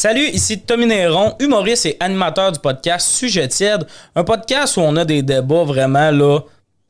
Salut, 0.00 0.28
ici 0.28 0.60
Tommy 0.60 0.86
Néron, 0.86 1.34
humoriste 1.40 1.86
et 1.86 1.96
animateur 1.98 2.52
du 2.52 2.60
podcast 2.60 3.08
Sujet 3.08 3.48
tiède, 3.48 3.84
un 4.14 4.22
podcast 4.22 4.76
où 4.76 4.80
on 4.80 4.94
a 4.94 5.04
des 5.04 5.22
débats 5.22 5.64
vraiment 5.64 6.12
là 6.12 6.38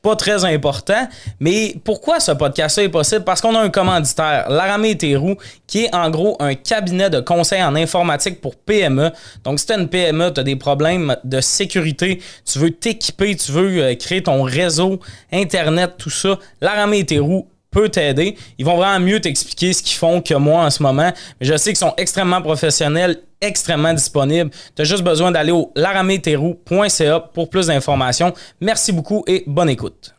pas 0.03 0.15
très 0.15 0.45
importants. 0.45 1.07
Mais 1.39 1.75
pourquoi 1.83 2.19
ce 2.19 2.33
podcast-là 2.33 2.83
est 2.83 2.89
possible? 2.89 3.23
Parce 3.23 3.41
qu'on 3.41 3.55
a 3.55 3.61
un 3.61 3.71
commanditaire, 3.71 4.47
Laramé 4.51 4.95
Théroux, 4.95 5.37
qui 5.65 5.85
est 5.85 5.95
en 5.95 6.11
gros 6.11 6.37
un 6.39 6.53
cabinet 6.53 7.09
de 7.09 7.19
conseil 7.19 7.63
en 7.63 7.75
informatique 7.75 8.41
pour 8.41 8.55
PME. 8.55 9.09
Donc, 9.43 9.59
si 9.59 9.65
tu 9.65 9.73
une 9.73 9.89
PME, 9.89 10.31
tu 10.31 10.41
as 10.41 10.43
des 10.43 10.55
problèmes 10.55 11.15
de 11.23 11.41
sécurité, 11.41 12.21
tu 12.45 12.59
veux 12.59 12.69
t'équiper, 12.69 13.35
tu 13.35 13.51
veux 13.51 13.81
euh, 13.81 13.95
créer 13.95 14.21
ton 14.21 14.43
réseau, 14.43 14.99
Internet, 15.33 15.95
tout 15.97 16.11
ça, 16.11 16.37
Laramé 16.61 17.03
Théroux 17.07 17.47
peut 17.71 17.89
t'aider. 17.89 18.37
Ils 18.57 18.65
vont 18.65 18.77
vraiment 18.77 18.99
mieux 19.05 19.19
t'expliquer 19.19 19.73
ce 19.73 19.83
qu'ils 19.83 19.97
font 19.97 20.21
que 20.21 20.33
moi 20.33 20.63
en 20.63 20.69
ce 20.69 20.81
moment. 20.83 21.11
Mais 21.39 21.47
je 21.47 21.55
sais 21.57 21.71
qu'ils 21.71 21.77
sont 21.77 21.93
extrêmement 21.97 22.41
professionnels, 22.41 23.21
extrêmement 23.41 23.93
disponibles. 23.93 24.51
Tu 24.75 24.81
as 24.81 24.85
juste 24.85 25.03
besoin 25.03 25.31
d'aller 25.31 25.51
au 25.51 25.71
larameterou.ca 25.75 27.19
pour 27.19 27.49
plus 27.49 27.67
d'informations. 27.67 28.33
Merci 28.61 28.91
beaucoup 28.91 29.23
et 29.27 29.43
bonne 29.47 29.69
écoute. 29.69 30.13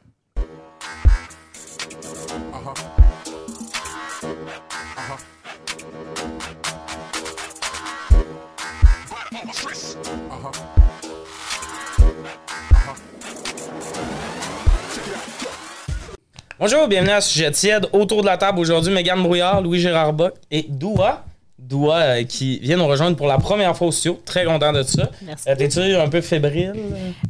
Bonjour, 16.61 16.89
bienvenue 16.89 17.13
à 17.13 17.23
Sujet 17.23 17.51
tiède. 17.53 17.87
Autour 17.95 18.21
de 18.21 18.27
la 18.27 18.37
table 18.37 18.59
aujourd'hui, 18.59 18.93
Mégane 18.93 19.23
Brouillard, 19.23 19.63
Louis-Gérard 19.63 20.13
Bock 20.13 20.35
et 20.51 20.67
Doua. 20.69 21.25
Doua 21.59 21.97
euh, 22.01 22.25
qui 22.25 22.59
vient 22.59 22.77
nous 22.77 22.87
rejoindre 22.87 23.17
pour 23.17 23.27
la 23.27 23.39
première 23.39 23.75
fois 23.75 23.87
au 23.87 23.93
studio. 23.93 24.21
Très 24.27 24.45
content 24.45 24.71
de 24.71 24.83
ça. 24.83 25.09
Merci. 25.23 25.49
Euh, 25.49 25.55
T'es-tu 25.57 25.81
un 25.97 26.09
peu 26.11 26.21
fébrile? 26.21 26.75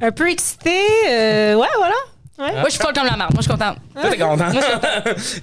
Un 0.00 0.10
peu 0.10 0.28
excité. 0.28 0.76
euh, 1.08 1.54
ouais, 1.54 1.68
voilà. 1.78 1.94
Ouais. 2.40 2.52
Moi, 2.52 2.64
je 2.66 2.70
suis 2.70 2.80
folle 2.80 2.94
comme 2.94 3.04
la 3.06 3.16
marde. 3.16 3.34
Moi, 3.34 3.42
je 3.42 3.48
suis 3.48 3.50
contente. 3.50 3.76
Toi, 3.94 4.10
t'es 4.10 4.16
content? 4.18 4.46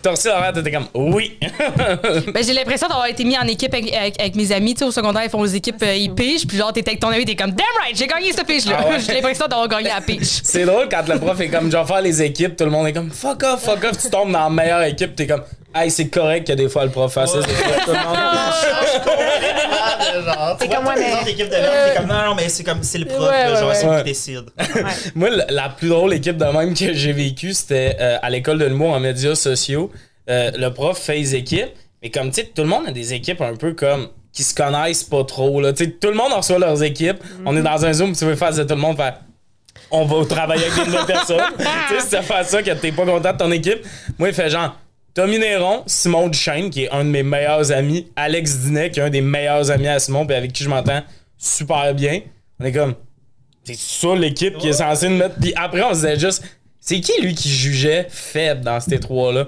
T'as 0.01 0.09
reçu 0.11 0.27
l'horaire, 0.27 0.51
t'étais 0.53 0.71
comme 0.71 0.87
oui. 0.95 1.37
Ben, 2.33 2.43
j'ai 2.43 2.53
l'impression 2.53 2.87
d'avoir 2.87 3.07
été 3.07 3.23
mis 3.23 3.37
en 3.37 3.43
équipe 3.43 3.73
avec, 3.73 3.93
avec- 3.93 4.19
avec 4.19 4.35
mes 4.35 4.51
amis. 4.51 4.73
Tu 4.73 4.79
sais, 4.79 4.85
au 4.85 4.91
secondaire, 4.91 5.23
ils 5.23 5.29
font 5.29 5.43
les 5.43 5.55
équipes, 5.55 5.81
euh, 5.83 5.93
ils 5.95 6.13
pigent. 6.13 6.47
Puis 6.47 6.57
genre, 6.57 6.73
t'es 6.73 6.87
avec 6.87 6.99
ton 6.99 7.09
ami, 7.09 7.23
t'es 7.25 7.35
comme, 7.35 7.51
damn 7.51 7.65
right, 7.83 7.95
j'ai 7.95 8.07
gagné 8.07 8.31
cette 8.33 8.47
pige-là. 8.47 8.77
Ah 8.79 8.87
ouais. 8.89 8.99
j'ai 9.05 9.13
l'impression 9.13 9.45
d'avoir 9.47 9.67
gagné 9.67 9.89
la 9.89 10.01
pige. 10.01 10.21
C'est 10.43 10.65
drôle 10.65 10.87
quand 10.89 11.07
le 11.07 11.19
prof 11.19 11.39
est 11.39 11.49
comme, 11.49 11.71
je 11.71 11.77
vais 11.77 11.85
faire 11.85 12.01
les 12.01 12.21
équipes, 12.21 12.55
tout 12.55 12.63
le 12.65 12.71
monde 12.71 12.87
est 12.87 12.93
comme, 12.93 13.11
fuck 13.11 13.43
off, 13.43 13.63
fuck 13.63 13.83
off, 13.83 13.97
tu 14.01 14.09
tombes 14.09 14.31
dans 14.31 14.43
la 14.45 14.49
meilleure 14.49 14.83
équipe, 14.83 15.15
t'es 15.15 15.27
comme, 15.27 15.43
hey, 15.75 15.91
c'est 15.91 16.07
correct 16.09 16.47
que 16.47 16.53
des 16.53 16.69
fois 16.69 16.85
le 16.85 16.91
prof 16.91 17.11
fasse 17.13 17.31
ça, 17.33 17.39
c'est 17.41 17.63
correct, 17.63 17.81
tout 17.85 17.91
le 17.91 17.97
monde. 17.97 18.17
C'est 20.59 20.69
comme 20.69 20.83
moi, 20.83 20.95
mais- 20.97 21.31
équipe 21.31 21.47
de 21.47 21.51
t'es 21.51 21.95
comme 21.95 22.07
non, 22.07 22.25
non, 22.27 22.35
mais 22.35 22.49
c'est 22.49 22.63
comme 22.63 22.81
c'est 22.83 22.97
le 22.97 23.05
prof, 23.05 23.29
Ouais, 23.29 23.49
là, 23.49 23.55
genre 23.59 23.69
ouais, 23.69 23.75
c'est 23.75 23.87
ouais. 23.87 23.97
qui 23.99 24.03
décide. 24.05 24.45
Moi, 25.15 25.29
la- 25.49 25.69
plus 25.69 25.89
drôle 25.89 26.13
équipe 26.13 26.37
de 26.37 26.45
même 26.45 26.73
que 26.73 26.93
j'ai 26.93 27.13
vécue, 27.13 27.53
c'était 27.53 27.95
euh, 27.99 28.17
à 28.21 28.29
l'école 28.29 28.57
de 28.57 28.65
l'humour 28.65 28.91
en 28.91 28.99
médias 28.99 29.35
sociaux. 29.35 29.91
Euh, 30.29 30.51
le 30.57 30.69
prof 30.69 30.97
fait 30.97 31.15
les 31.15 31.35
équipes, 31.35 31.69
mais 32.01 32.09
comme, 32.09 32.29
tu 32.31 32.41
sais, 32.41 32.51
tout 32.53 32.63
le 32.63 32.67
monde 32.67 32.87
a 32.87 32.91
des 32.91 33.13
équipes 33.13 33.41
un 33.41 33.55
peu 33.55 33.73
comme 33.73 34.09
qui 34.33 34.43
se 34.43 34.53
connaissent 34.55 35.03
pas 35.03 35.23
trop. 35.23 35.61
Là. 35.61 35.73
Tu 35.73 35.85
sais, 35.85 35.91
Tout 35.91 36.09
le 36.09 36.15
monde 36.15 36.33
reçoit 36.33 36.59
leurs 36.59 36.81
équipes. 36.83 37.23
On 37.45 37.55
est 37.55 37.61
dans 37.61 37.85
un 37.85 37.93
Zoom, 37.93 38.13
tu 38.15 38.25
veux 38.25 38.35
faire 38.35 38.53
de 38.53 38.63
tout 38.63 38.75
le 38.75 38.81
monde 38.81 38.97
faire 38.97 39.19
on 39.91 40.05
va 40.05 40.25
travailler 40.25 40.65
avec 40.65 40.77
une 40.85 40.91
nouvelle 40.91 41.05
personne. 41.05 41.39
tu 41.57 41.63
sais, 41.95 42.01
si 42.01 42.09
tu 42.17 42.21
fais 42.23 42.43
ça 42.43 42.61
que 42.61 42.71
t'es 42.71 42.91
pas 42.91 43.05
content 43.05 43.31
de 43.31 43.37
ton 43.37 43.51
équipe, 43.51 43.85
moi, 44.17 44.27
il 44.27 44.33
fait 44.33 44.49
genre 44.49 44.75
Tommy 45.17 45.39
Néron, 45.39 45.81
Simon 45.87 46.27
Duchesne, 46.27 46.69
qui 46.69 46.83
est 46.83 46.91
un 46.91 47.03
de 47.03 47.09
mes 47.09 47.23
meilleurs 47.23 47.71
amis, 47.71 48.05
Alex 48.15 48.57
Dinet, 48.59 48.91
qui 48.91 48.99
est 48.99 49.01
un 49.01 49.09
des 49.09 49.21
meilleurs 49.21 49.71
amis 49.71 49.87
à 49.87 49.97
Simon, 49.97 50.27
puis 50.27 50.35
avec 50.35 50.53
qui 50.53 50.63
je 50.63 50.69
m'entends 50.69 51.01
super 51.39 51.91
bien. 51.95 52.21
On 52.59 52.65
est 52.65 52.71
comme, 52.71 52.93
c'est 53.63 53.75
ça 53.75 54.13
l'équipe 54.13 54.59
qui 54.59 54.67
est 54.67 54.73
censée 54.73 55.09
nous 55.09 55.17
mettre. 55.17 55.33
Puis 55.41 55.53
après, 55.55 55.81
on 55.81 55.89
se 55.89 56.01
disait 56.01 56.19
juste, 56.19 56.43
c'est 56.79 56.99
qui 56.99 57.19
lui 57.19 57.33
qui 57.33 57.49
jugeait 57.49 58.05
faible 58.11 58.61
dans 58.61 58.79
ces 58.79 58.99
trois-là? 58.99 59.47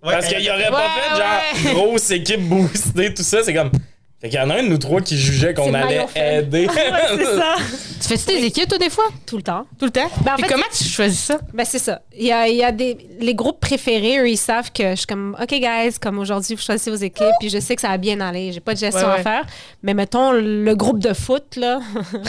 Parce 0.00 0.28
qu'il 0.28 0.40
y 0.40 0.50
aurait 0.50 0.70
pas 0.70 0.86
Ouais, 0.86 1.64
fait 1.64 1.64
genre 1.66 1.74
grosse 1.74 2.10
équipe 2.12 2.48
boostée, 2.48 3.12
tout 3.12 3.24
ça. 3.24 3.42
C'est 3.42 3.54
comme. 3.54 3.72
Fait 4.20 4.30
qu'il 4.30 4.38
y 4.40 4.42
en 4.42 4.50
a 4.50 4.56
un 4.56 4.62
de 4.64 4.68
nous 4.68 4.78
trois 4.78 5.00
qui 5.00 5.16
jugeait 5.16 5.54
qu'on 5.54 5.72
allait 5.74 6.04
aider. 6.16 6.66
C'est 7.16 7.24
ça. 7.24 7.54
Tu 8.00 8.08
fais-tu 8.08 8.24
tes 8.24 8.44
équipes, 8.44 8.68
toi, 8.68 8.78
des 8.78 8.90
fois? 8.90 9.04
Tout 9.24 9.36
le 9.36 9.42
temps. 9.44 9.64
Tout 9.78 9.84
le 9.84 9.92
temps? 9.92 10.10
Ben, 10.24 10.32
en 10.32 10.36
Puis 10.36 10.44
fait, 10.44 10.52
comment 10.54 10.66
tu 10.76 10.82
choisis 10.82 11.20
ça? 11.20 11.38
Ben, 11.54 11.64
c'est 11.64 11.78
ça. 11.78 12.00
Il 12.16 12.26
y 12.26 12.32
a, 12.32 12.48
il 12.48 12.56
y 12.56 12.64
a 12.64 12.72
des. 12.72 12.96
Les 13.20 13.34
groupes 13.34 13.60
préférés, 13.60 14.18
eux, 14.18 14.28
ils 14.28 14.36
savent 14.36 14.72
que 14.72 14.90
je 14.90 14.94
suis 14.96 15.06
comme, 15.06 15.36
OK, 15.40 15.48
guys, 15.50 15.98
comme 16.00 16.18
aujourd'hui, 16.18 16.56
vous 16.56 16.62
choisissez 16.62 16.90
vos 16.90 16.96
équipes, 16.96 17.32
puis 17.38 17.48
je 17.48 17.60
sais 17.60 17.76
que 17.76 17.80
ça 17.82 17.88
va 17.88 17.96
bien 17.98 18.20
aller. 18.20 18.50
J'ai 18.52 18.58
pas 18.60 18.74
de 18.74 18.78
gestion 18.80 19.06
Ouais, 19.06 19.14
à 19.14 19.22
faire. 19.22 19.46
Mais 19.84 19.94
mettons, 19.94 20.32
le 20.32 20.74
groupe 20.74 20.98
de 20.98 21.12
foot, 21.12 21.54
là, 21.56 21.78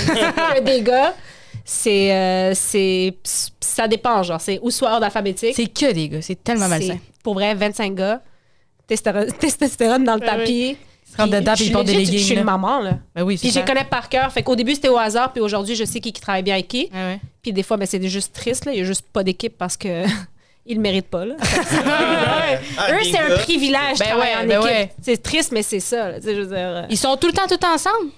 des 0.66 0.82
gars, 0.82 1.16
c'est. 1.66 2.14
euh, 2.14 2.54
c'est 2.54 3.16
ça 3.62 3.88
dépend, 3.88 4.22
genre. 4.22 4.42
C'est 4.42 4.60
ou 4.62 4.70
soit 4.70 4.92
ordre 4.92 5.06
alphabétique. 5.06 5.54
C'est 5.56 5.68
que 5.68 5.92
des 5.92 6.10
gars. 6.10 6.22
C'est 6.22 6.44
tellement 6.44 6.68
malsain. 6.68 6.98
Pour 7.24 7.34
vrai, 7.34 7.56
25 7.56 7.96
gars. 7.96 8.22
Testostérone, 8.88 10.04
dans 10.04 10.16
le 10.16 10.22
tapis. 10.22 10.78
Rentrent 11.18 11.32
dedans, 11.32 11.54
puis 11.56 11.66
ils 11.66 11.72
portent 11.72 11.86
des 11.88 11.94
legit, 11.94 12.18
Je 12.20 12.24
suis 12.24 12.36
une 12.36 12.44
maman, 12.44 12.80
là. 12.82 12.98
Ben 13.16 13.24
oui, 13.24 13.38
Puis 13.38 13.50
je 13.52 13.60
les 13.60 13.66
connais 13.66 13.84
par 13.84 14.10
cœur. 14.10 14.32
Fait 14.32 14.44
qu'au 14.44 14.56
début, 14.56 14.76
c'était 14.76 14.90
au 14.90 14.98
hasard, 14.98 15.32
puis 15.34 15.42
aujourd'hui, 15.42 15.76
je 15.76 15.84
sais 15.86 16.00
qui, 16.00 16.12
qui 16.14 16.22
travaille 16.22 16.44
bien 16.44 16.56
avec 16.56 16.68
qui. 16.68 16.90
Ouais. 16.94 17.20
Puis 17.42 17.54
des 17.54 17.64
fois, 17.64 17.78
ben, 17.78 17.86
c'est 17.86 18.02
juste 18.08 18.34
triste, 18.34 18.66
là. 18.66 18.74
Il 18.74 18.80
y 18.80 18.82
a 18.82 18.86
juste 18.86 19.06
pas 19.12 19.24
d'équipe 19.24 19.58
parce 19.58 19.76
que 19.78 20.04
ils 20.66 20.76
le 20.76 20.82
méritent 20.82 21.10
pas, 21.10 21.26
là. 21.26 21.36
Ah, 22.78 22.92
Eux, 22.94 23.04
c'est 23.04 23.18
un 23.20 23.38
privilège 23.38 23.94
de 23.94 24.00
Ben 24.00 24.06
travailler 24.10 24.36
ouais, 24.36 24.44
en 24.44 24.48
ben 24.48 24.60
équipe. 24.60 24.64
ouais. 24.72 24.92
C'est 25.02 25.22
triste, 25.22 25.52
mais 25.52 25.62
c'est 25.64 25.80
ça, 25.80 26.10
là. 26.12 26.20
Tu 26.20 26.28
sais, 26.28 26.36
je 26.36 26.42
veux 26.42 26.48
dire, 26.48 26.56
euh, 26.58 26.86
Ils 26.90 26.98
sont 26.98 27.16
tout 27.18 27.28
le 27.28 27.34
temps, 27.34 27.46
tout 27.48 27.54
le 27.56 27.60
temps 27.60 27.74
ensemble? 27.74 28.12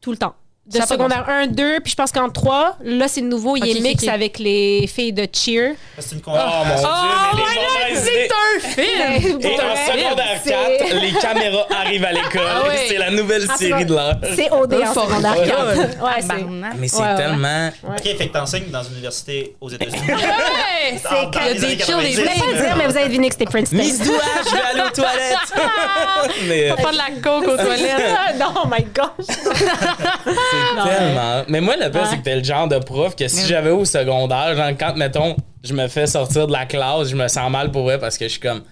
tout 0.00 0.10
le 0.10 0.18
temps. 0.18 0.34
De 0.66 0.78
Ça 0.78 0.86
secondaire 0.86 1.26
1, 1.28 1.48
2, 1.48 1.80
puis 1.80 1.90
je 1.90 1.94
pense 1.94 2.10
qu'en 2.10 2.30
3, 2.30 2.78
là, 2.82 3.06
c'est 3.06 3.20
nouveau. 3.20 3.54
Il 3.54 3.64
Ok, 3.64 3.76
est 3.76 3.80
mix 3.80 4.02
ok. 4.02 4.08
avec 4.08 4.38
les 4.38 4.86
filles 4.86 5.12
de 5.12 5.28
cheer. 5.30 5.74
C'est 5.98 6.14
une 6.14 6.22
Oh 6.26 6.30
mon 6.30 6.36
conversation. 6.36 6.88
dieu, 6.88 7.10
mais 7.34 7.42
les 7.90 7.94
mauvaises 7.94 8.08
idées. 8.08 8.28
un 8.32 8.60
film! 8.70 9.40
Et 9.42 9.60
en 9.60 9.76
secondaire 9.76 10.42
4, 10.42 11.00
les 11.02 11.12
caméras 11.12 11.66
arrivent 11.70 12.04
à 12.06 12.12
l'école. 12.12 12.42
Ah 12.50 12.62
ouais. 12.66 12.86
C'est 12.88 12.96
la 12.96 13.10
nouvelle 13.10 13.46
Ah, 13.46 13.56
série 13.58 13.84
de 13.84 13.92
l'heure. 13.92 14.16
C'est 14.34 14.50
OD 14.50 14.72
en 14.74 14.86
Faut- 14.86 15.00
secondaire 15.02 15.38
Ouais. 15.38 15.46
4. 15.48 15.76
Ouais, 15.76 16.20
c'est... 16.22 16.78
Mais 16.78 16.88
c'est 16.88 16.96
Ouais, 16.96 17.08
ouais. 17.08 17.16
tellement. 17.16 17.70
Ok, 17.86 18.02
fait 18.02 18.28
que 18.28 18.32
t'enseignes 18.32 18.70
dans 18.70 18.82
une 18.84 18.92
université 18.92 19.54
aux 19.60 19.68
États-Unis. 19.68 19.98
Ouais! 20.08 20.98
Dans- 21.04 21.28
dans 21.30 21.40
Il 21.40 21.46
y 21.46 21.50
a 21.50 21.52
des 21.52 21.60
chill, 21.60 21.68
des 21.68 21.76
90, 21.76 22.14
Je 22.14 22.20
voulais 22.20 22.34
pas 22.38 22.46
le 22.46 22.62
dire, 22.62 22.76
mais 22.78 22.86
vous 22.86 22.96
avez 22.96 23.06
deviné 23.08 23.28
que 23.28 23.34
c'était 23.34 23.44
Princeton. 23.44 23.76
Miss 23.76 23.98
Doua, 24.00 24.16
je 24.46 24.50
vais 24.56 24.62
aller 24.62 24.80
aux 24.80 24.94
toilettes. 24.94 25.52
mais 26.48 26.82
Pas 26.82 26.90
de 26.90 26.96
la 26.96 27.20
coke 27.22 27.48
aux 27.48 27.56
toilettes. 27.62 28.16
Ah, 28.16 28.32
non, 28.38 28.46
oh 28.64 28.66
my 28.66 28.82
gosh. 28.94 29.26
C'est 30.84 30.96
tellement. 30.96 31.42
Mais 31.48 31.60
moi, 31.60 31.74
le 31.76 31.90
pire, 31.90 32.02
Ouais. 32.02 32.06
c'est 32.10 32.18
que 32.18 32.22
t'es 32.22 32.36
le 32.36 32.44
genre 32.44 32.68
de 32.68 32.78
prof 32.78 33.14
que 33.16 33.28
si 33.28 33.46
j'avais 33.46 33.70
au 33.70 33.84
secondaire, 33.84 34.54
genre, 34.56 34.70
quand, 34.78 34.96
mettons, 34.96 35.36
je 35.62 35.72
me 35.74 35.88
fais 35.88 36.06
sortir 36.06 36.46
de 36.46 36.52
la 36.52 36.66
classe, 36.66 37.08
je 37.08 37.16
me 37.16 37.28
sens 37.28 37.50
mal 37.50 37.70
pour 37.70 37.82
vrai 37.84 37.98
parce 37.98 38.16
que 38.18 38.24
je 38.26 38.30
suis 38.30 38.40
comme. 38.40 38.62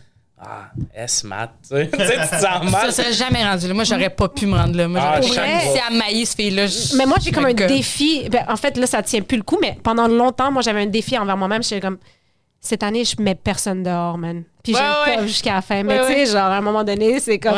Ah, 0.44 0.70
S-Mat. 0.96 1.50
Tu 1.62 1.76
sais, 1.76 1.88
Tu 1.92 1.98
sais, 2.04 2.14
tu 2.14 2.28
te 2.28 2.40
sens 2.40 2.64
mal. 2.70 2.90
Ça 2.90 3.02
serait 3.02 3.12
jamais 3.12 3.44
rendu 3.44 3.68
là. 3.68 3.74
Moi, 3.74 3.84
j'aurais 3.84 4.10
pas 4.10 4.28
pu 4.28 4.46
me 4.46 4.56
rendre 4.56 4.76
là. 4.76 4.88
Moi, 4.88 5.00
Ah, 5.00 5.20
j'aurais 5.20 5.78
à 5.88 5.90
mailler 5.92 6.24
ce 6.24 6.34
fille-là. 6.34 6.66
je- 6.66 6.96
Mais 6.96 7.06
moi, 7.06 7.18
j'ai 7.22 7.30
comme 7.30 7.46
un 7.46 7.54
que- 7.54 7.62
défi. 7.68 8.28
Ben, 8.28 8.44
en 8.48 8.56
fait, 8.56 8.76
là, 8.76 8.88
ça 8.88 9.02
tient 9.04 9.20
plus 9.22 9.36
le 9.36 9.44
coup, 9.44 9.58
mais 9.62 9.78
pendant 9.84 10.08
longtemps, 10.08 10.50
moi, 10.50 10.60
j'avais 10.62 10.82
un 10.82 10.86
défi 10.86 11.16
envers 11.16 11.36
moi-même. 11.36 11.62
J'étais 11.62 11.80
comme, 11.80 11.98
cette 12.60 12.82
année, 12.82 13.04
je 13.04 13.22
mets 13.22 13.36
personne 13.36 13.84
dehors, 13.84 14.18
man. 14.18 14.42
Puis 14.64 14.74
Ouais, 14.74 14.80
je 15.20 15.26
jusqu'à 15.28 15.54
la 15.54 15.62
fin. 15.62 15.84
Mais 15.84 16.00
Ouais, 16.00 16.06
tu 16.08 16.12
sais, 16.12 16.18
ouais. 16.20 16.26
genre, 16.26 16.50
à 16.50 16.56
un 16.56 16.60
moment 16.60 16.82
donné, 16.82 17.20
c'est 17.20 17.38
comme. 17.38 17.54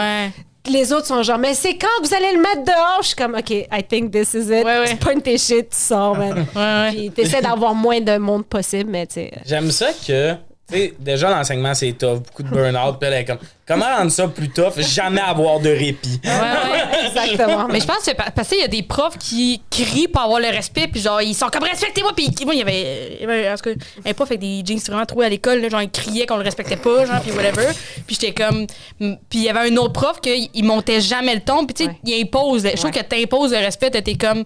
Les 0.66 0.92
autres 0.94 1.06
sont 1.06 1.22
genre, 1.22 1.36
mais 1.38 1.52
c'est 1.54 1.76
quand 1.76 1.86
que 2.00 2.08
vous 2.08 2.14
allez 2.14 2.32
le 2.32 2.41
mettre 2.41 2.64
dehors? 2.64 2.98
Je 3.02 3.08
suis 3.08 3.16
comme, 3.16 3.34
OK, 3.34 3.50
I 3.50 3.82
think 3.86 4.10
this 4.12 4.32
is 4.32 4.44
it. 4.44 4.64
Ouais, 4.64 4.78
ouais. 4.78 4.88
Tu 4.88 4.97
pognes 4.97 5.20
tes 5.20 5.36
shit, 5.36 5.69
tu 5.69 5.76
sors, 5.76 6.16
man. 6.16 6.47
Ouais, 6.54 6.62
ouais. 6.62 6.91
Puis 6.92 7.10
t'essaies 7.10 7.42
d'avoir 7.42 7.75
moins 7.75 8.00
de 8.00 8.16
monde 8.16 8.47
possible, 8.47 8.91
mais 8.91 9.06
tu 9.06 9.14
sais. 9.14 9.32
J'aime 9.44 9.70
ça 9.70 9.88
que, 10.06 10.32
sais, 10.70 10.94
déjà 10.98 11.30
l'enseignement 11.30 11.75
c'est 11.75 11.92
tough, 11.92 12.20
beaucoup 12.20 12.42
de 12.42 12.48
burn-out, 12.48 12.97
puis 12.98 13.08
elle 13.08 13.14
est 13.20 13.25
comme, 13.25 13.38
comment 13.66 13.84
rendre 13.84 14.10
ça 14.10 14.28
plus 14.28 14.48
tough, 14.48 14.78
jamais 14.78 15.20
avoir 15.20 15.60
de 15.60 15.69
répit. 15.70 16.20
Ouais, 16.25 16.30
ouais. 16.30 17.06
Exactement. 17.08 17.69
Mais 17.69 17.80
je 17.80 17.86
pense 17.86 17.98
que 17.98 18.12
parce 18.34 18.49
qu'il 18.49 18.58
y 18.61 18.62
a 18.62 18.69
des 18.69 18.82
profs 18.82 19.19
qui 19.19 19.61
crient 19.70 20.08
pour 20.08 20.22
avoir 20.22 20.40
le 20.40 20.49
respect, 20.49 20.88
puis 20.88 21.00
genre, 21.00 21.20
ils 21.20 21.34
sont 21.34 21.49
comme 21.49 21.64
respectez-moi. 21.64 22.12
Puis 22.16 22.31
moi, 22.44 22.55
il 22.55 22.58
y 22.58 22.62
avait, 22.62 23.16
il 23.16 23.20
y 23.20 23.25
avait 23.25 23.50
en 23.50 23.56
tout 23.56 23.62
cas, 23.75 23.84
un 24.06 24.12
prof 24.14 24.28
avec 24.31 24.40
des 24.40 24.62
jeans 24.64 24.78
vraiment 24.78 25.05
troués 25.06 25.26
à 25.26 25.28
l'école, 25.28 25.69
genre, 25.70 25.82
il 25.82 25.90
criait 25.90 26.26
qu'on 26.26 26.37
le 26.37 26.43
respectait 26.44 26.76
pas, 26.76 27.05
genre, 27.06 27.20
puis 27.20 27.32
whatever. 27.32 27.69
Puis 28.06 28.17
j'étais 28.20 28.32
comme. 28.32 28.67
Puis 28.99 29.19
il 29.34 29.43
y 29.43 29.49
avait 29.49 29.70
un 29.70 29.76
autre 29.76 29.93
prof 29.93 30.20
qui 30.20 30.50
il 30.55 30.64
montait 30.64 31.00
jamais 31.00 31.34
le 31.34 31.40
ton, 31.40 31.67
puis 31.67 31.75
tu 31.75 31.84
sais, 31.84 31.90
Ouais. 31.90 31.96
il 32.05 32.22
impose. 32.22 32.62
Je 32.64 32.70
trouve 32.76 32.87
Ouais. 32.87 32.90
que 32.93 33.05
t'imposes 33.05 33.52
le 33.52 33.58
respect, 33.58 33.90
t'es 33.90 34.14
comme. 34.14 34.44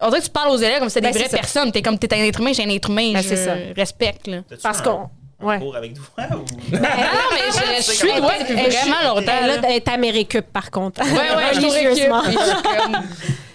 On 0.00 0.08
dirait 0.08 0.20
que 0.20 0.24
tu 0.26 0.30
parles 0.30 0.50
aux 0.50 0.56
élèves 0.56 0.78
comme 0.80 0.88
si 0.88 0.94
c'était 0.94 1.06
Ben, 1.08 1.12
des 1.12 1.18
vraies 1.20 1.28
ça. 1.30 1.36
personnes. 1.38 1.72
T'es 1.72 1.82
comme, 1.82 1.98
t'es 1.98 2.12
un 2.14 2.24
être 2.24 2.40
humain, 2.40 2.52
j'ai 2.52 2.64
un 2.64 2.68
être 2.70 2.90
humain. 2.90 3.12
Ben, 3.12 3.22
je 3.22 3.28
c'est 3.28 3.36
ça. 3.36 3.54
respecte, 3.76 4.26
là. 4.26 4.38
Parce 4.62 4.80
qu'on. 4.82 5.08
un 5.40 5.46
Ouais. 5.46 5.58
cours 5.58 5.76
avec 5.76 5.94
toi 5.94 6.04
ou. 6.16 6.18
Ah 6.18 6.30
non, 6.32 6.78
mais 7.32 7.38
je, 7.52 7.76
je 7.76 7.92
suis 7.92 8.08
Elle- 8.08 8.22
Elle- 8.48 8.70
vraiment 8.72 9.14
longtemps. 9.14 9.32
Elle, 9.42 9.48
là. 9.48 9.68
elle 9.68 9.72
est 9.72 9.88
récup, 10.10 10.46
par 10.52 10.70
contre. 10.70 11.02
Ouais, 11.02 11.10
ouais, 11.10 11.50
Religieusement. 11.54 12.22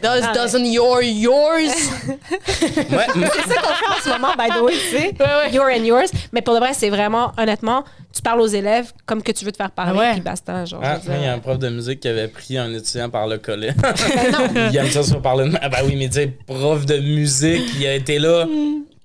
Does, 0.01 0.23
Ah, 0.23 0.33
doesn't 0.33 0.65
your 0.65 1.01
yours? 1.01 1.73
Ouais, 2.07 3.05
C'est 3.13 3.53
ça 3.53 3.61
qu'on 3.61 3.73
fait 3.73 3.85
en 3.89 4.03
ce 4.03 4.09
moment, 4.09 4.33
by 4.37 4.49
the 4.49 4.61
way, 4.61 4.73
tu 4.73 4.97
sais. 4.97 5.07
Ouais, 5.19 5.25
ouais. 5.45 5.51
Your 5.51 5.65
and 5.65 5.83
yours. 5.83 6.09
Mais 6.31 6.41
pour 6.41 6.53
de 6.53 6.59
vrai, 6.59 6.73
c'est 6.73 6.89
vraiment, 6.89 7.31
honnêtement, 7.37 7.83
tu 8.13 8.21
parles 8.21 8.41
aux 8.41 8.47
élèves 8.47 8.91
comme 9.05 9.21
que 9.21 9.31
tu 9.31 9.45
veux 9.45 9.51
te 9.51 9.57
faire 9.57 9.71
parler, 9.71 9.99
Ouais. 9.99 10.11
puis 10.13 10.21
basta. 10.21 10.65
Genre, 10.65 10.81
Ah, 10.83 10.97
il 11.05 11.23
y 11.23 11.25
a 11.27 11.33
un 11.33 11.39
prof 11.39 11.59
de 11.59 11.69
musique 11.69 11.99
qui 11.99 12.07
avait 12.07 12.27
pris 12.27 12.57
un 12.57 12.73
étudiant 12.73 13.09
par 13.09 13.27
le 13.27 13.37
collet. 13.37 13.73
Ben 13.81 14.31
non. 14.31 14.69
il 14.71 14.77
aime 14.77 14.89
ça 14.89 15.03
se 15.03 15.15
parler 15.15 15.49
de. 15.49 15.57
Ah, 15.61 15.69
ben 15.69 15.79
oui, 15.85 15.95
mais 15.97 16.07
tu 16.07 16.13
sais, 16.15 16.27
prof 16.47 16.85
de 16.85 16.97
musique, 16.97 17.69
il 17.77 17.85
a 17.85 17.93
été 17.93 18.19
là 18.19 18.45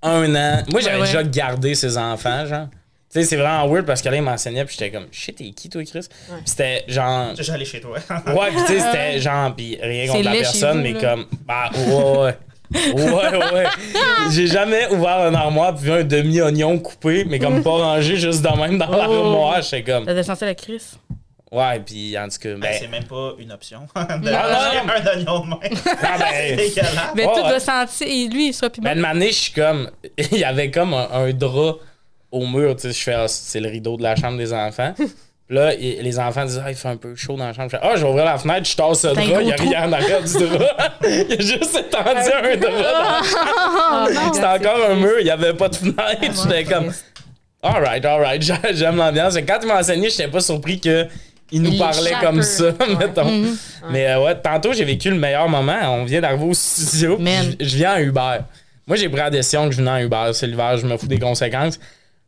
un 0.02 0.34
an. 0.34 0.62
Moi, 0.70 0.80
j'avais 0.80 0.96
Ouais, 0.96 1.00
ouais. 1.02 1.06
déjà 1.06 1.22
gardé 1.24 1.74
ses 1.74 1.98
enfants, 1.98 2.46
genre. 2.46 2.66
Tu 3.14 3.20
sais, 3.20 3.26
c'est 3.28 3.36
vraiment 3.36 3.68
weird 3.68 3.86
parce 3.86 4.02
que 4.02 4.08
là, 4.08 4.16
il 4.16 4.22
m'enseignait, 4.22 4.64
puis 4.64 4.76
j'étais 4.76 4.90
comme, 4.90 5.06
shit, 5.12 5.36
t'es 5.36 5.50
qui, 5.52 5.68
toi, 5.68 5.84
Chris? 5.84 6.00
Puis 6.08 6.36
c'était 6.46 6.84
genre. 6.88 7.30
J'allais 7.38 7.64
chez 7.64 7.80
toi. 7.80 7.96
Ouais, 8.26 8.48
puis 8.50 8.60
tu 8.66 8.72
sais, 8.72 8.80
c'était 8.80 9.20
genre, 9.20 9.54
puis 9.54 9.78
rien 9.80 10.08
contre 10.08 10.24
la 10.24 10.32
personne, 10.32 10.78
vous, 10.78 10.82
mais 10.82 10.92
là. 10.94 11.00
comme, 11.00 11.26
bah, 11.46 11.70
ouais, 11.76 12.18
ouais. 12.18 12.34
Ouais, 12.74 13.52
ouais. 13.52 13.64
J'ai 14.32 14.48
jamais 14.48 14.88
ouvert 14.90 15.18
un 15.18 15.34
armoire 15.34 15.76
puis 15.76 15.84
vu 15.84 15.92
un 15.92 16.02
demi-oignon 16.02 16.76
coupé, 16.80 17.24
mais 17.24 17.38
comme 17.38 17.62
pas 17.62 17.70
rangé 17.70 18.16
juste 18.16 18.42
de 18.42 18.48
même 18.48 18.78
dans 18.78 18.90
l'armoire. 18.90 19.62
J'étais 19.62 19.84
comme, 19.92 20.06
T'as 20.06 20.22
senti 20.24 20.44
la 20.44 20.54
crise? 20.56 20.98
ouais, 21.52 21.78
puis 21.86 22.18
en 22.18 22.28
tout 22.28 22.38
cas, 22.40 22.48
Ben, 22.54 22.60
ben. 22.60 22.76
c'est 22.80 22.88
même 22.88 23.04
pas 23.04 23.32
une 23.38 23.52
option. 23.52 23.80
de 23.94 24.00
Ah, 24.00 24.16
manger 24.18 24.86
non. 24.86 24.92
un 24.92 25.06
oignon 25.06 25.40
de 25.44 25.50
même. 25.50 25.78
Ah, 26.02 26.18
ben, 26.18 26.26
C'est 26.32 26.56
dégueulasse. 26.56 26.96
Mais 27.14 27.22
tout 27.22 27.30
ouais. 27.30 27.48
doit 27.48 27.60
sentir. 27.60 28.08
et 28.08 28.26
Lui, 28.28 28.48
il 28.48 28.52
sera 28.52 28.70
plus 28.70 28.82
Ben, 28.82 28.98
une 28.98 29.04
année, 29.04 29.28
je 29.28 29.34
suis 29.34 29.52
comme. 29.52 29.88
Il 30.32 30.38
y 30.38 30.44
avait 30.44 30.72
comme 30.72 30.94
un, 30.94 31.06
un 31.12 31.32
drap 31.32 31.76
au 32.34 32.46
mur, 32.46 32.76
tu 32.76 32.82
sais. 32.82 32.92
Je 32.92 33.02
fais, 33.02 33.14
ah, 33.14 33.28
c'est 33.28 33.60
le 33.60 33.68
rideau 33.68 33.96
de 33.96 34.02
la 34.02 34.16
chambre 34.16 34.36
des 34.38 34.52
enfants. 34.52 34.92
Puis 34.96 35.06
là, 35.56 35.74
il- 35.74 36.00
les 36.02 36.18
enfants 36.18 36.44
disent, 36.44 36.60
ah, 36.64 36.70
il 36.70 36.76
fait 36.76 36.88
un 36.88 36.96
peu 36.96 37.14
chaud 37.14 37.36
dans 37.36 37.46
la 37.46 37.52
chambre. 37.52 37.68
Je 37.70 37.76
fais, 37.76 37.82
ah, 37.82 37.92
je 37.96 38.02
vais 38.02 38.08
ouvrir 38.10 38.24
la 38.24 38.38
fenêtre, 38.38 38.68
je 38.68 38.76
tasse 38.76 39.04
le 39.04 39.12
drap, 39.12 39.40
il 39.42 39.48
y 39.48 39.52
a 39.52 39.56
rien 39.56 39.88
en 39.88 39.92
arrière 39.92 40.22
du 40.22 40.32
drap. 40.32 40.94
il 41.04 41.32
a 41.32 41.40
juste 41.40 41.76
étendu 41.76 42.30
un 42.42 42.56
drap. 42.56 43.22
Oh, 43.22 44.12
non, 44.12 44.32
C'était 44.34 44.46
encore 44.46 44.78
un 44.90 44.94
mur, 44.96 45.14
il 45.20 45.24
n'y 45.24 45.30
avait 45.30 45.54
pas 45.54 45.68
de 45.68 45.76
fenêtre. 45.76 45.96
J'étais 46.20 46.64
comme, 46.64 46.92
alright, 47.62 48.04
alright, 48.04 48.42
j'a- 48.42 48.72
j'aime 48.72 48.96
l'ambiance. 48.96 49.36
Quand 49.46 49.58
il 49.62 49.68
m'a 49.68 49.78
enseigné, 49.78 50.10
j'étais 50.10 50.28
pas 50.28 50.40
surpris 50.40 50.80
que. 50.80 51.06
Il 51.52 51.60
nous 51.62 51.76
parlait 51.78 52.14
comme 52.22 52.42
ça, 52.42 52.72
mettons. 52.98 53.44
Mais 53.90 54.08
euh, 54.08 54.24
ouais, 54.24 54.34
tantôt, 54.40 54.72
j'ai 54.72 54.84
vécu 54.84 55.10
le 55.10 55.16
meilleur 55.16 55.46
moment. 55.48 55.76
On 55.88 56.04
vient 56.04 56.20
d'arriver 56.22 56.46
au 56.46 56.54
studio. 56.54 57.16
Je, 57.60 57.64
je 57.66 57.76
viens 57.76 57.94
en 57.94 57.98
Uber. 57.98 58.38
Moi, 58.86 58.96
j'ai 58.96 59.08
pris 59.10 59.18
la 59.18 59.30
décision 59.30 59.66
que 59.68 59.72
je 59.72 59.76
venais 59.76 59.90
en 59.90 59.98
Uber. 59.98 60.30
C'est 60.32 60.46
l'hiver, 60.46 60.78
je 60.78 60.86
me 60.86 60.96
fous 60.96 61.06
des 61.06 61.18
conséquences. 61.18 61.78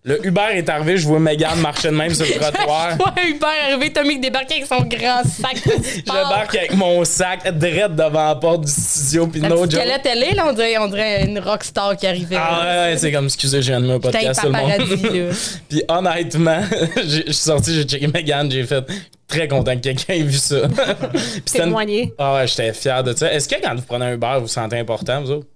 Le 0.09 0.25
Uber 0.25 0.41
est 0.55 0.69
arrivé, 0.69 0.97
je 0.99 1.05
vois 1.09 1.19
Megan 1.19 1.59
marcher 1.61 1.89
de 1.89 1.95
même 1.95 2.15
sur 2.15 2.25
le 2.25 2.33
trottoir. 2.41 2.93
Ouais, 2.93 3.29
Hubert 3.31 3.49
est 3.51 3.73
arrivé, 3.73 3.93
Tommy 3.93 4.21
débarqué 4.21 4.55
avec 4.55 4.67
son 4.67 4.83
grand 4.83 5.23
sac 5.25 5.57
Je 5.67 6.01
débarque 6.03 6.55
avec 6.55 6.75
mon 6.75 7.05
sac 7.05 7.53
direct 7.59 7.91
devant 7.97 8.29
la 8.29 8.35
porte 8.37 8.67
du 8.67 8.71
studio, 8.71 9.27
puis 9.27 9.41
La 9.41 9.49
no 9.49 9.69
joke. 9.69 9.81
elle 9.83 10.23
est, 10.23 10.35
là, 10.37 10.45
on 10.49 10.53
dirait, 10.53 10.79
on 10.79 10.87
dirait 10.87 11.25
une 11.27 11.41
rockstar 11.41 11.97
qui 11.97 12.07
arrivait. 12.07 12.37
Ah 12.39 12.61
ouais, 12.61 12.93
ouais, 12.93 12.99
c'est 12.99 13.11
comme, 13.11 13.25
excusez, 13.25 13.61
je 13.61 13.67
viens 13.67 13.81
de 13.81 13.87
me 13.87 13.99
Putain, 13.99 14.13
podcast 14.13 14.41
tout 14.43 14.47
le 14.47 14.53
monde. 14.53 15.35
Puis 15.69 15.83
honnêtement, 15.89 16.61
j'ai- 17.05 17.25
je 17.27 17.33
suis 17.33 17.35
sorti, 17.35 17.75
j'ai 17.75 17.83
checké 17.83 18.07
Megan, 18.07 18.49
j'ai 18.49 18.63
fait 18.63 18.85
très 19.27 19.49
content 19.49 19.75
que 19.75 19.81
quelqu'un 19.81 20.15
ait 20.15 20.23
vu 20.23 20.37
ça. 20.39 20.55
Une- 20.67 21.43
Témoigner. 21.53 22.15
Ah 22.17 22.37
ouais, 22.37 22.47
j'étais 22.47 22.73
fier 22.73 23.03
de 23.03 23.13
ça. 23.13 23.33
Est-ce 23.33 23.49
que 23.49 23.57
quand 23.61 23.75
vous 23.75 23.83
prenez 23.83 24.05
un 24.07 24.13
Uber, 24.15 24.35
vous 24.37 24.43
vous 24.43 24.47
sentez 24.47 24.79
important, 24.79 25.21
vous 25.23 25.33
autres? 25.33 25.47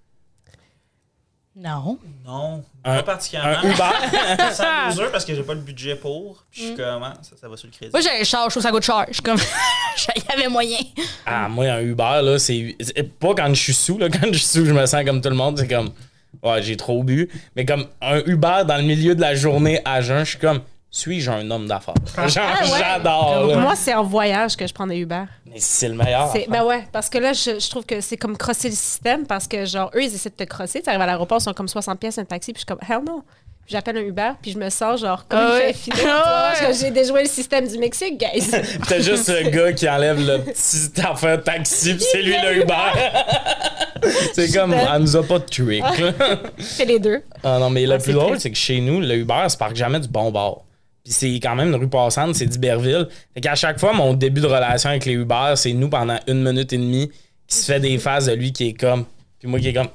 Non. 1.56 1.98
Non, 2.24 2.62
Un- 2.84 2.96
pas 2.96 3.02
particulièrement. 3.02 3.58
Un 3.58 3.70
Uber? 3.70 3.74
Je 4.38 4.44
me 4.46 4.50
sens 4.52 4.96
loser 4.98 5.10
parce 5.10 5.24
que 5.24 5.34
j'ai 5.34 5.42
pas 5.42 5.54
le 5.54 5.60
budget 5.60 5.96
pour. 5.96 6.44
Puis 6.50 6.60
je 6.60 6.66
suis 6.68 6.76
comme, 6.76 7.02
ah, 7.02 7.14
ça, 7.22 7.36
ça 7.40 7.48
va 7.48 7.56
sur 7.56 7.66
le 7.66 7.72
crédit. 7.72 7.90
Moi, 7.92 8.00
j'ai 8.00 8.20
un 8.20 8.24
char, 8.24 8.44
je 8.48 8.50
trouve 8.54 8.62
ça 8.62 8.70
coûte 8.70 8.84
cher. 8.84 9.04
Je 9.08 9.14
suis 9.14 9.22
comme. 9.22 9.38
Il 10.16 10.22
y 10.28 10.32
avait 10.32 10.48
moyen. 10.48 10.78
Ah, 11.26 11.48
moi, 11.48 11.66
un 11.66 11.80
Uber, 11.80 12.20
là, 12.22 12.38
c'est. 12.38 12.76
c'est 12.80 13.02
Pas 13.18 13.34
quand 13.34 13.48
je 13.52 13.60
suis 13.60 13.74
sous, 13.74 13.98
là. 13.98 14.08
Quand 14.08 14.28
je 14.32 14.38
suis 14.38 14.46
sous, 14.46 14.64
je 14.64 14.72
me 14.72 14.86
sens 14.86 15.04
comme 15.04 15.20
tout 15.20 15.28
le 15.28 15.34
monde. 15.34 15.58
C'est 15.58 15.68
comme. 15.68 15.90
Ouais, 16.42 16.62
j'ai 16.62 16.76
trop 16.76 17.02
bu. 17.02 17.28
Mais 17.56 17.64
comme 17.66 17.86
un 18.00 18.20
Uber 18.26 18.62
dans 18.66 18.76
le 18.76 18.84
milieu 18.84 19.14
de 19.16 19.20
la 19.20 19.34
journée 19.34 19.80
à 19.84 20.00
jeun, 20.00 20.24
je 20.24 20.30
suis 20.30 20.38
comme. 20.38 20.60
Suis-je 20.92 21.30
un 21.30 21.48
homme 21.52 21.68
d'affaires? 21.68 21.94
Genre, 22.28 22.44
Ah 22.44 22.64
ouais. 22.64 22.78
j'adore. 22.78 23.60
Moi, 23.60 23.76
c'est 23.76 23.94
en 23.94 24.02
voyage 24.02 24.56
que 24.56 24.66
je 24.66 24.74
prends 24.74 24.88
des 24.88 24.96
Uber. 24.96 25.22
Mais 25.46 25.58
c'est 25.58 25.88
le 25.88 25.94
meilleur. 25.94 26.30
C'est- 26.32 26.46
Ben 26.48 26.64
ouais, 26.64 26.84
parce 26.92 27.08
que 27.08 27.18
là, 27.18 27.32
je, 27.32 27.60
je 27.60 27.70
trouve 27.70 27.86
que 27.86 28.00
c'est 28.00 28.16
comme 28.16 28.36
crosser 28.36 28.68
le 28.70 28.74
système 28.74 29.24
parce 29.26 29.46
que, 29.46 29.64
genre, 29.64 29.90
eux, 29.94 30.02
ils 30.02 30.12
essaient 30.14 30.30
de 30.30 30.34
te 30.34 30.44
crosser. 30.44 30.82
Tu 30.82 30.88
arrives 30.88 31.00
à 31.00 31.06
l'aéroport, 31.06 31.38
ils 31.40 31.44
sont 31.44 31.52
comme 31.52 31.68
60 31.68 31.98
pièces 32.00 32.18
un 32.18 32.24
taxi, 32.24 32.52
puis 32.52 32.60
je 32.60 32.66
suis 32.66 32.66
comme, 32.66 32.80
hell 32.88 33.04
no. 33.06 33.22
Puis 33.64 33.74
j'appelle 33.76 33.98
un 33.98 34.02
Uber, 34.02 34.30
puis 34.42 34.50
je 34.50 34.58
me 34.58 34.68
sens, 34.68 35.00
genre, 35.00 35.28
comme 35.28 35.38
Ah 35.40 35.58
une 35.60 35.66
ouais. 35.66 35.74
tu 35.74 35.90
Ah 36.08 36.54
ouais. 36.60 36.74
j'ai 36.74 36.90
déjoué 36.90 37.22
le 37.22 37.28
système 37.28 37.68
du 37.68 37.78
Mexique, 37.78 38.18
guys. 38.18 38.50
T'as 38.88 38.98
juste 38.98 39.28
le 39.28 39.48
gars 39.48 39.72
qui 39.72 39.88
enlève 39.88 40.18
le 40.18 40.38
petit 40.38 40.90
affaire 41.06 41.40
taxi, 41.44 41.94
pis 41.94 42.04
c'est 42.10 42.22
lui 42.22 42.34
le 42.42 42.62
Uber. 42.62 42.74
c'est 44.32 44.52
comme, 44.52 44.72
elle 44.74 45.00
nous 45.02 45.16
a 45.16 45.22
pas 45.22 45.38
de 45.38 45.44
trick. 45.44 45.82
là. 45.82 46.12
Fais 46.58 46.84
les 46.84 46.98
deux. 46.98 47.22
Ah 47.44 47.58
non, 47.60 47.70
mais 47.70 47.86
le 47.86 47.92
Ah, 47.94 47.98
plus 47.98 48.06
c'est 48.06 48.12
drôle, 48.18 48.40
c'est 48.40 48.50
que 48.50 48.56
chez 48.56 48.80
nous, 48.80 49.00
le 49.00 49.14
Uber 49.14 49.44
se 49.48 49.56
parque 49.56 49.76
jamais 49.76 50.00
du 50.00 50.08
bon 50.08 50.30
bord. 50.32 50.64
Puis 51.04 51.12
c'est 51.12 51.34
quand 51.40 51.54
même 51.54 51.68
une 51.68 51.76
rue 51.76 51.88
passante, 51.88 52.34
c'est 52.34 52.46
d'Iberville. 52.46 53.08
Fait 53.34 53.40
qu'à 53.40 53.54
chaque 53.54 53.80
fois, 53.80 53.92
mon 53.92 54.12
début 54.14 54.40
de 54.40 54.46
relation 54.46 54.90
avec 54.90 55.04
les 55.06 55.14
Uber, 55.14 55.54
c'est 55.56 55.72
nous 55.72 55.88
pendant 55.88 56.18
une 56.26 56.42
minute 56.42 56.72
et 56.72 56.78
demie 56.78 57.10
qui 57.46 57.56
se 57.56 57.64
fait 57.64 57.80
des 57.80 57.98
phases 57.98 58.26
de 58.26 58.32
lui 58.32 58.52
qui 58.52 58.68
est 58.68 58.72
comme. 58.74 59.04
Puis 59.38 59.48
moi 59.48 59.58
qui 59.58 59.68
est 59.68 59.72
comme. 59.72 59.88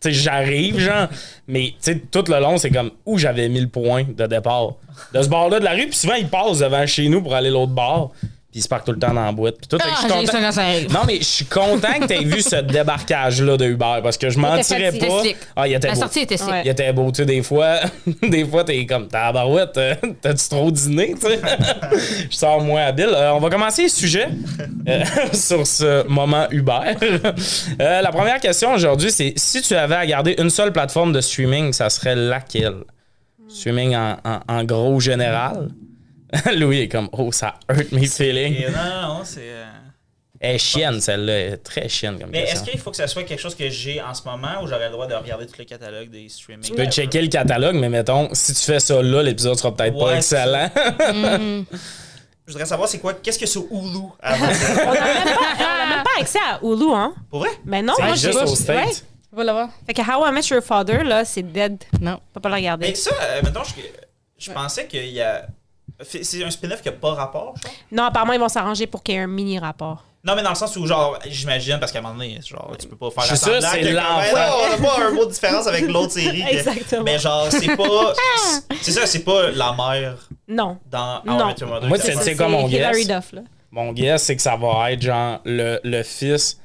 Tu 0.00 0.10
sais, 0.10 0.12
j'arrive, 0.12 0.78
genre. 0.78 1.08
Mais, 1.48 1.74
tu 1.82 1.92
sais, 1.92 1.98
tout 2.10 2.24
le 2.28 2.40
long, 2.40 2.56
c'est 2.56 2.70
comme 2.70 2.92
où 3.04 3.18
j'avais 3.18 3.48
mis 3.48 3.60
le 3.60 3.68
point 3.68 4.04
de 4.04 4.26
départ. 4.26 4.74
De 5.12 5.22
ce 5.22 5.28
bord-là 5.28 5.58
de 5.60 5.64
la 5.64 5.72
rue, 5.72 5.86
puis 5.86 5.96
souvent, 5.96 6.14
il 6.14 6.28
passe 6.28 6.60
devant 6.60 6.86
chez 6.86 7.08
nous 7.08 7.22
pour 7.22 7.34
aller 7.34 7.50
l'autre 7.50 7.72
bord. 7.72 8.12
Puis 8.50 8.60
il 8.60 8.62
se 8.62 8.68
parque 8.68 8.86
tout 8.86 8.92
le 8.92 8.98
temps 8.98 9.12
dans 9.12 9.26
la 9.26 9.30
boîte. 9.32 9.56
Puis 9.58 9.66
tout, 9.68 9.76
fait 9.76 9.82
que 9.84 9.88
je 9.90 9.94
Ah, 9.94 9.98
suis 9.98 10.08
content- 10.08 10.98
non, 11.00 11.04
mais 11.06 11.18
je 11.18 11.22
suis 11.24 11.44
content 11.44 11.92
que 12.00 12.06
tu 12.06 12.14
aies 12.14 12.24
vu 12.24 12.40
ce 12.40 12.56
débarquage-là 12.56 13.58
de 13.58 13.66
Uber 13.66 13.98
parce 14.02 14.16
que 14.16 14.30
je 14.30 14.38
mentirais 14.38 14.86
fatigué. 14.86 15.06
pas. 15.06 15.22
Sick. 15.22 15.36
Ah, 15.54 15.68
il 15.68 15.74
était 15.74 15.88
La 15.88 15.92
beau. 15.94 16.00
sortie 16.00 16.20
était 16.20 16.38
sick. 16.38 16.48
Ouais. 16.48 16.62
Il 16.64 16.70
était 16.70 16.90
beau, 16.94 17.10
tu 17.12 17.16
sais, 17.18 17.26
des 17.26 17.42
fois, 17.42 17.80
des 18.22 18.46
fois, 18.46 18.64
t'es 18.64 18.86
comme, 18.86 19.06
tabarouette, 19.08 19.76
euh, 19.76 19.94
t'as-tu 20.22 20.48
trop 20.48 20.70
dîné, 20.70 21.14
tu 21.20 21.26
sais? 21.26 21.40
Je 22.30 22.34
sors 22.36 22.62
moins 22.62 22.86
habile. 22.86 23.10
Euh, 23.12 23.32
on 23.34 23.38
va 23.38 23.50
commencer 23.50 23.82
le 23.82 23.88
sujet 23.90 24.28
euh, 24.88 25.04
sur 25.34 25.66
ce 25.66 26.06
moment 26.08 26.46
Uber. 26.50 26.94
Euh, 27.82 28.00
la 28.00 28.10
première 28.10 28.40
question 28.40 28.72
aujourd'hui, 28.72 29.10
c'est 29.10 29.34
si 29.36 29.60
tu 29.60 29.74
avais 29.74 29.96
à 29.96 30.06
garder 30.06 30.34
une 30.38 30.48
seule 30.48 30.72
plateforme 30.72 31.12
de 31.12 31.20
streaming, 31.20 31.74
ça 31.74 31.90
serait 31.90 32.16
laquelle? 32.16 32.76
Streaming 33.48 33.94
en, 33.94 34.16
en- 34.24 34.40
en 34.48 34.64
gros 34.64 34.98
général? 35.00 35.68
Louis 36.56 36.80
est 36.80 36.88
comme, 36.88 37.08
oh, 37.12 37.32
ça 37.32 37.54
hurt 37.70 37.90
me 37.92 38.04
feeling. 38.06 38.54
Et 38.54 38.68
non, 38.70 39.08
non, 39.18 39.20
c'est. 39.24 39.40
euh, 39.42 39.64
Elle 40.40 40.54
est 40.56 40.58
chienne, 40.58 41.00
celle-là. 41.00 41.32
Elle 41.32 41.52
est 41.54 41.56
très 41.58 41.88
chienne 41.88 42.18
comme 42.20 42.30
Mais 42.30 42.42
est-ce 42.42 42.62
qu'il 42.62 42.78
faut 42.78 42.90
que 42.90 42.96
ça 42.96 43.06
soit 43.06 43.24
quelque 43.24 43.40
chose 43.40 43.54
que 43.54 43.68
j'ai 43.70 44.00
en 44.02 44.12
ce 44.14 44.22
moment 44.28 44.62
ou 44.62 44.66
j'aurais 44.66 44.86
le 44.86 44.92
droit 44.92 45.06
de 45.06 45.14
regarder 45.14 45.46
tout 45.46 45.54
le 45.58 45.64
catalogue 45.64 46.10
des 46.10 46.28
streaming? 46.28 46.62
Tu 46.64 46.74
peux 46.74 46.84
checker 46.86 47.22
le 47.22 47.28
catalogue, 47.28 47.76
mais 47.76 47.88
mettons, 47.88 48.28
si 48.34 48.52
tu 48.54 48.62
fais 48.62 48.78
ça 48.80 49.00
là, 49.02 49.22
l'épisode 49.22 49.56
sera 49.58 49.74
peut-être 49.74 49.98
pas 49.98 50.16
excellent. 50.16 50.70
Je 52.46 52.52
voudrais 52.54 52.66
savoir 52.66 52.88
c'est 52.88 52.98
quoi, 52.98 53.12
qu'est-ce 53.14 53.38
que 53.38 53.44
c'est 53.46 53.58
Hulu 53.58 54.06
avant? 54.20 54.46
De- 54.46 54.52
On 54.52 54.94
n'a 54.94 55.00
même, 55.04 55.24
pas- 55.24 55.40
on 55.58 55.82
a 55.82 55.86
même 55.96 56.02
pas 56.04 56.20
accès 56.20 56.38
à 56.38 56.58
Hulu, 56.62 56.92
hein? 56.94 57.14
Pour 57.28 57.40
vrai? 57.40 57.50
Mais 57.66 57.82
non, 57.82 57.92
C'est 57.96 58.02
moi, 58.04 58.14
juste 58.14 58.38
au. 58.42 58.46
States. 58.54 59.04
Va 59.30 59.44
l'avoir. 59.44 59.68
Fait 59.86 59.92
que 59.92 60.00
How 60.00 60.26
I 60.26 60.32
Met 60.32 60.40
Your 60.50 60.62
Father, 60.62 61.04
là, 61.04 61.26
c'est 61.26 61.42
dead. 61.42 61.84
Non. 62.00 62.12
On 62.14 62.32
peut 62.34 62.40
pas 62.40 62.48
le 62.48 62.54
regarder. 62.54 62.88
Mais 62.88 62.94
ça, 62.94 63.10
euh, 63.20 63.42
mettons, 63.44 63.62
je, 63.64 63.74
je 64.38 64.50
pensais 64.50 64.86
qu'il 64.86 65.04
y 65.10 65.20
a. 65.20 65.46
C'est 66.02 66.44
un 66.44 66.50
spin-off 66.50 66.80
qui 66.82 66.88
a 66.88 66.92
pas 66.92 67.14
rapport, 67.14 67.54
genre? 67.62 67.72
Non, 67.90 68.04
apparemment, 68.04 68.32
ils 68.32 68.40
vont 68.40 68.48
s'arranger 68.48 68.86
pour 68.86 69.02
qu'il 69.02 69.14
y 69.14 69.18
ait 69.18 69.22
un 69.22 69.26
mini 69.26 69.58
rapport. 69.58 70.04
Non, 70.24 70.34
mais 70.36 70.42
dans 70.42 70.50
le 70.50 70.54
sens 70.56 70.76
où, 70.76 70.86
genre, 70.86 71.18
j'imagine, 71.26 71.78
parce 71.80 71.90
qu'à 71.92 72.00
un 72.00 72.02
moment 72.02 72.14
donné, 72.14 72.38
genre, 72.44 72.72
tu 72.78 72.86
peux 72.86 72.96
pas 72.96 73.10
faire 73.10 73.22
Je 73.24 73.28
suis 73.28 73.38
sûr, 73.38 73.52
semblant 73.54 73.68
c'est 73.72 73.80
que 73.80 73.86
l'enfant. 73.88 74.34
Ben 74.34 74.46
non, 74.48 74.56
on 74.56 74.74
a 74.74 74.88
pas 74.96 75.04
un 75.06 75.10
mot 75.12 75.24
de 75.26 75.30
différence 75.32 75.66
avec 75.66 75.88
l'autre 75.88 76.12
série. 76.12 76.42
Exactement. 76.48 77.02
Mais 77.04 77.18
genre, 77.18 77.46
c'est 77.50 77.76
pas. 77.76 78.12
C'est 78.82 78.92
ça, 78.92 79.06
c'est 79.06 79.24
pas 79.24 79.50
la 79.50 79.72
mère 79.72 80.16
Non. 80.46 80.78
dans 80.90 81.18
How 81.18 81.22
I 81.24 81.36
Non. 81.36 81.46
Met 81.46 81.54
Your 81.60 81.70
Mother 81.70 81.88
Moi, 81.88 81.98
c'est- 81.98 82.12
ça. 82.12 82.34
quoi 82.34 82.48
mon 82.48 82.68
guess? 82.68 83.06
Duff, 83.06 83.32
là. 83.32 83.40
Mon 83.70 83.92
guess, 83.92 84.22
c'est 84.22 84.36
que 84.36 84.42
ça 84.42 84.56
va 84.56 84.92
être 84.92 85.02
genre 85.02 85.40
le, 85.44 85.78
le 85.82 86.02
fils 86.02 86.58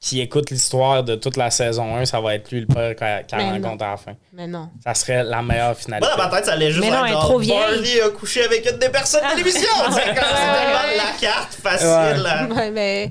qui 0.00 0.20
écoute 0.22 0.50
l'histoire 0.50 1.04
de 1.04 1.14
toute 1.14 1.36
la 1.36 1.50
saison 1.50 1.94
1, 1.96 2.06
ça 2.06 2.20
va 2.20 2.34
être 2.34 2.50
lui 2.50 2.60
le 2.60 2.66
père 2.66 2.94
Mais 3.36 3.50
rencontre 3.50 3.84
à 3.84 3.90
la 3.90 3.96
fin. 3.98 4.12
Mais 4.32 4.46
non. 4.46 4.70
Ça 4.82 4.94
serait 4.94 5.22
la 5.24 5.42
meilleure 5.42 5.76
finalité. 5.76 6.08
Moi, 6.08 6.16
dans 6.24 6.30
ma 6.30 6.36
tête, 6.36 6.46
ça 6.46 6.52
allait 6.52 6.70
juste 6.72 6.84
Mais 6.84 6.90
non, 6.90 6.96
être 6.98 7.04
elle 7.04 7.10
est 7.10 7.12
genre, 7.12 7.24
trop 7.24 7.38
vieille. 7.38 7.58
Barney 7.58 8.00
a 8.00 8.08
couché 8.10 8.42
avec 8.44 8.64
une 8.70 8.78
des 8.78 8.88
personnes 8.88 9.20
de 9.30 9.36
l'émission. 9.36 9.68
C'est 9.92 10.04
comme 10.06 10.14
c'est 10.14 10.14
tellement 10.14 10.96
la 10.96 11.20
carte 11.20 11.52
facile. 11.54 12.22
là. 12.22 12.46
Ouais, 12.50 12.70
mais 12.70 13.10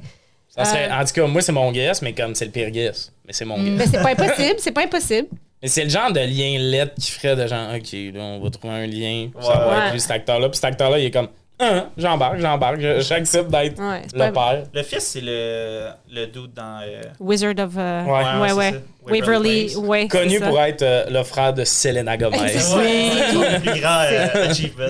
Ça 0.49 0.65
serait- 0.65 0.89
Euh. 0.89 0.95
En 0.99 1.05
tout 1.05 1.13
cas, 1.13 1.27
moi, 1.27 1.41
c'est 1.43 1.51
mon 1.51 1.71
guess, 1.71 2.01
mais 2.01 2.13
comme 2.13 2.33
c'est 2.33 2.45
le 2.45 2.51
pire 2.51 2.71
guess. 2.71 3.11
Mais 3.25 3.33
c'est 3.33 3.45
mon 3.45 3.61
guess. 3.63 3.73
mais 3.77 3.85
c'est 3.85 4.01
pas 4.01 4.09
impossible. 4.09 4.55
C'est 4.57 4.71
pas 4.71 4.81
impossible. 4.83 5.27
Mais 5.61 5.67
c'est 5.67 5.83
le 5.83 5.89
genre 5.89 6.11
de 6.11 6.19
lien 6.21 6.57
lettre 6.59 6.95
qui 6.99 7.11
ferait 7.11 7.35
de 7.35 7.45
genre, 7.45 7.67
OK, 7.75 7.91
là, 7.93 8.19
on 8.21 8.39
va 8.41 8.49
trouver 8.49 8.73
un 8.73 8.87
lien. 8.87 9.29
ça 9.39 9.47
Ouais. 9.47 9.55
va 9.57 9.69
Ouais. 9.77 9.85
être 9.85 9.93
lui, 9.93 9.99
cet 10.01 10.11
acteur-là. 10.11 10.49
Puis 10.49 10.55
cet 10.55 10.65
acteur-là, 10.65 10.97
il 10.97 11.05
est 11.05 11.11
comme, 11.11 11.29
ah, 11.59 11.85
j'embarque, 11.97 12.39
j'embarque, 12.39 12.79
je- 12.79 12.99
j'accepte 13.01 13.49
d'être 13.51 13.79
Ouais, 13.79 14.01
le 14.13 14.17
pas- 14.19 14.31
père. 14.31 14.63
Le 14.73 14.83
fils, 14.83 15.03
c'est 15.05 15.21
le, 15.21 15.89
le 16.11 16.25
dude 16.27 16.53
dans. 16.53 16.81
euh, 16.83 17.01
Wizard 17.19 17.53
of. 17.59 17.73
euh, 17.77 18.03
Ouais. 18.05 18.11
ouais, 18.11 18.39
Ouais, 18.41 18.51
ouais. 18.53 18.71
c'est 18.71 18.77
ça. 18.77 18.81
Waverly. 19.29 19.75
Ouais. 19.77 20.07
Connu 20.07 20.39
pour 20.39 20.59
être 20.61 20.81
euh, 20.83 21.05
le 21.09 21.23
frère 21.23 21.53
de 21.53 21.63
Selena 21.63 22.15
Gomez. 22.17 22.39
Ouais, 22.39 22.47
c'est 22.49 22.75
le 22.75 23.59
plus 23.61 23.79
grand 23.81 23.99
euh, 24.09 24.49
achievement. 24.49 24.85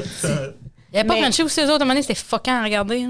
Il 0.92 0.96
y 0.96 1.00
avait 1.00 1.08
pas 1.08 1.18
Frenchie 1.18 1.44
aussi, 1.44 1.60
eux 1.62 1.66
autres, 1.66 1.72
à 1.72 1.76
un 1.76 1.80
moment 1.80 1.90
donné, 1.94 2.02
c'était 2.02 2.16
fuckant 2.16 2.60
à 2.62 2.64
regarder. 2.64 3.00
là. 3.02 3.08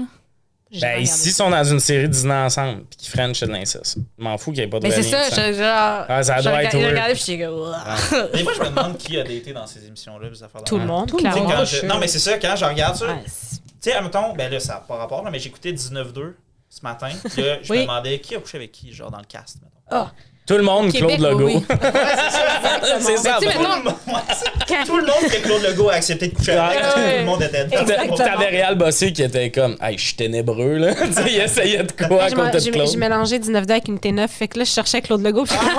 Ben, 0.72 0.78
regardé. 0.78 1.02
ici, 1.02 1.28
ils 1.30 1.32
sont 1.32 1.50
dans 1.50 1.64
une 1.64 1.80
série 1.80 2.08
Disney 2.08 2.34
ensemble, 2.34 2.84
puis 2.84 2.96
qu'ils 2.98 3.10
French 3.10 3.40
de 3.40 3.46
l'inceste. 3.46 3.98
Je 4.18 4.22
m'en 4.22 4.38
fous 4.38 4.52
qu'il 4.52 4.60
n'y 4.60 4.66
ait 4.66 4.70
pas 4.70 4.78
de 4.78 4.86
Mais 4.86 4.92
c'est 4.92 5.02
ça, 5.02 5.28
je, 5.30 5.52
genre. 5.58 6.04
Ah, 6.08 6.22
ça 6.22 6.38
je 6.38 6.42
doit 6.44 6.52
regarde- 6.58 6.74
être 6.74 6.80
je 6.80 6.86
regardais, 6.86 7.14
puis 7.14 7.38
comme. 7.38 7.54
Ouah. 7.58 8.28
Mais 8.34 8.42
moi, 8.44 8.52
je 8.56 8.60
me 8.62 8.68
demande 8.68 8.96
qui 8.98 9.18
a 9.18 9.24
daté 9.24 9.52
dans 9.52 9.66
ces 9.66 9.84
émissions-là, 9.86 10.28
Tout 10.64 10.78
le 10.78 10.84
monde, 10.86 11.10
clairement. 11.12 11.64
je-. 11.64 11.86
Non, 11.86 11.98
mais 11.98 12.06
c'est 12.08 12.18
ça, 12.20 12.38
quand 12.38 12.54
je 12.56 12.64
regarde 12.64 12.96
ça, 12.96 13.06
tu 13.24 13.30
sais, 13.80 13.92
admettons, 13.94 14.32
ben 14.34 14.50
là, 14.52 14.60
ça 14.60 14.74
n'a 14.74 14.80
pas 14.80 14.96
rapport, 14.96 15.24
là, 15.24 15.30
mais 15.30 15.38
j'écoutais 15.38 15.72
19-2 15.72 16.34
ce 16.68 16.80
matin. 16.82 17.08
Puis 17.32 17.42
là, 17.42 17.58
je 17.62 17.72
Oui. 17.72 17.78
me 17.78 17.82
demandais 17.82 18.18
qui 18.20 18.36
a 18.36 18.38
couché 18.40 18.58
avec 18.58 18.70
qui, 18.72 18.92
genre 18.92 19.10
dans 19.10 19.18
le 19.18 19.24
cast, 19.24 19.56
mettons. 19.62 20.06
Tout 20.50 20.56
le 20.56 20.62
monde, 20.64 20.90
Québec, 20.90 21.18
Claude 21.18 21.30
Legault. 21.32 21.46
oui, 21.46 21.64
c'est 23.00 23.16
ça. 23.18 23.38
Mais 23.40 23.46
sais, 23.52 23.56
bon. 23.56 23.62
mettons, 23.62 24.84
Tout 24.84 24.96
le 24.96 25.02
monde 25.06 25.30
que 25.30 25.36
Claude 25.42 25.62
Legault 25.62 25.88
a 25.90 25.94
accepté 25.94 26.26
de 26.26 26.34
coucher 26.36 26.52
avec, 26.52 26.76
Ouais. 26.78 26.82
parce 26.82 26.94
que 26.94 27.00
tout 27.00 27.18
le 27.18 27.24
monde 27.24 27.42
était 27.42 27.64
dedans. 27.66 28.16
T'avais 28.16 28.46
Réal 28.46 28.74
Bossé 28.74 29.12
qui 29.12 29.22
était 29.22 29.50
comme, 29.50 29.76
hey, 29.80 29.96
je 29.96 30.04
suis 30.06 30.14
ténébreux, 30.14 30.74
là. 30.76 30.94
tu 31.06 31.12
sais, 31.12 31.22
il 31.26 31.40
essayait 31.40 31.84
de 31.84 31.92
quoi 31.92 32.24
à 32.24 32.30
côté 32.30 32.50
de 32.50 32.58
J'ai 32.58 32.70
Claude. 32.72 32.88
j'ai 32.90 32.96
mélangé 32.96 33.38
19 33.38 33.64
avec 33.70 33.86
une 33.88 33.98
T9, 33.98 34.26
fait 34.26 34.48
que 34.48 34.58
là, 34.58 34.64
je 34.64 34.70
cherchais 34.70 35.00
Claude 35.02 35.22
Legault. 35.24 35.44
puis 35.44 35.54
je 35.54 35.60
suis 35.64 35.74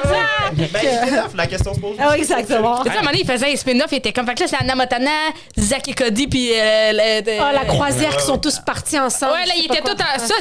comme, 0.00 0.10
Ben, 0.56 0.56
il 0.56 0.64
était 0.64 1.10
là, 1.16 1.26
la 1.34 1.46
question 1.48 1.74
se 1.74 1.80
pose. 1.80 1.96
Ah 1.98 2.10
oui, 2.12 2.18
exactement. 2.18 2.82
Tu 2.84 2.90
sais, 2.90 2.90
à 2.90 2.92
un 2.92 3.02
moment 3.02 3.10
donné, 3.10 3.22
il 3.24 3.26
faisait 3.30 3.52
un 3.52 3.56
spin-off, 3.56 3.88
il 3.90 3.96
était 3.98 4.12
comme. 4.12 4.26
Fait 4.26 4.34
que 4.34 4.40
là, 4.42 4.46
c'est 4.48 4.56
Anna 4.60 4.76
Montana, 4.76 5.10
Zach 5.58 5.88
et 5.88 5.92
Cody, 5.92 6.28
puis. 6.28 6.50
euh, 6.54 6.92
le- 6.92 7.40
Ah, 7.40 7.52
la 7.52 7.64
croisière 7.64 8.10
Ouais, 8.10 8.16
qui 8.16 8.22
sont 8.22 8.34
ouais. 8.34 8.38
tous 8.40 8.60
partis 8.60 8.98
ensemble. 8.98 9.32
Ouais, 9.32 9.46
là, 9.46 9.54
il 9.56 9.64
était 9.64 9.80
tout 9.82 9.90
en. 10.00 10.18
Ça, 10.20 10.34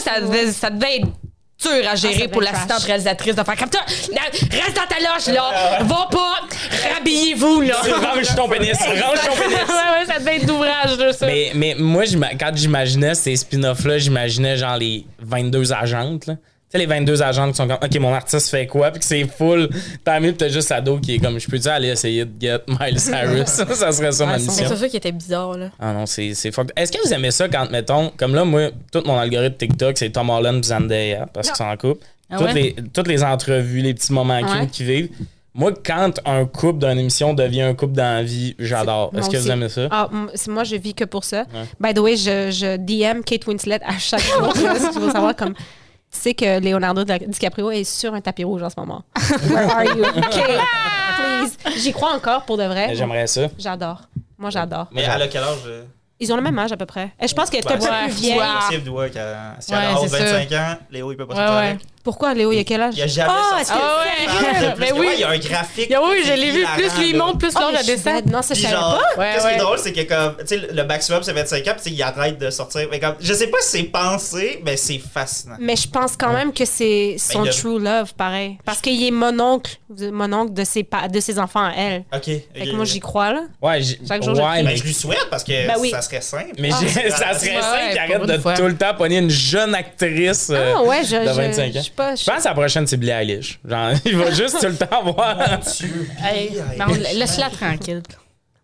ça 0.51 0.69
devait 0.69 0.97
être 0.97 1.07
dur 1.61 1.89
à 1.89 1.95
gérer 1.95 2.27
devait 2.27 2.27
pour 2.27 2.41
l'assistante 2.41 2.83
réalisatrice 2.83 3.35
de 3.35 3.43
faire 3.43 3.55
comme 3.57 3.69
ça. 3.71 3.79
Là, 4.13 4.21
Reste 4.31 4.75
dans 4.75 4.87
ta 4.87 4.99
loge, 4.99 5.33
là. 5.33 5.79
Va 5.83 6.07
pas. 6.11 6.39
Rhabillez-vous, 6.93 7.61
là. 7.61 7.75
Range 7.81 8.35
ton 8.35 8.47
pénis, 8.47 8.77
range 8.79 9.19
ton 9.25 9.35
pénis. 9.35 9.57
ouais, 9.57 9.99
ouais, 9.99 10.05
ça 10.07 10.19
devait 10.19 10.37
être 10.37 10.45
d'ouvrage, 10.45 10.97
là, 10.97 11.13
ça. 11.13 11.25
Mais, 11.25 11.51
mais 11.55 11.75
moi, 11.77 12.03
quand 12.39 12.51
j'imaginais 12.55 13.15
ces 13.15 13.35
spin-offs-là, 13.35 13.97
j'imaginais 13.97 14.57
genre 14.57 14.77
les 14.77 15.05
22 15.19 15.73
agentes. 15.73 16.27
Là. 16.27 16.35
Tu 16.69 16.71
sais, 16.74 16.77
les 16.79 16.86
22 16.86 17.21
agentes 17.24 17.51
qui 17.51 17.55
sont 17.57 17.67
comme, 17.67 17.77
OK, 17.81 18.00
mon 18.01 18.13
artiste 18.13 18.50
fait 18.50 18.67
quoi? 18.67 18.91
Puis 18.91 19.00
que 19.00 19.05
c'est 19.05 19.24
full. 19.25 19.69
Mieux, 20.19 20.31
pis 20.31 20.38
t'as 20.38 20.50
juste 20.50 20.69
ado 20.74 20.97
qui 21.00 21.15
est 21.15 21.19
comme, 21.19 21.39
je 21.39 21.47
peux-tu 21.47 21.69
aller 21.69 21.88
essayer 21.88 22.25
de 22.25 22.31
get 22.41 22.59
Miley 22.67 23.00
Cyrus? 23.00 23.45
ça 23.74 23.91
serait 23.93 24.12
ça 24.12 24.25
ma 24.25 24.33
Ouais, 24.33 24.39
son- 24.39 24.51
mission. 24.51 24.65
c'est 24.67 24.75
ça 24.75 24.89
qui 24.89 24.97
était 24.97 25.13
bizarre, 25.13 25.57
là. 25.57 25.69
Ah 25.79 25.93
non, 25.93 26.05
c'est 26.05 26.33
fuck. 26.51 26.69
Est-ce 26.75 26.91
que 26.91 26.97
vous 27.07 27.13
aimez 27.13 27.31
ça 27.31 27.47
quand, 27.47 27.71
mettons, 27.71 28.12
comme 28.17 28.36
là, 28.36 28.43
moi, 28.43 28.71
tout 28.91 29.01
mon 29.05 29.17
algorithme 29.17 29.55
TikTok, 29.55 29.97
c'est 29.97 30.09
Tom 30.09 30.29
Holland 30.29 30.62
Zendaya, 30.62 31.27
parce 31.33 31.47
qu'ils 31.47 31.55
sont 31.55 31.63
en 31.63 31.77
couple. 31.77 32.05
Ah 32.29 32.36
toutes, 32.38 32.47
ouais? 32.47 32.53
les, 32.53 32.75
toutes 32.93 33.07
les 33.07 33.24
entrevues, 33.24 33.79
les 33.81 33.93
petits 33.93 34.12
moments 34.12 34.38
Ouais. 34.41 34.59
cute 34.63 34.71
qu'ils 34.71 34.86
vivent. 34.88 35.09
Moi, 35.55 35.71
quand 35.86 36.19
un 36.25 36.45
couple 36.45 36.86
d'une 36.86 37.00
émission 37.00 37.33
devient 37.33 37.62
un 37.62 37.74
couple 37.75 37.93
dans 37.93 38.17
la 38.17 38.24
vie, 38.24 38.55
j'adore. 38.59 39.12
Est-ce 39.17 39.29
que 39.29 39.38
vous 39.38 39.50
aimez 39.50 39.69
ça? 39.69 39.88
Ah, 39.89 40.09
moi, 40.50 40.65
je 40.65 40.75
vis 40.75 40.93
que 40.93 41.05
pour 41.05 41.24
ça. 41.24 41.45
By 41.79 41.93
the 41.93 42.00
way, 42.00 42.17
je, 42.17 42.51
je 42.51 42.75
DM 42.75 43.21
Kate 43.24 43.47
Winslet 43.47 43.79
à 43.86 43.97
chaque 43.97 44.21
jour. 44.21 44.53
là, 44.62 44.75
si 44.77 44.89
tu 44.91 45.00
veux 45.00 45.12
savoir, 45.12 45.33
comme, 45.33 45.53
tu 46.11 46.19
sais 46.19 46.33
que 46.33 46.59
Leonardo 46.59 47.03
Di- 47.03 47.27
DiCaprio 47.27 47.71
est 47.71 47.83
sur 47.83 48.13
un 48.13 48.21
tapis 48.21 48.43
rouge 48.43 48.63
en 48.63 48.69
ce 48.69 48.75
moment. 48.79 49.03
Where 49.49 49.69
are 49.71 49.83
you? 49.83 50.03
Kate, 50.31 50.61
please. 51.17 51.57
J'y 51.77 51.91
crois 51.91 52.13
encore, 52.13 52.43
pour 52.43 52.57
de 52.57 52.63
vrai. 52.63 52.95
J'aimerais 52.95 53.27
ça. 53.27 53.47
J'adore. 53.57 54.01
Moi, 54.37 54.49
j'adore. 54.49 54.87
Mais 54.91 55.03
a 55.05 55.27
quel 55.27 55.43
âge? 55.43 55.57
euh? 55.67 55.83
Ils 56.19 56.33
ont 56.33 56.35
le 56.35 56.41
même 56.41 56.57
âge, 56.57 56.71
à 56.71 56.77
peu 56.77 56.85
près. 56.87 57.13
Et 57.21 57.27
je 57.27 57.35
pense 57.35 57.49
qu'elle 57.49 57.59
est 57.59 57.71
un 57.71 57.77
peu 57.77 57.85
plus 57.85 58.13
vieille. 58.15 58.39
C'est 58.39 58.89
ouais, 58.89 59.11
si 59.59 59.73
elle 59.73 59.77
a 59.77 59.95
c'est 59.97 60.07
25 60.47 60.51
ans, 60.53 60.77
Léo, 60.89 61.11
il 61.11 61.17
peut 61.17 61.27
pas 61.27 61.33
Ouais, 61.35 61.39
sortir 61.39 61.55
ouais. 61.59 61.67
avec. 61.69 61.81
Pourquoi, 62.07 62.33
Léo, 62.33 62.53
il 62.53 62.59
a 62.59 62.63
quel 62.63 62.79
âge? 62.81 62.93
Il 62.95 63.01
a 63.03 63.07
jamais 63.07 63.29
Ah, 63.29 63.43
sorti. 63.49 63.61
est-ce 63.63 63.71
que- 63.73 63.77
Ah 63.77 63.97
ouais. 64.69 64.75
Mais 64.79 64.85
plus- 64.91 64.99
oui. 65.01 65.07
il 65.15 65.19
y 65.19 65.23
a 65.25 65.29
un 65.29 65.37
graphique. 65.39 65.91
Ah 65.93 65.99
oui, 66.09 66.21
je 66.25 66.31
l'ai 66.31 66.51
vu. 66.51 66.65
Plus 66.77 66.97
lui 66.99 67.13
monte, 67.13 67.37
plus 67.37 67.51
Ah, 67.53 67.59
l'heure 67.59 67.69
mais 67.73 67.79
de 67.79 67.83
je 67.83 67.83
suis 67.87 67.95
descend. 67.97 68.13
bête. 68.23 68.25
Non, 68.33 68.41
ça, 68.41 68.53
je 68.53 68.61
savais 68.61 68.73
pas. 68.75 69.01
Qu'est-ce 69.33 69.45
qui 69.47 69.53
est 69.53 69.57
drôle, 69.57 69.77
c'est 69.79 69.91
que 69.91 70.01
comme, 70.03 70.37
tu 70.39 70.45
sais, 70.47 70.67
le 70.71 70.83
maximum 70.85 71.21
c'est 71.21 71.33
25 71.33 71.67
ans, 71.67 71.73
puis 71.83 71.91
il 71.93 72.01
arrête 72.01 72.37
de 72.39 72.49
sortir. 72.49 72.87
Mais 72.89 73.01
comme, 73.01 73.15
je 73.19 73.33
sais 73.33 73.47
pas 73.47 73.57
si 73.61 73.69
c'est 73.79 73.83
pensé, 73.83 74.61
mais 74.65 74.77
c'est 74.77 74.99
fascinant. 74.99 75.57
Mais 75.59 75.75
je 75.75 75.89
pense 75.89 76.15
quand 76.15 76.31
même 76.31 76.53
que 76.53 76.63
c'est 76.63 77.17
son 77.19 77.43
il 77.43 77.49
a- 77.49 77.51
true 77.51 77.77
love, 77.79 78.13
pareil. 78.13 78.57
Parce 78.63 78.79
qu'il 78.79 79.03
est 79.03 79.11
mononcle, 79.11 79.71
mononcle 79.89 80.53
de 80.53 80.63
ses, 80.63 80.83
pa- 80.85 81.09
de 81.09 81.19
ses 81.19 81.37
enfants 81.39 81.65
à 81.65 81.73
elle. 81.77 82.05
Ok. 82.15 82.23
Fait 82.23 82.43
que 82.55 82.71
moi, 82.73 82.85
j'y 82.85 83.01
crois, 83.01 83.33
là. 83.33 83.41
Ouais, 83.61 83.81
Chaque 84.07 84.23
jour, 84.23 84.33
je 84.33 84.41
ouais, 84.41 84.47
prie. 84.47 84.63
mais, 84.63 84.69
Ben, 84.71 84.77
je 84.77 84.83
lui 84.83 84.93
souhaite 84.93 85.27
parce 85.29 85.43
que 85.43 85.67
Ben 85.67 85.75
oui. 85.77 85.89
ça 85.89 86.01
serait 86.01 86.21
simple. 86.21 86.53
mais 86.57 86.69
Ah, 86.71 86.77
ça 87.09 87.37
serait 87.37 87.61
simple 87.61 87.89
qu'il 87.91 87.99
arrête 87.99 88.21
de 88.25 88.55
tout 88.55 88.65
le 88.67 88.77
temps 88.77 88.93
pogner 88.97 89.17
une 89.17 89.29
jeune 89.29 89.75
actrice 89.75 90.49
euh, 90.51 90.73
Ah 90.77 90.83
de 91.01 91.03
je, 91.05 91.15
25 91.35 91.73
je 91.73 91.79
ans. 91.79 91.81
Pas. 91.98 92.16
Je 92.16 92.24
pense 92.24 92.44
que 92.44 92.48
la 92.48 92.54
prochaine, 92.54 92.88
c'est 92.88 92.96
Billie 92.98 93.12
Eilish. 93.12 93.60
Genre, 93.68 93.92
il 94.06 94.16
va 94.16 94.32
juste 94.32 94.58
tout 94.62 94.68
le 94.68 94.77
temps 94.77 95.04
voir. 95.04 95.38
Hey, 96.24 96.51
mais 96.77 96.86
on- 96.88 97.18
Laisse-la 97.18 97.50
tranquille. 97.50 98.01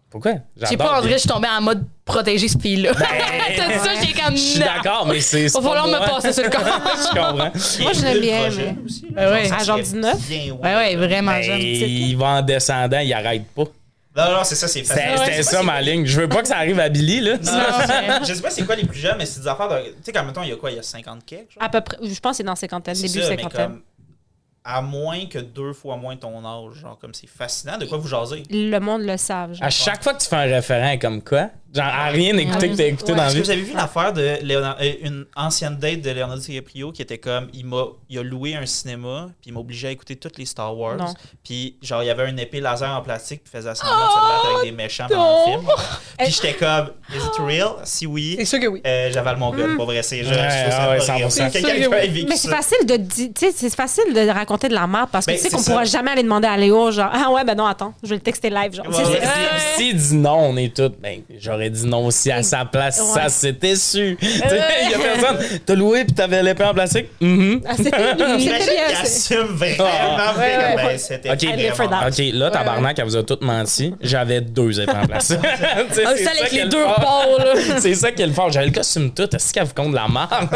Pourquoi? 0.09 0.33
Je 0.61 0.67
sais 0.67 0.77
pas, 0.77 1.01
dirait 1.01 1.13
que 1.13 1.17
je 1.17 1.21
suis 1.21 1.27
tombée 1.29 1.47
en 1.47 1.59
mode 1.59 1.85
protéger 2.05 2.47
ce 2.47 2.57
fille-là. 2.59 2.93
Ben, 2.93 3.05
T'as 3.57 3.67
dit 3.67 3.79
ça, 3.83 3.91
j'ai 3.99 4.13
comme. 4.13 4.35
Je 4.35 4.41
suis 4.41 4.59
non. 4.59 4.65
d'accord, 4.67 5.07
mais 5.07 5.19
c'est. 5.19 5.49
c'est 5.49 5.59
Va 5.59 5.67
falloir 5.69 5.87
me 5.87 5.97
passer 6.07 6.31
sur 6.33 6.43
le 6.43 6.49
corps. 6.55 6.61
je 6.63 7.07
comprends. 7.07 7.33
Moi, 7.83 7.93
je 7.93 8.01
l'aime 8.03 8.19
bien, 8.21 8.49
mais- 8.51 8.75
aussi, 8.85 9.05
Ben 9.09 9.31
ouais. 9.31 9.45
ça 9.47 9.55
À 9.55 9.63
genre 9.63 9.77
serait 9.77 9.81
19? 9.83 10.17
bien, 10.29 10.53
Ouais, 10.53 10.75
ouais, 10.75 10.95
vraiment 10.95 11.31
Ben, 11.31 11.41
jeune. 11.41 11.59
il 11.61 12.15
va 12.15 12.25
en 12.27 12.41
descendant, 12.43 12.99
il 12.99 13.11
arrête 13.11 13.45
pas. 13.55 13.63
Non, 14.15 14.31
non, 14.31 14.43
c'est 14.43 14.55
ça, 14.55 14.67
c'est 14.67 14.83
fascinant. 14.83 15.25
c'était 15.25 15.41
ça 15.43 15.63
ma 15.63 15.81
ligne. 15.81 16.05
Je 16.05 16.21
veux 16.21 16.29
pas 16.29 16.41
que 16.43 16.47
ça 16.47 16.57
arrive 16.57 16.79
à 16.79 16.87
Billy, 16.89 17.19
là. 17.19 17.37
Non, 17.37 18.19
je- 18.27 18.33
sais 18.33 18.41
pas 18.41 18.51
c'est 18.51 18.63
quoi 18.65 18.75
les 18.75 18.85
plus 18.85 18.99
jeunes, 18.99 19.17
mais 19.17 19.25
c'est 19.25 19.39
des 19.41 19.47
affaires 19.47 19.67
de. 19.69 19.77
Tu 19.87 19.93
sais, 20.03 20.11
comme 20.11 20.27
mettons, 20.27 20.43
il 20.43 20.49
y 20.49 20.51
a 20.51 20.55
quoi 20.55 20.69
Il 20.69 20.75
y 20.75 20.79
a 20.79 20.83
50 20.83 21.25
quelque 21.25 21.51
genre? 21.53 21.63
À 21.63 21.69
peu 21.69 21.81
près. 21.81 21.97
Je 22.01 22.19
pense 22.19 22.31
que 22.33 22.37
c'est 22.37 22.43
dans 22.43 22.55
cinquantaine, 22.55 22.93
C'est 22.95 23.07
début 23.07 23.21
ça, 23.23 23.29
mais 23.31 23.37
cinquantaine. 23.37 23.67
comme. 23.69 23.81
À 24.65 24.81
moins 24.81 25.25
que 25.25 25.39
deux 25.39 25.73
fois 25.73 25.97
moins 25.97 26.15
ton 26.15 26.45
âge. 26.45 26.75
Genre, 26.79 26.97
comme 26.99 27.13
c'est 27.13 27.27
fascinant. 27.27 27.77
De 27.77 27.85
quoi 27.85 27.97
vous 27.97 28.07
jasez? 28.07 28.43
Le 28.49 28.79
monde 28.79 29.01
le 29.01 29.17
savent. 29.17 29.53
genre. 29.53 29.63
À 29.65 29.69
chaque 29.69 30.03
fois 30.03 30.13
que 30.13 30.21
tu 30.21 30.27
fais 30.29 30.35
un 30.37 30.43
référent 30.43 30.97
comme 30.99 31.21
quoi, 31.21 31.49
genre 31.73 31.85
à 31.85 32.05
rien 32.07 32.37
écouter 32.37 32.69
que 32.69 32.75
t'as 32.75 32.85
écouté 32.87 33.11
Ouais. 33.13 33.17
dans 33.17 33.23
la 33.23 33.29
Est-ce 33.29 33.35
que 33.37 33.39
vie. 33.41 33.45
vous 33.45 33.51
avez 33.51 33.61
vu 33.61 33.73
l'affaire 33.73 34.13
de 34.13 34.37
Léonard- 34.43 34.77
euh, 34.81 34.93
une 35.03 35.25
ancienne 35.35 35.77
date 35.77 36.01
de 36.01 36.11
Leonardo 36.11 36.39
DiCaprio 36.41 36.91
qui 36.91 37.01
était 37.01 37.17
comme 37.17 37.47
il 37.53 37.65
m'a 37.65 37.83
il 38.09 38.19
a 38.19 38.23
loué 38.23 38.55
un 38.55 38.65
cinéma 38.65 39.29
puis 39.41 39.49
il 39.49 39.53
m'a 39.53 39.59
obligé 39.59 39.87
à 39.87 39.91
écouter 39.91 40.15
toutes 40.15 40.37
les 40.37 40.45
Star 40.45 40.77
Wars 40.77 40.97
Non. 40.97 41.13
puis 41.43 41.77
genre 41.81 42.03
il 42.03 42.07
y 42.07 42.09
avait 42.09 42.29
une 42.29 42.37
épée 42.39 42.59
laser 42.61 42.89
en 42.91 43.01
plastique 43.01 43.41
puis 43.43 43.51
il 43.53 43.57
faisait 43.57 43.73
semblant 43.75 43.95
de 44.05 44.11
se 44.11 44.15
battre 44.15 44.55
avec 44.55 44.69
des 44.71 44.75
méchants 44.75 45.05
pendant 45.09 45.45
le 45.47 45.51
film 45.51 45.69
puis 46.19 46.27
j'étais 46.31 46.53
comme 46.53 46.87
is 47.11 47.17
it 47.17 47.39
real? 47.39 47.69
Si 47.85 48.05
oui 48.05 48.35
C'est 48.39 48.45
sûr 48.45 48.59
que 48.59 48.67
oui. 48.67 48.81
euh, 48.85 49.09
j'avale 49.11 49.37
mon 49.37 49.51
gars 49.51 49.65
pour 49.75 49.85
vrai 49.85 50.03
c'est 50.03 50.19
je, 50.23 50.25
je 50.25 50.29
Ouais, 50.29 50.35
trouve 50.47 50.71
ça 50.71 50.89
ouais, 50.89 50.97
pas 50.97 51.13
réel. 51.13 51.27
100%. 51.27 51.47
Que 51.47 51.51
quelqu'un 51.61 51.97
ait 51.97 52.07
vécu 52.07 52.25
Mais 52.29 52.35
c'est 52.37 52.49
facile 52.49 52.85
de 52.85 52.99
c'est 53.55 53.75
facile 53.75 54.13
de 54.13 54.29
raconter 54.29 54.69
de 54.69 54.73
la 54.75 54.85
merde 54.87 55.09
parce 55.11 55.25
que 55.25 55.31
Ben, 55.31 55.37
tu 55.37 55.43
sais 55.43 55.49
qu'on 55.49 55.63
pourra 55.63 55.83
jamais 55.85 56.11
aller 56.11 56.23
demander 56.23 56.47
à 56.47 56.57
Léo 56.57 56.91
genre 56.91 57.09
ah 57.13 57.31
ouais 57.31 57.43
ben 57.43 57.55
non 57.55 57.65
attends 57.65 57.93
je 58.03 58.09
vais 58.09 58.15
le 58.15 58.21
texter 58.21 58.49
live 58.49 58.73
genre 58.73 58.85
Si- 59.77 59.93
dit 59.93 60.15
non, 60.15 60.37
on 60.49 60.57
est 60.57 60.75
tous. 60.75 60.91
Ben, 61.01 61.21
j'aurais 61.39 61.62
dit 61.69 61.85
non 61.85 62.05
aussi 62.05 62.31
à 62.31 62.43
sa 62.43 62.65
place. 62.65 62.99
Ouais. 62.99 63.21
Ça 63.21 63.29
s'était 63.29 63.75
su. 63.75 64.17
Tu 64.21 64.27
sais, 64.27 64.61
Il 64.85 64.91
y 64.91 64.93
a 64.95 64.97
personne. 64.99 65.59
T'as 65.65 65.75
loué 65.75 66.03
puis 66.05 66.13
t'avais 66.13 66.41
l'épée 66.43 66.63
en 66.63 66.73
plastique? 66.73 67.07
Mhm. 67.21 67.61
Ah, 67.65 67.73
c'était 67.77 67.91
J'imagine 68.17 68.49
bien 68.49 68.59
c'est- 69.03 69.35
assume 69.35 69.55
vraiment 69.55 69.85
Ah. 70.17 70.33
Ouais, 70.37 70.57
ouais, 70.57 70.75
ben, 70.75 70.85
ouais. 70.87 70.97
c'était 70.97 71.29
Ok, 71.31 72.33
là, 72.33 72.51
tabarnak, 72.51 72.97
elle 72.99 73.05
vous 73.05 73.15
a 73.15 73.23
toutes 73.23 73.41
menti. 73.43 73.93
J'avais 74.01 74.41
deux 74.41 74.79
épées 74.81 74.91
en 74.91 75.05
plastique. 75.07 75.39
Ah, 75.75 75.81
c'est 75.91 76.03
ça 76.03 76.09
avec 76.31 76.43
les 76.43 76.49
qui 76.49 76.57
est 76.59 76.63
le 76.65 76.69
deux. 76.69 77.79
C'est 77.79 77.95
ça 77.95 78.11
qui 78.11 78.21
est 78.21 78.27
le 78.27 78.33
fort. 78.33 78.51
J'avais 78.51 78.67
le 78.67 78.71
costume 78.71 79.11
tout. 79.11 79.33
Est-ce 79.35 79.53
qu'elle 79.53 79.65
vous 79.65 79.73
compte 79.73 79.91
de 79.91 79.95
la 79.95 80.07
merde? 80.07 80.49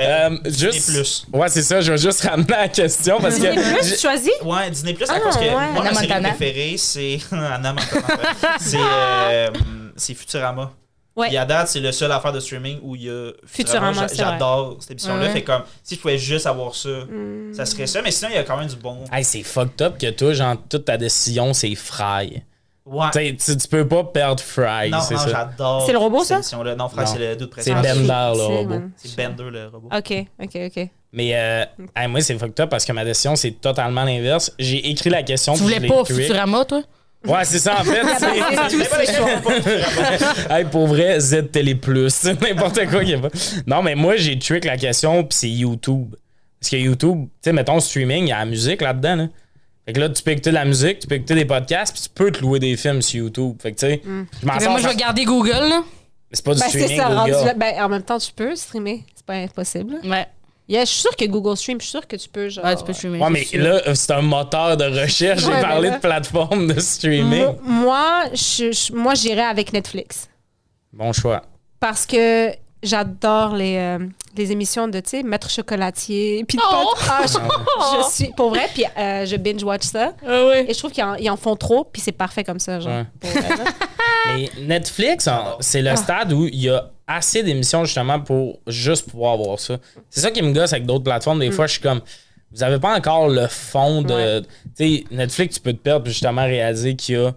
Euh, 0.00 0.30
juste... 0.46 0.92
plus. 0.92 1.26
Ouais, 1.32 1.48
c'est 1.48 1.62
ça. 1.62 1.80
Je 1.80 1.92
vais 1.92 1.98
juste 1.98 2.22
ramener 2.22 2.46
la 2.48 2.68
question 2.68 3.18
parce 3.20 3.36
que... 3.36 3.46
Disney 3.46 3.74
Plus, 3.78 3.94
tu 3.94 4.00
choisis? 4.00 4.32
Ouais, 4.44 4.70
Disney 4.70 4.94
Plus, 4.94 5.08
à 5.10 5.14
Ah, 5.16 5.20
que 5.20 5.38
ouais. 5.38 5.50
moi, 5.74 5.84
ma 5.84 5.94
série 5.94 6.22
préférée, 6.22 6.74
c'est. 6.76 7.18
Anna 7.32 7.72
Montana. 7.72 8.32
c'est. 8.60 8.78
C'est 9.98 10.14
Futurama. 10.14 10.72
Ouais. 11.16 11.28
Puis 11.28 11.36
à 11.36 11.44
date, 11.44 11.66
c'est 11.68 11.80
le 11.80 11.90
seul 11.90 12.12
affaire 12.12 12.32
de 12.32 12.38
streaming 12.38 12.78
où 12.80 12.94
il 12.94 13.02
y 13.02 13.10
a 13.10 13.32
Futurama, 13.44 14.06
J'adore 14.14 14.76
cette 14.78 14.92
émission-là. 14.92 15.26
Ouais. 15.26 15.32
Fait 15.32 15.42
comme, 15.42 15.62
si 15.82 15.96
je 15.96 16.00
pouvais 16.00 16.16
juste 16.18 16.46
avoir 16.46 16.74
ça, 16.76 16.88
Hmm. 16.88 17.52
ça 17.52 17.66
serait 17.66 17.88
ça. 17.88 18.00
Mais 18.02 18.12
sinon, 18.12 18.30
il 18.30 18.36
y 18.36 18.38
a 18.38 18.44
quand 18.44 18.56
même 18.56 18.68
du 18.68 18.76
bon. 18.76 18.98
Hey, 19.12 19.24
c'est 19.24 19.42
fucked 19.42 19.82
up 19.82 19.98
que 19.98 20.10
toi, 20.10 20.32
genre, 20.32 20.54
toute 20.68 20.84
ta 20.84 20.96
décision, 20.96 21.52
c'est 21.52 21.74
Fry. 21.74 22.42
Ouais. 22.86 23.06
Tu 23.12 23.18
sais, 23.18 23.52
tu, 23.52 23.56
tu 23.58 23.68
peux 23.68 23.86
pas 23.86 24.04
perdre 24.04 24.42
Fry, 24.42 24.90
non, 24.90 25.00
c'est 25.00 25.14
non, 25.14 25.20
ça. 25.20 25.28
j'adore. 25.28 25.84
C'est 25.86 25.92
le 25.92 25.98
robot, 25.98 26.22
cette 26.24 26.44
ça? 26.44 26.56
Non, 26.56 26.76
Non. 26.76 26.88
c'est 27.04 27.18
le 27.18 27.36
doute 27.36 27.52
C'est. 27.58 27.74
Bender, 27.74 27.92
le 28.06 28.42
robot. 28.46 28.80
C'est 28.96 29.16
Bender, 29.16 29.50
le 29.50 29.66
robot. 29.68 29.88
ok 29.94 30.24
ok 30.42 30.56
ok 30.76 30.88
Mais 31.12 31.34
euh, 31.34 31.64
hey, 31.96 32.06
moi, 32.08 32.20
c'est 32.20 32.38
fucked 32.38 32.60
up 32.60 32.70
parce 32.70 32.84
que 32.84 32.92
ma 32.92 33.04
décision, 33.04 33.34
c'est 33.36 33.60
totalement 33.60 34.04
l'inverse. 34.04 34.52
J'ai 34.58 34.88
écrit 34.88 35.10
la 35.10 35.22
question. 35.24 35.54
Tu 35.54 35.62
voulais 35.64 35.80
pas. 35.86 36.04
Futurama, 36.04 36.64
toi? 36.64 36.82
Ouais, 37.26 37.44
c'est 37.44 37.58
ça, 37.58 37.80
en 37.80 37.84
fait. 37.84 38.00
c'est- 38.18 38.26
hey, 40.50 40.64
pour 40.70 40.86
vrai, 40.86 41.18
Z 41.20 41.50
Télé 41.50 41.74
Plus, 41.74 42.24
n'importe 42.40 42.86
quoi 42.88 43.00
qu'il 43.00 43.10
y 43.10 43.14
a 43.14 43.18
pas. 43.18 43.28
Non, 43.66 43.82
mais 43.82 43.94
moi, 43.94 44.16
j'ai 44.16 44.38
trick 44.38 44.64
la 44.64 44.76
question, 44.76 45.24
puis 45.24 45.36
c'est 45.38 45.50
YouTube. 45.50 46.14
Parce 46.60 46.70
que 46.70 46.76
YouTube, 46.76 47.24
tu 47.26 47.30
sais, 47.42 47.52
mettons 47.52 47.80
streaming, 47.80 48.26
il 48.26 48.28
y 48.28 48.32
a 48.32 48.38
la 48.38 48.44
musique 48.44 48.80
là-dedans. 48.82 49.16
Là. 49.16 49.28
Fait 49.86 49.92
que 49.92 50.00
là, 50.00 50.08
tu 50.08 50.22
peux 50.22 50.30
écouter 50.32 50.50
de 50.50 50.54
la 50.56 50.64
musique, 50.64 51.00
tu 51.00 51.06
peux 51.06 51.14
écouter 51.16 51.34
des 51.34 51.44
podcasts, 51.44 51.92
puis 51.94 52.02
tu 52.02 52.08
peux 52.10 52.30
te 52.30 52.40
louer 52.40 52.58
des 52.58 52.76
films 52.76 53.00
sur 53.02 53.18
YouTube. 53.20 53.56
Fait 53.62 53.72
que, 53.72 53.78
tu 53.78 53.86
sais, 53.86 54.02
je 54.04 54.46
m'en 54.46 54.54
Mais 54.54 54.60
sors. 54.60 54.70
moi, 54.72 54.80
je 54.80 54.88
vais 54.88 54.96
garder 54.96 55.24
Google, 55.24 55.50
là. 55.50 55.82
C'est 56.32 56.44
pas 56.44 56.54
du 56.54 56.60
ben 56.60 56.68
streaming, 56.68 56.96
ça 56.98 57.08
Google. 57.08 57.54
ben, 57.56 57.74
en 57.82 57.88
même 57.88 58.02
temps 58.02 58.18
tu 58.18 58.30
peux 58.36 58.54
streamer 58.54 59.02
c'est 59.14 59.24
pas 59.24 59.32
impossible 59.32 59.94
Ouais. 60.04 60.26
Yeah, 60.68 60.84
je 60.84 60.90
suis 60.90 61.00
sûre 61.00 61.16
que 61.16 61.24
Google 61.24 61.56
Stream 61.56 61.78
je 61.80 61.84
suis 61.86 61.90
sûre 61.92 62.06
que 62.06 62.16
tu 62.16 62.28
peux 62.28 62.48
genre 62.50 62.64
Ouais, 62.64 62.76
tu 62.76 62.84
peux 62.84 62.92
streamer. 62.92 63.18
Ouais, 63.20 63.30
mais 63.30 63.40
c'est 63.44 63.56
sûr. 63.56 63.64
là, 63.64 63.94
c'est 63.94 64.12
un 64.12 64.20
moteur 64.22 64.76
de 64.76 64.84
recherche. 64.84 65.40
J'ai 65.40 65.48
Ouais, 65.48 65.60
parlé 65.62 65.88
là- 65.88 65.96
de 65.96 66.00
plateforme 66.00 66.66
de 66.74 66.78
streaming. 66.78 67.44
Moi, 67.44 67.56
moi, 67.62 68.24
je, 68.34 68.70
je- 68.72 68.92
moi, 68.92 69.14
j'irais 69.14 69.42
avec 69.46 69.72
Netflix. 69.72 70.28
Bon 70.92 71.12
choix. 71.12 71.42
Parce 71.80 72.04
que 72.04 72.52
j'adore 72.82 73.54
les, 73.56 73.76
euh, 73.76 73.98
les 74.36 74.52
émissions 74.52 74.88
de, 74.88 75.00
tu 75.00 75.08
sais, 75.10 75.22
Maître 75.22 75.48
Chocolatier. 75.50 76.44
Puis 76.46 76.58
de 76.58 76.62
Oh! 76.70 76.92
Ah, 77.08 77.22
je, 77.26 77.32
je 78.02 78.10
suis, 78.10 78.32
pour 78.36 78.50
vrai, 78.50 78.68
puis 78.74 78.84
euh, 78.98 79.24
je 79.26 79.36
binge-watch 79.36 79.84
ça. 79.84 80.12
Ah. 80.26 80.50
Et 80.66 80.74
je 80.74 80.78
trouve 80.78 80.92
qu'ils 80.92 81.30
en, 81.30 81.36
font 81.36 81.56
trop, 81.56 81.84
puis 81.84 82.02
c'est 82.02 82.12
parfait 82.12 82.44
comme 82.44 82.58
ça, 82.60 82.78
genre. 82.80 82.92
Ouais. 82.92 83.04
Pour 83.20 83.30
vrai, 83.30 83.48
là. 83.56 83.64
Mais 84.36 84.50
Netflix, 84.66 85.28
c'est 85.60 85.80
le 85.82 85.96
stade 85.96 86.32
où 86.32 86.46
il 86.46 86.56
y 86.60 86.68
a 86.68 86.90
assez 87.08 87.42
d'émissions 87.42 87.84
justement 87.84 88.20
pour 88.20 88.60
juste 88.66 89.10
pouvoir 89.10 89.36
voir 89.38 89.58
ça. 89.58 89.78
C'est 90.10 90.20
ça 90.20 90.30
qui 90.30 90.42
me 90.42 90.52
gosse 90.52 90.72
avec 90.72 90.86
d'autres 90.86 91.04
plateformes. 91.04 91.40
Des 91.40 91.50
fois, 91.50 91.66
je 91.66 91.72
suis 91.72 91.80
comme, 91.80 92.02
vous 92.52 92.62
avez 92.62 92.78
pas 92.78 92.96
encore 92.96 93.28
le 93.28 93.46
fond 93.48 94.02
de. 94.02 94.40
Tu 94.40 94.46
sais, 94.74 95.04
Netflix, 95.10 95.56
tu 95.56 95.62
peux 95.62 95.72
te 95.72 95.78
perdre 95.78 96.04
puis 96.04 96.12
justement 96.12 96.44
réaliser 96.44 96.94
qu'il 96.94 97.14
y 97.16 97.18
a 97.18 97.34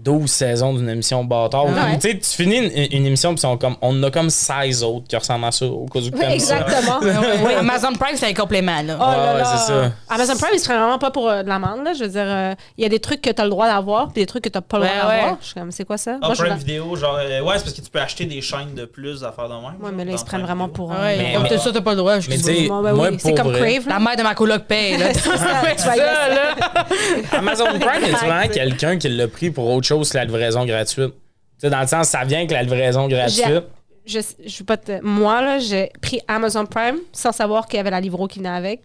12 0.00 0.30
saisons 0.30 0.74
d'une 0.74 0.88
émission 0.90 1.24
bâtard. 1.24 1.64
Ouais. 1.64 1.72
Tu 1.98 2.10
sais, 2.10 2.18
tu 2.18 2.28
finis 2.42 2.56
une, 2.58 2.70
une 2.92 3.06
émission 3.06 3.30
puis 3.30 3.38
ils 3.38 3.40
sont 3.40 3.56
comme, 3.56 3.76
on 3.80 3.98
en 3.98 4.02
a 4.02 4.10
comme 4.10 4.28
16 4.28 4.82
autres 4.84 5.06
qui 5.08 5.16
ressemblent 5.16 5.46
à 5.46 5.50
ça 5.52 5.64
au 5.64 5.86
cas 5.86 5.98
où 5.98 6.10
tu 6.10 6.12
Oui, 6.14 6.24
exactement. 6.28 7.00
Amazon 7.58 7.92
Prime, 7.94 8.14
c'est 8.16 8.26
un 8.28 8.34
complément, 8.34 8.82
là. 8.82 8.96
Oh 8.98 9.02
là 9.02 9.08
Ouais, 9.08 9.32
ouais, 9.32 9.38
là. 9.38 9.44
c'est 9.56 9.72
ça. 9.72 9.92
Amazon 10.10 10.36
Prime, 10.36 10.50
il 10.52 10.58
se 10.58 10.64
prend 10.68 10.74
vraiment 10.78 10.98
pas 10.98 11.10
pour 11.10 11.30
euh, 11.30 11.42
de 11.42 11.48
l'amende. 11.48 11.84
là. 11.84 11.94
Je 11.94 12.04
veux 12.04 12.10
dire, 12.10 12.26
euh, 12.26 12.54
il 12.76 12.82
y 12.82 12.86
a 12.86 12.90
des 12.90 12.98
trucs 13.00 13.22
que 13.22 13.30
tu 13.30 13.40
as 13.40 13.44
le 13.44 13.50
droit 13.50 13.66
d'avoir, 13.66 14.12
puis 14.12 14.20
des 14.22 14.26
trucs 14.26 14.44
que 14.44 14.50
tu 14.50 14.60
pas 14.60 14.78
le 14.78 14.84
droit 14.84 14.94
Ouais, 14.94 15.08
ouais. 15.08 15.16
d'avoir. 15.22 15.36
Je 15.40 15.46
suis 15.46 15.54
comme, 15.54 15.70
c'est 15.70 15.84
quoi 15.86 15.96
ça? 15.96 16.16
Ah, 16.20 16.26
Moi, 16.26 16.34
je 16.34 16.38
Prime 16.40 16.50
la- 16.52 16.56
Vidéo, 16.58 16.96
genre, 16.96 17.16
euh, 17.18 17.40
ouais, 17.40 17.54
c'est 17.56 17.64
parce 17.64 17.72
que 17.76 17.80
tu 17.80 17.90
peux 17.90 18.00
acheter 18.00 18.26
des 18.26 18.42
chaînes 18.42 18.74
de 18.76 18.84
plus 18.84 19.22
d'affaires 19.22 19.48
de 19.48 19.54
même. 19.54 19.64
Ouais, 19.80 19.90
mais 19.94 20.04
là, 20.04 20.12
ils 20.12 20.18
se 20.18 20.24
prennent 20.26 20.42
vraiment 20.42 20.66
Vidéo. 20.66 20.84
pour. 20.86 20.92
euh, 20.92 20.96
Ouais, 21.02 21.38
Mais- 21.42 21.56
ça, 21.58 21.70
t'as 21.72 21.80
pas 21.80 21.92
le 21.92 21.96
droit. 21.96 22.16
Mais 22.28 22.36
oui, 22.36 23.16
c'est 23.20 23.34
comme 23.34 23.52
Crave. 23.54 23.88
La 23.88 23.98
mère 24.00 24.16
de 24.16 24.22
ma 24.22 24.34
coloc 24.34 24.64
paye. 24.64 24.96
Amazon 27.32 27.64
Prime, 27.80 28.02
y 28.10 28.12
a 28.14 28.16
vraiment 28.18 28.48
quelqu'un 28.52 28.98
qui 28.98 29.08
l'a 29.08 29.28
pris 29.28 29.50
pour 29.50 29.63
autre 29.66 29.86
chose 29.86 30.10
que 30.10 30.16
la 30.18 30.24
livraison 30.24 30.64
gratuite? 30.64 31.12
Tu 31.12 31.60
sais, 31.60 31.70
dans 31.70 31.80
le 31.80 31.86
sens, 31.86 32.08
ça 32.08 32.24
vient 32.24 32.38
avec 32.38 32.50
la 32.50 32.62
livraison 32.62 33.06
gratuite. 33.08 33.44
je, 34.06 34.18
je 34.44 34.58
veux 34.58 34.64
pas 34.64 34.76
te- 34.76 35.00
Moi, 35.02 35.40
là, 35.42 35.58
j'ai 35.58 35.90
pris 36.02 36.20
Amazon 36.28 36.66
Prime 36.66 36.98
sans 37.12 37.32
savoir 37.32 37.66
qu'il 37.66 37.76
y 37.76 37.80
avait 37.80 37.90
la 37.90 38.00
livro 38.00 38.26
qui 38.26 38.38
venait 38.40 38.48
avec. 38.50 38.82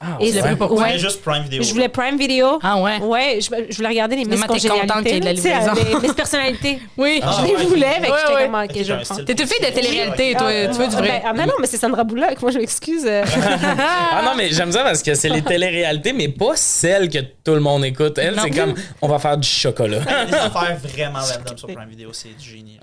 Ah, 0.00 0.16
Et 0.20 0.32
pourquoi? 0.56 0.82
ouais. 0.82 0.92
Mais 0.92 0.98
juste 0.98 1.20
Prime 1.22 1.42
Vidéo. 1.42 1.60
Je 1.62 1.72
voulais 1.72 1.88
Prime 1.88 2.16
Video. 2.16 2.60
Ah 2.62 2.80
ouais? 2.80 2.98
Ouais, 3.00 3.38
je, 3.40 3.48
je 3.68 3.76
voulais 3.76 3.88
regarder 3.88 4.14
les 4.14 4.24
Miss 4.26 4.44
Congénialité, 4.44 5.18
là. 5.20 5.34
Tu 5.34 5.40
sais, 5.40 5.48
livraison. 5.58 5.72
Les 5.74 6.00
Miss 6.08 6.12
Personnalités. 6.14 6.78
Oui. 6.96 7.20
Ah, 7.22 7.36
je 7.40 7.46
les 7.46 7.54
ouais. 7.56 7.64
voulais, 7.64 7.86
Ouais, 7.86 7.94
j'étais 8.20 8.34
ouais. 8.34 8.44
comme, 8.44 8.54
ok, 8.54 8.84
je 8.84 8.92
prends. 9.04 9.24
T'es 9.24 9.32
une 9.32 9.46
fille 9.48 9.60
de 9.68 9.74
télé-réalité, 9.74 10.34
toi. 10.38 10.48
Ah, 10.50 10.66
Tu 10.68 10.78
veux 10.78 10.86
du 10.88 10.94
vrai. 10.96 11.08
ben, 11.08 11.22
ah, 11.26 11.32
mais 11.34 11.46
non, 11.46 11.54
mais 11.60 11.66
c'est 11.66 11.78
Sandra 11.78 12.04
Bullock. 12.04 12.40
Moi, 12.40 12.50
je 12.52 12.58
m'excuse. 12.58 13.06
Ah 14.10 14.22
non, 14.24 14.32
mais 14.36 14.50
j'aime 14.50 14.70
ça 14.72 14.82
parce 14.84 15.02
que 15.02 15.14
c'est 15.14 15.28
les 15.28 15.42
téléréalités, 15.42 16.12
mais 16.12 16.28
pas 16.28 16.52
celles 16.54 17.08
que 17.08 17.18
tout 17.18 17.54
le 17.54 17.60
monde 17.60 17.84
écoute. 17.84 18.18
Elle, 18.18 18.38
c'est 18.40 18.50
comme, 18.50 18.74
on 19.02 19.08
va 19.08 19.18
faire 19.18 19.36
du 19.36 19.48
chocolat. 19.48 19.98
Il 20.06 20.10
y 20.10 20.14
a 20.14 20.24
des 20.26 20.34
affaires 20.34 20.76
vraiment 20.82 21.18
random 21.18 21.56
sur 21.58 21.68
Prime 21.68 21.88
Vidéo, 21.88 22.10
c'est 22.12 22.36
du 22.36 22.48
génie. 22.50 22.78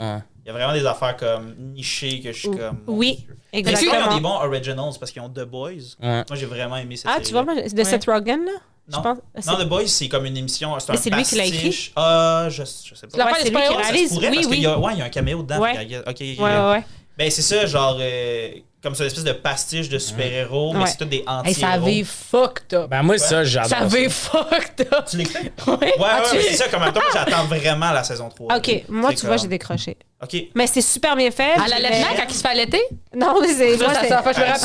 Il 0.46 0.50
y 0.50 0.52
a 0.52 0.54
vraiment 0.54 0.74
des 0.74 0.86
affaires 0.86 1.18
comme 1.18 1.56
nichées 1.74 2.20
que 2.22 2.32
je 2.32 2.38
suis 2.40 2.52
comme. 2.52 2.78
Oui, 2.86 3.26
Mais 3.28 3.36
c'est 3.54 3.60
ils 3.60 3.60
ont 3.60 3.64
des 3.64 3.70
exactement. 3.98 4.22
bons 4.22 4.46
originals 4.48 4.94
parce 5.00 5.12
qu'ils 5.12 5.22
ont 5.24 5.30
The 5.30 5.42
Boys. 5.44 5.72
Ouais. 6.00 6.24
Moi, 6.30 6.36
j'ai 6.36 6.46
vraiment 6.46 6.78
aimé 6.78 6.96
cette 6.98 7.08
Ah, 7.10 7.14
série. 7.16 7.26
tu 7.26 7.32
vois, 7.34 7.46
de 7.68 7.84
Seth 7.84 8.06
Rogen, 8.06 8.46
là? 8.46 8.52
Non. 8.92 9.02
pense. 9.02 9.18
Non, 9.48 9.58
The 9.58 9.68
Boys, 9.68 9.88
c'est 9.88 10.08
comme 10.08 10.26
une 10.28 10.38
émission. 10.38 10.78
C'est 10.80 10.90
Mais 10.92 10.98
un 11.00 11.02
c'est 11.02 11.10
lui 11.10 11.24
qui 11.24 11.36
l'a 11.36 11.44
pastiche. 11.46 11.92
Ah, 11.96 12.46
je, 12.50 12.62
je 12.64 12.94
sais 12.94 13.08
pas. 13.08 13.18
La 13.18 13.26
Ouais, 13.26 13.32
fin 13.32 13.38
c'est 13.40 13.44
des 13.46 13.50
lui 13.50 13.62
qui 13.68 13.74
réalise. 13.76 14.12
Oui, 14.20 14.30
parce 14.36 14.46
oui. 14.46 14.60
y 14.60 14.66
a, 14.68 14.78
ouais, 14.80 14.94
il 14.94 15.00
y 15.00 15.02
a 15.02 15.06
un 15.06 15.10
caméo 15.10 15.42
dedans. 15.42 15.60
Ouais. 15.60 15.72
ok, 16.08 16.16
Ouais, 16.20 16.36
ouais, 16.40 16.70
ouais. 16.72 16.84
Ben, 17.18 17.32
c'est 17.32 17.42
ça, 17.42 17.66
genre, 17.66 17.98
euh, 18.00 18.52
comme 18.86 18.94
ça, 18.96 19.04
une 19.04 19.08
espèce 19.08 19.24
de 19.24 19.32
pastiche 19.34 19.90
de 19.90 19.98
super-héros, 19.98 20.74
mais 20.74 20.82
Ouais. 20.82 20.86
c'est 20.86 20.98
tout 20.98 21.06
des 21.06 21.18
Hey, 21.18 21.24
anti-héros. 21.28 21.60
ça 21.60 21.70
avait 21.72 22.04
fucked 22.04 22.74
up. 22.76 22.90
Ben, 22.90 23.02
moi, 23.02 23.18
ça, 23.18 23.44
j'adore. 23.44 23.70
Ça 23.70 23.78
avait 23.80 24.10
fucked 24.10 24.88
up. 24.94 25.06
Tu 25.10 25.18
l'écoutais? 25.18 25.52
Ouais. 25.68 25.74
Ouais, 25.80 25.88
ouais, 25.98 26.06
Ah, 26.08 26.22
tu- 26.30 26.36
mais 26.38 26.44
c'est 26.44 26.54
ça, 26.58 26.68
comme 26.70 26.82
même 26.84 26.94
temps, 26.94 27.02
j'attends 27.12 27.46
vraiment 27.46 27.92
la 27.92 28.04
saison 28.04 28.30
3. 28.30 28.56
Ok, 28.58 28.84
moi, 28.90 29.12
tu 29.14 29.26
vois, 29.26 29.38
j'ai 29.38 29.48
décroché. 29.48 29.98
Ok. 30.24 30.36
Mais 30.56 30.68
c'est 30.68 30.82
super 30.82 31.16
bien 31.16 31.32
fait. 31.32 31.52
À 31.54 31.68
l'allaitement, 31.68 32.08
quand 32.16 32.26
il 32.30 32.34
se 32.36 32.42
fait 32.42 32.48
allaiter? 32.48 32.82
Non, 33.16 33.42
mais 33.42 33.48
c'est. 33.54 33.78
Ça, 33.78 33.84
moi, 33.86 33.94
ça, 33.96 34.02
c'est- 34.02 34.08
ça, 34.10 34.22
fait, 34.24 34.34
je 34.34 34.40
me 34.40 34.46
rappelle. 34.46 34.60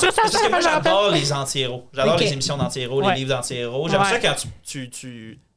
ça, 0.00 0.08
Parce 0.22 0.36
que 0.42 0.50
moi, 0.50 0.60
j'adore 0.60 1.10
les 1.12 1.32
anti-héros. 1.32 1.88
J'adore 1.94 2.16
les 2.18 2.32
émissions 2.32 2.56
d'anti-héros, 2.56 3.00
les 3.00 3.14
livres 3.14 3.34
d'anti-héros. 3.36 3.88
J'aime 3.88 4.04
ça 4.04 4.18
quand 4.18 4.34
tu 4.64 4.90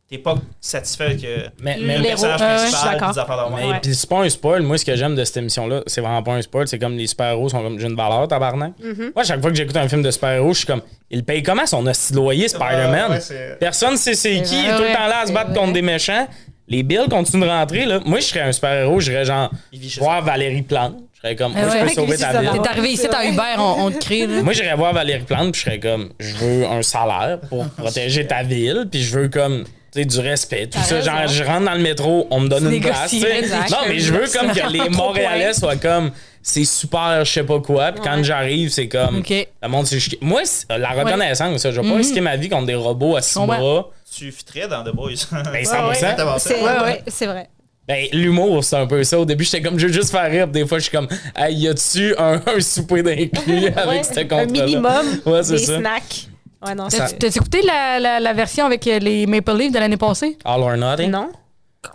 t'es 0.10 0.18
pas 0.18 0.36
satisfait 0.60 1.16
que 1.18 1.63
Mais, 1.63 1.78
le 1.78 1.86
mais, 1.86 1.98
Les 2.00 2.08
personnage 2.10 2.42
ouais, 2.42 2.48
je 2.48 2.62
suis 2.63 2.72
principal 2.72 2.94
d'accord. 2.94 3.13
des 3.13 3.20
affaires 3.20 3.50
de 3.50 3.56
mais-. 3.56 3.72
Ouais. 3.72 3.80
puis 3.82 3.94
c'est 3.96 4.10
pas 4.10 4.20
un 4.22 4.30
spoil. 4.30 4.62
Moi, 4.63 4.78
ce 4.78 4.86
que 4.86 4.96
j'aime 4.96 5.16
de 5.16 5.24
cette 5.24 5.38
émission-là, 5.38 5.84
c'est 5.86 6.01
vraiment 6.01 6.24
pas 6.24 6.34
un 6.34 6.42
spoil. 6.42 6.68
C'est 6.68 6.80
comme 6.80 6.98
les 6.98 7.06
super-héros 7.08 7.50
sont 7.50 7.62
comme, 7.62 7.80
j'ai 7.80 7.88
une 7.88 7.96
valeur, 7.96 8.28
tabarnak. 8.28 8.74
Mm-hmm. 8.84 9.12
Moi, 9.16 9.24
chaque 9.24 9.42
fois 9.42 9.51
que 9.51 9.56
j'écoute 9.58 9.78
un 9.78 9.88
film 9.88 10.01
de 10.01 10.10
super-héros, 10.12 10.54
je 10.54 10.58
suis 10.60 10.68
comme, 10.68 10.82
il 11.12 11.24
paye 11.24 11.44
comment 11.44 11.66
son 11.68 11.86
hostie 11.86 12.13
loyer, 12.13 12.48
Spider-Man? 12.48 13.12
ouais, 13.12 13.20
c'est- 13.20 13.58
Personne 13.60 13.98
sait 13.98 14.15
c'est 14.15 14.41
qui, 14.41 14.60
il 14.60 14.65
est 14.65 14.76
tout 14.76 14.84
le 14.84 14.93
temps 14.93 15.08
là 15.08 15.19
à 15.24 15.26
se 15.28 15.32
battre 15.32 15.54
contre 15.54 15.74
des 15.74 15.82
méchants. 15.84 16.28
Les 16.67 16.84
bills 16.84 17.08
continuent 17.10 17.41
de 17.43 17.48
rentrer, 17.48 17.86
là. 17.86 18.00
Moi, 18.06 18.19
je 18.19 18.26
serais 18.26 18.41
un 18.41 18.52
super-héros, 18.52 19.00
je 19.00 19.12
serais 19.12 19.26
genre, 19.26 19.52
voir 20.00 20.22
Valérie 20.24 20.62
Plante. 20.62 20.98
Je 21.15 21.19
serais 21.28 21.36
comme, 21.36 21.52
moi, 21.54 21.63
ouais. 21.63 21.80
je 21.82 21.84
peux 21.86 21.89
sauver 21.89 22.17
ta 22.17 22.41
là. 22.41 22.52
T'es 22.62 22.69
arrivé 22.69 22.89
ici, 22.91 23.08
t'as 23.12 23.26
Uber, 23.28 23.41
on, 23.58 23.86
on 23.88 23.91
te 23.91 23.98
crée, 23.98 24.26
là. 24.26 24.41
Moi, 24.41 24.54
j'irais 24.54 24.76
voir 24.76 24.93
Valérie 24.93 25.24
Plante, 25.24 25.52
puis 25.52 25.60
je 25.62 25.65
serais 25.65 25.80
comme, 25.80 26.10
je 26.19 26.36
veux 26.36 26.65
un 26.65 26.82
salaire 26.82 27.39
pour 27.50 27.67
protéger 27.78 28.26
ta 28.26 28.41
ville, 28.43 28.88
puis 28.89 29.02
je 29.04 29.19
veux 29.19 29.28
comme, 29.30 29.65
sais, 29.93 30.06
du 30.06 30.19
respect. 30.19 30.67
Tout 30.67 30.80
ça, 30.84 31.02
genre, 31.02 31.28
je 31.28 31.43
rentre 31.43 31.65
dans 31.65 31.73
le 31.73 31.82
métro, 31.82 32.28
on 32.30 32.39
me 32.41 32.47
donne 32.49 32.71
une 32.73 32.82
place. 32.82 33.13
Non, 33.13 33.78
mais 33.88 33.99
je 33.99 34.13
veux 34.13 34.28
comme 34.28 34.52
que 34.52 34.71
les 34.71 34.89
Montréalais 34.89 35.54
soient 35.54 35.75
comme, 35.78 36.12
c'est 36.41 36.63
super, 36.65 37.23
je 37.25 37.32
sais 37.32 37.43
pas 37.43 37.60
quoi, 37.60 37.91
puis 37.91 38.02
quand 38.04 38.17
Ouais. 38.17 38.23
j'arrive, 38.23 38.69
c'est 38.69 38.88
comme, 38.88 39.19
OK. 39.19 39.47
le 39.62 39.67
monde, 39.69 39.86
c'est 39.88 39.99
Moi, 40.21 40.41
c'est- 40.45 40.65
la 40.78 40.89
reconnaissance, 40.89 41.62
ça, 41.62 41.71
je 41.71 41.80
vais 41.82 41.89
pas 41.89 41.95
risquer 41.97 42.21
ma 42.21 42.36
vie 42.38 42.49
contre 42.49 42.65
des 42.67 42.75
robots 42.75 43.15
à 43.15 43.21
six 43.21 43.39
bras. 43.39 43.89
Tu 44.15 44.32
fitterais 44.32 44.67
dans 44.67 44.84
The 44.84 44.93
Boys. 44.95 45.12
Ben, 45.32 45.63
100%. 45.63 45.91
Exactement 45.93 46.39
ça. 46.39 46.49
C'est 46.49 46.56
Ouais, 46.56 46.71
ouais, 46.71 46.82
ouais. 46.84 47.04
c'est 47.08 47.28
vrai. 47.28 47.47
Ben, 47.88 48.06
l'humour, 48.13 48.63
c'est 48.63 48.75
un 48.75 48.86
peu 48.86 49.04
ça. 49.04 49.19
Au 49.19 49.25
début, 49.25 49.43
j'étais 49.43 49.62
comme, 49.62 49.78
je 49.80 49.88
veux 49.88 49.93
juste 49.93 50.12
faire 50.12 50.30
rire. 50.30 50.47
Des 50.47 50.65
fois, 50.65 50.78
je 50.78 50.84
suis 50.84 50.91
comme, 50.91 51.08
hey, 51.36 51.56
y 51.56 51.67
a-tu 51.67 52.15
un, 52.17 52.39
un 52.56 52.60
souper 52.60 53.02
d'inclus 53.04 53.67
avec 53.75 53.88
Ouais, 53.88 54.04
ce 54.04 54.19
un 54.19 54.23
contrat 54.25 54.45
minimum 54.45 55.06
Ouais, 55.25 55.43
c'est 55.43 55.54
des 55.54 55.65
ça. 55.65 55.78
snacks. 55.80 56.28
Ouais, 56.65 56.76
non, 56.76 56.88
T'as- 56.89 57.08
c'est... 57.08 57.17
T'as 57.19 57.28
écouté 57.30 57.62
la, 57.62 58.00
la, 58.00 58.19
la 58.19 58.34
version 58.34 58.65
avec 58.65 58.86
euh, 58.88 59.00
les 59.00 59.26
Maple 59.26 59.54
Leafs 59.58 59.72
de 59.72 59.80
l'année 59.80 59.98
passée? 59.98 60.38
All 60.43 60.62
or 60.62 60.76
nothing? 60.78 61.10
Non. 61.12 61.30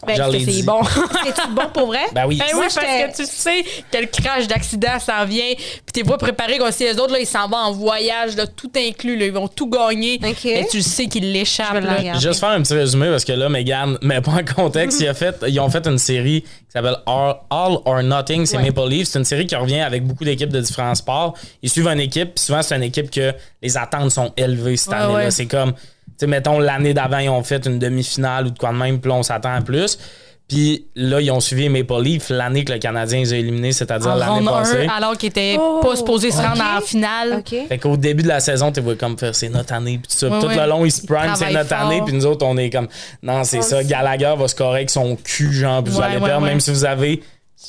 Ben, 0.06 0.16
c'est 0.16 0.62
bon. 0.62 0.82
C'est-tu 1.24 1.48
bon 1.54 1.68
pour 1.72 1.86
vrai? 1.88 2.00
Ben 2.14 2.24
oui. 2.26 2.38
Ben 2.38 2.46
oui, 2.52 2.54
Moi, 2.54 2.64
parce 2.74 2.74
que 2.76 3.16
tu 3.16 3.26
sais 3.26 3.62
que 3.92 3.98
le 3.98 4.06
crash 4.06 4.46
d'accident 4.46 4.98
s'en 4.98 5.26
vient, 5.26 5.52
puis 5.56 5.92
t'es 5.92 6.04
pas 6.04 6.16
préparé 6.16 6.56
comme 6.56 6.72
si 6.72 6.84
les 6.84 6.98
autres, 6.98 7.12
là, 7.12 7.18
ils 7.20 7.26
s'en 7.26 7.48
vont 7.48 7.58
en 7.58 7.72
voyage, 7.72 8.34
là, 8.34 8.46
tout 8.46 8.70
inclus, 8.74 9.16
là, 9.18 9.26
ils 9.26 9.32
vont 9.32 9.46
tout 9.46 9.68
gagner. 9.68 10.18
Mais 10.22 10.34
tu 10.70 10.80
sais 10.80 11.06
qu'ils 11.06 11.32
l'échappent. 11.32 11.84
Juste 12.18 12.40
faire 12.40 12.50
un 12.50 12.62
petit 12.62 12.72
résumé 12.74 13.10
parce 13.10 13.24
que 13.26 13.32
là, 13.32 13.50
Megan 13.50 13.98
met 14.00 14.22
pas 14.22 14.32
en 14.32 14.44
contexte. 14.54 15.02
A 15.02 15.12
fait, 15.12 15.36
ils 15.48 15.60
ont 15.60 15.68
fait 15.68 15.86
une 15.86 15.98
série 15.98 16.40
qui 16.42 16.48
s'appelle 16.72 16.96
All, 17.06 17.36
All 17.50 17.76
or 17.84 18.02
Nothing. 18.02 18.46
C'est 18.46 18.56
Ouais. 18.56 18.64
Maple 18.70 18.88
Leafs. 18.88 19.08
C'est 19.08 19.18
une 19.18 19.24
série 19.26 19.46
qui 19.46 19.54
revient 19.54 19.80
avec 19.80 20.02
beaucoup 20.06 20.24
d'équipes 20.24 20.48
de 20.52 20.60
différents 20.62 20.94
sports. 20.94 21.34
Ils 21.62 21.68
suivent 21.68 21.88
une 21.88 22.00
équipe. 22.00 22.34
Puis 22.36 22.44
souvent, 22.46 22.62
c'est 22.62 22.74
une 22.74 22.82
équipe 22.82 23.10
que 23.10 23.32
les 23.62 23.76
attentes 23.76 24.10
sont 24.12 24.32
élevées 24.36 24.78
cette 24.78 24.88
Ouais, 24.94 24.98
année-là. 24.98 25.14
ouais. 25.26 25.30
C'est 25.30 25.46
comme, 25.46 25.74
sais, 26.18 26.26
mettons, 26.26 26.58
l'année 26.58 26.94
d'avant, 26.94 27.18
ils 27.18 27.28
ont 27.28 27.42
fait 27.42 27.66
une 27.66 27.78
demi-finale 27.78 28.46
ou 28.46 28.50
de 28.50 28.58
quoi 28.58 28.70
de 28.72 28.76
même. 28.76 29.00
Puis 29.00 29.10
on 29.10 29.22
s'attend 29.22 29.54
à 29.54 29.60
plus. 29.60 29.98
Puis 30.46 30.88
là, 30.94 31.22
ils 31.22 31.30
ont 31.30 31.40
suivi 31.40 31.70
Maple 31.70 32.02
Leafs 32.02 32.28
l'année 32.28 32.64
que 32.66 32.72
le 32.74 32.78
Canadien 32.78 33.20
les 33.20 33.32
a 33.32 33.36
éliminés, 33.38 33.72
c'est-à-dire 33.72 34.14
l'année 34.14 34.44
passée. 34.44 34.86
1, 34.86 34.88
alors 34.94 35.16
qu'ils 35.16 35.30
étaient 35.30 35.56
Oh, 35.58 35.80
pas 35.82 35.96
supposés 35.96 36.30
se 36.30 36.36
rendre 36.36 36.62
en 36.62 36.82
finale. 36.82 37.36
OK. 37.38 37.56
Fait 37.66 37.78
qu'au 37.78 37.96
début 37.96 38.22
de 38.22 38.28
la 38.28 38.40
saison, 38.40 38.70
tu 38.70 38.80
vois 38.82 38.94
comme 38.94 39.16
faire 39.18 39.34
c'est 39.34 39.48
notre 39.48 39.72
année 39.72 39.98
puis 39.98 40.06
tout 40.12 40.18
ça. 40.18 40.28
Tout 40.28 40.48
le 40.48 40.68
long, 40.68 40.84
ils 40.84 40.90
se 40.92 41.00
Ils 41.00 41.06
prime, 41.06 41.34
c'est 41.34 41.50
notre 41.50 41.70
fort. 41.70 41.86
année. 41.86 42.02
Puis 42.04 42.14
nous 42.14 42.26
autres, 42.26 42.44
on 42.44 42.58
est 42.58 42.68
comme 42.68 42.88
non, 43.22 43.42
c'est 43.44 43.60
On 43.60 43.62
ça. 43.62 43.82
Gallagher 43.84 44.34
va 44.36 44.46
scorer 44.46 44.76
avec 44.80 44.90
son 44.90 45.16
cul, 45.16 45.50
genre, 45.50 45.82
puis 45.82 45.94
vous 45.94 46.02
allez 46.02 46.18
ouais, 46.18 46.26
perdre, 46.26 46.42
ouais. 46.42 46.50
même 46.50 46.60
si 46.60 46.70
vous 46.70 46.84
avez 46.84 47.22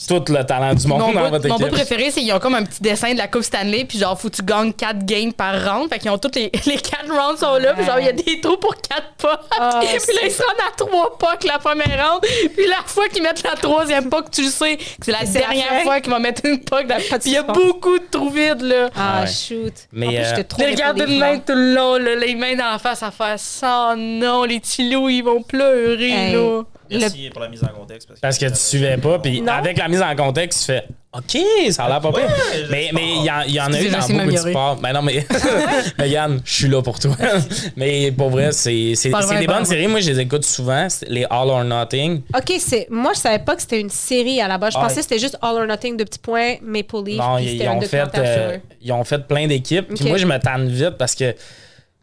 tout 0.07 0.23
le 0.31 0.43
talent 0.45 0.73
du 0.73 0.87
monde 0.87 0.99
Mon 0.99 1.13
dans 1.13 1.23
bout, 1.25 1.29
votre 1.31 1.47
mon 1.47 1.55
bout 1.57 1.63
équipe. 1.67 1.75
préféré, 1.75 2.11
c'est 2.11 2.21
qu'ils 2.21 2.33
ont 2.33 2.39
comme 2.39 2.55
un 2.55 2.63
petit 2.63 2.81
dessin 2.81 3.13
de 3.13 3.17
la 3.17 3.27
Coupe 3.27 3.43
Stanley, 3.43 3.85
puis 3.85 3.97
genre, 3.97 4.19
faut 4.19 4.29
que 4.29 4.35
tu 4.35 4.43
gagnes 4.43 4.73
4 4.73 5.05
games 5.05 5.33
par 5.33 5.53
round. 5.65 5.89
Fait 5.89 5.99
qu'ils 5.99 6.11
ont 6.11 6.17
tous 6.17 6.31
les, 6.35 6.51
les 6.65 6.77
4 6.77 7.09
rounds 7.09 7.39
sont 7.39 7.55
là, 7.57 7.73
puis 7.73 7.85
genre, 7.85 7.99
il 7.99 8.05
y 8.05 8.09
a 8.09 8.13
des 8.13 8.39
trous 8.41 8.57
pour 8.57 8.75
4 8.75 9.03
pas. 9.17 9.41
Ah, 9.59 9.79
puis 9.83 10.15
là, 10.15 10.21
ils 10.25 10.31
se 10.31 10.41
rendent 10.41 10.67
à 10.67 10.75
3 10.75 11.17
pas 11.17 11.37
que 11.37 11.47
la 11.47 11.59
première 11.59 12.09
round. 12.11 12.21
Puis 12.21 12.67
la 12.67 12.77
fois 12.85 13.07
qu'ils 13.09 13.23
mettent 13.23 13.43
la 13.43 13.55
troisième 13.55 14.09
pas, 14.09 14.21
que 14.21 14.29
tu 14.29 14.43
le 14.43 14.49
sais, 14.49 14.77
que 14.77 14.83
c'est 15.01 15.11
la 15.11 15.23
dernière 15.23 15.81
fois 15.83 15.99
qu'ils 16.01 16.11
vont 16.11 16.19
mettre 16.19 16.41
une 16.45 16.57
de 16.57 16.63
Puis 16.63 17.19
il 17.25 17.31
y 17.31 17.37
a 17.37 17.43
beaucoup 17.43 17.97
de 17.97 18.05
trous 18.11 18.29
vides, 18.29 18.61
là. 18.61 18.89
Ah, 18.95 19.21
Ouais. 19.21 19.27
shoot. 19.27 19.73
Mais, 19.91 20.07
en 20.07 20.09
plus, 20.09 20.17
euh, 20.17 20.23
j'étais 20.29 20.43
trop 20.43 20.61
Ils 20.61 20.71
regardent 20.71 20.97
dépassée, 20.97 21.13
une 21.13 21.19
main 21.19 21.39
tout 21.39 21.53
le 21.53 21.73
long, 21.73 21.93
là, 21.95 22.15
les 22.15 22.35
mains 22.35 22.55
d'en 22.55 22.77
face 22.79 23.01
à 23.03 23.11
faire 23.11 23.39
ça. 23.39 23.95
non, 23.97 24.43
les 24.43 24.59
petits 24.59 24.89
loups, 24.89 25.09
ils 25.09 25.21
vont 25.23 25.41
pleurer, 25.41 26.11
Hey. 26.11 26.33
là. 26.33 26.61
Merci 26.89 27.29
pour 27.31 27.41
la 27.41 27.49
mise 27.49 27.63
en 27.63 27.67
contexte. 27.67 28.09
Parce 28.21 28.37
que 28.37 28.45
tu 28.47 28.55
suivais 28.55 28.97
pas, 28.97 29.19
puis 29.19 29.43
avec 29.47 29.77
la 29.77 29.87
mise 29.87 30.01
en 30.01 30.15
contexte, 30.15 30.59
tu 30.61 30.65
fais 30.65 30.83
OK, 31.17 31.37
ça 31.71 31.85
a 31.85 31.87
l'air 31.89 32.01
pas 32.01 32.11
pire. 32.11 32.23
Ouais, 32.25 32.65
mais 32.69 32.89
mais 32.91 33.13
il 33.15 33.21
y, 33.21 33.53
y 33.55 33.61
en 33.61 33.71
a 33.71 33.81
eu 33.81 33.89
dans 33.89 33.99
beaucoup 34.05 34.31
de 34.31 34.37
sports. 34.37 34.75
Ben 34.81 34.91
non, 34.91 35.01
mais 35.01 35.25
Megan, 35.97 36.41
je 36.43 36.53
suis 36.53 36.67
là 36.67 36.81
pour 36.81 36.99
toi. 36.99 37.15
mais 37.77 38.11
pour 38.11 38.29
vrai, 38.29 38.51
c'est 38.51 38.93
des 39.01 39.09
bonnes 39.47 39.55
vrai. 39.59 39.65
séries. 39.65 39.87
Moi, 39.87 40.01
je 40.01 40.11
les 40.11 40.19
écoute 40.19 40.43
souvent. 40.43 40.87
Les 41.07 41.23
All 41.23 41.49
or 41.49 41.63
Nothing. 41.63 42.21
OK, 42.35 42.55
c'est... 42.59 42.87
moi, 42.89 43.13
je 43.13 43.19
savais 43.19 43.39
pas 43.39 43.55
que 43.55 43.61
c'était 43.61 43.79
une 43.79 43.89
série 43.89 44.41
à 44.41 44.49
la 44.49 44.57
base. 44.57 44.73
Je 44.73 44.77
Ah, 44.77 44.81
pensais 44.81 44.95
que 44.97 45.01
c'était 45.03 45.19
juste 45.19 45.37
All 45.41 45.55
or 45.55 45.65
Nothing, 45.65 45.95
de 45.95 46.03
petits 46.03 46.19
points, 46.19 46.55
Maple 46.61 47.03
Leaf, 47.05 47.17
Non, 47.17 47.37
ils, 47.37 47.65
ont 47.69 47.79
fait, 47.81 48.03
euh, 48.17 48.57
ils 48.81 48.91
ont 48.91 49.03
fait 49.05 49.25
plein 49.25 49.47
d'équipes. 49.47 49.87
Puis 49.95 50.09
moi, 50.09 50.17
je 50.17 50.25
me 50.25 50.37
tanne 50.37 50.67
vite 50.67 50.97
parce 50.99 51.15
que, 51.15 51.33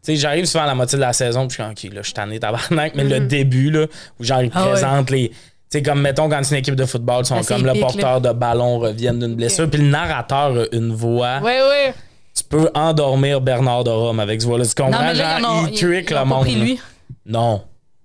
sais, 0.03 0.15
j'arrive 0.15 0.45
souvent 0.45 0.63
à 0.63 0.67
la 0.67 0.75
moitié 0.75 0.97
de 0.97 1.01
la 1.01 1.13
saison, 1.13 1.47
puis 1.47 1.57
je 1.57 1.63
suis 1.81 1.89
OK, 1.89 1.93
là, 1.95 2.01
je 2.01 2.05
suis 2.07 2.13
tanné 2.13 2.39
tabarnak. 2.39 2.93
Mais 2.95 3.03
le 3.03 3.21
début, 3.21 3.71
là, 3.71 3.85
où 4.19 4.23
genre, 4.23 4.41
ils 4.43 4.51
Ah 4.53 4.65
ouais. 4.65 4.71
présentent 4.71 5.09
les. 5.09 5.29
Tu 5.29 5.35
sais, 5.79 5.81
comme 5.83 6.01
mettons 6.01 6.29
quand 6.29 6.39
c'est 6.43 6.55
une 6.55 6.59
équipe 6.59 6.75
de 6.75 6.85
football, 6.85 7.21
ils 7.21 7.25
sont 7.25 7.37
Ah, 7.39 7.43
comme 7.47 7.63
le 7.63 7.69
épique, 7.71 7.81
porteur 7.81 8.21
de 8.21 8.31
ballon 8.31 8.79
reviennent 8.79 9.19
d'une 9.19 9.35
blessure, 9.35 9.69
puis 9.69 9.81
le 9.81 9.87
narrateur 9.87 10.55
a 10.57 10.65
une 10.75 10.93
voix. 10.93 11.39
Ouais, 11.39 11.59
ouais. 11.61 11.93
Tu 12.35 12.43
peux 12.43 12.69
endormir 12.73 13.41
Bernard 13.41 13.83
de 13.83 13.89
Rome 13.91 14.19
avec 14.19 14.41
ce 14.41 14.47
voix-là. 14.47 14.65
Tu 14.65 14.73
comprends? 14.75 14.99
Non, 14.99 15.05
mais 15.07 15.13
là, 15.13 15.37
ils 15.39 15.45
en 15.45 15.49
Genre, 15.61 15.69
il 15.71 15.79
trick 15.79 16.09
le 16.11 16.25
monde. 16.25 16.41
pris 16.41 16.55
là. 16.55 16.63
lui. 16.63 16.79
Non, 17.25 17.61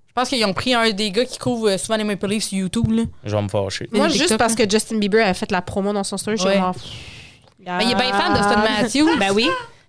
Je 0.08 0.12
pense 0.14 0.28
qu'ils 0.28 0.44
ont 0.44 0.52
pris 0.52 0.74
un 0.74 0.90
des 0.90 1.11
gars 1.11 1.24
qui 1.24 1.38
couvre 1.38 1.70
euh, 1.70 1.78
souvent 1.78 1.96
les 1.96 2.04
Maple 2.04 2.26
Leafs 2.28 2.44
sur 2.44 2.58
YouTube. 2.58 2.90
Là. 2.92 3.02
je 3.24 3.34
vais 3.37 3.42
me 3.42 3.48
fâcher. 3.48 3.88
Moi, 3.92 4.08
juste 4.08 4.20
TikTok, 4.20 4.38
parce 4.38 4.54
que 4.54 4.68
Justin 4.68 4.98
Bieber 4.98 5.26
a 5.26 5.32
fait 5.34 5.50
la 5.50 5.62
promo 5.62 5.92
dans 5.92 6.04
son 6.04 6.16
story, 6.18 6.37
je 6.37 6.42
suis 6.42 6.50
Ouais. 6.50 6.58
comme, 6.58 6.72
Mais 7.78 7.84
il 7.84 7.90
est 7.92 7.94
bien 7.94 8.12
fan 8.12 8.32
de 8.32 8.38
Stone 8.42 8.62
Matthews. 8.62 9.18
Ben 9.18 9.30
oui. 9.34 9.48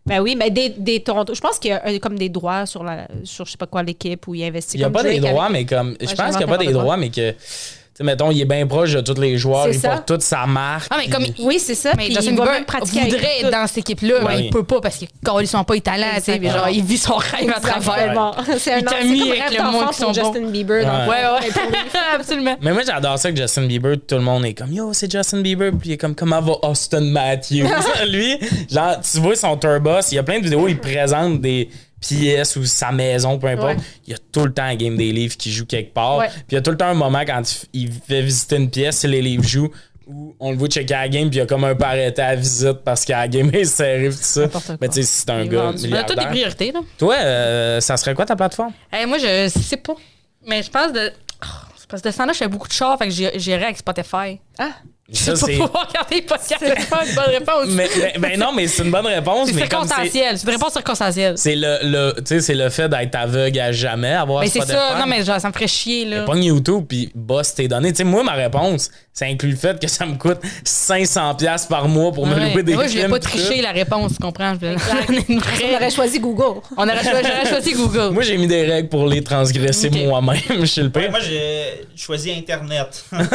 Ben 0.09 0.21
oui, 0.21 0.35
mais 0.35 0.49
des, 0.49 0.69
des 0.69 1.01
Toronto. 1.01 1.35
Je 1.35 1.39
pense 1.39 1.59
qu'il 1.59 1.69
y 1.69 1.73
a 1.73 1.85
euh, 1.85 1.99
comme 1.99 2.17
des 2.17 2.29
droits 2.29 2.65
sur, 2.65 2.83
la, 2.83 3.07
sur 3.23 3.45
je 3.45 3.51
sais 3.51 3.57
pas 3.57 3.67
quoi 3.67 3.83
l'équipe 3.83 4.27
où 4.27 4.33
il 4.33 4.43
investit. 4.43 4.77
Il 4.77 4.79
n'y 4.79 4.85
a 4.85 4.89
pas 4.89 5.03
des 5.03 5.19
droits, 5.19 5.49
mais 5.49 5.65
comme. 5.65 5.95
je 6.01 6.15
pense 6.15 6.35
qu'il 6.35 6.45
n'y 6.45 6.51
a 6.51 6.57
pas 6.57 6.63
des 6.63 6.73
droits, 6.73 6.97
mais 6.97 7.09
que. 7.09 7.33
Mettons, 8.01 8.31
il 8.31 8.41
est 8.41 8.45
bien 8.45 8.65
proche 8.65 8.93
de 8.93 9.01
tous 9.01 9.19
les 9.19 9.37
joueurs, 9.37 9.67
il 9.67 9.79
porte 9.79 10.05
toute 10.05 10.21
sa 10.21 10.45
marque. 10.45 10.87
Ah, 10.89 10.95
mais 10.97 11.09
comme 11.09 11.25
Oui, 11.39 11.59
c'est 11.59 11.75
ça. 11.75 11.91
Mais 11.97 12.07
Justin 12.07 12.31
Bieber 12.31 12.45
voudrait 12.45 12.59
être 12.61 13.41
tout. 13.45 13.51
dans 13.51 13.67
cette 13.67 13.77
équipe-là, 13.79 14.23
Ouais. 14.23 14.35
mais 14.37 14.43
il 14.45 14.49
peut 14.49 14.63
pas 14.63 14.79
parce 14.81 14.97
qu'ils 14.97 15.07
ne 15.23 15.45
sont 15.45 15.63
pas 15.63 15.79
talents, 15.79 16.05
tu 16.15 16.21
sais, 16.23 16.39
mais 16.39 16.49
genre, 16.49 16.69
il 16.69 16.83
vit 16.83 16.97
son 16.97 17.15
rêve 17.15 17.51
à 17.55 17.59
travers. 17.59 18.31
C'est 18.57 18.73
un 18.73 18.77
Il 18.79 18.83
t'a 18.85 18.91
c'est 19.01 19.05
mis 19.07 19.29
avec 19.29 19.41
rêve 19.49 19.57
le 19.65 19.71
monde 19.71 19.89
qui 19.91 19.97
sont 19.97 20.07
bons. 20.07 20.13
Justin 20.13 20.47
Bieber. 20.49 20.83
Ouais. 20.85 21.07
Ouais, 21.09 21.23
ouais, 21.45 21.61
absolument. 22.15 22.55
Mais 22.61 22.71
moi, 22.73 22.81
j'adore 22.85 23.17
ça 23.19 23.31
que 23.31 23.37
Justin 23.37 23.65
Bieber, 23.65 23.95
tout 24.07 24.15
le 24.15 24.21
monde 24.21 24.45
est 24.45 24.53
comme 24.53 24.71
Yo, 24.71 24.93
c'est 24.93 25.11
Justin 25.11 25.41
Bieber. 25.41 25.71
Puis 25.71 25.89
il 25.89 25.93
est 25.93 25.97
comme 25.97 26.15
Comment 26.15 26.41
va 26.41 26.53
Austin 26.63 27.01
Matthews? 27.01 27.67
Lui, 28.09 28.37
genre, 28.71 28.95
tu 29.01 29.19
vois 29.19 29.35
son 29.35 29.57
tour 29.57 29.79
bus, 29.79 30.11
il 30.11 30.15
y 30.15 30.17
a 30.19 30.23
plein 30.23 30.39
de 30.39 30.43
vidéos 30.43 30.61
où 30.61 30.67
il 30.67 30.79
présente 30.79 31.41
des 31.41 31.69
pièces 32.01 32.55
ou 32.55 32.65
sa 32.65 32.91
maison, 32.91 33.37
peu 33.39 33.47
importe. 33.47 33.77
Ouais. 33.77 33.83
Il 34.07 34.11
y 34.11 34.13
a 34.13 34.17
tout 34.31 34.45
le 34.45 34.53
temps 34.53 34.63
un 34.63 34.75
game 34.75 34.95
des 34.97 35.11
livres 35.11 35.35
qui 35.37 35.51
joue 35.51 35.65
quelque 35.65 35.93
part. 35.93 36.17
Ouais. 36.17 36.27
Puis 36.29 36.43
il 36.51 36.55
y 36.55 36.57
a 36.57 36.61
tout 36.61 36.71
le 36.71 36.77
temps 36.77 36.87
un 36.87 36.93
moment 36.93 37.21
quand 37.25 37.41
il 37.73 37.91
fait 37.91 38.21
visiter 38.21 38.55
une 38.57 38.69
pièce, 38.69 38.97
si 38.99 39.07
les 39.07 39.21
livres 39.21 39.43
jouent. 39.47 39.71
Où 40.11 40.35
on 40.39 40.49
le 40.51 40.57
voit 40.57 40.67
checker 40.69 40.95
la 40.95 41.07
game, 41.07 41.29
puis 41.29 41.37
il 41.37 41.41
y 41.41 41.43
a 41.43 41.45
comme 41.45 41.63
un 41.65 41.75
peu 41.75 41.83
arrêté 41.85 42.19
à 42.23 42.29
la 42.29 42.35
visite 42.35 42.79
parce 42.83 43.05
que 43.05 43.11
la 43.11 43.27
game 43.27 43.49
est 43.53 43.63
serrée, 43.65 44.09
pis 44.09 44.15
tout 44.15 44.23
ça. 44.23 44.49
Mais 44.81 44.87
tu 44.87 44.95
sais, 44.95 45.03
si 45.03 45.21
c'est 45.21 45.29
un 45.29 45.41
Il 45.43 45.49
gars. 45.49 45.71
On 45.71 45.93
a 45.93 46.03
toutes 46.03 46.17
des 46.17 46.25
priorités, 46.25 46.71
là. 46.71 46.79
Toi, 46.97 47.15
euh, 47.15 47.79
ça 47.79 47.95
serait 47.95 48.15
quoi 48.15 48.25
ta 48.25 48.35
plateforme? 48.35 48.73
Hey, 48.91 49.05
moi, 49.05 49.19
je 49.19 49.47
sais 49.49 49.77
pas. 49.77 49.93
Mais 50.47 50.63
je 50.63 50.71
pense 50.71 50.91
de. 50.93 51.11
Oh, 51.43 51.45
parce 51.87 52.01
que 52.01 52.07
de 52.07 52.11
ce 52.11 52.17
temps-là, 52.17 52.33
je 52.33 52.37
fais 52.39 52.47
beaucoup 52.47 52.67
de 52.67 52.73
chars, 52.73 52.97
fait 52.97 53.05
que 53.05 53.11
j'ai- 53.13 53.37
j'irais 53.37 53.65
avec 53.65 53.77
Spotify. 53.77 54.39
Ah, 54.57 54.71
Ça, 55.11 55.35
c'est. 55.35 55.53
pouvoir 55.53 55.87
regarder 55.87 56.15
les 56.15 56.21
podcasts, 56.21 56.55
c'est 56.59 56.89
pas 56.89 57.05
une 57.05 57.15
bonne 57.15 57.25
réponse. 57.25 57.65
Mais, 57.69 57.89
mais- 57.99 58.13
ben 58.19 58.39
non, 58.39 58.51
mais 58.55 58.67
c'est 58.67 58.83
une 58.83 58.91
bonne 58.91 59.07
réponse. 59.07 59.47
C'est 59.49 59.55
circonstanciel. 59.57 60.37
C'est 60.37 60.43
une 60.47 60.53
réponse 60.53 60.73
circonstancielle. 60.73 61.33
C'est 61.37 61.55
le, 61.55 61.77
le, 61.83 62.13
tu 62.17 62.23
sais, 62.25 62.41
c'est 62.41 62.53
le 62.55 62.69
fait 62.69 62.87
d'être 62.89 63.15
aveugle 63.15 63.59
à 63.59 63.71
jamais, 63.71 64.13
avoir 64.13 64.41
Mais 64.41 64.49
c'est 64.49 64.61
ça. 64.65 64.97
Non, 64.99 65.05
mais 65.07 65.23
genre, 65.23 65.39
ça 65.39 65.47
me 65.47 65.53
ferait 65.53 65.67
chier, 65.67 66.05
là. 66.05 66.23
Pogne 66.25 66.43
YouTube 66.43 66.85
puis 66.87 67.11
boss 67.15 67.55
tes 67.55 67.67
données. 67.67 67.91
Tu 67.91 67.97
sais, 67.97 68.03
moi, 68.03 68.23
ma 68.23 68.33
réponse, 68.33 68.89
ça 69.13 69.25
inclut 69.25 69.49
le 69.51 69.55
fait 69.57 69.79
que 69.81 69.87
ça 69.87 70.05
me 70.05 70.15
coûte 70.15 70.39
500$ 70.63 71.37
piastres 71.37 71.67
par 71.67 71.87
mois 71.87 72.11
pour 72.11 72.25
me 72.27 72.35
Ouais. 72.35 72.51
louer 72.51 72.63
des 72.63 72.73
Moi, 72.75 72.83
je 72.83 72.89
films. 72.89 73.07
voulais 73.07 73.19
pas 73.19 73.25
tout. 73.27 73.37
tricher 73.37 73.61
la 73.61 73.71
réponse, 73.71 74.11
tu 74.13 74.19
comprends? 74.21 74.53
Je 74.61 74.67
on 75.73 75.75
aurait 75.75 75.89
choisi 75.89 76.19
Google. 76.19 76.61
On 76.77 76.83
aurait 76.87 77.03
choisi, 77.49 77.73
Google. 77.73 78.11
Moi, 78.13 78.23
j'ai 78.23 78.37
mis 78.37 78.47
des 78.47 78.63
règles 78.65 78.89
pour 78.89 79.07
les 79.07 79.23
transgresser 79.23 79.89
moi-même. 79.89 80.39
Je 80.59 80.65
suis 80.65 80.81
le 80.81 80.89
pire. 80.89 81.09
Moi, 81.09 81.19
j'ai 81.19 81.87
choisi 81.95 82.31
Internet. 82.31 83.03
Ouais, 83.11 83.19
ouais. 83.19 83.25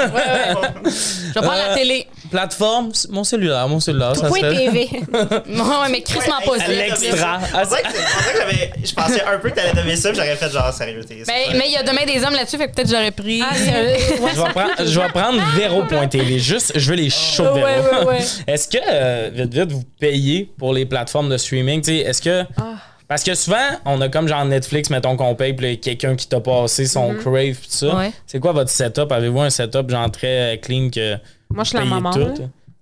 Je 1.35 1.41
vais 1.41 1.47
la 1.67 1.73
Euh, 1.73 1.75
télé. 1.75 2.07
Plateforme, 2.31 2.93
mon 3.11 3.25
cellulaire, 3.25 3.69
mon 3.69 3.81
cellulaire, 3.81 4.17
ça 4.17 4.29
Point 4.29 4.41
serait... 4.41 4.57
TV. 4.57 4.89
Ouais, 5.13 5.89
mais 5.91 6.03
Chris 6.03 6.21
m'en 6.29 6.41
pas 6.41 6.57
L'extra. 6.67 7.39
Que, 7.39 7.57
on 7.57 7.69
dirait 7.69 7.83
que 7.83 8.39
j'avais- 8.39 8.73
je 8.85 8.95
pensais 8.95 9.23
un 9.25 9.39
peu 9.39 9.51
que 9.51 9.55
t'allais 9.55 9.73
donner 9.73 9.97
ça, 9.97 10.09
puis 10.11 10.19
j'aurais 10.19 10.37
fait 10.37 10.51
genre 10.51 10.73
sérieux. 10.73 11.05
t'es- 11.05 11.23
c'est 11.25 11.55
Mais 11.57 11.65
il 11.67 11.73
y 11.73 11.77
a 11.77 11.83
demain 11.83 12.05
des 12.07 12.25
hommes 12.25 12.35
là-dessus, 12.35 12.57
fait 12.59 12.69
que 12.69 12.75
peut-être 12.75 12.91
j'aurais 12.91 13.11
pris. 13.11 13.43
Ah, 13.43 13.55
c'est 13.55 13.65
Je 14.35 14.41
vais, 14.41 14.49
prendre, 14.53 14.73
je 14.87 15.01
vais 15.01 15.09
prendre 15.09 15.43
Véro.tv. 15.57 16.39
Juste, 16.39 16.73
je 16.75 16.91
veux 16.91 16.97
les 16.97 17.11
shows 17.11 17.55
Véro. 17.55 17.65
ouais, 17.65 18.05
ouais. 18.07 18.19
Est-ce 18.47 18.69
que, 18.69 18.79
euh, 18.91 19.31
vite, 19.33 19.53
vite, 19.55 19.73
vous 19.73 19.85
payez 20.01 20.49
pour 20.59 20.73
les 20.73 20.87
plateformes 20.87 21.29
de 21.29 21.37
streaming? 21.37 21.81
Tu 21.83 21.91
sais, 21.91 21.97
Est-ce 21.99 22.23
que. 22.23 22.43
Ah. 22.57 22.75
Parce 23.07 23.23
que 23.23 23.35
souvent, 23.35 23.57
on 23.85 24.01
a 24.01 24.09
comme 24.09 24.27
genre 24.29 24.47
Netflix, 24.47 24.89
mettons 24.89 25.15
qu'on 25.17 25.35
paye, 25.35 25.53
puis 25.53 25.79
quelqu'un 25.79 26.17
qui 26.17 26.27
t'a 26.27 26.41
passé 26.41 26.87
son 26.87 27.13
Mm-hmm. 27.13 27.19
crave, 27.19 27.55
pis 27.55 27.69
tout 27.69 27.87
ça. 27.89 27.95
Ouais. 27.97 28.13
C'est 28.27 28.41
quoi 28.41 28.53
votre 28.53 28.71
setup? 28.71 29.13
Avez-vous 29.13 29.41
un 29.43 29.51
setup 29.51 29.91
genre 29.91 30.11
très 30.11 30.55
euh, 30.55 30.57
clean 30.57 30.89
que. 30.89 31.17
Moi, 31.51 31.65
je 31.65 31.69
suis 31.71 31.79
la 31.79 31.85
maman. 31.85 32.11
tout? 32.11 32.19
là. 32.19 32.35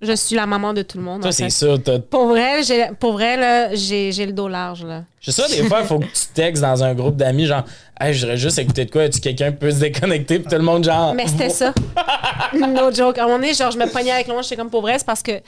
Je 0.04 0.16
suis 0.16 0.34
la 0.34 0.46
maman 0.46 0.72
de 0.72 0.82
tout 0.82 0.98
le 0.98 1.04
monde. 1.04 1.24
C'est 1.30 1.48
sûr. 1.48 1.78
Pour 2.10 2.26
vrai, 2.26 2.64
j'ai, 2.64 2.86
pour 2.98 3.12
vrai 3.12 3.36
là, 3.36 3.72
j'ai, 3.74 4.10
j'ai 4.10 4.26
le 4.26 4.32
dos 4.32 4.48
large. 4.48 4.84
Là. 4.84 5.04
Je 5.20 5.30
sais 5.30 5.42
ça, 5.42 5.48
des 5.48 5.62
fois, 5.68 5.80
il 5.82 5.86
faut 5.86 6.00
que 6.00 6.06
tu 6.06 6.26
textes 6.34 6.60
dans 6.60 6.82
un 6.82 6.92
groupe 6.92 7.14
d'amis, 7.16 7.46
genre, 7.46 7.62
hey, 8.00 8.12
je 8.12 8.20
voudrais 8.20 8.36
juste 8.36 8.58
écouter 8.58 8.84
de 8.84 8.90
quoi, 8.90 9.08
tu 9.08 9.20
quelqu'un 9.20 9.52
qui 9.52 9.58
peut 9.58 9.70
se 9.70 9.78
déconnecter, 9.78 10.40
puis 10.40 10.48
tout 10.48 10.56
le 10.56 10.64
monde, 10.64 10.82
genre. 10.82 11.14
Mais 11.14 11.28
c'était 11.28 11.50
ça. 11.50 11.72
no 12.52 12.92
joke. 12.92 13.18
À 13.18 13.22
un 13.22 13.26
moment 13.26 13.38
donné, 13.38 13.54
genre, 13.54 13.70
je 13.70 13.78
me 13.78 13.86
pognais 13.86 14.10
avec 14.10 14.26
le 14.26 14.34
monde, 14.34 14.42
j'étais 14.42 14.56
comme 14.56 14.70
pour 14.70 14.82
vrai, 14.82 14.98
c'est 14.98 15.06
parce 15.06 15.22
que 15.22 15.40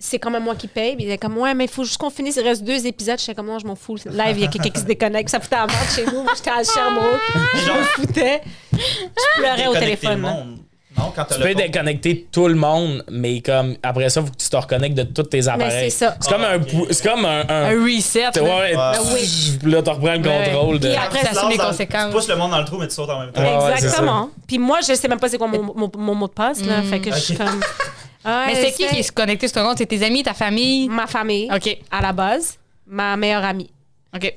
c'est 0.00 0.18
quand 0.18 0.30
même 0.30 0.42
moi 0.42 0.56
qui 0.56 0.66
paye. 0.66 0.96
Puis 0.96 1.04
il 1.04 1.08
était 1.08 1.18
comme, 1.18 1.38
ouais, 1.38 1.54
mais 1.54 1.64
il 1.64 1.70
faut 1.70 1.84
juste 1.84 1.98
qu'on 1.98 2.10
finisse, 2.10 2.36
il 2.36 2.42
reste 2.42 2.64
deux 2.64 2.86
épisodes. 2.86 3.18
J'étais 3.18 3.34
comme, 3.34 3.46
non, 3.46 3.60
je 3.60 3.66
m'en 3.66 3.76
fous. 3.76 3.96
Live, 4.06 4.36
il 4.36 4.40
y 4.40 4.44
a 4.44 4.48
quelqu'un 4.48 4.70
qui 4.70 4.80
se 4.80 4.86
déconnecte. 4.86 5.30
Ça 5.30 5.38
foutait 5.40 5.56
à 5.56 5.66
vente 5.66 5.90
chez 5.94 6.04
nous. 6.04 6.26
J'étais 6.34 6.50
à 6.50 6.62
Sherbrooke. 6.64 7.20
Je 7.64 7.68
m'en 7.70 7.84
foutais. 7.84 8.42
Je 8.72 9.40
pleurais 9.40 9.66
au 9.68 9.74
téléphone. 9.74 10.58
Non, 10.96 11.12
quand 11.14 11.24
Tu 11.24 11.40
peux 11.40 11.54
déconnecter 11.54 12.26
tout 12.30 12.46
le 12.46 12.54
monde, 12.54 13.04
mais 13.10 13.40
comme 13.40 13.74
après 13.82 14.08
ça, 14.10 14.20
faut 14.22 14.28
que 14.30 14.36
tu 14.36 14.48
te 14.48 14.56
reconnectes 14.56 14.94
de 14.96 15.02
tous 15.02 15.24
tes 15.24 15.48
appareils. 15.48 15.90
c'est 15.90 16.04
ça. 16.06 16.16
C'est 16.20 16.30
comme 16.32 16.44
Ah, 16.44 16.54
un. 16.54 16.60
C'est 16.92 17.08
comme 17.08 17.24
un. 17.24 17.40
un- 17.48 17.64
Un 17.72 17.84
reset. 17.84 18.26
Ouais, 18.40 18.46
là. 18.48 18.56
ouais, 18.58 18.74
Ah, 18.76 18.98
oui. 19.12 19.58
Là, 19.70 19.82
tu 19.82 19.90
reprends 19.90 20.12
le 20.14 20.18
Ouais. 20.20 20.44
contrôle 20.50 20.78
de. 20.78 20.88
Puis 20.88 20.96
Après, 20.96 21.18
Tu 21.20 21.26
ça 21.26 21.32
te 21.32 21.36
assume 21.38 21.50
les 21.50 21.58
conséquences. 21.58 22.06
Tu 22.06 22.12
pousses 22.12 22.28
le 22.28 22.36
monde 22.36 22.50
dans 22.52 22.58
le 22.60 22.64
trou, 22.64 22.78
mais 22.78 22.88
tu 22.88 22.94
sautes 22.94 23.10
en 23.10 23.20
même 23.20 23.32
temps. 23.32 23.42
Ouais, 23.42 23.54
ouais, 23.56 23.60
ça. 23.60 23.76
Exactement. 23.86 24.30
Puis 24.46 24.58
moi, 24.58 24.78
je 24.86 24.94
sais 24.94 25.08
même 25.08 25.18
pas 25.18 25.28
c'est 25.28 25.38
quoi 25.38 25.48
mon, 25.48 25.62
mon, 25.74 25.90
mon 25.96 26.14
mot 26.14 26.28
de 26.28 26.32
passe. 26.32 26.64
Là, 26.64 26.82
Fait 26.82 27.00
que 27.00 27.12
je 27.12 27.18
suis 27.18 27.34
comme. 27.36 27.48
Mais 28.26 28.30
Ouais, 28.30 28.54
c'est 28.54 28.72
qui 28.72 28.86
qui 28.88 29.00
est 29.00 29.02
se 29.02 29.12
connecté 29.12 29.48
sur 29.48 29.56
ton 29.60 29.68
compte? 29.68 29.76
C'est 29.78 29.84
tes 29.86 30.02
amis, 30.02 30.22
ta 30.22 30.32
famille? 30.32 30.88
Ma 30.88 31.06
famille, 31.06 31.50
OK. 31.54 31.76
à 31.90 32.00
la 32.00 32.12
base, 32.12 32.56
ma 32.86 33.16
meilleure 33.18 33.44
amie. 33.44 33.70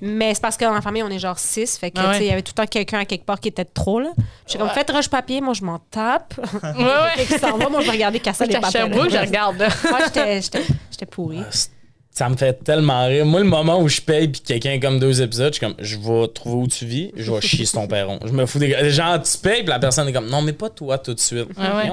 Mais 0.01 0.33
c'est 0.33 0.41
parce 0.41 0.57
que 0.57 0.65
dans 0.65 0.73
la 0.73 0.81
famille, 0.81 1.03
on 1.03 1.09
est 1.09 1.19
genre 1.19 1.37
six. 1.39 1.77
Fait 1.77 1.91
que, 1.91 1.99
Ah 1.99 2.03
tu 2.03 2.07
ouais. 2.09 2.13
sais, 2.17 2.23
il 2.25 2.27
y 2.27 2.31
avait 2.31 2.41
tout 2.41 2.51
le 2.57 2.63
temps 2.63 2.67
quelqu'un 2.69 2.99
à 2.99 3.05
quelque 3.05 3.25
part 3.25 3.39
qui 3.39 3.47
était 3.49 3.65
trop, 3.65 3.99
là. 3.99 4.09
J'étais 4.47 4.59
comme, 4.59 4.69
faites 4.69 4.89
roche 4.91 5.09
papier, 5.09 5.39
moi, 5.41 5.53
je 5.53 5.63
m'en 5.63 5.79
tape. 5.79 6.33
Ouais, 6.63 6.69
ouais. 6.83 6.83
Quelqu'un 7.15 7.35
qui 7.35 7.39
s'en 7.41 7.57
va, 7.57 7.69
moi, 7.69 7.81
je 7.81 7.85
vais 7.85 7.91
regarder 7.91 8.19
casser 8.19 8.45
les 8.45 8.53
j'étais 8.53 8.65
à 8.65 8.67
papels. 8.71 8.81
Sherbrooke, 8.93 9.09
je 9.11 9.17
regarde. 9.17 9.57
là. 9.59 9.67
Moi, 9.89 9.99
j'étais- 10.05 10.41
j'étais 10.41 10.63
j'étais 10.91 11.05
pourrie. 11.05 11.43
Ça 12.17 12.27
me 12.30 12.36
fait 12.36 12.63
tellement 12.63 13.06
rire. 13.06 13.27
Moi, 13.27 13.41
le 13.41 13.45
moment 13.45 13.80
où 13.80 13.88
je 13.88 14.01
paye 14.01 14.27
puis 14.27 14.41
quelqu'un 14.41 14.80
comme 14.80 14.97
deux 14.97 15.21
épisodes, 15.21 15.53
je 15.53 15.60
suis 15.60 15.67
comme, 15.67 15.75
je 15.77 15.97
vais 15.97 16.27
trouver 16.30 16.56
où 16.63 16.67
tu 16.67 16.84
vis, 16.84 17.12
je 17.15 17.32
vais 17.32 17.41
chier 17.41 17.63
sur 17.63 17.82
ton 17.82 17.88
perron. 17.88 18.17
Je 18.25 18.32
me 18.32 18.47
fous 18.47 18.58
des 18.58 18.69
gars. 18.69 18.89
Genre, 18.89 19.21
tu 19.21 19.38
payes 19.38 19.60
puis 19.60 19.67
la 19.67 19.77
personne 19.77 20.08
est 20.08 20.13
comme, 20.13 20.27
non, 20.27 20.41
mais 20.41 20.53
pas 20.53 20.71
toi 20.71 20.97
tout 20.97 21.13
de 21.13 21.19
suite. 21.19 21.45
Ouais. 21.56 21.91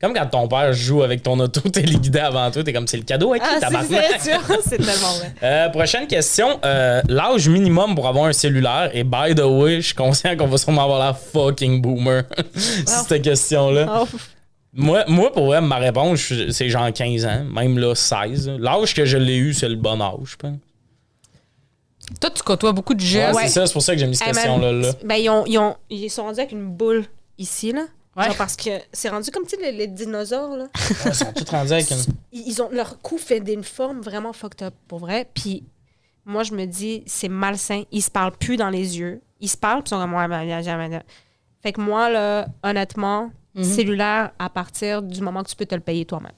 Comme 0.00 0.14
quand 0.14 0.26
ton 0.28 0.48
père 0.48 0.72
joue 0.72 1.02
avec 1.02 1.22
ton 1.22 1.38
auto, 1.40 1.60
t'es 1.68 1.82
liquidé 1.82 2.20
avant 2.20 2.50
toi, 2.50 2.64
t'es 2.64 2.72
comme, 2.72 2.86
c'est 2.86 2.96
le 2.96 3.02
cadeau 3.02 3.34
à 3.34 3.38
qui, 3.38 3.44
Ah, 3.44 3.58
c'est 4.64 4.78
tellement 4.78 5.12
vrai. 5.18 5.34
Euh, 5.42 5.68
prochaine 5.68 6.06
question. 6.06 6.58
Euh, 6.64 7.02
L'âge 7.10 7.46
minimum 7.46 7.94
pour 7.94 8.08
avoir 8.08 8.24
un 8.24 8.32
cellulaire. 8.32 8.88
Et 8.94 9.04
by 9.04 9.34
the 9.34 9.44
way, 9.44 9.82
je 9.82 9.88
suis 9.88 9.94
conscient 9.94 10.38
qu'on 10.38 10.46
va 10.46 10.56
sûrement 10.56 10.84
avoir 10.84 11.00
la 11.00 11.12
fucking 11.12 11.82
boomer. 11.82 12.22
cette 12.54 13.20
question-là. 13.20 14.04
Oh, 14.04 14.16
Moi, 14.76 15.04
moi, 15.08 15.32
pour 15.32 15.46
vrai, 15.46 15.60
ma 15.60 15.76
réponse, 15.76 16.32
c'est 16.50 16.68
genre 16.68 16.92
15 16.92 17.24
ans. 17.24 17.44
Même 17.44 17.78
là, 17.78 17.94
16. 17.94 18.50
L'âge 18.58 18.94
que 18.94 19.04
je 19.04 19.16
l'ai 19.16 19.36
eu, 19.36 19.54
c'est 19.54 19.68
le 19.68 19.76
bon 19.76 20.00
âge, 20.00 20.18
je 20.24 20.36
pense. 20.36 20.58
Toi, 22.20 22.30
tu 22.30 22.42
côtoies 22.42 22.72
beaucoup 22.72 22.94
de 22.94 23.02
Ouais, 23.02 23.08
jeunes. 23.08 23.34
C'est 23.34 23.48
ça, 23.48 23.66
c'est 23.66 23.72
pour 23.72 23.82
ça 23.82 23.94
que 23.94 23.98
j'ai 23.98 24.06
mis 24.06 24.14
cette 24.14 24.28
Hey, 24.28 24.34
man, 24.34 24.44
question-là. 24.44 24.72
Là. 24.72 24.92
Ben, 25.04 25.14
ils, 25.16 25.30
ont, 25.30 25.44
ils, 25.46 25.58
ont, 25.58 25.76
ils 25.90 26.10
sont 26.10 26.22
rendus 26.24 26.38
avec 26.38 26.52
une 26.52 26.68
boule 26.70 27.04
ici, 27.38 27.72
là. 27.72 27.86
Ouais. 28.16 28.26
Genre 28.26 28.36
parce 28.36 28.56
que 28.56 28.70
c'est 28.92 29.08
rendu 29.08 29.30
comme, 29.30 29.44
tu 29.44 29.56
sais, 29.56 29.62
les, 29.62 29.76
les 29.76 29.86
dinosaures, 29.88 30.56
là. 30.56 30.68
Ils 31.04 31.14
sont 31.14 31.32
tous 31.32 31.50
rendus 31.50 31.72
avec 31.72 31.90
une. 31.90 31.98
Ils 32.32 32.62
ont, 32.62 32.70
leur 32.70 33.00
cou 33.00 33.18
fait 33.18 33.40
d'une 33.40 33.64
forme 33.64 34.00
vraiment 34.00 34.32
fucked 34.32 34.62
up, 34.62 34.74
pour 34.88 35.00
vrai. 35.00 35.28
Puis 35.34 35.64
moi, 36.24 36.42
je 36.42 36.52
me 36.54 36.64
dis, 36.66 37.02
c'est 37.06 37.28
malsain. 37.28 37.82
Ils 37.92 38.02
se 38.02 38.10
parlent 38.10 38.36
plus 38.36 38.56
dans 38.56 38.70
les 38.70 38.98
yeux. 38.98 39.20
Ils 39.40 39.48
se 39.48 39.56
parlent, 39.56 39.82
puis 39.82 39.88
ils 39.88 39.96
sont 39.96 40.00
comme, 40.00 40.14
ouais, 40.14 40.28
ben, 40.28 40.46
ben. 40.46 41.02
Fait 41.62 41.72
que 41.72 41.80
moi, 41.80 42.08
là, 42.08 42.46
honnêtement, 42.62 43.30
Mhm. 43.56 43.64
cellulaire 43.64 44.32
à 44.38 44.50
partir 44.50 45.02
du 45.02 45.20
moment 45.22 45.42
que 45.42 45.48
tu 45.48 45.56
peux 45.56 45.66
te 45.66 45.74
le 45.74 45.80
payer 45.80 46.04
toi-même. 46.04 46.32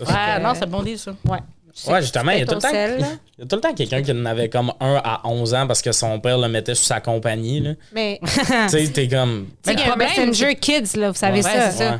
Ouais, 0.00 0.40
non, 0.40 0.54
c'est 0.54 0.66
bon 0.68 0.82
dire 0.82 0.98
ça. 0.98 1.14
Ouais. 1.28 1.40
Tu 1.84 1.90
Ouais, 1.90 2.00
justement, 2.00 2.32
il 2.32 2.38
y 2.38 2.42
a 2.42 2.46
tout 2.46 2.54
le 2.54 2.60
temps- 2.62 2.70
sel, 2.70 2.98
là? 3.00 3.06
Il 3.38 3.42
y 3.42 3.44
a 3.44 3.48
tout 3.48 3.56
le 3.56 3.60
temps 3.60 3.74
quelqu'un 3.74 4.02
qui 4.02 4.10
en 4.12 4.24
avait 4.24 4.48
comme 4.48 4.72
un 4.80 4.94
à 5.04 5.20
11 5.24 5.52
ans 5.52 5.66
parce 5.66 5.82
que 5.82 5.92
son 5.92 6.18
père 6.20 6.38
le 6.38 6.48
mettait 6.48 6.74
sur 6.74 6.86
sa 6.86 7.00
compagnie. 7.00 7.60
Là. 7.60 7.72
Mais 7.92 8.18
tu 8.24 8.30
tu 8.40 8.68
sais, 8.70 8.88
t'es 8.88 9.08
comme. 9.08 9.46
Mais 9.66 9.72
sais, 9.74 9.78
il 9.78 9.80
y 9.80 9.84
le 9.84 9.90
a 9.90 9.92
un 9.92 9.96
Messenger 9.96 10.54
Kids, 10.56 10.96
là, 10.96 11.10
vous 11.10 11.16
savez 11.18 11.42
Ouais, 11.42 11.42
ça. 11.42 11.70
c'est 11.70 11.76
ça. 11.78 11.90
Ouais. 11.92 11.98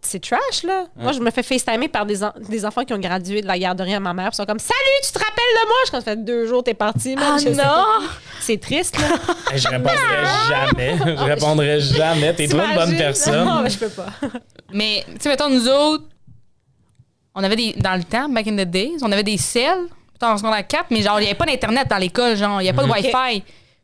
C'est 0.00 0.20
trash, 0.22 0.62
là. 0.62 0.86
Moi, 0.96 1.10
je 1.12 1.18
me 1.20 1.30
fais 1.32 1.42
FaceTimer 1.42 1.88
par 1.88 2.06
des, 2.06 2.22
en- 2.22 2.32
des 2.48 2.64
enfants 2.64 2.84
qui 2.84 2.94
ont 2.94 2.98
gradué 2.98 3.42
de 3.42 3.46
la 3.48 3.58
garderie 3.58 3.94
à 3.94 4.00
ma 4.00 4.14
mère. 4.14 4.30
Ils 4.32 4.36
sont 4.36 4.46
comme 4.46 4.60
Salut, 4.60 4.78
tu 5.04 5.12
te 5.12 5.18
rappelles 5.18 5.34
de 5.34 5.66
moi? 5.66 5.76
Je 5.86 5.90
quand 5.90 5.98
ça 5.98 6.04
fait 6.04 6.24
deux 6.24 6.46
jours, 6.46 6.62
t'es 6.62 6.72
parti. 6.74 7.16
Ah 7.18 7.36
Je 7.36 7.44
sais 7.44 7.50
non! 7.54 8.06
C'est 8.40 8.58
triste, 8.60 8.96
là. 8.98 9.08
Je 9.54 9.68
répondrais 9.68 9.96
jamais. 10.48 10.96
Je 11.04 11.24
répondrais 11.24 11.80
jamais. 11.80 12.32
T'es 12.32 12.46
trop 12.46 12.60
une 12.60 12.74
bonne 12.76 12.96
personne. 12.96 13.44
Non, 13.44 13.60
mais 13.60 13.70
je 13.70 13.78
peux 13.78 13.88
pas. 13.88 14.06
Mais, 14.72 15.04
tu 15.08 15.14
sais, 15.20 15.28
mettons, 15.30 15.50
nous 15.50 15.68
autres, 15.68 16.04
on 17.36 17.44
avait 17.44 17.54
des. 17.56 17.74
Dans 17.76 17.94
le 17.94 18.02
temps, 18.02 18.28
back 18.28 18.48
in 18.48 18.56
the 18.56 18.68
days, 18.68 18.96
on 19.02 19.12
avait 19.12 19.22
des 19.22 19.38
selles, 19.38 19.86
en 20.20 20.36
secondaire 20.36 20.66
4, 20.66 20.86
mais 20.90 21.02
genre, 21.02 21.18
il 21.20 21.22
n'y 21.22 21.28
avait 21.28 21.36
pas 21.38 21.46
d'Internet 21.46 21.86
dans 21.88 21.98
l'école, 21.98 22.36
genre, 22.36 22.60
il 22.60 22.64
n'y 22.64 22.68
avait 22.70 22.76
pas 22.76 22.82
de 22.84 22.88
Ok. 22.90 22.96
Wi-Fi. 22.96 23.10
Fait 23.12 23.42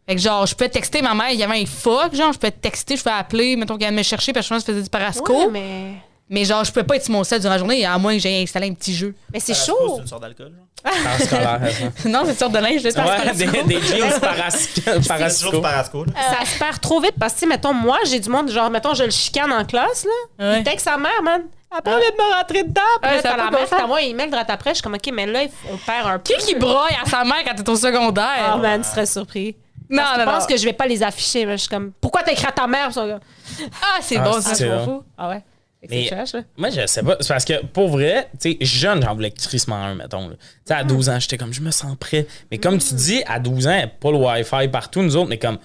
Fait 0.09 0.15
que 0.17 0.21
genre, 0.21 0.45
je 0.47 0.55
peux 0.57 0.69
texter 0.69 1.01
ma 1.03 1.15
mère, 1.15 1.31
il 1.31 1.39
y 1.39 1.45
avait 1.45 1.61
un 1.63 1.67
fuck, 1.67 2.13
genre, 2.15 2.33
je 2.33 2.39
peux 2.39 2.51
texter, 2.51 2.97
je 2.97 3.05
peux 3.05 3.11
appeler, 3.11 3.55
mettons 3.55 3.77
qu'elle 3.79 3.95
me 3.95 4.03
chercher 4.03 4.33
parce 4.33 4.49
que 4.49 4.49
je 4.49 4.55
pense 4.57 4.65
que 4.65 4.73
je 4.73 4.77
faisais 4.79 4.85
du 4.85 4.91
parasco. 4.91 5.33
Ouais, 5.45 5.49
mais... 5.53 5.93
Mais 6.31 6.47
genre, 6.47 6.65
je 6.65 6.73
peux 6.73 6.83
pas 6.83 6.97
être 6.97 7.05
sur 7.05 7.13
mon 7.13 7.25
set 7.25 7.43
durant 7.43 7.53
la 7.55 7.59
journée, 7.59 7.85
à 7.85 7.99
moins 7.99 8.15
que 8.15 8.19
j'ai 8.21 8.43
installé 8.43 8.67
un 8.71 8.73
petit 8.73 8.95
jeu. 8.95 9.15
mais 9.31 9.39
c'est 9.39 9.53
Parasco, 9.53 9.77
chaud. 9.77 9.93
C'est 9.97 10.03
une 10.03 10.09
sorte 10.09 10.23
d'alcool. 10.23 10.53
genre. 10.57 10.95
En 11.15 11.25
scolaire, 11.25 11.61
ça. 12.03 12.09
non, 12.09 12.21
c'est 12.25 12.31
une 12.31 12.37
sorte 12.39 12.53
de 12.53 12.59
linge, 12.59 12.81
j'espère 12.81 13.07
Ouais, 13.07 13.35
des, 13.35 13.63
des 13.75 13.83
jeans 13.83 14.19
parasco. 15.07 15.61
parasco. 15.61 16.05
là. 16.07 16.13
Ça 16.39 16.47
se 16.47 16.59
perd 16.59 16.81
trop 16.81 17.01
vite 17.03 17.15
parce 17.21 17.35
que, 17.35 17.41
tu 17.41 17.45
sais, 17.45 17.49
mettons, 17.51 17.75
moi, 17.75 17.99
j'ai 18.09 18.19
du 18.19 18.31
monde, 18.31 18.51
genre, 18.51 18.71
mettons, 18.71 18.95
je 18.95 19.05
le 19.05 19.11
chicane 19.11 19.53
en 19.53 19.65
classe, 19.67 20.07
là. 20.39 20.53
Ouais. 20.53 20.59
Il 20.61 20.65
texte 20.65 20.87
sa 20.87 20.97
mère, 20.97 21.23
man. 21.23 21.43
Après, 21.79 21.93
de 21.93 22.17
me 22.17 22.35
rentrer 22.39 22.63
dedans. 22.65 22.81
Puis 23.03 23.11
Ouais, 23.11 23.17
là, 23.17 23.23
t'as 23.23 23.37
la 23.37 23.51
mère 23.51 23.61
qui 23.61 23.67
faire. 23.67 23.79
t'envoie 23.79 23.99
un 23.99 24.03
email 24.03 24.29
direct 24.31 24.51
après. 24.51 24.71
Je 24.71 24.75
suis 24.77 24.83
comme, 24.83 24.95
OK, 24.95 25.11
mais 25.13 25.27
là, 25.27 25.43
il 25.45 25.49
faut- 25.49 25.69
on 25.73 25.77
perd 25.79 26.07
un 26.07 26.19
peu. 26.19 26.35
Qui 26.35 26.47
qui 26.47 26.55
broye 26.55 26.89
à 27.03 27.09
sa 27.09 27.25
mère 27.25 27.43
quand 27.45 27.55
t'es 27.55 27.69
au 27.71 27.77
secondaire? 27.77 28.53
Ah, 28.53 28.57
man, 28.59 28.83
tu 28.83 28.89
serais 28.89 29.07
surpris. 29.07 29.57
non, 29.91 30.03
Je 30.15 30.19
non, 30.21 30.25
pense 30.25 30.43
non. 30.43 30.47
que 30.49 30.57
je 30.57 30.65
vais 30.65 30.73
pas 30.73 30.87
les 30.87 31.03
afficher. 31.03 31.45
mais 31.47 31.53
Je 31.53 31.63
suis 31.63 31.69
comme, 31.69 31.93
pourquoi 32.01 32.23
t'as 32.23 32.33
écrit 32.33 32.47
à 32.47 32.53
ta 32.53 32.67
mère? 32.67 32.89
Ah, 32.97 33.99
c'est 34.01 34.17
Ah, 34.17 34.21
bon, 34.23 34.41
c'est 34.41 34.85
fous. 34.85 35.03
Ah 35.19 35.29
ouais. 35.31 35.43
Mais- 35.91 36.05
C'est 36.09 36.15
trash, 36.15 36.33
là. 36.35 36.41
Moi, 36.57 36.71
je 36.71 36.87
sais 36.87 37.03
pas. 37.03 37.17
C'est 37.19 37.29
parce 37.29 37.45
que, 37.45 37.65
pour 37.67 37.89
vrai, 37.89 38.29
tu 38.41 38.53
sais, 38.53 38.59
jeune, 38.61 39.03
j'en 39.03 39.15
voulais 39.15 39.33
crissement 39.33 39.75
un, 39.77 39.97
mettons. 39.97 40.29
Tu 40.31 40.37
sais, 40.65 40.75
à 40.75 40.85
12 40.85 41.09
ans, 41.09 41.19
j'étais 41.19 41.37
comme, 41.37 41.53
je 41.53 41.61
me 41.61 41.73
sens 41.73 41.97
prêt. 41.99 42.27
Mais 42.53 42.59
comme 42.59 42.79
tu 42.79 42.95
dis, 42.95 43.23
à 43.27 43.41
12 43.41 43.67
ans, 43.67 43.73
il 43.75 43.81
y 43.81 43.83
a 43.83 43.89
pas 43.89 44.11
le 44.13 44.19
Wi-Fi 44.19 44.69
partout. 44.69 45.03
Nous 45.03 45.17
autres, 45.17 45.29
mais 45.29 45.39
comme. 45.39 45.59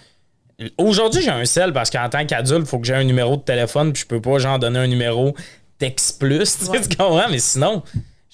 Aujourd'hui, 0.79 1.21
j'ai 1.21 1.29
un 1.29 1.45
sel 1.45 1.71
parce 1.71 1.91
qu'en 1.91 2.09
tant 2.09 2.25
qu'adulte, 2.25 2.61
il 2.61 2.65
faut 2.65 2.79
que 2.79 2.87
j'ai 2.87 2.95
un 2.95 3.03
numéro 3.03 3.35
de 3.35 3.41
téléphone, 3.43 3.93
puis 3.93 4.01
je 4.01 4.07
peux 4.07 4.19
pas, 4.19 4.39
genre, 4.39 4.57
donner 4.57 4.79
un 4.79 4.87
numéro 4.87 5.35
texte 5.77 6.19
plus. 6.19 6.57
Tu 6.57 6.65
sais, 6.65 6.81
tu 6.81 6.95
comprends? 6.97 7.29
Mais 7.29 7.39
sinon, 7.39 7.83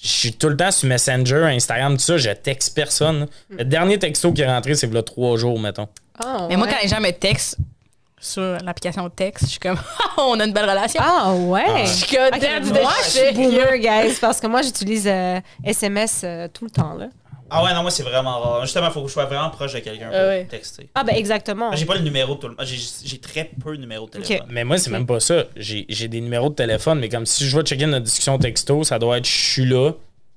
je 0.00 0.08
suis 0.08 0.32
tout 0.32 0.48
le 0.48 0.56
temps 0.56 0.70
sur 0.70 0.88
Messenger, 0.88 1.44
Instagram, 1.46 1.96
tout 1.96 2.02
ça, 2.02 2.16
je 2.16 2.30
texte 2.30 2.74
personne. 2.74 3.26
Le 3.50 3.64
dernier 3.64 3.98
texto 3.98 4.32
qui 4.32 4.42
est 4.42 4.46
rentré, 4.46 4.74
c'est 4.74 4.92
là 4.92 5.02
trois 5.02 5.36
jours, 5.36 5.58
mettons. 5.58 5.88
Ah, 6.22 6.46
Mais 6.48 6.56
moi, 6.56 6.66
ouais. 6.66 6.72
quand 6.72 6.82
les 6.82 6.88
gens 6.88 7.00
me 7.00 7.10
textent 7.10 7.56
sur 8.20 8.42
l'application 8.64 9.08
texte, 9.10 9.44
je 9.44 9.50
suis 9.52 9.58
comme, 9.60 9.78
on 10.18 10.38
a 10.40 10.44
une 10.44 10.52
belle 10.52 10.68
relation. 10.68 11.00
Ah 11.04 11.32
ouais. 11.34 11.84
Je 11.86 11.90
suis 11.90 12.16
comme, 12.16 12.26
Ok, 12.26 12.40
that's 12.40 12.68
the 12.68 12.80
moi, 12.82 12.92
je 13.04 13.10
suis 13.10 13.32
boomer, 13.34 13.78
guys, 13.78 14.16
parce 14.20 14.40
que 14.40 14.46
moi, 14.46 14.62
j'utilise 14.62 15.06
euh, 15.06 15.40
SMS 15.62 16.22
euh, 16.24 16.48
tout 16.52 16.64
le 16.64 16.70
temps, 16.70 16.94
là. 16.94 17.08
Ah 17.50 17.62
ouais, 17.62 17.74
non, 17.74 17.82
moi, 17.82 17.90
c'est 17.90 18.02
vraiment 18.02 18.40
rare. 18.40 18.62
Justement, 18.62 18.86
il 18.86 18.92
faut 18.92 19.02
que 19.02 19.08
je 19.08 19.12
sois 19.12 19.26
vraiment 19.26 19.50
proche 19.50 19.72
de 19.74 19.78
quelqu'un 19.80 20.06
pour 20.08 20.16
Ah 20.18 20.26
ouais. 20.28 20.46
texter. 20.50 20.88
Ah, 20.94 21.04
ben, 21.04 21.14
exactement. 21.14 21.70
J'ai 21.76 21.84
pas 21.84 21.94
le 21.94 22.00
numéro 22.00 22.34
de 22.34 22.40
tout 22.40 22.48
le 22.48 22.54
monde. 22.56 22.66
J'ai 22.66 22.78
j'ai 23.04 23.18
très 23.18 23.50
peu 23.62 23.76
de 23.76 23.80
numéros 23.80 24.06
de 24.06 24.12
téléphone. 24.12 24.46
Mais 24.50 24.64
moi, 24.64 24.78
c'est 24.78 24.90
même 24.90 25.06
pas 25.06 25.20
ça. 25.20 25.44
J'ai 25.56 25.84
j'ai 25.88 26.08
des 26.08 26.20
numéros 26.20 26.48
de 26.48 26.54
téléphone, 26.54 26.98
mais 27.00 27.08
comme 27.08 27.26
si 27.26 27.46
je 27.48 27.56
vais 27.56 27.62
checker 27.62 27.86
notre 27.86 28.04
discussion 28.04 28.38
texto, 28.38 28.82
ça 28.84 28.98
doit 28.98 29.18
être 29.18 29.26
je 29.26 29.30
suis 29.52 29.66
là, 29.66 29.92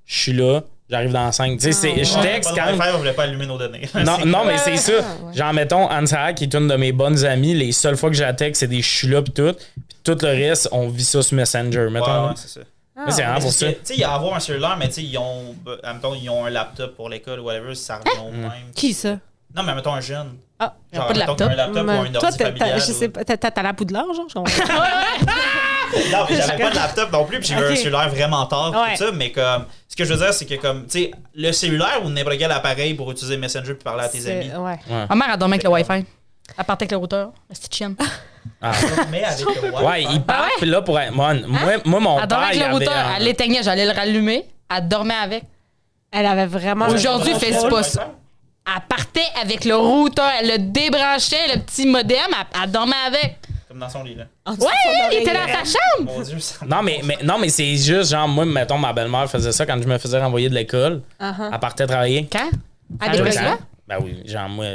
je 0.06 0.20
suis 0.20 0.34
là, 0.34 0.62
j'arrive 0.90 1.12
dans 1.14 1.32
5. 1.32 1.54
Tu 1.58 1.60
sais, 1.64 1.72
c'est- 1.72 2.04
je 2.04 2.22
texte 2.22 2.52
quand. 2.56 2.66
On 2.94 2.98
voulait 2.98 3.14
pas 3.14 3.24
allumer 3.24 3.46
nos 3.48 3.58
données. 3.58 3.88
Non, 3.96 4.18
non, 4.26 4.46
mais 4.46 4.58
c'est 4.58 4.78
ça. 4.78 4.94
Genre, 5.34 5.54
mettons, 5.54 5.88
Anne-Sarah, 5.88 6.34
qui 6.34 6.44
est 6.44 6.54
une 6.54 6.68
de 6.68 6.76
mes 6.76 6.92
bonnes 6.92 7.24
amies, 7.26 7.54
les 7.54 7.72
seules 7.72 7.98
fois 7.98 8.10
que 8.10 8.16
je 8.18 8.24
la 8.24 8.34
texte, 8.34 8.60
c'est 8.60 8.68
des 8.68 8.82
je 8.82 8.90
suis 8.98 9.08
là 9.08 9.22
pis 9.22 9.32
tout. 9.32 9.54
Puis 9.54 9.98
tout 10.04 10.18
le 10.22 10.28
reste, 10.30 10.68
on 10.72 10.88
vit 10.90 11.04
ça 11.06 11.22
sur 11.22 11.36
Messenger. 11.36 11.88
Mettons. 11.90 12.28
Ouais, 12.28 12.34
c'est 12.36 12.50
ça. 12.50 12.62
Mais 13.06 13.12
c'est 13.12 13.24
vraiment 13.24 13.40
pour 13.40 13.52
ça. 13.52 13.68
que, 13.68 13.72
Tu 13.74 13.80
sais, 13.84 13.94
il 13.94 14.00
y 14.00 14.04
a 14.04 14.12
avoir 14.14 14.36
un 14.36 14.40
cellulaire, 14.40 14.76
mais 14.78 14.88
tu 14.88 14.94
sais, 14.96 15.04
ils 15.04 15.18
ont, 15.18 15.56
ben, 15.64 15.78
admettons, 15.84 16.16
ils 16.16 16.30
ont 16.30 16.46
un 16.46 16.50
laptop 16.50 16.96
pour 16.96 17.10
l'école 17.10 17.40
ou 17.40 17.44
whatever, 17.44 17.76
ça 17.76 17.98
revient 17.98 18.20
au 18.28 18.32
même. 18.32 18.52
Qui, 18.76 18.94
ça? 18.94 19.18
Non, 19.56 19.64
mais 19.64 19.74
mettons 19.76 19.94
un 19.94 20.02
jeune. 20.02 20.36
Ah, 20.60 20.74
Genre, 20.92 21.08
pas 21.08 21.14
de 21.14 21.20
laptop. 21.20 21.42
un 21.42 21.56
laptop 21.56 21.86
ou 21.88 21.90
un 21.92 22.06
toi, 22.12 22.24
ordi 22.24 22.38
t'as- 22.38 22.46
familial. 22.46 22.70
t'as- 22.72 22.78
je 22.80 22.92
sais 22.92 23.10
pas, 23.10 23.24
t'as- 23.24 23.62
la 23.64 23.72
l'âge, 23.72 24.16
genre? 24.16 24.28
je 24.28 24.34
comprends. 24.34 24.52
Non, 26.12 26.26
mais 26.30 26.36
j'avais 26.36 26.62
pas 26.64 26.70
de 26.70 26.76
laptop 26.76 27.12
non 27.14 27.24
plus, 27.26 27.40
puis 27.40 27.48
j'ai 27.48 27.54
eu 27.56 27.64
un 27.64 27.76
cellulaire 27.76 28.10
vraiment 28.10 28.46
tard, 28.46 28.72
Ouais. 28.72 28.98
tout 28.98 29.06
ça, 29.06 29.12
mais 29.14 29.32
comme, 29.32 29.66
ce 29.88 29.96
que 29.96 30.04
je 30.04 30.14
veux 30.14 30.20
dire, 30.20 30.34
c'est 30.34 30.46
que 30.46 30.56
comme, 30.56 30.86
tu 30.86 31.00
sais, 31.04 31.12
le 31.34 31.52
cellulaire 31.54 32.02
ou 32.04 32.10
n'importe 32.10 32.38
quel 32.38 32.52
appareil 32.52 32.94
pour 32.94 33.10
utiliser 33.12 33.38
Messenger 33.38 33.74
puis 33.74 33.84
parler 33.84 34.04
à 34.04 34.10
tes 34.10 34.30
amis. 34.30 34.52
Ouais. 34.54 34.80
Ma 35.10 35.16
mère 35.16 35.30
a 35.32 35.38
dormi 35.38 35.54
avec 35.54 35.64
le 35.64 35.70
Wi-Fi. 35.70 36.06
Elle 36.58 36.66
partait 36.66 36.84
avec 36.84 36.92
le 36.92 36.98
routeur. 36.98 37.32
La 37.50 37.56
petite 37.56 37.74
chienne. 37.74 37.96
Ah. 38.62 38.72
Mais 39.12 39.24
avec 39.24 39.40
le 39.40 39.70
Wi-Fi. 39.72 39.86
Ouais, 39.86 40.04
il 40.04 40.22
part, 40.24 40.48
pis 40.60 40.66
là, 40.66 40.82
pour 40.82 41.00
être. 41.00 41.14
Moi, 41.14 41.34
moi, 41.48 41.60
moi, 41.86 42.00
mon 42.00 42.20
Elle 42.20 42.28
dormait 42.28 42.28
père, 42.28 42.38
avec 42.46 42.56
il 42.56 42.60
le 42.60 42.66
avait. 42.66 42.74
routeur. 42.74 42.94
un- 42.94 43.16
Elle 43.18 43.24
l'éteignait, 43.24 43.64
j'allais 43.64 43.86
le 43.86 43.92
rallumer. 43.92 44.46
Elle 44.76 44.88
dormait 44.88 45.14
avec. 45.14 45.44
Elle 46.12 46.26
avait 46.26 46.46
vraiment. 46.48 46.88
Aujourd'hui, 46.88 47.34
fais 47.36 47.52
pas 47.70 47.84
ça. 47.84 48.14
Elle 48.66 48.82
partait 48.90 49.22
avec 49.42 49.64
le 49.66 49.76
routeur. 49.76 50.30
Elle 50.42 50.48
le 50.50 50.58
débranchait, 50.60 51.54
le 51.56 51.62
petit 51.62 51.86
modem. 51.88 52.18
Elle, 52.30 52.62
elle 52.64 52.72
dormait 52.72 52.96
avec. 53.06 53.38
Comme 53.68 53.80
dans 53.80 53.90
son 53.90 54.04
lit, 54.04 54.16
là. 54.16 54.24
En 54.46 54.52
dessous 54.54 54.62
de 54.62 54.66
Ouais, 54.68 54.74
son 54.84 55.12
il 55.12 55.18
était 55.22 55.34
dans 55.34 55.48
sa 55.48 55.64
chambre. 55.80 56.12
Mon 56.18 56.22
Dieu, 56.22 56.40
ça. 56.40 56.66
Non, 56.66 56.82
mais, 56.82 57.02
mais, 57.04 57.18
non, 57.24 57.38
mais 57.38 57.50
c'est 57.50 57.76
juste, 57.76 58.12
genre, 58.12 58.28
moi, 58.28 58.46
mettons, 58.46 58.78
ma 58.78 58.94
belle-mère 58.94 59.30
faisait 59.30 59.52
ça 59.52 59.66
quand 59.66 59.78
je 59.82 59.88
me 59.88 59.98
faisais 59.98 60.20
renvoyer 60.20 60.50
de 60.50 60.56
l'école. 60.56 61.02
Uh-huh. 61.22 61.50
Elle 61.54 61.60
partait 61.60 61.86
travailler. 61.86 62.28
Quand? 62.32 62.50
À 63.00 63.06
Ah, 63.06 63.10
des 63.10 63.22
besoins. 63.22 63.58
Ben 63.88 63.98
oui, 64.04 64.22
genre, 64.26 64.50
moi. 64.50 64.66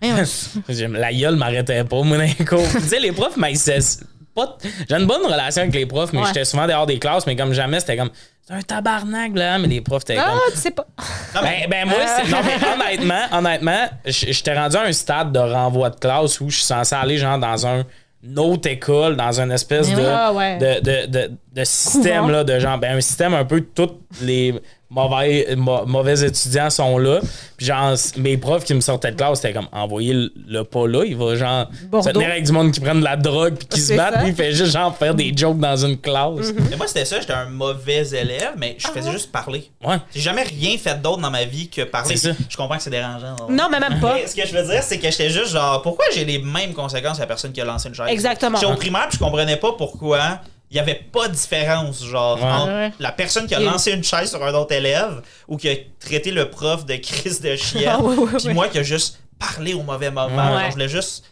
J'aime- 0.68 0.94
la 0.94 1.12
gueule 1.12 1.36
m'arrêtait 1.36 1.84
pas, 1.84 2.02
moi, 2.02 2.18
cours. 2.48 2.66
tu 2.70 2.80
sais, 2.80 2.98
les 3.00 3.12
profs, 3.12 3.36
mais. 3.36 3.52
J'ai 3.54 4.96
une 4.96 5.06
bonne 5.06 5.26
relation 5.26 5.62
avec 5.62 5.74
les 5.74 5.84
profs, 5.84 6.12
mais 6.14 6.20
Ouais. 6.20 6.26
j'étais 6.28 6.46
souvent 6.46 6.66
dehors 6.66 6.86
des 6.86 6.98
classes, 6.98 7.26
mais 7.26 7.36
comme 7.36 7.52
jamais, 7.52 7.80
c'était 7.80 7.98
comme. 7.98 8.10
C'est 8.46 8.54
un 8.54 8.62
tabarnak, 8.62 9.32
là. 9.34 9.58
Mais 9.58 9.68
les 9.68 9.80
profs, 9.82 10.02
c'était 10.06 10.18
Ah, 10.18 10.30
comme. 10.30 10.54
tu 10.54 10.58
sais 10.58 10.70
pas. 10.70 10.86
Ben, 11.34 11.68
ben 11.68 11.86
moi, 11.86 11.98
c'est- 12.06 12.30
non, 12.30 12.38
mais 12.44 12.56
honnêtement, 12.66 13.38
honnêtement, 13.38 13.88
j'étais 14.06 14.54
rendu 14.58 14.76
à 14.76 14.82
un 14.84 14.92
stade 14.92 15.32
de 15.32 15.38
renvoi 15.38 15.90
de 15.90 15.96
classe 15.96 16.40
où 16.40 16.48
je 16.48 16.56
suis 16.56 16.64
censé 16.64 16.94
aller, 16.94 17.18
genre, 17.18 17.38
dans 17.38 17.66
un 17.66 17.84
une 18.24 18.38
autre 18.38 18.68
école, 18.70 19.16
dans 19.16 19.40
une 19.40 19.50
espèce 19.50 19.92
de. 19.92 20.00
Ah, 20.06 20.32
ouais. 20.32 20.56
de, 20.56 20.80
de, 20.80 21.06
de, 21.06 21.30
de 21.52 21.64
système, 21.64 22.20
Couvent. 22.20 22.28
là, 22.28 22.44
de 22.44 22.58
genre, 22.60 22.78
ben, 22.78 22.96
un 22.96 23.00
système 23.00 23.34
un 23.34 23.44
peu, 23.44 23.60
tous 23.62 23.90
les 24.22 24.54
mauvais, 24.92 25.56
mauvais 25.56 26.26
étudiants 26.26 26.70
sont 26.70 26.98
là. 26.98 27.20
Puis, 27.56 27.66
genre, 27.66 27.94
mes 28.16 28.36
profs 28.36 28.64
qui 28.64 28.74
me 28.74 28.80
sortaient 28.80 29.12
de 29.12 29.16
classe, 29.16 29.40
c'était 29.40 29.54
comme, 29.54 29.68
envoyez 29.72 30.12
le, 30.12 30.32
le 30.46 30.64
pas 30.64 30.86
là, 30.86 31.04
il 31.04 31.16
va, 31.16 31.34
genre, 31.36 31.66
Bordeaux. 31.84 32.08
se 32.08 32.12
tenir 32.12 32.28
avec 32.28 32.44
du 32.44 32.52
monde 32.52 32.72
qui 32.72 32.80
prennent 32.80 33.00
de 33.00 33.04
la 33.04 33.16
drogue 33.16 33.54
puis 33.56 33.68
qui 33.68 33.80
se 33.80 33.94
battent, 33.94 34.20
puis 34.20 34.28
il 34.28 34.34
fait 34.34 34.52
juste, 34.52 34.72
genre, 34.72 34.96
faire 34.96 35.14
des 35.14 35.32
jokes 35.34 35.58
dans 35.58 35.76
une 35.76 35.98
classe. 35.98 36.52
Mais 36.70 36.76
moi, 36.76 36.86
c'était 36.86 37.04
ça, 37.04 37.20
j'étais 37.20 37.32
un 37.32 37.46
mauvais 37.46 38.06
élève, 38.08 38.52
mais 38.58 38.76
je 38.78 38.88
faisais 38.88 39.10
juste 39.10 39.32
parler. 39.32 39.70
Ouais. 39.84 39.96
J'ai 40.14 40.20
jamais 40.20 40.42
rien 40.42 40.76
fait 40.78 41.00
d'autre 41.00 41.20
dans 41.20 41.30
ma 41.30 41.44
vie 41.44 41.68
que 41.68 41.82
parler. 41.82 42.16
Ça. 42.16 42.30
Je 42.48 42.56
comprends 42.56 42.76
que 42.76 42.82
c'est 42.82 42.90
dérangeant. 42.90 43.36
Non, 43.48 43.68
mais 43.70 43.80
même 43.80 44.00
pas. 44.00 44.14
Mais 44.14 44.26
ce 44.26 44.36
que 44.36 44.46
je 44.46 44.54
veux 44.54 44.64
dire, 44.64 44.82
c'est 44.82 44.98
que 44.98 45.10
j'étais 45.10 45.30
juste 45.30 45.52
genre, 45.52 45.82
pourquoi 45.82 46.04
j'ai 46.14 46.24
les 46.24 46.38
mêmes 46.38 46.74
conséquences 46.74 47.18
à 47.18 47.22
la 47.22 47.26
personne 47.26 47.52
qui 47.52 47.60
a 47.60 47.64
lancé 47.64 47.88
une 47.88 47.94
chaise? 47.94 48.06
Exactement. 48.08 48.58
J'étais 48.58 48.72
au 48.72 48.76
primaire, 48.76 49.08
puis 49.08 49.18
je 49.18 49.24
comprenais 49.24 49.56
pas 49.56 49.72
pourquoi 49.72 50.40
il 50.72 50.76
y 50.76 50.78
avait 50.80 50.94
pas 51.12 51.28
de 51.28 51.34
différence, 51.34 52.02
genre, 52.02 52.38
Ouais. 52.38 52.44
entre 52.44 52.72
Ouais. 52.72 52.92
la 52.98 53.12
personne 53.12 53.46
qui 53.46 53.54
a 53.54 53.60
lancé 53.60 53.92
une 53.92 54.02
chaise 54.02 54.30
sur 54.30 54.42
un 54.42 54.54
autre 54.54 54.72
élève 54.72 55.20
ou 55.46 55.58
qui 55.58 55.68
a 55.68 55.74
traité 56.00 56.30
le 56.30 56.48
prof 56.48 56.86
de 56.86 56.96
crise 56.96 57.40
de 57.42 57.54
chienne, 57.56 57.90
Ah, 57.92 58.00
ouais, 58.00 58.16
ouais, 58.16 58.30
puis 58.42 58.54
moi 58.54 58.68
qui 58.68 58.78
a 58.78 58.82
juste 58.82 59.20
parlé 59.38 59.74
au 59.74 59.82
mauvais 59.82 60.10
moment. 60.10 60.34
Ouais. 60.34 60.60
Genre, 60.60 60.66
je 60.68 60.72
voulais 60.72 60.88
juste. 60.88 61.24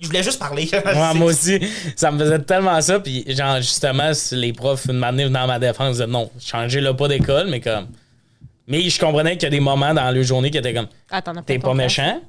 Je 0.00 0.06
voulais 0.06 0.22
juste 0.22 0.38
parler. 0.38 0.68
Ouais, 0.72 1.14
moi 1.14 1.26
aussi, 1.30 1.60
ça 1.94 2.10
me 2.10 2.18
faisait 2.18 2.38
tellement 2.40 2.80
ça. 2.80 2.98
Puis, 3.00 3.22
genre, 3.28 3.56
justement, 3.58 4.12
si 4.14 4.34
les 4.34 4.52
profs, 4.54 4.86
une 4.88 5.04
année, 5.04 5.24
venaient 5.26 5.38
dans 5.38 5.46
ma 5.46 5.58
défense, 5.58 5.88
ils 5.88 5.92
disaient 5.92 6.06
non, 6.06 6.30
changez 6.40 6.80
le 6.80 6.96
pas 6.96 7.06
d'école, 7.06 7.48
mais 7.48 7.60
comme. 7.60 7.86
Mais 8.66 8.88
je 8.88 8.98
comprenais 8.98 9.32
qu'il 9.34 9.44
y 9.44 9.46
a 9.46 9.50
des 9.50 9.60
moments 9.60 9.92
dans 9.94 10.10
la 10.10 10.22
journée 10.22 10.50
qui 10.50 10.58
étaient 10.58 10.72
comme, 10.74 10.86
t'es 11.44 11.58
pas 11.58 11.74
méchant, 11.74 12.20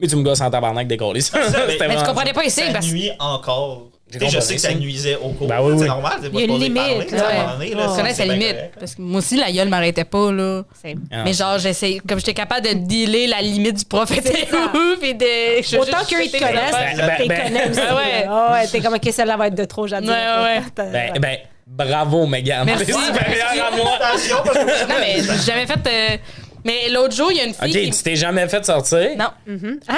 mais 0.00 0.06
tu 0.06 0.16
me 0.16 0.22
gosses 0.22 0.40
en 0.40 0.50
tabarnak 0.50 0.86
d'école. 0.86 1.18
mais- 1.34 1.76
Mais 1.88 1.96
tu 1.96 2.04
comprenais 2.04 2.32
pas 2.32 2.44
ici 2.44 2.60
ça 2.60 2.72
parce 2.72 2.86
que. 2.86 2.92
nuit 2.92 3.10
encore. 3.18 3.88
Je 4.20 4.40
sais 4.40 4.54
que 4.56 4.60
ça 4.60 4.74
nuisait 4.74 5.16
au 5.16 5.30
cours. 5.30 5.46
Ben 5.48 5.60
oui, 5.62 5.72
c'est 5.76 5.82
oui. 5.82 5.88
normal. 5.88 6.12
c'est 6.22 6.30
pas 6.30 6.38
Il 6.40 6.46
y 6.46 6.50
a 6.50 6.54
une 6.54 6.60
limite, 6.60 6.74
parler, 7.10 7.22
à 7.22 7.52
donné, 7.52 7.74
là. 7.74 7.86
Je 7.90 7.96
connais 7.96 8.14
sa 8.14 8.24
limite. 8.26 8.48
correct. 8.48 8.74
Parce 8.78 8.94
que 8.94 9.02
moi 9.02 9.18
aussi, 9.18 9.36
la 9.36 9.50
gueule 9.52 9.68
m'arrêtait 9.68 10.04
pas, 10.04 10.30
là. 10.32 10.62
Ah. 11.10 11.22
Mais 11.24 11.32
genre, 11.32 11.58
j'essaie, 11.58 11.98
comme 12.06 12.18
j'étais 12.18 12.34
capable 12.34 12.66
de 12.66 12.72
dealer 12.74 13.26
la 13.26 13.40
limite 13.42 13.78
du 13.78 13.84
prof 13.84 14.10
était 14.10 14.46
où, 14.52 14.96
puis 15.00 15.14
de. 15.14 15.24
je- 15.62 15.76
Autant 15.78 15.98
je- 16.08 16.14
qu'eux, 16.14 16.24
ils 16.24 16.30
te 16.30 16.38
connaissent, 16.38 16.96
ben, 16.96 17.16
t'es 17.18 17.26
connais 17.28 17.70
aussi. 17.70 17.80
Ouais. 17.80 18.28
Ouais, 18.28 18.66
t'es 18.70 18.80
comme, 18.80 18.94
OK, 18.94 19.08
celle-là 19.12 19.36
va 19.36 19.46
être 19.48 19.54
de 19.54 19.64
trop, 19.64 19.86
j'adore. 19.86 20.10
Ouais, 20.14 20.58
ouais. 20.58 20.62
Ben, 20.92 21.12
ben, 21.20 21.36
bravo, 21.66 22.26
Megan. 22.26 22.64
Merci. 22.66 22.92
Moi. 22.92 23.00
Attention, 23.02 24.36
parce 24.44 24.58
que- 24.58 24.88
Non, 24.88 24.94
mais 25.00 25.16
j'ai 25.22 25.52
jamais 25.52 25.66
fait. 25.66 26.20
Mais 26.64 26.88
l'autre 26.90 27.14
jour, 27.14 27.30
il 27.32 27.38
y 27.38 27.40
a 27.40 27.44
une 27.44 27.54
fille 27.54 27.76
Ok, 27.76 27.84
qui. 27.84 27.90
tu 27.90 28.02
t'es 28.02 28.16
jamais 28.16 28.46
fait 28.48 28.64
sortir? 28.64 29.10
Non, 29.18 29.28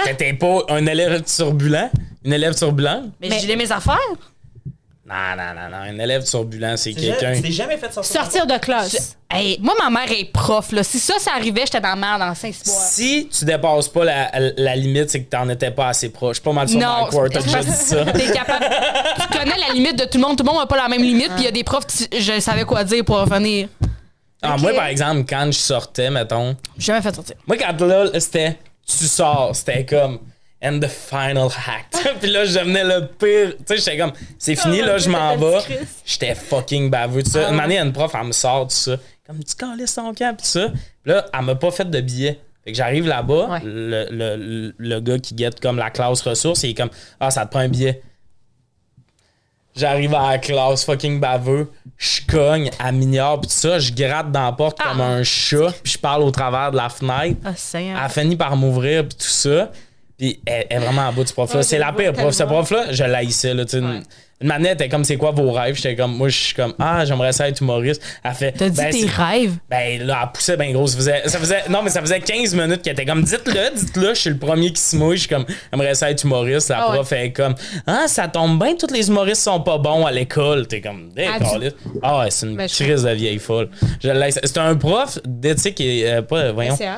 T'étais 0.05 0.33
pas 0.33 0.63
un 0.69 0.85
élève 0.87 1.23
turbulent? 1.23 1.91
Une 2.25 2.33
élève 2.33 2.55
turbulente? 2.55 3.11
mais, 3.21 3.29
Mais- 3.29 3.39
j'ai 3.41 3.57
mes 3.57 3.71
affaires. 3.71 3.99
Non, 5.07 5.15
non, 5.37 5.53
non, 5.55 5.69
non. 5.71 5.77
Un 5.85 5.99
élève 5.99 6.25
turbulent, 6.25 6.79
c'est 6.79 6.95
quelqu'un. 6.95 7.35
tu 7.35 7.43
t'es 7.43 7.51
jamais 7.51 7.77
fait 7.77 7.93
sortir? 7.93 8.23
Sortir 8.23 8.47
de 8.47 8.57
classe. 8.57 9.17
Hey, 9.31 9.59
moi, 9.61 9.75
ma 9.79 9.91
mère 9.91 10.11
est 10.11 10.33
prof, 10.33 10.73
là. 10.73 10.83
Si 10.83 10.99
ça, 10.99 11.15
ça 11.19 11.33
arrivait, 11.37 11.63
j'étais 11.67 11.81
dans 11.81 11.91
la 11.91 11.97
merde 11.97 12.21
dans 12.21 12.35
5 12.35 12.55
mois. 12.67 12.75
Si 12.77 13.29
tu 13.31 13.45
dépasses 13.45 13.89
pas 13.89 14.05
la, 14.05 14.31
la 14.57 14.77
limite, 14.77 15.11
c'est 15.11 15.23
que 15.23 15.29
t'en 15.29 15.47
étais 15.51 15.71
pas 15.73 15.89
assez 15.89 16.09
proche. 16.09 16.41
Pas 16.41 16.53
mal 16.53 16.67
sur 16.71 16.79
Non, 16.81 17.03
Mike 17.03 17.13
Ward, 17.13 17.33
déjà 17.33 17.61
dit 17.63 17.71
ça. 17.71 18.05
T'es 18.07 18.33
capable. 18.33 18.65
tu 19.21 19.39
connais 19.39 19.59
la 19.69 19.75
limite 19.75 19.99
de 19.99 20.05
tout 20.07 20.17
le 20.17 20.23
monde. 20.27 20.39
Tout 20.39 20.45
le 20.45 20.51
monde 20.51 20.61
n'a 20.61 20.67
pas 20.67 20.77
la 20.79 20.89
même 20.89 21.03
limite. 21.03 21.29
Puis 21.33 21.41
il 21.41 21.45
y 21.45 21.49
a 21.49 21.53
des 21.53 21.65
profs, 21.65 21.87
tu- 21.87 22.19
je 22.19 22.41
savais 22.41 22.65
quoi 22.65 22.83
dire 22.85 23.05
pour 23.05 23.19
revenir. 23.19 23.69
Ah, 24.45 24.57
moi, 24.59 24.73
par 24.75 24.87
exemple, 24.87 25.25
quand 25.29 25.47
je 25.47 25.59
sortais, 25.59 26.11
mettons, 26.11 26.57
J'ai 26.79 26.87
jamais 26.87 27.03
fait 27.03 27.15
sortir. 27.15 27.37
moi, 27.47 27.57
quand 27.57 27.81
là, 27.87 28.07
c'était 28.21 28.59
tu 28.87 29.05
sors, 29.07 29.55
c'était 29.57 29.85
comme 29.87 30.19
and 30.63 30.79
the 30.81 30.89
final 30.89 31.47
act. 31.47 32.09
Puis 32.21 32.31
là, 32.31 32.45
je 32.45 32.59
devenais 32.59 32.85
le 32.85 33.07
pire. 33.07 33.55
Tu 33.59 33.65
sais, 33.67 33.77
j'étais 33.79 33.99
comme 33.99 34.13
c'est 34.39 34.57
fini, 34.57 34.81
là, 34.83 34.99
je 34.99 35.09
m'en 35.11 35.37
vais. 35.37 35.59
J'étais 36.05 36.35
fucking 36.35 36.91
baveux, 36.91 37.23
tout 37.23 37.31
ça. 37.31 37.51
Une 37.51 37.61
année, 37.61 37.79
une 37.79 37.93
prof, 37.93 38.13
elle 38.19 38.27
me 38.27 38.33
sort, 38.33 38.69
tout 38.69 38.75
ça. 38.75 38.97
Comme 39.27 39.43
tu 39.43 39.55
calisses 39.55 39.95
ton 39.95 40.13
camp, 40.15 40.37
tout 40.37 40.45
ça. 40.45 40.69
Puis 40.69 41.13
là, 41.13 41.27
elle 41.33 41.45
m'a 41.45 41.55
pas 41.55 41.71
fait 41.71 41.89
de 41.89 42.01
billet. 42.01 42.39
Fait 42.65 42.73
que 42.73 42.77
j'arrive 42.79 43.07
là-bas, 43.07 43.47
Ouais. 43.51 43.61
le, 43.65 44.07
le- 44.11 44.37
le- 44.37 44.75
le 44.79 45.01
gars 45.01 45.19
qui 45.19 45.35
guette 45.35 45.61
comme 45.61 45.77
la 45.77 45.91
classe 45.91 46.23
ressources, 46.23 46.63
il 46.63 46.71
est 46.71 46.75
comme 46.75 46.91
Ah, 47.21 47.31
ça 47.31 47.45
te 47.45 47.51
prend 47.51 47.61
un 47.61 47.69
billet. 47.69 48.01
J'arrive 49.77 50.15
à 50.15 50.31
la 50.31 50.39
classe 50.39 50.85
fucking 50.85 51.19
baveux, 51.19 51.71
je 51.97 52.21
cogne 52.29 52.71
à 52.79 52.93
miniard 52.93 53.41
pis 53.41 53.49
tout 53.49 53.55
ça, 53.55 53.79
je 53.81 53.93
gratte 53.93 54.31
dans 54.31 54.45
la 54.45 54.53
porte 54.53 54.81
comme 54.81 55.01
un 55.01 55.25
chat, 55.25 55.73
puis 55.83 55.95
je 55.95 55.99
parle 55.99 56.23
au 56.23 56.31
travers 56.31 56.71
de 56.71 56.77
la 56.77 56.89
fenêtre. 56.89 57.41
Ah. 57.45 57.53
Elle 57.75 57.97
a 57.97 58.09
fini 58.09 58.37
par 58.37 58.57
m'ouvrir 58.57 59.09
pis 59.09 59.17
tout 59.17 59.25
ça. 59.27 59.73
Puis 60.17 60.41
elle, 60.47 60.67
elle 60.71 60.83
est 60.83 60.87
vraiment 60.87 61.09
en 61.09 61.13
bout 61.13 61.25
de 61.25 61.29
ce 61.29 61.33
prof-là. 61.33 61.57
Ouais, 61.59 61.63
c'est 61.65 61.79
la 61.79 61.93
pire 61.93 62.13
prof. 62.13 62.33
Ce 62.33 62.39
tellement. 62.39 62.55
prof-là, 62.63 62.93
je 62.93 63.03
l'haïssais. 63.03 63.53
Là, 63.53 63.65
tu 63.65 63.81
sais, 63.81 64.03
une 64.41 64.49
manette 64.49 64.81
était 64.81 64.89
comme 64.89 65.05
c'est 65.05 65.17
quoi 65.17 65.31
vos 65.31 65.53
rêves? 65.53 65.77
J'étais 65.77 65.95
comme 65.97 66.17
moi 66.17 66.29
je 66.29 66.37
suis 66.39 66.55
comme 66.55 66.75
Ah, 66.79 67.05
j'aimerais 67.05 67.33
ça 67.33 67.49
être 67.49 67.61
humoriste. 67.61 68.03
Elle 68.25 68.35
fait 68.35 68.53
T'as 68.53 68.69
dit 68.69 68.77
ben, 68.77 68.91
tes 68.91 69.07
rêves? 69.07 69.53
ben 69.71 70.03
là, 70.07 70.21
elle 70.25 70.33
poussait 70.33 70.57
bien 70.57 70.73
gros. 70.73 70.87
Ça 70.87 70.97
faisait, 70.97 71.23
ça 71.29 71.39
faisait, 71.39 71.63
non, 71.71 71.83
mais 71.83 71.91
ça 71.91 72.01
faisait 72.01 72.21
15 72.21 72.55
minutes 72.55 72.83
qu'elle 72.83 72.95
était 72.95 73.07
comme, 73.07 73.23
dites-le, 73.23 73.75
dites-le, 73.79 74.09
je 74.15 74.21
suis 74.21 74.31
le 74.31 74.39
premier 74.39 74.73
qui 74.73 74.83
se 74.83 74.97
mouille. 74.97 75.17
Je 75.17 75.21
suis 75.21 75.29
comme, 75.29 75.47
j'aimerais 75.73 75.95
ça 75.95 76.11
être 76.11 76.25
humoriste. 76.25 76.69
La 76.69 76.79
Ah 76.81 76.91
ouais. 76.91 76.97
prof 76.97 77.13
est 77.13 77.33
comme, 77.33 77.55
ah, 77.87 78.05
ça 78.09 78.29
tombe 78.29 78.63
bien, 78.63 78.75
tous 78.75 78.93
les 78.93 79.09
humoristes 79.09 79.43
sont 79.43 79.61
pas 79.61 79.79
bons 79.79 80.05
à 80.05 80.11
l'école. 80.13 80.67
T'es 80.67 80.81
comme, 80.81 81.11
Ah, 81.17 81.39
d'accord. 81.39 81.59
Ah 82.03 82.19
ouais, 82.19 82.31
c'est 82.31 82.47
une 82.47 82.57
Ben, 82.57 82.69
crise 82.69 83.03
de 83.05 83.11
vieille 83.11 83.39
folle. 83.39 83.71
Je. 84.03 84.31
C'était 84.45 84.61
un 84.61 84.77
prof 84.77 85.19
d'éthique 85.25 85.81
et, 85.81 86.11
euh, 86.11 86.23
pas, 86.23 86.51
voyons, 86.53 86.75
SCA. 86.77 86.97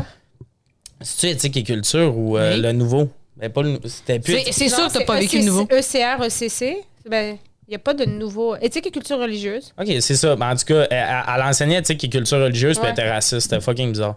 c'est-tu 1.00 1.26
éthique 1.32 1.56
et 1.58 1.62
culture 1.62 2.16
ou 2.16 2.36
euh, 2.38 2.54
Oui. 2.54 2.62
le 2.62 2.72
nouveau? 2.72 3.08
Ben, 3.36 3.50
pas 3.50 3.62
le 3.62 3.78
C'était 3.84 4.18
plus. 4.18 4.32
C'est 4.46 4.52
c'est 4.52 4.68
sûr 4.70 4.88
que 4.88 4.92
t'as 4.94 5.04
pas 5.04 5.18
vécu 5.18 5.38
le 5.38 5.44
nouveau. 5.44 5.68
ECR, 5.70 6.22
ECC. 6.24 6.78
Ben, 7.08 7.36
il 7.68 7.70
n'y 7.70 7.76
a 7.76 7.78
pas 7.78 7.94
de 7.94 8.04
nouveau. 8.04 8.56
Éthique 8.56 8.86
et 8.86 8.90
culture 8.90 9.18
religieuse. 9.18 9.72
Ok, 9.80 9.86
c'est 10.00 10.14
ça. 10.16 10.36
Ben, 10.36 10.50
en 10.52 10.56
tout 10.56 10.64
cas, 10.66 10.86
elle, 10.90 11.06
elle- 11.36 11.42
enseignait 11.42 11.78
éthique 11.78 12.02
et 12.04 12.08
culture 12.08 12.38
religieuse, 12.38 12.78
puis 12.78 12.86
elle 12.86 12.92
était 12.92 13.10
raciste. 13.10 13.40
C'était 13.40 13.60
fucking 13.60 13.90
bizarre. 13.92 14.16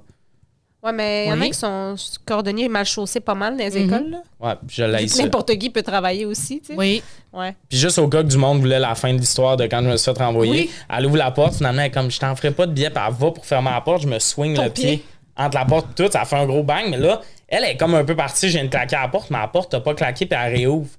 Ouais, 0.82 0.94
mais 0.94 1.26
il 1.26 1.30
y 1.30 1.32
en 1.34 1.38
a 1.38 1.42
Oui. 1.42 1.50
qui 1.50 1.58
sont 1.58 1.94
cordonniers 2.26 2.70
mal 2.70 2.86
chaussés 2.86 3.20
pas 3.20 3.36
mal 3.36 3.58
dans 3.58 3.66
les 3.66 3.80
Mhm. 3.82 3.86
écoles. 3.94 4.10
Là. 4.12 4.22
Ouais, 4.40 4.54
puis 4.66 4.78
je 4.78 4.84
Vu 4.86 5.08
que. 5.08 5.22
N'importe 5.24 5.58
qui 5.58 5.70
peut 5.70 5.82
travailler 5.84 6.26
aussi, 6.26 6.62
tu 6.62 6.68
sais. 6.68 6.74
Oui. 6.78 7.04
Ouais. 7.34 7.54
Puis 7.68 7.78
juste 7.78 7.98
au 8.00 8.08
cas 8.08 8.24
que 8.24 8.30
du 8.30 8.38
monde 8.38 8.62
voulait 8.62 8.80
la 8.80 8.96
fin 8.96 9.14
de 9.14 9.20
l'histoire 9.20 9.58
de 9.58 9.66
quand 9.66 9.82
je 9.84 9.90
me 9.90 9.98
suis 9.98 10.14
fait 10.14 10.24
renvoyer, 10.24 10.52
Oui. 10.54 10.72
elle 10.90 11.06
ouvre 11.06 11.18
la 11.18 11.32
porte, 11.32 11.56
finalement, 11.56 11.82
elle 11.82 11.88
est 11.88 11.92
comme 11.92 12.10
je 12.10 12.18
t'en 12.18 12.34
ferai 12.34 12.52
pas 12.52 12.66
de 12.66 12.72
billet, 12.72 12.90
puis 12.90 13.04
elle 13.06 13.14
va 13.14 13.32
pour 13.32 13.46
fermer 13.46 13.72
la 13.72 13.82
porte, 13.82 14.04
je 14.04 14.08
me 14.08 14.20
swing 14.20 14.56
Ton 14.56 14.64
le 14.64 14.70
pied. 14.70 14.84
pied. 14.98 15.06
entre 15.36 15.58
la 15.58 15.64
porte 15.66 15.88
et 16.00 16.04
tout, 16.06 16.12
ça 16.12 16.26
fait 16.26 16.36
un 16.36 16.46
gros 16.46 16.64
bang, 16.64 16.90
mais 16.90 16.98
là, 16.98 17.22
elle 17.48 17.64
est 17.64 17.78
comme 17.78 17.96
un 17.96 18.04
peu 18.04 18.14
partie, 18.14 18.48
je 18.50 18.54
viens 18.58 18.66
de 18.66 18.70
claquer 18.70 18.98
à 18.98 19.04
la 19.04 19.08
porte, 19.08 19.30
mais 19.32 19.38
la 19.38 19.48
porte 19.48 19.72
n'a 19.74 19.80
pas 19.80 19.94
claqué, 19.94 20.26
puis 20.26 20.38
elle 20.42 20.54
réouvre. 20.54 20.90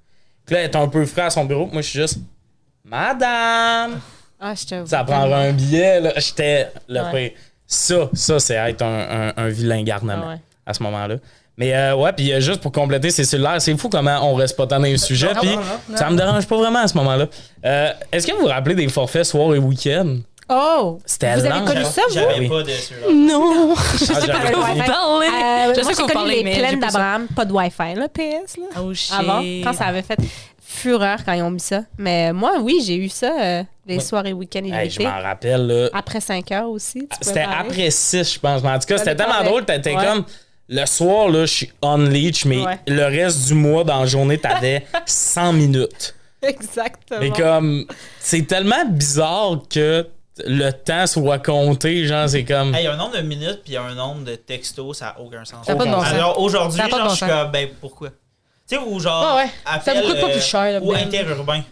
Puis 0.50 0.56
là, 0.56 0.64
elle 0.64 0.70
est 0.70 0.76
un 0.76 0.88
peu 0.88 1.06
frais 1.06 1.22
à 1.22 1.30
son 1.30 1.44
bureau, 1.44 1.68
moi, 1.72 1.80
je 1.80 1.86
suis 1.90 2.00
juste 2.00 2.18
Madame! 2.84 4.00
Ah, 4.40 4.52
je 4.54 4.64
te 4.64 4.84
Ça 4.88 5.04
prendra 5.04 5.38
un 5.42 5.52
billet, 5.52 6.00
là. 6.00 6.12
J'étais 6.16 6.68
le 6.88 7.00
Ouais. 7.02 7.28
pire. 7.30 7.38
Ça, 7.68 8.08
ça, 8.14 8.40
c'est 8.40 8.54
être 8.54 8.82
un, 8.82 9.28
un- 9.28 9.32
un 9.44 9.48
vilain 9.48 9.82
garnement 9.84 10.14
Ah 10.24 10.28
ouais. 10.30 10.40
à 10.66 10.74
ce 10.74 10.82
moment-là. 10.82 11.16
Mais 11.56 11.72
euh, 11.74 11.94
ouais, 11.94 12.12
puis 12.14 12.32
euh, 12.32 12.40
juste 12.40 12.60
pour 12.62 12.72
compléter 12.72 13.10
ces 13.10 13.22
cellulaires, 13.22 13.60
c'est 13.62 13.76
fou 13.76 13.88
comment 13.88 14.28
on 14.28 14.34
reste 14.34 14.56
pas 14.56 14.66
tant 14.66 14.78
dans 14.80 14.86
les 14.86 14.96
sujets, 14.98 15.34
non, 15.34 15.40
puis 15.40 15.56
ça 15.94 16.10
me 16.10 16.16
dérange 16.16 16.46
pas 16.48 16.56
vraiment 16.56 16.80
à 16.80 16.88
ce 16.88 16.96
moment-là. 16.96 17.26
Euh, 17.64 17.92
Est-ce 18.10 18.26
que 18.26 18.32
vous 18.32 18.40
vous 18.40 18.46
rappelez 18.46 18.74
des 18.74 18.88
forfaits 18.88 19.24
soir 19.26 19.54
et 19.54 19.58
week-end? 19.58 20.16
Oh! 20.50 20.98
C'était 21.06 21.34
Vous 21.36 21.46
avez 21.46 21.64
connu 21.64 21.84
ça, 21.84 22.02
vous? 22.08 22.14
J'avais 22.14 22.38
Oui. 22.40 22.48
pas 22.48 22.62
de 22.62 22.70
celui-là. 22.70 23.12
Non. 23.12 23.74
Ah, 23.76 23.82
j'avais- 24.00 24.26
pas 24.52 24.72
Vous 24.72 24.78
Ouais. 24.78 24.86
parlez. 24.86 25.26
Euh, 25.26 25.74
Je 25.76 25.80
sais 25.80 25.80
j'ai 25.80 25.82
que 25.82 25.96
vous 25.96 26.02
connu 26.02 26.12
parlez, 26.12 26.42
les 26.42 26.44
mais 26.44 26.76
d'Abraham. 26.76 27.26
Pas 27.36 27.44
de 27.44 27.52
Wi-Fi, 27.52 27.94
là, 27.94 28.08
PS, 28.08 28.56
là. 28.56 28.80
Oh 28.82 28.92
shit. 28.92 29.12
Avant, 29.16 29.40
quand 29.62 29.72
ça 29.72 29.84
avait 29.86 30.02
fait 30.02 30.18
fureur 30.60 31.18
quand 31.24 31.32
ils 31.32 31.42
ont 31.42 31.50
mis 31.50 31.60
ça. 31.60 31.82
Mais 31.98 32.32
moi, 32.32 32.54
oui, 32.60 32.82
j'ai 32.84 32.96
eu 32.96 33.08
ça 33.08 33.32
euh, 33.40 33.62
les 33.86 33.96
Ouais. 33.96 34.00
soirées 34.00 34.32
week-ends 34.32 34.64
et 34.64 34.70
Hey, 34.72 34.90
je 34.90 35.02
m'en 35.02 35.20
rappelle, 35.20 35.66
là. 35.66 35.88
Après 35.92 36.20
5 36.20 36.50
heures 36.52 36.68
aussi. 36.70 37.08
C'était 37.20 37.40
après 37.42 37.90
6, 37.90 38.34
je 38.34 38.38
pense. 38.38 38.62
Mais 38.62 38.70
en 38.70 38.78
tout 38.78 38.86
cas, 38.86 38.98
c'était 38.98 39.16
tellement 39.16 39.42
drôle. 39.44 39.64
T'étais 39.64 39.94
Ouais. 39.94 40.04
comme. 40.04 40.24
Le 40.72 40.86
soir, 40.86 41.28
là, 41.28 41.46
je 41.46 41.52
suis 41.52 41.72
on 41.82 41.96
leech, 41.96 42.44
mais 42.44 42.64
Ouais. 42.64 42.78
le 42.86 43.02
reste 43.04 43.48
du 43.48 43.54
mois, 43.54 43.82
dans 43.82 43.98
la 44.00 44.06
journée, 44.06 44.38
t'avais 44.38 44.86
100 45.04 45.52
minutes. 45.52 46.14
Exactement. 46.42 47.18
Mais 47.20 47.30
comme. 47.30 47.86
C'est 48.20 48.46
tellement 48.46 48.84
bizarre 48.88 49.62
que 49.68 50.06
le 50.46 50.70
temps 50.70 51.06
soit 51.06 51.38
compté. 51.38 52.06
Genre, 52.06 52.28
c'est 52.28 52.44
comme. 52.44 52.74
Hey, 52.74 52.82
Il 52.82 52.84
y 52.84 52.88
a 52.88 52.92
un 52.92 52.96
nombre 52.96 53.16
de 53.16 53.22
minutes 53.22 53.60
puis 53.64 53.72
il 53.72 53.74
y 53.74 53.76
a 53.76 53.82
un 53.82 53.94
nombre 53.94 54.24
de 54.24 54.34
textos, 54.36 54.98
ça 54.98 55.06
n'a 55.06 55.20
aucun 55.20 55.44
sens. 55.44 55.66
Ça 55.66 55.74
pas 55.74 55.84
de 55.84 55.90
bon 55.90 56.00
sens. 56.00 56.12
Alors 56.12 56.38
aujourd'hui, 56.40 56.80
Ça 56.80 56.88
genre, 56.88 56.98
bon 57.04 57.08
je 57.10 57.14
suis 57.16 57.26
comme, 57.26 57.50
ben 57.50 57.68
pourquoi? 57.80 58.08
Tu 58.10 58.76
sais, 58.76 58.78
ou 58.78 59.00
genre, 59.00 59.34
Ouais, 59.36 59.42
ouais. 59.42 59.50
Ça 59.64 59.72
appel, 59.74 59.96
me 59.98 60.02
coûte 60.10 60.20
pas 60.20 60.26
euh, 60.28 60.32
plus 60.32 60.40
cher, 60.44 60.72
là, 60.72 60.78
Ou 60.80 60.92
interurbain. 60.92 61.62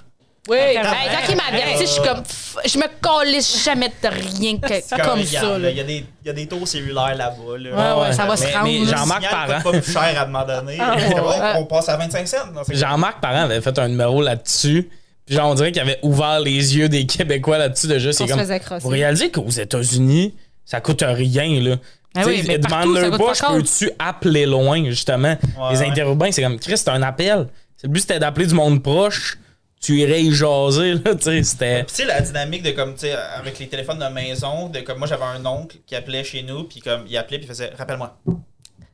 Oui, 0.50 0.56
quand 0.74 0.90
il 1.28 1.36
m'avertit, 1.36 1.80
je 1.82 1.86
suis 1.92 2.02
comme. 2.02 2.22
pff, 2.22 2.56
Je 2.64 2.78
me 2.78 2.86
calisse 3.02 3.64
jamais 3.64 3.88
de 3.88 4.08
rien 4.08 4.56
que 4.56 4.96
comme 5.02 5.22
ça. 5.22 5.58
Il 5.58 5.76
y, 5.76 5.80
a 5.80 5.84
des- 5.84 6.06
il 6.24 6.26
y 6.26 6.30
a 6.30 6.32
des 6.32 6.46
taux 6.46 6.64
cellulaires 6.64 7.14
là-bas. 7.16 7.58
Là. 7.58 7.98
Ouais, 8.00 8.06
ouais, 8.08 8.12
ça 8.14 8.24
va 8.24 8.34
se 8.34 8.46
rendre. 8.46 8.64
mais. 8.64 8.84
Jean-Marc 8.86 9.28
Parent. 9.28 9.54
coûte 9.60 9.72
pas 9.72 9.78
plus 9.80 9.92
cher 9.92 10.02
à 10.18 10.22
un 10.22 10.26
moment 10.26 10.44
donné. 10.46 10.78
Ah, 10.80 11.54
on 11.58 11.66
passe 11.66 11.90
à 11.90 11.96
25 11.98 12.26
cents. 12.26 12.36
Jean-Marc 12.70 13.20
Parent 13.20 13.42
avait 13.42 13.60
fait 13.60 13.78
un 13.78 13.88
numéro 13.88 14.22
là-dessus. 14.22 14.88
Genre, 15.28 15.50
on 15.50 15.54
dirait 15.54 15.72
qu'il 15.72 15.82
avait 15.82 15.98
ouvert 16.02 16.40
les 16.40 16.76
yeux 16.76 16.88
des 16.88 17.06
Québécois 17.06 17.58
là-dessus 17.58 17.86
de 17.86 17.98
juste. 17.98 18.20
On 18.20 18.24
c'est 18.26 18.32
se 18.32 18.36
comme. 18.36 18.40
faisait 18.46 18.60
crosser. 18.60 18.82
Vous 18.82 18.88
réalisez 18.88 19.30
qu'aux 19.30 19.48
États-unis, 19.48 20.34
ça 20.64 20.80
coûte 20.80 21.02
rien, 21.06 21.60
là. 21.60 21.76
Ah 22.16 22.22
Tu 22.22 22.30
oui, 22.30 22.42
mais 22.46 22.58
partout, 22.58 22.94
ça 22.96 23.02
demande-leur 23.02 23.10
coûte 23.10 23.20
pas, 23.20 23.26
pas 23.26 23.32
je 23.34 23.38
cher. 23.38 23.52
peux-tu 23.52 23.90
appeler 23.98 24.46
loin, 24.46 24.84
justement? 24.86 25.36
les 25.70 25.78
ouais. 25.80 25.86
interurbains, 25.88 26.32
c'est 26.32 26.42
comme, 26.42 26.58
Chris, 26.58 26.78
c'est 26.78 26.88
un 26.88 27.02
appel. 27.02 27.48
C'est 27.76 27.86
le 27.86 27.92
but, 27.92 28.00
c'était 28.00 28.18
d'appeler 28.18 28.46
du 28.46 28.54
monde 28.54 28.82
proche. 28.82 29.38
Tu 29.80 30.00
irais 30.00 30.22
y 30.22 30.32
jaser, 30.32 30.94
là, 30.94 31.14
tu 31.14 31.22
sais, 31.22 31.42
c'était. 31.44 31.84
Puis 31.84 31.94
tu 31.94 32.02
sais, 32.02 32.04
la 32.06 32.20
dynamique 32.20 32.64
de 32.64 32.72
comme, 32.72 32.94
tu 32.94 33.00
sais, 33.02 33.12
avec 33.12 33.58
les 33.60 33.68
téléphones 33.68 34.00
de 34.00 34.12
maison, 34.12 34.68
de 34.68 34.80
comme 34.80 34.98
moi 34.98 35.06
j'avais 35.06 35.22
un 35.22 35.46
oncle 35.46 35.76
qui 35.86 35.94
appelait 35.94 36.24
chez 36.24 36.42
nous, 36.42 36.64
puis 36.64 36.80
comme 36.80 37.04
il 37.08 37.16
appelait, 37.16 37.38
puis 37.38 37.46
il 37.46 37.50
faisait 37.50 37.70
Rappelle-moi. 37.78 38.18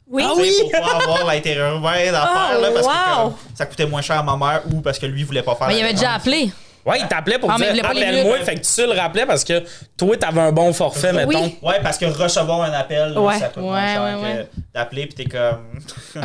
Oui. 0.08 0.22
Tu 0.36 0.44
sais, 0.44 0.62
Pour 0.62 0.70
pas 0.70 1.02
avoir 1.02 1.26
l'interurbain 1.26 2.12
d'affaires, 2.12 2.56
Oh, 2.58 2.60
là, 2.60 2.70
parce 2.72 2.86
que 2.86 3.22
comme, 3.22 3.34
ça 3.54 3.66
coûtait 3.66 3.86
moins 3.86 4.02
cher 4.02 4.18
à 4.18 4.22
ma 4.22 4.36
mère 4.36 4.62
ou 4.72 4.80
parce 4.80 4.98
que 4.98 5.06
lui 5.06 5.24
voulait 5.24 5.42
pas 5.42 5.54
faire. 5.54 5.68
Mais 5.68 5.76
il 5.76 5.80
la 5.80 5.86
avait 5.86 5.94
déjà 5.94 6.12
appelé. 6.12 6.52
Ouais, 6.86 6.98
il 7.00 7.06
t'appelait 7.08 7.38
pour 7.38 7.50
Ah, 7.50 7.56
mais 7.58 7.68
il 7.68 7.72
dire, 7.74 7.82
pas 7.82 7.94
les 7.94 8.06
minutes. 8.06 8.44
fait 8.44 8.56
que 8.56 8.60
tu 8.60 8.86
le 8.86 8.92
rappelais 8.98 9.24
parce 9.24 9.42
que 9.42 9.62
toi, 9.96 10.16
t'avais 10.18 10.40
un 10.42 10.52
bon 10.52 10.70
forfait, 10.74 11.12
Oui. 11.14 11.34
mettons. 11.34 11.52
Ouais, 11.66 11.80
parce 11.82 11.96
que 11.96 12.04
recevoir 12.04 12.60
un 12.62 12.72
appel, 12.72 13.16
Ouais. 13.18 13.38
ça 13.38 13.46
coûte 13.48 13.62
Ouais, 13.62 13.70
moins 13.70 13.86
cher 13.86 14.02
ouais, 14.02 14.14
ouais. 14.22 14.48
que 14.52 14.60
d'appeler, 14.74 15.06
puis 15.06 15.14
t'es 15.14 15.24
comme. 15.24 15.80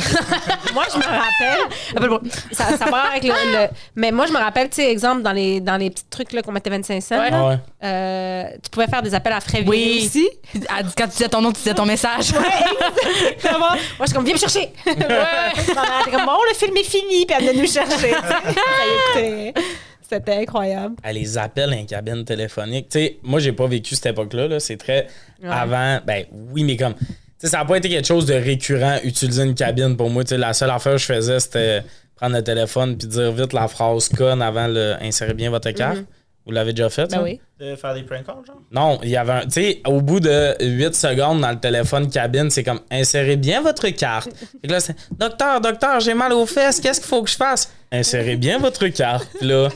Moi, 0.73 0.83
je 0.91 0.97
me 0.97 1.03
rappelle. 1.03 1.59
Appelle-moi. 1.95 2.19
ça, 2.51 2.65
ça 2.77 2.85
part 2.87 3.05
avec 3.11 3.23
le, 3.23 3.29
le- 3.29 3.67
Mais 3.95 4.11
moi, 4.11 4.25
je 4.27 4.33
me 4.33 4.37
rappelle, 4.37 4.69
tu 4.69 4.81
sais, 4.81 4.91
exemple, 4.91 5.21
dans 5.21 5.31
les, 5.31 5.61
dans 5.61 5.77
les 5.77 5.89
petits 5.89 6.03
trucs 6.09 6.33
là, 6.33 6.41
qu'on 6.41 6.51
mettait 6.51 6.69
25 6.69 7.01
cents, 7.01 7.19
Ouais. 7.19 7.29
là, 7.31 7.37
Ah 7.41 7.47
ouais. 7.47 7.57
euh, 7.85 8.43
tu 8.61 8.69
pouvais 8.69 8.87
faire 8.87 9.01
des 9.01 9.13
appels 9.15 9.33
à 9.33 9.39
frais 9.39 9.63
Oui. 9.65 9.99
vidéo 9.99 10.05
aussi. 10.05 10.29
Dit- 10.53 10.67
Quand 10.97 11.03
tu 11.05 11.09
disais 11.11 11.29
ton 11.29 11.41
nom, 11.41 11.51
tu 11.51 11.59
disais 11.59 11.73
ton 11.73 11.85
message. 11.85 12.31
Comment? 13.41 13.59
Moi, 13.69 13.77
je 14.01 14.05
suis 14.07 14.13
comme, 14.13 14.25
viens 14.25 14.33
me 14.33 14.39
chercher. 14.39 14.71
Ouais. 14.85 14.95
Maman, 15.75 16.03
t'es 16.03 16.11
comme, 16.11 16.25
bon, 16.25 16.37
le 16.49 16.55
film 16.55 16.75
est 16.77 16.83
fini, 16.83 17.25
puis 17.25 17.35
elle 17.37 17.45
venait 17.47 17.61
nous 17.61 17.71
chercher. 17.71 18.11
Ça 18.11 18.39
y 18.45 19.19
est, 19.19 19.47
écoutez. 19.49 19.61
C'était 20.09 20.35
incroyable. 20.37 20.95
Ah, 21.03 21.11
les 21.13 21.37
appels 21.37 21.73
en 21.73 21.85
cabine 21.85 22.25
téléphonique. 22.25 22.89
Tu 22.89 22.99
sais, 22.99 23.17
moi, 23.23 23.39
j'ai 23.39 23.51
pas 23.51 23.67
vécu 23.67 23.95
cette 23.95 24.07
époque-là. 24.07 24.47
Là. 24.47 24.59
C'est 24.59 24.77
très 24.77 25.07
Ouais. 25.43 25.49
avant. 25.49 25.99
Ben 26.05 26.25
oui, 26.51 26.63
mais 26.63 26.75
comme. 26.77 26.95
Tu 26.95 27.05
sais, 27.37 27.47
ça 27.47 27.61
a 27.61 27.65
pas 27.65 27.77
été 27.77 27.87
quelque 27.89 28.07
chose 28.07 28.25
de 28.25 28.33
récurrent, 28.33 28.97
utiliser 29.03 29.43
une 29.43 29.55
cabine 29.55 29.95
pour 29.95 30.09
moi. 30.09 30.23
Tu 30.23 30.29
sais, 30.29 30.37
la 30.37 30.51
seule 30.53 30.71
affaire 30.71 30.93
que 30.93 30.97
je 30.99 31.05
faisais, 31.05 31.39
c'était 31.39 31.83
prendre 32.15 32.35
le 32.35 32.43
téléphone 32.43 32.97
puis 32.97 33.07
dire 33.07 33.31
vite 33.31 33.53
la 33.53 33.67
phrase 33.69 34.09
conne 34.09 34.41
avant 34.41 34.67
le 34.67 34.95
insérer 35.01 35.33
bien 35.33 35.49
votre 35.49 35.71
carte. 35.71 35.99
Vous 36.45 36.51
l'avez 36.51 36.73
déjà 36.73 36.89
fait, 36.89 37.09
ça? 37.11 37.17
Ben 37.17 37.23
oui. 37.23 37.39
de 37.59 37.75
faire 37.75 37.93
des 37.93 38.01
prank 38.03 38.25
calls, 38.25 38.35
genre? 38.47 38.57
Non, 38.71 38.99
il 39.03 39.09
y 39.09 39.15
avait 39.17 39.31
un. 39.33 39.41
Tu 39.41 39.51
sais, 39.51 39.81
au 39.85 40.01
bout 40.01 40.19
de 40.19 40.55
8 40.59 40.95
secondes 40.95 41.39
dans 41.41 41.51
le 41.51 41.59
téléphone 41.59 42.09
cabine, 42.09 42.49
c'est 42.49 42.63
comme 42.63 42.79
insérez 42.91 43.37
bien 43.37 43.61
votre 43.61 43.87
carte. 43.89 44.29
Fait 44.61 44.67
que 44.67 44.71
là, 44.73 44.79
c'est 44.79 44.95
Docteur, 45.17 45.61
docteur, 45.61 45.99
j'ai 45.99 46.13
mal 46.15 46.33
aux 46.33 46.45
fesses, 46.47 46.79
qu'est-ce 46.81 46.99
qu'il 46.99 47.07
faut 47.09 47.21
que 47.23 47.29
je 47.29 47.35
fasse? 47.37 47.71
Insérez 47.91 48.35
bien 48.35 48.59
votre 48.59 48.85
carte. 48.89 49.27
Là, 49.41 49.69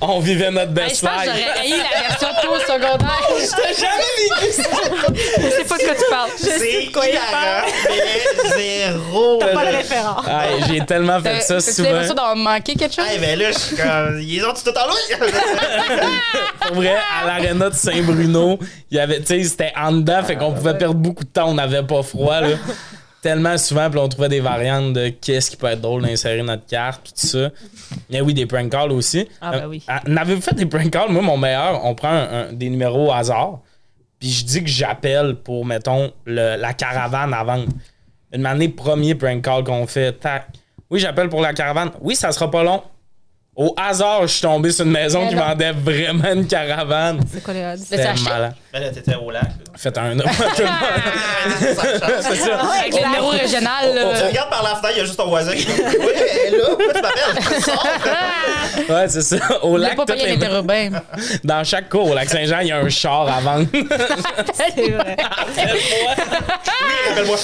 on 0.00 0.20
vivait 0.20 0.50
notre 0.50 0.68
Hey, 0.68 0.88
best 0.88 1.00
je 1.02 1.06
life. 1.06 1.12
j'aurais 1.26 1.60
haï 1.60 1.70
la 1.70 2.08
version 2.08 2.28
au 2.50 2.58
secondaire. 2.60 3.28
T'as 3.50 3.74
jamais 3.74 4.40
vécu 4.40 4.52
ça? 4.54 4.62
Je 5.36 5.50
sais 5.50 5.64
pas 5.64 5.76
de 5.76 5.82
quoi 5.82 5.94
tu 5.94 6.04
parles. 6.10 6.30
C'est 6.38 6.86
de 6.86 6.90
quoi 6.92 7.06
il 7.06 7.18
mais 7.90 8.56
zéro. 8.56 9.38
Pas 9.38 9.52
là. 9.64 9.70
le 9.70 9.76
référent. 9.76 10.22
Hey, 10.26 10.64
j'ai 10.66 10.86
tellement 10.86 11.20
fait 11.20 11.28
Euh, 11.28 11.40
ça 11.40 11.60
souvent. 11.60 11.90
l'impression 11.90 12.14
d'avoir 12.14 12.36
manqué 12.36 12.74
quelque 12.74 12.94
chose? 12.94 13.04
Hey, 13.06 13.18
ben 13.18 13.38
là, 13.38 13.52
je 13.52 13.58
suis 13.58 13.76
comme. 13.76 14.18
Ils 14.22 14.44
ont 14.46 14.54
tout 14.54 14.70
en! 14.70 16.66
Pour 16.68 16.76
vrai, 16.76 16.96
à 17.22 17.26
l'aréna 17.26 17.68
de 17.68 17.74
Saint-Bruno, 17.74 18.58
il 18.90 18.96
y 18.96 19.00
avait, 19.00 19.20
tu 19.20 19.26
sais, 19.26 19.44
c'était 19.44 19.72
en 19.76 19.92
dedans, 19.92 20.22
fait 20.22 20.36
qu'on 20.36 20.52
pouvait 20.54 20.78
perdre 20.78 20.94
beaucoup 20.94 21.24
de 21.24 21.28
temps, 21.28 21.50
on 21.50 21.54
n'avait 21.54 21.82
pas 21.82 22.02
froid, 22.02 22.40
là. 22.40 22.56
Tellement 23.20 23.58
souvent, 23.58 23.90
puis 23.90 23.98
on 23.98 24.08
trouvait 24.08 24.28
des 24.28 24.38
variantes 24.40 24.92
de 24.92 25.08
qu'est-ce 25.08 25.50
qui 25.50 25.56
peut 25.56 25.66
être 25.66 25.80
drôle 25.80 26.02
d'insérer 26.02 26.42
notre 26.42 26.66
carte, 26.66 27.02
tout 27.04 27.26
ça. 27.26 27.50
Mais 28.10 28.20
oui, 28.20 28.32
des 28.32 28.46
prank 28.46 28.70
calls 28.70 28.92
aussi. 28.92 29.28
Ah, 29.40 29.50
ben 29.58 29.66
oui. 29.66 29.82
Euh, 29.90 29.94
N'avez-vous 30.06 30.40
fait 30.40 30.54
des 30.54 30.66
prank 30.66 30.88
calls? 30.90 31.10
Moi, 31.10 31.22
mon 31.22 31.36
meilleur, 31.36 31.84
on 31.84 31.94
prend 31.96 32.10
un- 32.12 32.48
un- 32.48 32.52
des 32.52 32.70
numéros 32.70 33.08
au 33.08 33.12
hasard, 33.12 33.58
puis 34.20 34.28
je 34.30 34.44
dis 34.44 34.62
que 34.62 34.70
j'appelle 34.70 35.34
pour, 35.34 35.64
mettons, 35.66 36.12
le- 36.26 36.56
la 36.56 36.72
caravane 36.74 37.34
à 37.34 37.42
vendre. 37.42 37.66
Une 38.32 38.46
année, 38.46 38.68
premier 38.68 39.14
prank 39.16 39.42
call 39.42 39.64
qu'on 39.64 39.86
fait, 39.88 40.12
tac. 40.12 40.46
Oui, 40.88 41.00
j'appelle 41.00 41.28
pour 41.28 41.40
la 41.40 41.52
caravane. 41.52 41.90
Oui, 42.00 42.14
ça 42.14 42.30
sera 42.30 42.48
pas 42.50 42.62
long. 42.62 42.82
Au 43.58 43.74
hasard, 43.76 44.22
je 44.22 44.26
suis 44.34 44.42
tombé 44.42 44.70
sur 44.70 44.84
une 44.86 44.92
maison 44.92 45.22
Mais 45.22 45.30
qui 45.30 45.34
vendait 45.34 45.72
vraiment 45.72 46.32
une 46.32 46.46
caravane. 46.46 47.18
C'est 47.28 47.42
quoi 47.42 47.52
les 47.52 47.64
odds? 47.64 47.76
C'était 47.84 48.14
malade. 48.22 48.54
Ben 48.72 48.80
là, 48.80 48.90
t'étais 48.90 49.16
au 49.16 49.32
lac. 49.32 49.42
là. 49.42 49.50
Faites 49.74 49.98
un 49.98 50.12
homme. 50.12 50.22
C'est 51.58 51.74
ça. 52.36 52.60
Avec 52.80 52.94
le 52.94 53.04
numéro 53.04 53.30
régional. 53.30 53.98
On 53.98 54.26
regarde 54.28 54.48
par 54.48 54.62
la 54.62 54.76
fenêtre, 54.76 54.92
il 54.94 54.98
y 54.98 55.00
a 55.00 55.04
juste 55.06 55.16
ton 55.16 55.26
voisin 55.26 55.56
qui 55.56 55.64
dit 55.64 55.72
Oui, 55.76 56.06
elle 56.46 56.54
est 56.54 56.56
là, 56.56 56.64
pourquoi 56.68 56.92
tu 56.94 57.02
m'appelles? 57.02 58.86
Ouais, 58.88 59.08
c'est 59.08 59.22
ça. 59.22 59.36
Au 59.64 59.76
lac, 59.76 59.96
pas 59.96 60.06
payé 60.06 60.36
les- 60.36 60.90
dans 61.44 61.64
chaque 61.64 61.88
cour 61.88 62.10
au 62.12 62.14
lac 62.14 62.28
Saint-Jean, 62.30 62.60
il 62.60 62.68
y 62.68 62.72
a 62.72 62.78
un 62.78 62.88
char 62.88 63.28
à 63.28 63.40
vendre. 63.40 63.66
C'est 64.54 64.90
vrai. 64.90 65.16
Oui, 65.56 66.94
rappelle-moi. 67.08 67.36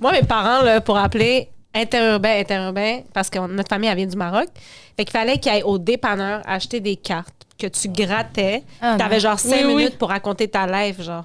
Moi, 0.00 0.12
mes 0.12 0.22
parents, 0.24 0.62
là, 0.62 0.80
pour 0.80 0.98
appeler 0.98 1.48
interurbain, 1.76 2.40
interurbain, 2.40 3.00
parce 3.12 3.30
que 3.30 3.38
notre 3.38 3.68
famille, 3.68 3.88
elle 3.90 3.96
vient 3.96 4.06
du 4.06 4.16
Maroc, 4.16 4.48
fait 4.96 5.04
qu'il 5.04 5.12
fallait 5.12 5.38
qu'ils 5.38 5.52
aillent 5.52 5.62
au 5.62 5.78
dépanneur 5.78 6.42
acheter 6.46 6.80
des 6.80 6.96
cartes 6.96 7.32
que 7.58 7.66
tu 7.66 7.88
grattais. 7.88 8.62
Ah, 8.82 8.96
T'avais 8.98 9.20
genre 9.20 9.38
cinq 9.38 9.58
Oui, 9.60 9.64
oui. 9.66 9.74
minutes 9.76 9.98
pour 9.98 10.08
raconter 10.10 10.48
ta 10.48 10.66
live, 10.66 11.02
genre. 11.02 11.24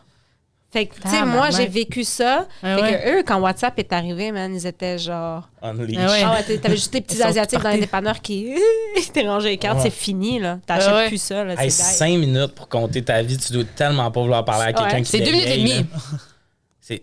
Fait 0.73 0.85
que, 0.85 0.95
tu 1.01 1.09
sais, 1.09 1.25
moi, 1.25 1.49
j'ai 1.49 1.67
vécu 1.67 2.05
ça. 2.05 2.47
Ah 2.63 2.77
fait 2.77 2.81
ouais. 2.81 2.91
que 3.03 3.19
eux, 3.19 3.23
quand 3.27 3.41
WhatsApp 3.41 3.77
est 3.77 3.91
arrivé, 3.91 4.31
man, 4.31 4.55
ils 4.55 4.65
étaient 4.65 4.97
genre. 4.97 5.49
Unleash. 5.61 5.97
Ah 5.99 6.11
ouais. 6.11 6.23
Ah 6.23 6.57
t'avais 6.61 6.77
juste 6.77 6.93
des 6.93 7.01
petits 7.01 7.21
Asiatiques 7.21 7.59
dans 7.61 7.71
les 7.71 7.79
dépanneurs 7.81 8.21
qui 8.21 8.55
étaient 8.97 9.27
rangés 9.27 9.49
les 9.49 9.57
cartes. 9.57 9.79
Ouais. 9.79 9.83
C'est 9.83 9.89
fini, 9.89 10.39
là. 10.39 10.59
T'achètes 10.65 10.93
ouais. 10.93 11.07
plus 11.09 11.21
ça, 11.21 11.43
là. 11.43 11.61
Hey. 11.61 11.69
5 11.69 12.11
minutes 12.17 12.55
pour 12.55 12.69
compter 12.69 13.03
ta 13.03 13.21
vie, 13.21 13.37
tu 13.37 13.51
dois 13.51 13.65
tellement 13.75 14.09
pas 14.11 14.21
vouloir 14.21 14.45
parler 14.45 14.67
à 14.67 14.71
quelqu'un 14.73 14.95
Ouais. 14.95 15.01
qui 15.01 15.09
C'est 15.11 15.19
deux 15.19 15.31
minutes 15.31 15.47
et 15.49 15.57
demie. 15.57 15.85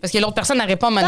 Parce 0.01 0.11
que 0.11 0.17
l'autre 0.17 0.33
personne 0.33 0.57
n'a 0.57 0.67
pas. 0.75 0.89
Ouais. 0.91 1.01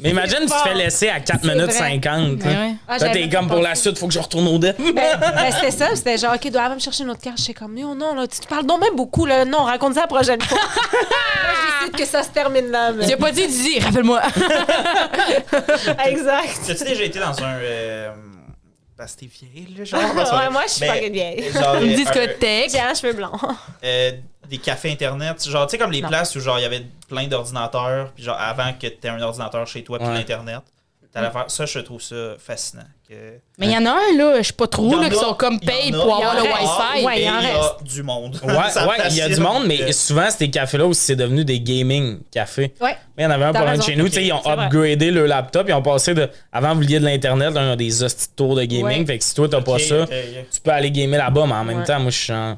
Mais 0.00 0.10
imagine, 0.10 0.38
tu 0.40 0.46
te 0.46 0.54
fais 0.68 0.74
laisser 0.74 1.10
à 1.10 1.20
4 1.20 1.40
C'est 1.42 1.48
minutes 1.48 1.70
vrai. 1.70 2.00
50. 2.00 2.42
Ouais, 2.42 2.48
ouais. 2.48 2.74
Ah, 2.88 2.98
t'es 2.98 3.28
comme 3.28 3.46
pour 3.46 3.60
la 3.60 3.74
suite, 3.74 3.98
faut 3.98 4.06
que 4.08 4.14
je 4.14 4.18
retourne 4.18 4.48
au 4.48 4.58
dep. 4.58 4.76
Ben, 4.78 4.92
ben, 4.94 5.52
c'était 5.52 5.70
ça, 5.70 5.94
c'était 5.94 6.16
genre, 6.16 6.34
OK, 6.34 6.50
dois 6.50 6.70
me 6.70 6.78
chercher 6.80 7.04
une 7.04 7.10
autre 7.10 7.20
carte? 7.20 7.38
J'étais 7.38 7.54
comme, 7.54 7.78
non, 7.78 7.94
non, 7.94 8.14
là, 8.14 8.26
tu 8.26 8.40
te 8.40 8.46
parles 8.48 8.64
donc 8.66 8.80
même 8.80 8.96
beaucoup, 8.96 9.26
là. 9.26 9.44
Non, 9.44 9.64
raconte 9.64 9.94
ça 9.94 10.00
la 10.02 10.06
prochaine 10.06 10.40
fois. 10.40 10.58
Je 11.84 11.86
décide 11.86 11.96
que 11.98 12.06
ça 12.06 12.22
se 12.22 12.30
termine 12.30 12.70
là. 12.70 12.92
mais- 12.92 13.06
J'ai 13.06 13.16
pas 13.16 13.30
dit, 13.30 13.46
dis, 13.46 13.78
rappelle-moi. 13.80 14.22
Exact. 16.06 16.60
As-tu 16.70 16.84
déjà 16.84 17.04
été 17.04 17.18
dans 17.18 17.38
un. 17.42 17.54
Euh, 17.60 18.10
parce 18.96 19.14
que 19.14 19.20
t'es 19.20 19.26
vieille, 19.26 19.74
là, 19.76 19.84
genre 19.84 20.00
Ouais, 20.14 20.50
moi, 20.50 20.62
je 20.66 20.72
suis 20.72 20.86
pas 20.86 20.94
vieille. 21.08 21.52
genre, 21.52 21.76
Une 21.76 21.92
euh, 21.92 21.96
discothèque. 21.96 22.70
J'ai 22.70 22.80
un 22.80 22.94
cheveu 22.94 23.12
blanc. 23.12 23.32
euh, 23.84 24.12
des 24.48 24.58
cafés 24.58 24.92
internet, 24.92 25.42
genre, 25.48 25.66
tu 25.66 25.72
sais, 25.72 25.78
comme 25.78 25.90
les 25.90 26.02
Non. 26.02 26.08
places 26.08 26.34
où, 26.36 26.40
genre, 26.40 26.58
il 26.58 26.62
y 26.62 26.66
avait 26.66 26.84
plein 27.08 27.26
d'ordinateurs, 27.26 28.12
puis 28.12 28.22
genre, 28.24 28.36
avant 28.38 28.72
que 28.74 28.86
t'aies 28.86 29.08
un 29.08 29.20
ordinateur 29.20 29.66
chez 29.66 29.82
toi, 29.82 29.98
puis 29.98 30.06
Ouais. 30.08 30.14
l'internet, 30.14 30.60
t'allais 31.12 31.30
faire. 31.30 31.50
Ça, 31.50 31.66
je 31.66 31.78
trouve 31.80 32.00
ça 32.02 32.34
fascinant. 32.38 32.82
Que- 33.14 33.38
Mais 33.58 33.66
il 33.66 33.72
y 33.72 33.76
en 33.76 33.86
a 33.86 33.90
un, 33.90 34.16
là, 34.18 34.38
je 34.42 34.46
sais 34.48 34.52
pas 34.52 34.66
trop, 34.66 34.92
en 34.92 35.00
là, 35.00 35.08
qui 35.08 35.16
a- 35.16 35.20
sont 35.20 35.34
comme 35.34 35.54
en 35.54 35.58
paye 35.58 35.92
a- 35.92 35.96
pour 35.96 36.14
avoir 36.16 36.34
le 36.34 36.40
en. 36.40 36.44
Wi-Fi. 36.44 37.04
Ouais, 37.04 37.22
il 37.22 37.28
en 37.30 37.38
il 37.40 37.44
y 37.44 37.50
a 37.50 37.60
reste. 37.60 37.82
du 37.84 38.02
monde. 38.02 38.40
Ouais, 38.42 38.52
ouais, 38.54 38.96
il 39.10 39.16
y 39.16 39.20
a 39.22 39.28
du 39.28 39.40
monde, 39.40 39.64
mais 39.66 39.92
souvent, 39.92 40.28
ces 40.30 40.50
cafés-là 40.50 40.86
aussi, 40.86 41.00
c'est 41.02 41.16
devenu 41.16 41.44
des 41.44 41.60
gaming 41.60 42.18
cafés. 42.32 42.74
Ouais. 42.80 42.96
Il 43.16 43.22
y 43.22 43.26
en 43.26 43.30
avait 43.30 43.44
un 43.44 43.52
pas 43.52 43.64
loin 43.64 43.76
de 43.76 43.82
chez 43.82 43.94
nous. 43.96 44.08
tu 44.08 44.14
sais, 44.14 44.24
Ils 44.24 44.32
ont 44.32 44.42
upgradé 44.44 45.10
le 45.12 45.26
laptop. 45.26 45.66
Ils 45.68 45.74
ont 45.74 45.82
passé 45.82 46.14
de. 46.14 46.28
Avant, 46.52 46.70
vous 46.70 46.80
vouliez 46.82 46.98
de 46.98 47.04
l'Internet, 47.04 47.54
là, 47.54 47.62
ils 47.62 47.72
ont 47.72 47.76
des 47.76 48.02
hosties 48.02 48.28
de 48.28 48.34
tours 48.34 48.56
de 48.56 48.64
gaming. 48.64 49.06
Fait 49.06 49.18
que 49.18 49.24
si 49.24 49.34
toi, 49.34 49.48
t'as 49.48 49.60
pas 49.60 49.78
ça, 49.78 50.06
tu 50.52 50.60
peux 50.62 50.70
aller 50.72 50.90
gamer 50.90 51.18
là-bas, 51.18 51.44
mais 51.46 51.54
en 51.54 51.64
même 51.64 51.84
temps, 51.84 52.00
moi, 52.00 52.10
je 52.10 52.16
suis 52.16 52.26
genre. 52.32 52.56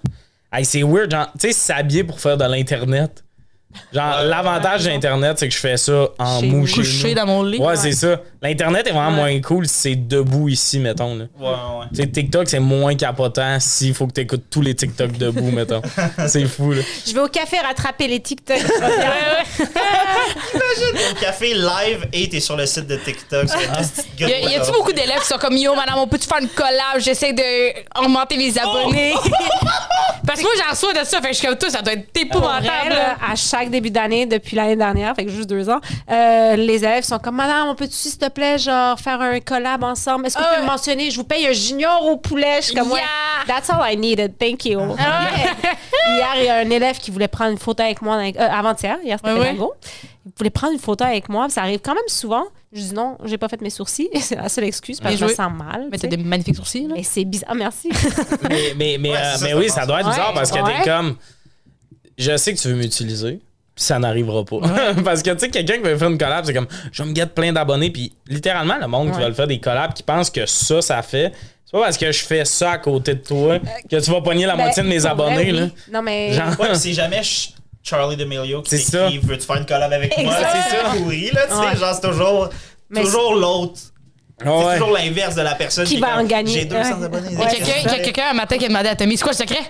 Hey, 0.52 0.64
c'est 0.64 0.82
weird, 0.82 1.11
genre, 1.11 1.26
tu 1.38 1.48
sais, 1.48 1.52
s'habiller 1.52 2.04
pour 2.04 2.18
faire 2.20 2.36
de 2.38 2.44
l'Internet. 2.44 3.22
Genre, 3.92 4.20
Ouais, 4.20 4.24
l'avantage 4.28 4.86
ouais, 4.86 4.92
d'Internet, 4.92 5.38
c'est 5.38 5.48
que 5.48 5.54
je 5.54 5.59
fais 5.59 5.76
ça 5.76 6.09
en 6.18 6.40
mou 6.40 6.66
chez 6.66 7.14
dans 7.14 7.26
mon 7.26 7.42
lit. 7.42 7.59
Ouais, 7.59 7.76
c'est 7.76 7.92
ça. 7.92 8.20
L'Internet 8.47 8.86
est 8.86 8.92
vraiment 8.92 9.22
Ouais. 9.22 9.32
moins 9.32 9.40
cool 9.40 9.66
si 9.66 9.74
c'est 9.74 9.97
debout 9.97 10.49
ici, 10.49 10.78
mettons. 10.78 11.14
Là. 11.16 11.24
Ouais, 11.38 11.99
ouais. 11.99 12.07
TikTok, 12.07 12.49
c'est 12.49 12.61
moins 12.61 12.94
capotant 12.94 13.59
s'il 13.61 13.94
faut 13.94 14.07
que 14.07 14.12
tu 14.12 14.20
écoutes 14.20 14.44
tous 14.51 14.62
les 14.62 14.74
TikTok 14.74 15.12
debout, 15.12 15.51
mettons. 15.51 15.82
C'est 16.28 16.44
fou, 16.47 16.72
là. 16.72 16.82
Je 17.07 17.12
vais 17.12 17.20
au 17.20 17.28
café 17.28 17.59
rattraper 17.59 18.07
les 18.09 18.20
TikTok. 18.20 18.57
Au 21.11 21.14
café 21.20 21.55
live 21.55 22.07
et 22.12 22.28
t'es 22.28 22.40
sur 22.40 22.57
le 22.57 22.66
site 22.66 22.86
de 22.86 22.97
TikTok. 22.97 23.47
petite 23.47 24.07
Y, 24.18 24.57
a-tu 24.57 24.72
beaucoup 24.72 24.92
d'élèves 24.92 25.20
qui 25.20 25.26
sont 25.26 25.38
comme 25.38 25.57
Yo, 25.57 25.74
madame, 25.74 25.99
on 25.99 26.07
peut-tu 26.07 26.26
faire 26.26 26.38
une 26.40 26.49
collab? 26.49 26.99
J'essaie 26.99 27.32
de 27.32 28.01
augmenter 28.01 28.36
mes 28.36 28.57
abonnés. 28.59 29.14
Parce 30.26 30.40
que 30.40 30.44
moi, 30.44 30.53
j'en 30.64 30.70
reçois 30.72 30.92
de 30.92 31.05
ça. 31.07 31.18
Fait 31.20 31.28
que 31.28 31.34
je 31.34 31.38
suis 31.38 31.47
comme 31.47 31.57
toi, 31.57 31.70
ça 31.70 31.82
doit 31.82 31.92
être 31.94 32.09
épouvantable. 32.16 32.90
là, 32.90 33.16
à 33.30 33.34
chaque 33.36 33.70
début 33.70 33.90
d'année, 33.90 34.26
depuis 34.26 34.57
l'année 34.57 34.76
dernière, 34.76 35.14
fait 35.14 35.24
que 35.24 35.30
juste 35.30 35.49
deux 35.49 35.68
ans, 35.70 35.80
euh, 36.11 36.57
les 36.57 36.76
élèves 36.84 37.05
sont 37.05 37.18
comme 37.18 37.36
Madame, 37.36 37.68
on 37.68 37.74
peut-tu, 37.74 37.94
s'il 37.94 38.16
te 38.18 38.28
plaît, 38.37 38.59
genre, 38.59 38.99
faire 39.01 39.20
un 39.20 39.41
collab 39.41 39.82
ensemble? 39.82 40.26
Est-ce 40.26 40.37
que 40.37 40.41
vous 40.41 40.47
Ah 40.47 40.53
pouvez 40.55 40.62
me 40.64 40.68
ouais. 40.68 40.72
mentionner? 40.76 41.11
Je 41.11 41.16
vous 41.16 41.24
paye 41.24 41.47
un 41.47 41.53
junior 41.53 42.05
au 42.07 42.16
poulet. 42.18 42.57
Je 42.61 42.66
suis 42.66 42.74
comme, 42.74 42.91
ouais, 42.93 43.01
Yeah. 43.01 43.45
that's 43.47 43.70
all 43.70 43.80
I 43.82 43.97
needed. 43.97 44.39
Thank 44.39 44.64
you. 44.66 44.80
Ah 44.99 45.26
Hier, 46.09 46.28
il 46.39 46.45
y 46.45 46.49
a 46.49 46.57
un 46.59 46.70
élève 46.70 46.99
qui 46.99 47.11
voulait 47.11 47.28
prendre 47.28 47.51
une 47.53 47.59
photo 47.59 47.82
avec 47.82 48.01
moi, 48.03 48.16
euh, 48.16 48.30
avant-hier, 48.39 48.99
hier, 49.03 49.18
c'était 49.18 49.32
Ouais, 49.32 49.41
ouais. 49.41 49.47
Pédago. 49.53 49.74
Il 50.26 50.32
voulait 50.39 50.51
prendre 50.51 50.72
une 50.74 50.78
photo 50.78 51.05
avec 51.05 51.28
moi, 51.28 51.49
ça 51.49 51.62
arrive 51.62 51.80
quand 51.82 51.95
même 51.95 52.03
souvent. 52.09 52.45
Je 52.72 52.80
dis 52.80 52.95
non, 52.95 53.16
j'ai 53.24 53.39
pas 53.39 53.49
fait 53.49 53.61
mes 53.62 53.70
sourcils. 53.70 54.09
C'est 54.20 54.37
la 54.37 54.49
seule 54.49 54.64
excuse 54.64 55.01
parce 55.01 55.14
que 55.14 55.20
je 55.20 55.24
me 55.24 55.30
sens 55.30 55.51
mal. 55.53 55.89
Mais 55.91 55.97
tu 55.99 56.03
t'as 56.09 56.16
des 56.16 56.22
magnifiques 56.22 56.57
sourcils, 56.57 56.87
là. 56.87 56.95
Mais 56.97 57.03
c'est 57.03 57.24
bizarre. 57.24 57.49
Ah, 57.53 57.55
merci. 57.55 57.89
Mais, 58.49 58.74
mais, 58.76 58.99
mais, 59.01 59.11
Ouais, 59.11 59.16
euh, 59.16 59.32
c'est 59.34 59.39
ça, 59.39 59.45
mais 59.47 59.51
ça 59.53 59.57
oui, 59.59 59.68
ça 59.70 59.87
doit 59.87 60.01
être 60.01 60.09
bizarre 60.11 60.28
Ouais, 60.28 60.34
parce 60.34 60.51
que 60.51 60.59
ouais. 60.61 60.78
t'es 60.82 60.84
comme. 60.91 61.16
Je 62.18 62.37
sais 62.37 62.55
que 62.55 62.59
tu 62.61 62.68
veux 62.68 62.74
m'utiliser, 62.74 63.41
ça 63.77 63.99
n'arrivera 63.99 64.45
pas. 64.45 64.57
parce 65.05 65.22
que 65.22 65.31
tu 65.31 65.39
sais, 65.41 65.49
quelqu'un 65.51 65.74
qui 65.74 65.83
veut 65.83 65.97
faire 65.97 66.09
une 66.09 66.18
collab, 66.18 66.45
c'est 66.45 66.55
comme 66.55 66.66
je 66.91 67.03
vais 67.03 67.09
me 67.11 67.14
get 67.14 67.27
plein 67.27 67.53
d'abonnés, 67.53 67.91
puis 67.91 68.12
littéralement, 68.27 68.77
le 68.81 68.87
monde 68.87 69.12
qui 69.12 69.18
Ouais. 69.18 69.27
veut 69.29 69.35
faire 69.35 69.47
des 69.47 69.61
collabs, 69.61 69.93
qui 69.93 70.03
pense 70.03 70.31
que 70.31 70.47
ça, 70.47 70.81
ça 70.83 71.03
fait. 71.03 71.33
C'est 71.64 71.72
pas 71.72 71.81
parce 71.85 71.99
que 71.99 72.11
je 72.12 72.24
fais 72.24 72.45
ça 72.45 72.72
à 72.72 72.79
côté 72.79 73.14
de 73.14 73.20
toi 73.22 73.59
que 73.91 73.97
tu 74.01 74.11
vas 74.11 74.20
pogner 74.20 74.47
la 74.47 74.57
Ben, 74.57 74.62
moitié 74.64 74.83
de 74.83 74.89
mes 74.89 74.99
vrai, 74.99 75.11
abonnés, 75.11 75.51
oui. 75.53 75.53
là. 75.53 75.66
Non, 75.93 76.03
mais. 76.03 76.33
Genre- 76.33 76.59
Ouais, 76.61 76.74
c'est 76.74 76.93
jamais 76.93 77.16
Ch- 77.16 77.53
Charlie 77.83 78.16
D'Amelio 78.16 78.62
qui 78.62 78.79
C'est 78.79 78.91
t'écrit 78.93 79.18
Veux-tu 79.18 79.47
faire 79.47 79.57
une 79.57 79.66
collab 79.66 79.93
avec 79.93 80.16
moi. 80.18 80.33
C'est 80.39 80.77
ça, 80.77 80.91
pourri, 80.97 81.31
là, 81.33 81.43
tu 81.49 81.55
sais. 81.55 81.61
Ouais. 81.61 81.77
Genre, 81.77 81.95
c'est 81.95 82.09
toujours, 82.09 82.49
Mais 82.91 83.03
toujours 83.03 83.35
l'autre. 83.35 83.81
C'est 84.41 84.49
Ouais. 84.49 84.79
toujours 84.79 84.93
l'inverse 84.95 85.35
de 85.35 85.41
la 85.43 85.55
personne 85.55 85.87
Qui 85.87 85.99
va 85.99 86.18
en 86.18 86.24
gagner. 86.24 86.53
J'ai 86.53 86.64
200 86.66 86.99
Ouais. 86.99 87.05
abonnés. 87.07 87.29
Il 87.33 87.39
y 87.39 87.43
a 87.43 87.47
quelqu'un- 87.47 87.72
il 87.85 87.91
y 87.91 87.95
a 87.95 87.99
quelqu'un 88.01 88.31
un 88.31 88.35
matin 88.35 88.59
qui 88.59 88.64
a 88.66 88.68
demandé 88.68 88.89
à 88.89 88.95
Tommy 88.97 89.16
C'est 89.16 89.22
quoi 89.22 89.33
le 89.33 89.37
secret? 89.39 89.61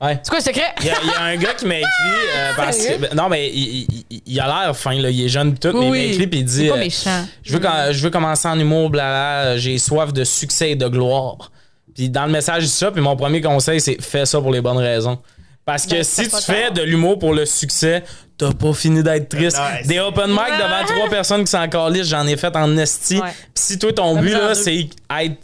Ouais. 0.00 0.18
C'est 0.22 0.30
quoi 0.30 0.38
le 0.38 0.44
secret? 0.44 0.74
Il 0.80 0.86
y, 0.86 0.90
a, 0.90 0.94
il 1.02 1.08
y 1.10 1.12
a 1.14 1.22
un 1.22 1.36
gars 1.36 1.54
qui 1.54 1.66
m'a 1.66 1.76
écrit 1.76 1.88
euh, 2.36 2.52
parce 2.56 2.78
que. 2.78 2.98
ben, 2.98 3.10
Non, 3.14 3.28
mais 3.28 3.48
il, 3.50 3.86
il- 4.10 4.22
il 4.26 4.40
a 4.40 4.46
l'air 4.46 4.76
fin, 4.76 4.94
là, 4.94 5.10
il 5.10 5.24
est 5.24 5.28
jeune 5.28 5.52
pis 5.54 5.60
tout, 5.60 5.78
mais 5.78 5.86
il 5.86 5.90
m'a 5.90 5.98
écrit 5.98 6.26
puis 6.26 6.38
il 6.40 6.44
dit. 6.44 6.62
C'est 6.64 6.68
pas 6.68 6.74
euh, 6.76 6.78
méchant. 6.78 7.26
je 7.44 7.52
veux, 7.52 7.58
com- 7.60 7.72
je 7.92 8.02
veux 8.02 8.10
commencer 8.10 8.48
en 8.48 8.58
humour, 8.58 8.90
blabla, 8.90 9.56
j'ai 9.58 9.78
soif 9.78 10.12
de 10.12 10.24
succès 10.24 10.70
et 10.72 10.76
de 10.76 10.88
gloire. 10.88 11.50
Puis 11.94 12.08
dans 12.10 12.26
le 12.26 12.32
message, 12.32 12.64
il 12.64 12.66
dit 12.66 12.72
ça, 12.72 12.90
puis 12.90 13.00
mon 13.00 13.16
premier 13.16 13.40
conseil, 13.40 13.80
c'est 13.80 14.00
fais 14.02 14.26
ça 14.26 14.40
pour 14.40 14.50
les 14.52 14.60
bonnes 14.60 14.76
raisons. 14.78 15.18
Parce 15.64 15.84
que 15.84 15.96
Ben, 15.96 16.04
si 16.04 16.24
c'est 16.24 16.30
pas 16.30 16.38
tu 16.38 16.44
fais 16.44 16.70
de 16.70 16.82
l'humour 16.82 17.18
pour 17.18 17.34
le 17.34 17.44
succès, 17.44 18.04
t'as 18.38 18.52
pas 18.52 18.72
fini 18.72 19.02
d'être 19.02 19.28
triste. 19.28 19.58
Nice. 19.78 19.86
Des 19.88 19.98
open 19.98 20.28
mic 20.30 20.38
devant 20.58 20.84
trois 20.86 21.08
personnes 21.08 21.42
qui 21.44 21.50
sont 21.50 21.56
encore 21.58 21.90
listes, 21.90 22.04
j'en 22.10 22.26
ai 22.26 22.36
fait 22.36 22.54
en 22.54 22.76
esti. 22.78 23.16
Ouais. 23.16 23.30
Puis 23.30 23.64
si 23.64 23.78
toi, 23.78 23.92
ton 23.92 24.16
but, 24.20 24.30
là, 24.32 24.54
c'est 24.54 24.88
être 25.20 25.36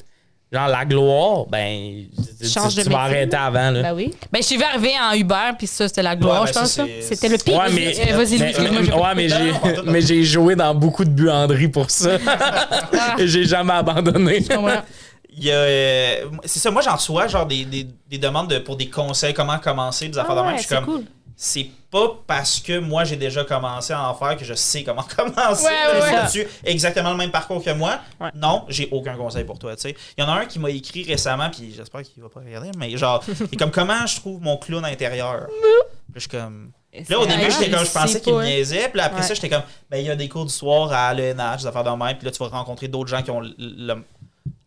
genre 0.53 0.69
la 0.69 0.85
gloire, 0.85 1.47
ben, 1.47 2.05
tu, 2.41 2.47
Change 2.49 2.75
tu 2.75 2.83
de 2.85 2.91
vas 2.91 3.05
métier. 3.05 3.17
arrêter 3.17 3.37
avant, 3.37 3.71
là. 3.71 3.83
Ben 3.83 3.95
oui. 3.95 4.13
Ben, 4.31 4.41
je 4.43 4.47
suis 4.47 4.63
arrivé 4.63 4.91
en 5.01 5.15
Uber, 5.15 5.53
puis 5.57 5.67
ça, 5.67 5.89
c'était 5.89 6.03
la 6.03 6.15
gloire, 6.17 6.43
Ouais, 6.43 6.49
je 6.49 6.53
pense. 6.53 6.71
ça, 6.73 6.83
ça. 6.83 6.89
c'est- 7.01 7.15
C'était 7.15 7.29
le 7.29 7.39
pire. 7.39 7.57
Ouais, 7.59 7.71
mais, 7.73 7.95
Euh, 8.13 8.17
vas-y, 8.17 8.39
mais- 8.39 8.51
excuse-moi, 8.51 8.81
mais- 8.81 8.85
j'ai- 8.85 8.93
ouais, 8.93 9.15
mais 9.15 10.03
j'ai, 10.03 10.13
mais 10.13 10.25
joué 10.25 10.57
dans 10.57 10.75
beaucoup 10.75 11.05
de 11.05 11.11
buanderies 11.11 11.69
pour 11.69 11.91
ça. 11.91 12.17
Et 13.19 13.27
j'ai 13.27 13.45
jamais 13.45 13.73
abandonné. 13.73 14.45
Ouais. 14.59 14.81
Il 15.35 15.45
y 15.45 15.51
a, 15.51 15.55
euh, 15.55 16.15
c'est 16.45 16.59
ça, 16.59 16.71
moi 16.71 16.83
j'en 16.83 16.95
reçois 16.95 17.27
genre 17.27 17.47
des, 17.47 17.65
des, 17.65 17.87
des 18.11 18.19
demandes 18.19 18.51
de- 18.51 18.59
pour 18.59 18.77
des 18.77 18.89
conseils, 18.91 19.33
comment 19.33 19.59
commencer, 19.59 20.09
des 20.09 20.19
affaires 20.19 20.35
de 20.35 20.41
Ah 20.41 20.45
même. 20.45 20.53
ouais, 20.53 20.59
Je 20.59 20.67
suis 20.67 20.69
c'est 20.69 20.75
comme, 20.75 20.85
cool. 20.85 21.05
C'est 21.45 21.67
pas 21.91 22.09
parce 22.25 22.61
que 22.61 22.79
moi 22.79 23.03
j'ai 23.03 23.17
déjà 23.17 23.43
commencé 23.43 23.93
à 23.93 24.09
en 24.09 24.15
faire 24.15 24.37
que 24.37 24.45
je 24.45 24.55
sais 24.55 24.85
comment 24.85 25.03
commencer. 25.17 25.67
Ouais, 25.67 26.01
ouais, 26.01 26.49
exactement 26.65 27.11
le 27.11 27.17
même 27.17 27.33
parcours 27.33 27.65
que 27.65 27.71
moi? 27.73 27.99
Ouais. 28.21 28.31
Non, 28.37 28.65
j'ai 28.69 28.89
aucun 28.93 29.17
conseil 29.17 29.43
pour 29.43 29.59
toi. 29.59 29.75
tu 29.75 29.83
sais. 29.83 29.97
Il 30.17 30.23
y 30.23 30.25
en 30.25 30.31
a 30.31 30.35
un 30.35 30.47
qui 30.47 30.61
m'a 30.61 30.71
écrit 30.71 31.03
récemment, 31.03 31.51
puis 31.51 31.75
j'espère 31.77 32.03
qu'il 32.03 32.23
va 32.23 32.29
pas 32.29 32.39
regarder, 32.39 32.71
mais 32.79 32.97
genre, 32.97 33.25
il 33.29 33.55
est 33.55 33.57
comme 33.57 33.73
comment 33.73 34.07
je 34.07 34.21
trouve 34.21 34.41
mon 34.41 34.57
clown 34.57 34.85
intérieur? 34.85 35.49
Je 36.15 36.21
suis 36.21 36.29
comme. 36.29 36.71
Là, 37.09 37.19
au 37.19 37.27
début, 37.27 37.51
j'étais 37.51 37.71
comme, 37.71 37.85
je 37.85 37.91
pensais 37.91 38.21
qu'il 38.21 38.35
me 38.35 38.45
niaisait. 38.45 38.89
Puis 38.89 38.99
là, 38.99 39.07
après 39.07 39.23
ça, 39.23 39.35
j'étais 39.35 39.49
comme, 39.49 39.65
ben, 39.91 39.97
il 39.97 40.07
y 40.07 40.11
a 40.11 40.15
des 40.15 40.29
cours 40.29 40.45
du 40.45 40.53
soir 40.53 40.93
à 40.93 41.13
l'ENH, 41.13 41.57
des 41.57 41.67
affaires 41.67 41.83
de 41.83 41.91
même. 41.91 42.19
Puis 42.19 42.25
là, 42.25 42.31
tu 42.31 42.39
vas 42.39 42.51
rencontrer 42.51 42.87
d'autres 42.87 43.11
gens 43.11 43.23
qui 43.23 43.33
ont 43.33 43.43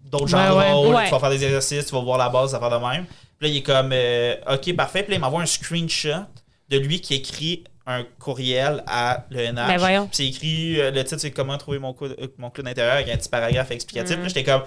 d'autres 0.02 0.34
ouais. 0.34 0.90
de. 0.90 0.94
Ouais. 0.94 1.06
Tu 1.06 1.12
vas 1.12 1.20
faire 1.20 1.30
des 1.30 1.46
exercices, 1.46 1.86
tu 1.86 1.96
vas 1.96 2.02
voir 2.02 2.18
la 2.18 2.28
base, 2.28 2.50
des 2.50 2.56
affaires 2.58 2.82
de 2.82 2.86
même. 2.86 3.06
Puis 3.06 3.48
là, 3.48 3.54
il 3.54 3.58
est 3.58 3.64
comme, 3.64 3.92
euh, 3.94 4.36
OK, 4.54 4.76
parfait. 4.76 5.04
Puis 5.04 5.12
là, 5.12 5.18
il 5.18 5.22
m'envoie 5.22 5.42
un 5.42 5.46
screenshot 5.46 6.26
de 6.70 6.78
lui 6.78 7.02
qui 7.02 7.16
écrit 7.16 7.64
un 7.88 8.04
courriel 8.20 8.84
à 8.88 9.26
l'ENH. 9.30 9.54
Ben 9.68 9.78
voyons. 9.78 10.08
Puis 10.08 10.16
c'est 10.18 10.26
écrit, 10.28 10.82
euh, 10.82 10.90
le 10.92 11.04
titre, 11.04 11.22
c'est 11.22 11.32
Comment 11.32 11.58
trouver 11.58 11.78
mon, 11.80 11.94
cou- 11.94 12.06
euh, 12.06 12.28
mon 12.40 12.50
clown 12.50 12.68
intérieur 12.68 12.96
avec 12.96 13.10
un 13.10 13.18
petit 13.18 13.30
paragraphe 13.30 13.70
explicatif. 13.72 14.18
Mm. 14.18 14.28
J'étais 14.28 14.44
comme, 14.44 14.64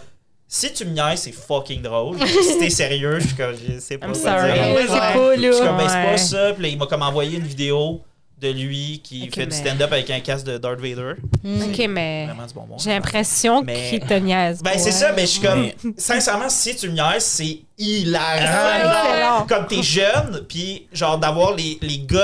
si 0.46 0.72
tu 0.72 0.84
me 0.84 0.92
niaises, 0.92 1.20
c'est 1.22 1.32
fucking 1.32 1.82
drôle. 1.82 2.16
si 2.26 2.58
t'es 2.60 2.70
sérieux, 2.70 3.18
je 3.18 3.26
suis 3.26 3.36
comme, 3.36 3.54
je 3.56 3.80
sais 3.80 3.98
pas 3.98 4.06
I'm 4.06 4.12
quoi 4.12 4.20
sorry. 4.22 4.52
dire. 4.52 4.62
Ouais, 4.74 4.86
c'est 4.86 5.18
Ouais. 5.18 5.36
là. 5.36 5.48
Je 5.48 5.52
suis 5.52 5.64
comme, 5.66 5.76
ben, 5.76 5.88
c'est 5.88 6.02
pas 6.04 6.16
ça. 6.16 6.52
Puis 6.54 6.62
là, 6.62 6.68
il 6.68 6.78
m'a 6.78 6.86
comme 6.86 7.02
envoyé 7.02 7.38
une 7.38 7.44
vidéo 7.46 8.02
de 8.40 8.48
lui 8.50 9.00
qui 9.02 9.28
fait 9.30 9.46
du 9.46 9.56
stand-up 9.56 9.90
avec 9.92 10.08
un 10.10 10.20
casque 10.20 10.46
de 10.46 10.58
Darth 10.58 10.80
Vader. 10.80 11.14
Ok, 11.44 11.86
mais 11.88 12.26
Vraiment 12.26 12.46
du 12.46 12.54
bonbon. 12.54 12.76
j'ai 12.78 12.90
l'impression 12.90 13.62
Mais- 13.62 13.90
qu'il 13.90 14.00
te 14.00 14.14
niaise. 14.14 14.62
Ben, 14.62 14.78
c'est 14.78 14.92
ça, 14.92 15.12
mais 15.12 15.22
je 15.22 15.26
suis 15.26 15.40
comme. 15.40 15.62
Mais- 15.62 15.74
Sincèrement, 15.96 16.48
si 16.48 16.76
tu 16.76 16.88
me 16.88 16.94
niaises, 16.94 17.24
c'est 17.24 17.58
hilarant. 17.78 19.46
Comme 19.48 19.66
t'es 19.66 19.82
jeune, 19.82 20.44
puis 20.48 20.86
genre 20.92 21.18
d'avoir 21.18 21.54
les, 21.54 21.78
les 21.82 21.98
guts 21.98 22.16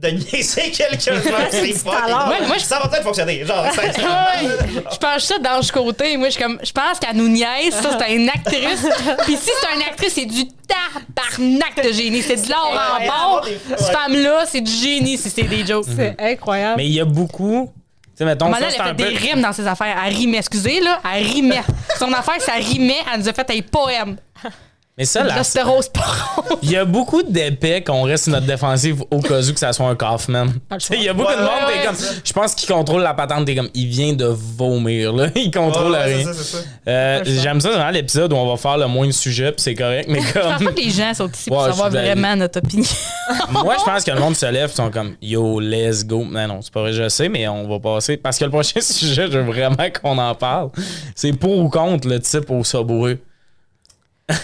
de 0.00 0.08
niaiser 0.08 0.70
quelqu'un. 0.70 1.12
Ouais, 1.20 2.46
moi, 2.46 2.56
je- 2.58 2.64
Ça 2.64 2.78
va 2.78 2.88
peut-être 2.88 3.02
fonctionner. 3.02 3.44
Genre, 3.44 3.66
je 4.92 4.96
pense 4.98 5.24
ça 5.24 5.38
d'Ange 5.38 5.70
Côté. 5.70 6.16
Moi, 6.16 6.28
je 6.28 6.34
suis 6.34 6.42
comme, 6.42 6.58
je 6.62 6.72
pense 6.72 6.98
qu'elle 6.98 7.16
nous 7.16 7.28
niaise. 7.28 7.74
Ça, 7.74 7.98
c'est 7.98 8.14
une 8.14 8.28
actrice. 8.28 8.86
Puis 9.24 9.36
si 9.36 9.50
c'est 9.60 9.74
une 9.76 9.82
actrice, 9.82 10.14
c'est 10.14 10.24
du 10.26 10.44
tabarnak 10.66 11.84
de 11.84 11.92
génie. 11.92 12.22
C'est 12.22 12.44
de 12.44 12.48
l'or 12.48 12.72
en 12.72 13.06
bord. 13.06 13.44
ouais. 13.44 13.58
Cette 13.76 13.88
femme-là, 13.96 14.44
c'est 14.46 14.60
du 14.60 14.70
génie 14.72 15.18
si 15.18 15.28
c'est 15.30 15.42
des 15.42 15.66
jokes. 15.66 15.86
C'est 15.96 16.16
incroyable. 16.18 16.74
Mais 16.78 16.86
il 16.86 16.92
y 16.92 17.00
a 17.00 17.04
beaucoup. 17.04 17.70
Tu 17.74 18.10
sais, 18.18 18.24
mettons, 18.24 18.48
Maintenant, 18.48 18.66
elle 18.68 18.74
fait 18.82 18.94
peu. 19.04 19.10
des 19.10 19.16
rimes 19.16 19.40
dans 19.42 19.52
ses 19.52 19.66
affaires. 19.66 19.96
Elle 20.06 20.14
rimait, 20.14 20.38
excusez, 20.38 20.80
là. 20.80 21.00
Elle 21.14 21.26
rimait. 21.26 21.62
Son 21.98 22.12
affaire, 22.12 22.40
ça 22.40 22.52
rimait. 22.52 22.96
Elle 23.12 23.20
nous 23.20 23.28
a 23.28 23.32
fait 23.32 23.50
un 23.50 23.60
poème. 23.62 24.16
Mais 24.98 25.06
ça, 25.06 25.22
là, 25.24 25.40
il 26.62 26.70
y 26.70 26.76
a 26.76 26.84
beaucoup 26.84 27.22
d'épais 27.22 27.82
qu'on 27.82 28.02
reste 28.02 28.24
sur 28.24 28.32
notre 28.34 28.44
défensive 28.46 29.02
au 29.10 29.20
cas 29.20 29.40
où 29.40 29.52
que 29.54 29.58
ça 29.58 29.72
soit 29.72 29.86
un 29.88 29.94
Kaufman. 29.94 30.48
Il 30.92 31.02
y 31.02 31.08
a 31.08 31.14
beaucoup 31.14 31.30
Ouais, 31.30 31.36
de 31.36 31.40
monde, 31.40 31.48
ouais, 31.68 31.72
t'es 31.72 31.78
ouais, 31.78 31.86
comme. 31.86 31.96
Je 32.22 32.32
pense 32.34 32.54
qu'il 32.54 32.68
contrôle 32.68 33.00
la 33.02 33.14
patente, 33.14 33.46
t'es 33.46 33.54
comme. 33.54 33.70
Il 33.72 33.86
vient 33.86 34.12
de 34.12 34.26
vomir, 34.26 35.14
là. 35.14 35.28
Il 35.36 35.50
contrôle 35.50 35.92
Ouais, 35.92 35.98
ouais, 35.98 36.14
rien. 36.16 36.26
c'est 36.26 36.32
ça, 36.34 36.44
c'est 36.44 36.56
ça. 36.58 36.62
Euh, 36.88 37.22
J'aime 37.24 37.60
ça, 37.62 37.70
vraiment 37.70 37.90
l'épisode 37.90 38.30
où 38.34 38.36
on 38.36 38.50
va 38.50 38.58
faire 38.58 38.76
le 38.76 38.88
moins 38.88 39.06
de 39.06 39.12
sujets, 39.12 39.52
puis 39.52 39.62
c'est 39.62 39.74
correct, 39.74 40.06
mais 40.10 40.20
Je 40.20 40.32
pense 40.38 40.56
comme. 40.58 40.66
pas 40.66 40.72
que 40.72 40.80
les 40.80 40.90
gens 40.90 41.14
sont 41.14 41.30
ici 41.30 41.48
pour 41.48 41.62
savoir 41.64 41.88
vraiment 41.88 42.36
notre 42.36 42.58
opinion. 42.58 42.84
Moi, 43.52 43.76
je 43.78 43.84
pense 43.84 44.04
que 44.04 44.10
le 44.10 44.20
monde 44.20 44.36
se 44.36 44.46
lève, 44.46 44.68
ils 44.70 44.76
sont 44.76 44.90
comme 44.90 45.14
Yo, 45.22 45.60
let's 45.60 46.04
go. 46.04 46.26
Non, 46.28 46.46
non, 46.46 46.60
c'est 46.60 46.72
pas 46.74 46.80
vrai, 46.82 46.92
je 46.92 47.08
sais, 47.08 47.30
mais 47.30 47.48
on 47.48 47.66
va 47.68 47.78
passer. 47.78 48.18
Parce 48.18 48.36
que 48.38 48.44
le 48.44 48.50
prochain 48.50 48.80
sujet, 48.82 49.28
je 49.30 49.38
veux 49.38 49.44
vraiment 49.50 49.88
qu'on 50.02 50.18
en 50.18 50.34
parle. 50.34 50.68
C'est 51.14 51.32
pour 51.32 51.56
ou 51.58 51.70
contre 51.70 52.06
le 52.06 52.20
type 52.20 52.50
au 52.50 52.62
Subway? 52.64 53.16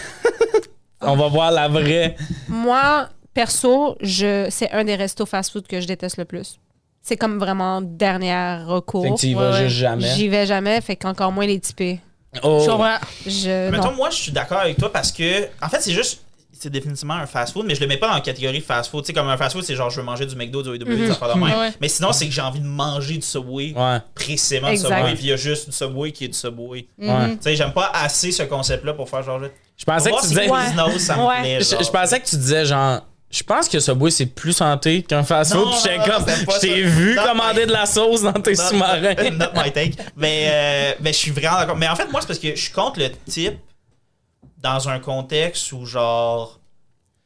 on 1.07 1.15
va 1.15 1.27
voir 1.27 1.51
la 1.51 1.67
vraie. 1.67 2.15
Moi, 2.47 3.09
perso, 3.33 3.97
je, 4.01 4.47
c'est 4.49 4.71
un 4.71 4.83
des 4.83 4.95
restos 4.95 5.25
fast-food 5.25 5.67
que 5.67 5.79
je 5.81 5.87
déteste 5.87 6.17
le 6.17 6.25
plus. 6.25 6.59
C'est 7.01 7.17
comme 7.17 7.39
vraiment 7.39 7.81
dernier 7.81 8.57
recours. 8.65 9.03
Fait 9.03 9.11
que 9.11 9.19
tu 9.19 9.27
y 9.27 9.33
vas 9.33 9.51
ouais. 9.51 9.63
juste 9.63 9.77
jamais. 9.77 10.07
J'y 10.15 10.27
vais 10.27 10.45
jamais, 10.45 10.81
fait 10.81 10.95
qu'encore 10.97 11.31
moins 11.31 11.45
les 11.47 11.59
typés. 11.59 11.99
Oh. 12.43 12.61
Je 12.63 12.69
comprends. 12.69 12.97
Je, 13.25 13.69
Mettons, 13.71 13.91
non. 13.91 13.95
moi, 13.95 14.09
je 14.09 14.17
suis 14.17 14.31
d'accord 14.31 14.59
avec 14.59 14.77
toi 14.77 14.91
parce 14.91 15.11
que, 15.11 15.45
en 15.61 15.69
fait, 15.69 15.81
c'est 15.81 15.93
juste. 15.93 16.23
C'est 16.59 16.71
définitivement 16.71 17.13
un 17.13 17.27
fast-food, 17.27 17.67
mais 17.67 17.75
je 17.75 17.81
le 17.81 17.85
mets 17.85 17.97
pas 17.97 18.07
dans 18.07 18.15
la 18.15 18.21
catégorie 18.21 18.61
fast-food. 18.61 19.03
Tu 19.03 19.07
sais, 19.07 19.13
comme 19.13 19.27
un 19.27 19.37
fast-food, 19.37 19.63
c'est 19.63 19.75
genre 19.75 19.91
je 19.91 19.97
veux 19.99 20.05
manger 20.05 20.25
du 20.25 20.35
McDo, 20.35 20.63
du 20.63 20.69
AW, 20.69 20.75
des 20.97 21.11
affaires 21.11 21.35
de 21.35 21.39
même. 21.39 21.43
Ouais, 21.43 21.55
ouais. 21.55 21.73
Mais 21.79 21.87
sinon, 21.87 22.11
c'est 22.11 22.25
que 22.25 22.31
j'ai 22.31 22.41
envie 22.41 22.59
de 22.59 22.65
manger 22.65 23.13
du 23.13 23.21
Subway, 23.21 23.73
Ouais. 23.75 23.99
précisément 24.15 24.71
du. 24.71 24.77
Subway, 24.77 25.13
puis 25.13 25.25
il 25.25 25.29
y 25.29 25.33
a 25.33 25.35
juste 25.35 25.67
du 25.69 25.71
Subway 25.71 26.11
qui 26.11 26.25
est 26.25 26.29
du 26.29 26.33
Subway. 26.37 26.87
Mhm. 26.97 27.09
Ouais. 27.09 27.29
Tu 27.35 27.43
sais, 27.43 27.55
j'aime 27.55 27.73
pas 27.73 27.91
assez 27.93 28.31
ce 28.31 28.41
concept-là 28.41 28.93
pour 28.93 29.07
faire 29.07 29.21
genre. 29.21 29.39
Je 29.77 29.85
pensais 29.85 30.09
que 30.11 30.21
tu 30.21 30.27
disais. 30.29 30.49
Ouais. 30.49 30.65
Quiznos, 30.69 30.97
ça 30.99 31.15
me 31.17 31.23
Ouais. 31.23 31.39
plaît. 31.41 31.59
Je, 31.61 31.69
genre. 31.71 31.83
je 31.83 31.91
pensais 31.91 32.19
que 32.19 32.25
tu 32.27 32.35
disais 32.35 32.65
genre. 32.65 33.01
Je 33.29 33.43
pense 33.43 33.67
que 33.67 33.79
Subway 33.79 34.09
c'est 34.09 34.25
plus 34.25 34.53
santé 34.53 35.03
qu'un 35.03 35.21
fast-food. 35.21 35.67
Puis 35.71 35.79
j'étais 35.83 36.09
comme. 36.09 36.25
Je 36.55 36.59
t'ai 36.59 36.81
vu 36.83 37.15
commander 37.15 37.65
de 37.65 37.71
la 37.73 37.85
sauce 37.85 38.21
dans 38.21 38.31
tes 38.33 38.55
sous-marins. 38.55 39.13
Not 39.31 39.47
my 39.53 39.71
take. 39.71 39.95
Mais, 40.15 40.47
euh, 40.49 40.93
mais 41.01 41.11
je 41.13 41.17
suis 41.17 41.31
vraiment 41.31 41.57
d'accord. 41.59 41.75
Mais 41.75 41.87
en 41.89 41.95
fait, 41.95 42.09
moi, 42.09 42.21
c'est 42.21 42.27
parce 42.27 42.39
que 42.39 42.55
je 42.55 42.61
suis 42.61 42.71
contre 42.71 42.99
le 42.99 43.09
type 43.29 43.57
dans 44.59 44.87
un 44.89 44.99
contexte 44.99 45.71
où, 45.73 45.85
genre, 45.85 46.56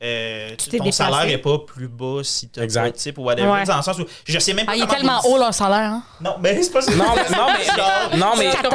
euh, 0.03 0.49
tu- 0.57 0.69
t'es 0.69 0.77
ton 0.77 0.83
déplacé. 0.85 1.03
salaire 1.11 1.29
est 1.33 1.37
pas 1.37 1.59
plus 1.59 1.87
bas 1.87 2.21
si 2.23 2.47
t'as 2.49 2.63
Exact. 2.63 2.81
pas 2.83 2.89
de 2.91 2.95
type 2.95 3.17
ou 3.17 3.23
whatever. 3.23 3.47
Ouais. 3.49 3.63
Dans 3.65 3.77
le 3.77 3.81
sens 3.83 3.99
où 3.99 4.05
je 4.25 4.39
sais 4.39 4.53
même 4.53 4.65
pas. 4.65 4.71
Ah, 4.71 4.75
il 4.75 4.81
est 4.83 4.85
comment 4.87 4.97
tellement 4.97 5.21
haut 5.25 5.37
leur 5.37 5.53
salaire. 5.53 5.91
Hein? 5.91 6.03
Non, 6.21 6.35
mais 6.39 6.61
c'est 6.63 6.71
pas 6.71 6.81
ça. 6.81 6.91
Non, 6.91 7.05
mais, 7.15 7.37
non, 7.37 7.45
mais, 7.57 7.65
Genre, 7.65 8.17
non, 8.17 8.31
mais 8.37 8.47
on 8.47 8.51
a 8.51 8.55
tout 8.55 8.63
le 8.63 8.69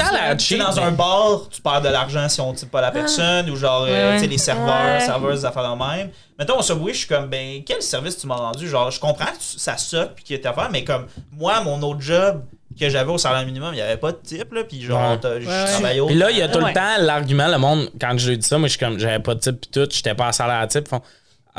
temps 0.00 0.12
la 0.12 0.36
Tu 0.36 0.44
cheap. 0.46 0.58
dans 0.58 0.80
un 0.80 0.90
bar, 0.92 1.40
tu 1.50 1.60
perds 1.60 1.82
de 1.82 1.88
l'argent 1.88 2.28
si 2.28 2.40
on 2.40 2.52
type 2.54 2.70
pas 2.70 2.80
la 2.80 2.90
personne 2.90 3.48
ou 3.50 3.56
genre, 3.56 3.84
euh, 3.88 4.10
Ouais, 4.12 4.14
tu 4.16 4.20
sais, 4.22 4.26
les 4.26 4.38
serveurs, 4.38 4.94
Ouais. 4.98 5.00
serveuses, 5.04 5.40
des 5.40 5.44
affaires 5.46 5.70
de 5.70 5.78
même. 5.78 6.10
Mettons, 6.38 6.58
au 6.58 6.62
Subway, 6.62 6.92
je 6.94 6.98
suis 7.00 7.06
comme, 7.08 7.26
ben, 7.28 7.62
quel 7.66 7.82
service 7.82 8.16
tu 8.16 8.26
m'as 8.26 8.36
rendu? 8.36 8.66
Genre, 8.66 8.90
je 8.90 8.98
comprends 8.98 9.26
que 9.26 9.32
tu- 9.38 9.58
ça 9.58 9.76
suck 9.76 10.14
pis 10.14 10.24
qu'il 10.24 10.36
y 10.36 10.38
a 10.38 10.42
ta 10.42 10.50
affaire, 10.50 10.70
mais 10.72 10.84
comme, 10.84 11.06
moi, 11.32 11.60
mon 11.60 11.82
autre 11.82 12.00
job 12.00 12.42
que 12.80 12.88
j'avais 12.88 13.10
au 13.12 13.18
salaire 13.18 13.44
minimum, 13.46 13.72
il 13.74 13.78
y 13.78 13.80
avait 13.82 13.96
pas 13.96 14.10
de 14.12 14.18
type, 14.24 14.52
là, 14.52 14.64
pis 14.64 14.82
genre, 14.82 15.12
Ouais. 15.22 15.40
je 15.40 15.46
Ouais, 15.48 15.64
travaillais 15.66 16.00
au. 16.00 16.06
Puis 16.06 16.16
là, 16.16 16.30
il 16.30 16.38
y 16.38 16.42
a 16.42 16.48
tout 16.48 16.58
Ouais. 16.58 16.68
le 16.68 16.74
temps 16.74 16.96
l'argument, 17.00 17.46
le 17.48 17.58
monde, 17.58 17.90
quand 18.00 18.16
je 18.18 18.30
lui 18.30 18.38
dis 18.38 18.46
ça, 18.48 18.58
moi, 18.58 18.66
je 18.66 18.72
suis 18.76 18.80
comme, 18.80 18.98
j'avais 18.98 19.18
pas 19.20 19.34
de 19.34 19.40
type, 19.40 19.60
puis 19.60 19.70
tout, 19.72 19.88
j'étais 19.90 20.14
pas 20.14 20.28
à 20.28 20.32
salaire 20.32 20.58
à 20.60 20.66
type. 20.66 20.88
Font, 20.88 21.00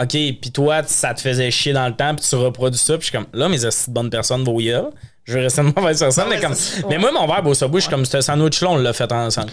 OK, 0.01 0.09
puis 0.09 0.51
toi, 0.53 0.81
ça 0.85 1.13
te 1.13 1.21
faisait 1.21 1.51
chier 1.51 1.73
dans 1.73 1.87
le 1.87 1.93
temps, 1.95 2.15
puis 2.15 2.25
tu 2.27 2.35
reproduis 2.35 2.79
ça, 2.79 2.93
puis 2.97 3.01
je 3.07 3.09
suis 3.11 3.17
comme, 3.17 3.27
là, 3.33 3.47
mes 3.49 3.63
astuces 3.63 3.89
de 3.89 3.93
bonnes 3.93 4.09
personnes 4.09 4.43
vont 4.43 4.59
y 4.59 4.71
aller. 4.71 4.87
Je 5.23 5.33
vais 5.35 5.41
rester 5.43 5.61
de 5.61 5.67
mauvaise 5.75 5.99
personne, 5.99 6.25
mais 6.29 6.35
mais 6.37 6.41
comme. 6.41 6.55
Mais 6.89 6.97
moi, 6.97 7.11
mon 7.11 7.27
verre 7.27 7.45
au 7.45 7.53
Subway, 7.53 7.79
je 7.79 7.85
suis 7.85 7.91
comme, 7.91 8.05
ce 8.05 8.19
sandwich-là, 8.21 8.69
on 8.71 8.77
l'a 8.77 8.91
fait 8.93 9.11
ensemble. 9.11 9.51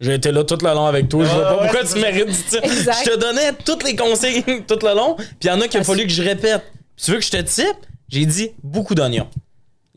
J'ai 0.00 0.14
été 0.14 0.30
là 0.30 0.44
tout 0.44 0.58
le 0.62 0.68
long 0.68 0.86
avec 0.86 1.08
toi. 1.08 1.24
Je 1.24 1.30
vois 1.30 1.42
pas 1.42 1.52
ouais, 1.54 1.58
pourquoi 1.62 1.80
tu 1.80 1.86
ça. 1.88 1.98
mérites 1.98 2.26
du 2.28 2.34
type. 2.34 2.60
Exact. 2.64 2.98
Je 3.04 3.10
te 3.10 3.16
donnais 3.18 3.52
tous 3.64 3.78
les 3.84 3.96
conseils 3.96 4.44
tout 4.68 4.78
le 4.80 4.94
long, 4.94 5.16
puis 5.16 5.26
il 5.42 5.46
y 5.48 5.50
en 5.50 5.60
a 5.60 5.66
qu'il 5.66 5.80
a 5.80 5.84
fallu 5.84 6.04
que 6.06 6.12
je 6.12 6.22
répète. 6.22 6.62
Tu 7.02 7.10
veux 7.10 7.16
que 7.18 7.24
je 7.24 7.30
te 7.30 7.40
type? 7.40 7.66
J'ai 8.08 8.24
dit 8.26 8.50
beaucoup 8.62 8.94
d'oignons. 8.94 9.26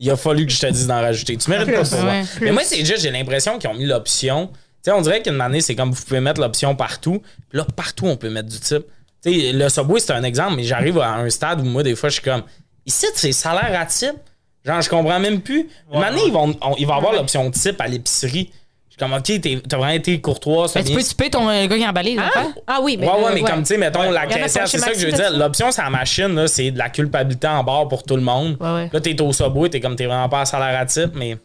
Il 0.04 0.10
a 0.10 0.16
fallu 0.16 0.44
que 0.46 0.52
je 0.52 0.58
te 0.58 0.66
dise 0.66 0.86
d'en 0.88 1.00
rajouter. 1.00 1.36
Tu 1.36 1.48
mérites 1.48 1.72
pas 1.74 1.84
ça. 1.84 2.04
ouais, 2.04 2.24
Mais 2.40 2.50
moi, 2.50 2.62
c'est 2.64 2.84
juste, 2.84 3.02
j'ai 3.02 3.10
l'impression 3.12 3.56
qu'ils 3.58 3.70
ont 3.70 3.74
mis 3.74 3.86
l'option. 3.86 4.48
Tu 4.48 4.56
sais, 4.82 4.90
on 4.90 5.00
dirait 5.00 5.22
qu'une 5.22 5.40
année, 5.40 5.60
c'est 5.60 5.76
comme 5.76 5.92
vous 5.92 6.02
pouvez 6.02 6.18
mettre 6.20 6.40
l'option 6.40 6.74
partout. 6.74 7.22
Puis 7.48 7.58
là, 7.58 7.64
partout, 7.76 8.06
on 8.08 8.16
peut 8.16 8.28
mettre 8.28 8.48
du 8.48 8.58
type. 8.58 8.82
Tu 9.24 9.32
sais, 9.32 9.52
le 9.52 9.68
Subway, 9.68 10.00
c'est 10.00 10.12
un 10.12 10.24
exemple, 10.24 10.56
mais 10.56 10.64
j'arrive 10.64 10.98
à 10.98 11.14
un 11.14 11.30
stade 11.30 11.60
où 11.60 11.64
moi, 11.64 11.84
des 11.84 11.94
fois, 11.94 12.08
je 12.08 12.14
suis 12.14 12.22
comme, 12.22 12.42
ici, 12.84 13.06
c'est 13.14 13.30
salaire 13.30 13.78
à 13.80 13.86
type. 13.86 14.16
Genre, 14.64 14.80
je 14.82 14.88
comprends 14.90 15.20
même 15.20 15.40
plus. 15.40 15.68
Une 15.92 16.02
année, 16.02 16.22
ils 16.26 16.32
vont, 16.32 16.52
on- 16.62 16.74
il 16.76 16.86
va 16.86 16.96
avoir 16.96 17.12
l'option 17.12 17.48
type 17.52 17.80
à 17.80 17.86
l'épicerie. 17.86 18.50
Je 18.94 18.96
suis 19.02 19.10
comme, 19.10 19.14
OK, 19.18 19.40
t'es- 19.40 19.62
t'as 19.66 19.78
vraiment 19.78 19.94
été 19.94 20.20
courtois. 20.20 20.66
Ben, 20.74 20.84
tu 20.84 20.92
peux 20.92 21.02
typer 21.02 21.30
ton 21.30 21.48
euh, 21.48 21.66
gars 21.66 21.78
qui 21.78 21.84
a 21.84 21.88
emballé, 21.88 22.12
les 22.12 22.18
affaires? 22.18 22.48
Ah 22.66 22.78
oui, 22.82 22.98
mais. 23.00 23.06
Ouais, 23.08 23.14
ouais, 23.14 23.24
euh, 23.24 23.34
mais 23.34 23.40
comme 23.40 23.60
tu 23.60 23.68
sais, 23.68 23.78
mettons, 23.78 24.00
Ouais. 24.00 24.10
la 24.12 24.26
Il 24.26 24.30
y 24.30 24.34
en 24.34 24.36
a 24.36 24.40
caissière, 24.40 24.64
pas 24.64 24.66
c'est 24.68 24.76
chez 24.76 24.84
ça 24.84 24.90
que 24.90 24.98
je 24.98 25.06
veux 25.06 25.12
Maxi, 25.12 25.16
dire. 25.16 25.24
là-dessus. 25.30 25.40
L'option, 25.40 25.70
c'est 25.72 25.82
la 25.82 25.88
machine, 25.90 26.34
là, 26.34 26.46
c'est 26.46 26.70
de 26.72 26.76
la 26.78 26.90
culpabilité 26.90 27.46
en 27.48 27.64
barre 27.64 27.88
pour 27.88 28.02
tout 28.02 28.16
le 28.16 28.22
monde. 28.22 28.58
Ouais, 28.60 28.70
ouais. 28.74 28.90
Là, 28.92 29.00
t'es 29.00 29.18
au 29.22 29.32
Subway, 29.32 29.70
t'es 29.70 29.80
comme, 29.80 29.96
t'es 29.96 30.04
vraiment 30.04 30.28
pas 30.28 30.42
à 30.42 30.44
salaire 30.44 30.78
à 30.78 30.84
type, 30.84 31.12
mais. 31.14 31.38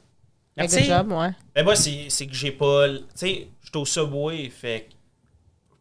Merci. 0.57 0.79
le 0.81 0.85
job, 0.87 1.11
ouais. 1.13 1.29
Mais 1.55 1.63
moi, 1.63 1.75
c'est 1.77 2.07
c'est 2.09 2.25
que 2.27 2.33
j'ai 2.35 2.51
pas. 2.51 2.89
Tu 2.89 2.97
sais, 3.15 3.47
j'étais 3.63 3.77
au 3.77 3.85
Subway, 3.85 4.49
fait 4.49 4.87
que 4.89 4.95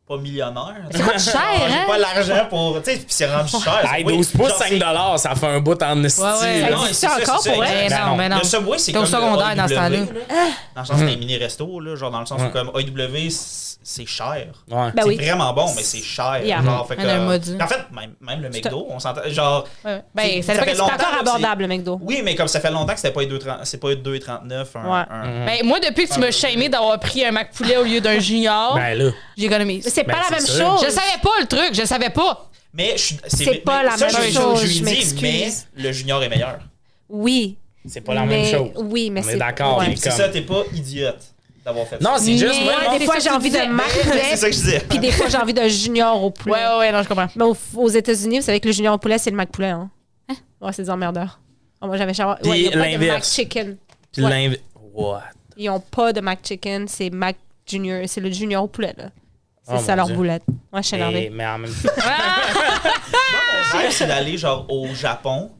pas 0.09 0.17
millionnaire. 0.19 0.75
Ça 0.93 0.99
coûte 1.03 1.19
cher, 1.21 1.43
J'ai 1.69 1.75
hein? 1.75 1.85
pas 1.87 1.99
l'argent 1.99 2.47
pour. 2.49 2.81
Tu 2.83 2.93
sais, 2.93 2.97
puis 2.99 3.07
c'est 3.09 3.27
rendu 3.35 3.51
cher. 3.51 3.81
Hey, 3.93 4.01
Subway. 4.03 4.17
12 4.17 4.31
pouces, 4.31 4.49
Genre, 4.49 4.59
5 4.59 4.69
c'est- 4.69 5.19
ça 5.19 5.35
fait 5.35 5.47
un 5.47 5.61
bout 5.61 5.83
en 5.83 6.05
esti. 6.05 6.21
Ouais, 6.21 6.27
ouais. 6.43 6.71
Non, 6.71 6.79
c'est 6.87 6.95
ça, 6.95 7.17
encore 7.21 7.43
pour 7.43 7.57
vrai? 7.57 7.85
Exact. 7.85 8.07
non, 8.07 8.17
mais 8.17 8.29
non. 8.29 8.39
Le 8.39 8.45
Subway, 8.45 8.79
c'est 8.79 8.93
comme 8.93 9.07
secondaire 9.07 9.57
dans 9.57 9.67
ce 9.69 9.75
temps-là. 9.75 9.89
là. 9.99 10.05
Dans 10.77 10.81
le 10.83 10.87
sens 10.87 10.97
c'est 10.99 11.05
un 11.13 11.17
mini 11.17 11.37
resto, 11.37 11.81
là, 11.81 11.97
genre 11.97 12.11
dans 12.11 12.21
le 12.21 12.27
sens 12.27 12.41
où 12.41 12.49
comme 12.51 12.71
AEW, 12.77 13.31
c- 13.31 13.66
c'est 13.89 14.05
cher. 14.05 14.49
Ouais. 14.69 14.91
Ben 14.93 14.93
c'est 14.97 15.05
oui. 15.05 15.15
vraiment 15.17 15.53
bon, 15.53 15.73
mais 15.77 15.83
c'est 15.85 16.03
cher. 16.03 16.41
Yeah. 16.45 16.61
Genre, 16.61 16.89
fait 16.89 16.97
que, 16.97 17.03
Un 17.03 17.21
euh, 17.21 17.25
mode. 17.27 17.59
en 17.63 17.67
fait, 17.69 17.85
même, 17.93 18.15
même 18.21 18.41
le 18.43 18.49
McDo, 18.49 18.85
on 18.91 18.99
s'entend. 18.99 19.21
Genre, 19.29 19.65
Ouais, 19.85 20.03
Ben, 20.13 20.43
ça 20.43 20.55
fait 20.55 20.75
longtemps, 20.75 20.93
encore 20.95 21.15
abordable, 21.21 21.63
le 21.63 21.69
McDo. 21.69 21.99
oui, 22.03 22.21
mais 22.25 22.35
comme 22.35 22.49
ça 22.49 22.59
fait 22.59 22.73
longtemps 22.73 22.93
que 22.95 22.99
c'était 22.99 23.13
pas 23.15 23.25
2,30 23.25 23.61
c'est 23.65 23.79
pas 23.79 23.95
2,39 23.95 24.75
un, 24.75 24.85
Ouais. 24.91 25.05
un- 25.09 25.47
Ben, 25.47 25.65
moi, 25.65 25.79
depuis 25.79 26.09
que 26.09 26.13
tu 26.15 26.19
m'as 26.19 26.33
shamé 26.33 26.69
d'avoir 26.69 26.99
pris 26.99 27.25
un 27.25 27.31
Mac 27.31 27.53
poulet 27.53 27.77
au 27.77 27.85
lieu 27.85 28.01
d'un 28.01 28.19
junior, 28.19 28.75
Ben 28.75 28.95
là. 28.99 29.11
j'économise. 29.37 29.85
Mais 29.85 29.91
c'est 29.93 30.03
Ben, 30.03 30.15
pas 30.15 30.23
la 30.29 30.37
même 30.37 30.45
sûr. 30.47 30.67
chose. 30.67 30.85
Je 30.85 30.91
savais 30.91 31.21
pas 31.23 31.31
le 31.41 31.47
truc, 31.47 31.71
je 31.73 31.85
savais 31.87 32.11
pas. 32.11 32.51
Mais 32.75 32.93
je 32.97 33.03
suis- 33.03 33.19
C'est 33.29 33.55
pas 33.65 33.79
mais 33.85 33.85
la 33.91 33.97
ça, 33.97 34.07
même 34.21 34.33
chose, 34.33 34.61
Je, 34.63 34.67
lui 34.67 34.75
dis, 34.75 34.83
m'excuse. 34.83 35.67
mais 35.77 35.83
le 35.85 35.93
junior 35.93 36.23
est 36.25 36.29
meilleur. 36.29 36.59
Oui. 37.09 37.57
C'est 37.89 38.01
pas 38.01 38.15
la 38.15 38.25
même 38.27 38.45
chose. 38.53 38.71
Oui, 38.75 39.11
mais 39.11 39.21
On 39.25 39.29
est 39.29 39.33
c'est. 39.33 39.39
d'accord, 39.39 39.81
C'est 39.97 40.09
comme- 40.09 40.19
ça, 40.19 40.29
t'es 40.29 40.41
pas 40.43 40.63
idiote 40.75 41.23
d'avoir 41.67 41.87
fait 41.87 42.01
Non, 42.01 42.13
ça. 42.17 42.19
c'est 42.21 42.39
juste. 42.39 42.55
Mais- 42.61 42.65
moi, 42.65 42.75
Moi, 42.89 42.99
des 42.99 43.05
fois, 43.05 43.19
j'ai 43.19 43.29
envie 43.31 43.51
de. 43.51 43.59
Mac 43.71 43.87
c'est 43.91 44.37
ça 44.37 44.49
que 44.49 44.55
je 44.55 44.61
disais. 44.61 44.81
puis 44.89 44.99
des 44.99 45.11
fois, 45.13 45.29
j'ai 45.29 45.37
envie 45.37 45.53
de 45.53 45.69
junior 45.69 46.23
au 46.23 46.31
poulet. 46.31 46.55
Ouais, 46.55 46.67
ouais, 46.67 46.79
ouais, 46.79 46.93
non, 46.93 47.03
je 47.03 47.09
comprends. 47.09 47.27
Mais 47.37 47.45
au- 47.45 47.57
aux 47.77 47.89
États-Unis, 47.89 48.39
vous 48.39 48.45
savez 48.47 48.61
que 48.61 48.69
le 48.69 48.73
junior 48.73 48.95
au 48.95 48.99
poulet, 48.99 49.19
c'est 49.19 49.31
le 49.31 49.37
Mac 49.37 49.51
poulet, 49.51 49.69
hein? 49.71 49.91
Ouais, 50.61 50.73
c'est 50.73 50.83
des 50.85 50.91
emmerdeurs. 50.91 51.39
Ah, 51.81 51.87
moi, 51.87 51.97
j'avais 51.99 52.15
savoir. 52.15 52.39
Puis 52.41 52.51
Ouais, 52.51 52.61
ils 52.61 52.69
ont 52.69 52.71
pas 52.71 52.77
de 52.77 52.81
Mac 52.81 52.91
l'inverse. 52.93 53.35
chicken. 53.35 53.77
Puis 54.13 54.25
Ouais. 54.25 54.31
l'inv- 54.31 54.59
What? 54.95 55.23
Ils 55.59 55.69
ont 55.69 55.81
pas 55.81 56.13
de 56.15 56.21
Mac 56.23 56.39
chicken, 56.43 56.87
c'est 56.89 57.11
Mac 57.11 57.37
junior. 57.67 58.03
C'est 58.07 58.21
le 58.21 58.31
junior 58.31 58.65
au 58.65 58.69
poulet, 58.69 58.95
là. 58.97 59.11
C'est 59.69 59.75
Oh, 59.75 59.79
ça 59.85 59.93
mon 59.93 59.97
leur 59.97 60.07
Dieu. 60.07 60.17
boulette. 60.17 60.43
Moi, 60.73 60.81
je 60.81 60.87
suis 60.87 60.97
énervée. 60.97 61.31
mais 61.33 61.45
en 61.47 61.59
même 61.59 61.71
temps, 61.83 61.91
Mon 63.73 63.79
rêve, 63.81 63.91
c'est 63.91 64.07
d'aller 64.07 64.39
genre 64.39 64.65
au 64.71 64.87
Japon, 64.95 65.51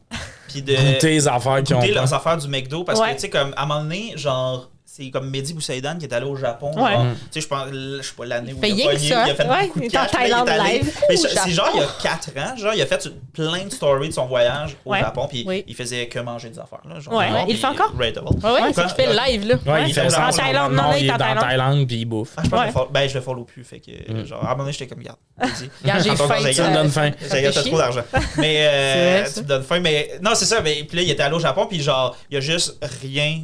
puis 0.47 0.61
de 0.61 0.73
goûter 0.75 1.09
les 1.09 1.27
affaires 1.27 1.61
qui 1.63 1.73
ont. 1.73 1.79
goûter 1.79 1.91
leurs 1.93 2.13
affaires 2.13 2.37
du 2.37 2.47
McDo, 2.47 2.83
parce 2.83 2.99
Ouais. 2.99 3.09
que, 3.09 3.13
tu 3.15 3.19
sais, 3.21 3.29
comme, 3.29 3.53
à 3.57 3.63
un 3.63 3.65
moment 3.65 3.81
donné, 3.81 4.13
genre, 4.15 4.69
c'est 4.97 5.09
comme 5.11 5.29
Mehdi 5.29 5.53
Boussaïdan 5.53 5.97
qui 5.97 6.05
est 6.05 6.13
allé 6.13 6.25
au 6.25 6.35
Japon. 6.35 6.71
Ouais. 6.75 6.91
genre, 6.91 7.03
Mm. 7.05 7.13
Tu 7.13 7.17
sais, 7.31 7.41
je 7.41 7.47
pense, 7.47 7.67
je 7.71 8.01
sais 8.01 8.13
pas, 8.17 8.25
l'année 8.25 8.53
où 8.53 8.59
fait 8.59 8.69
il 8.69 8.81
a 8.81 8.85
pogné, 8.91 8.97
ça. 9.09 9.23
il 9.27 9.31
a 9.31 9.35
fait 9.35 9.47
Ouais, 9.47 9.67
beaucoup 9.67 9.79
de 9.79 9.85
il 9.85 9.93
est 9.93 9.97
en 9.97 10.01
cash. 10.01 10.11
il 10.11 10.15
est 10.15 10.19
Thaïlande 10.19 10.49
allé- 10.49 10.69
live. 10.79 10.97
Mais 11.09 11.15
c'est 11.17 11.51
genre, 11.51 11.69
il 11.73 11.79
y 11.79 11.83
a 11.83 11.87
4 12.01 12.29
ans, 12.37 12.57
genre, 12.57 12.73
il 12.73 12.81
a 12.81 12.85
fait 12.85 13.09
plein 13.33 13.63
de 13.65 13.69
stories 13.71 14.09
de 14.09 14.13
son 14.13 14.25
voyage 14.25 14.75
au 14.85 14.91
Ouais. 14.91 14.99
Japon, 14.99 15.27
puis 15.29 15.43
Oui. 15.47 15.63
il 15.67 15.75
faisait 15.75 16.07
que 16.07 16.19
manger 16.19 16.49
des 16.49 16.59
affaires. 16.59 16.81
Là, 16.87 16.99
genre, 16.99 17.13
Ouais. 17.13 17.27
genre, 17.29 17.45
Il 17.47 17.53
le 17.53 17.59
fait 17.59 17.67
encore? 17.67 17.93
Rateable. 17.97 18.27
Ouais, 18.43 18.51
ouais, 18.61 18.73
c'est 18.73 18.89
fait 18.95 19.05
le 19.07 19.13
live, 19.13 19.47
là. 19.47 19.55
Ouais, 19.65 19.71
Ouais, 19.71 19.83
il 19.89 19.93
fait 19.93 20.01
il 20.01 20.07
est 20.07 20.09
ça. 20.09 20.27
en 20.27 20.31
Thaïlande. 20.31 20.73
Non, 20.73 20.93
il 20.97 21.05
est 21.07 21.09
en 21.11 21.13
dans 21.17 21.25
Thaïlande. 21.25 21.43
Thaïlande 21.43 21.87
puis 21.87 21.95
il 21.97 22.05
bouffe. 22.05 22.33
Ah, 22.37 22.41
je 22.43 22.49
pense 22.49 22.59
que 22.59 22.65
je 22.65 22.67
le 22.67 22.73
follow- 22.73 22.89
ben, 22.91 23.09
je 23.09 23.13
le 23.15 23.21
follow 23.21 23.43
plus, 23.43 23.63
fait 23.63 23.79
que, 23.79 24.11
Mm. 24.11 24.25
genre, 24.25 24.39
à 24.43 24.47
un 24.47 24.49
moment 24.51 24.63
donné, 24.63 24.73
j'étais 24.73 24.87
comme, 24.87 25.03
garde, 25.03 25.17
vas-y. 25.37 25.69
Regarde, 25.83 26.03
j'ai 26.03 26.15
faim. 26.15 26.53
Ça 26.53 26.69
me 26.69 26.73
donne 26.73 26.89
faim. 26.89 27.11
J'ai 27.21 27.51
fait 27.51 27.63
trop 27.63 27.77
d'argent. 27.77 28.01
Mais 28.37 28.55
euh, 28.67 29.25
tu 29.33 29.39
me 29.41 29.45
donnes 29.45 29.63
faim. 29.63 29.79
Mais 29.79 30.11
non, 30.21 30.31
c'est 30.33 30.45
ça. 30.45 30.61
Mais, 30.61 30.83
puis 30.87 30.97
là, 30.97 31.03
il 31.03 31.11
était 31.11 31.23
allé 31.23 31.35
au 31.35 31.39
Japon, 31.39 31.67
puis 31.69 31.81
genre, 31.81 32.15
il 32.29 32.35
y 32.35 32.37
a 32.37 32.41
juste 32.41 32.77
rien 33.01 33.43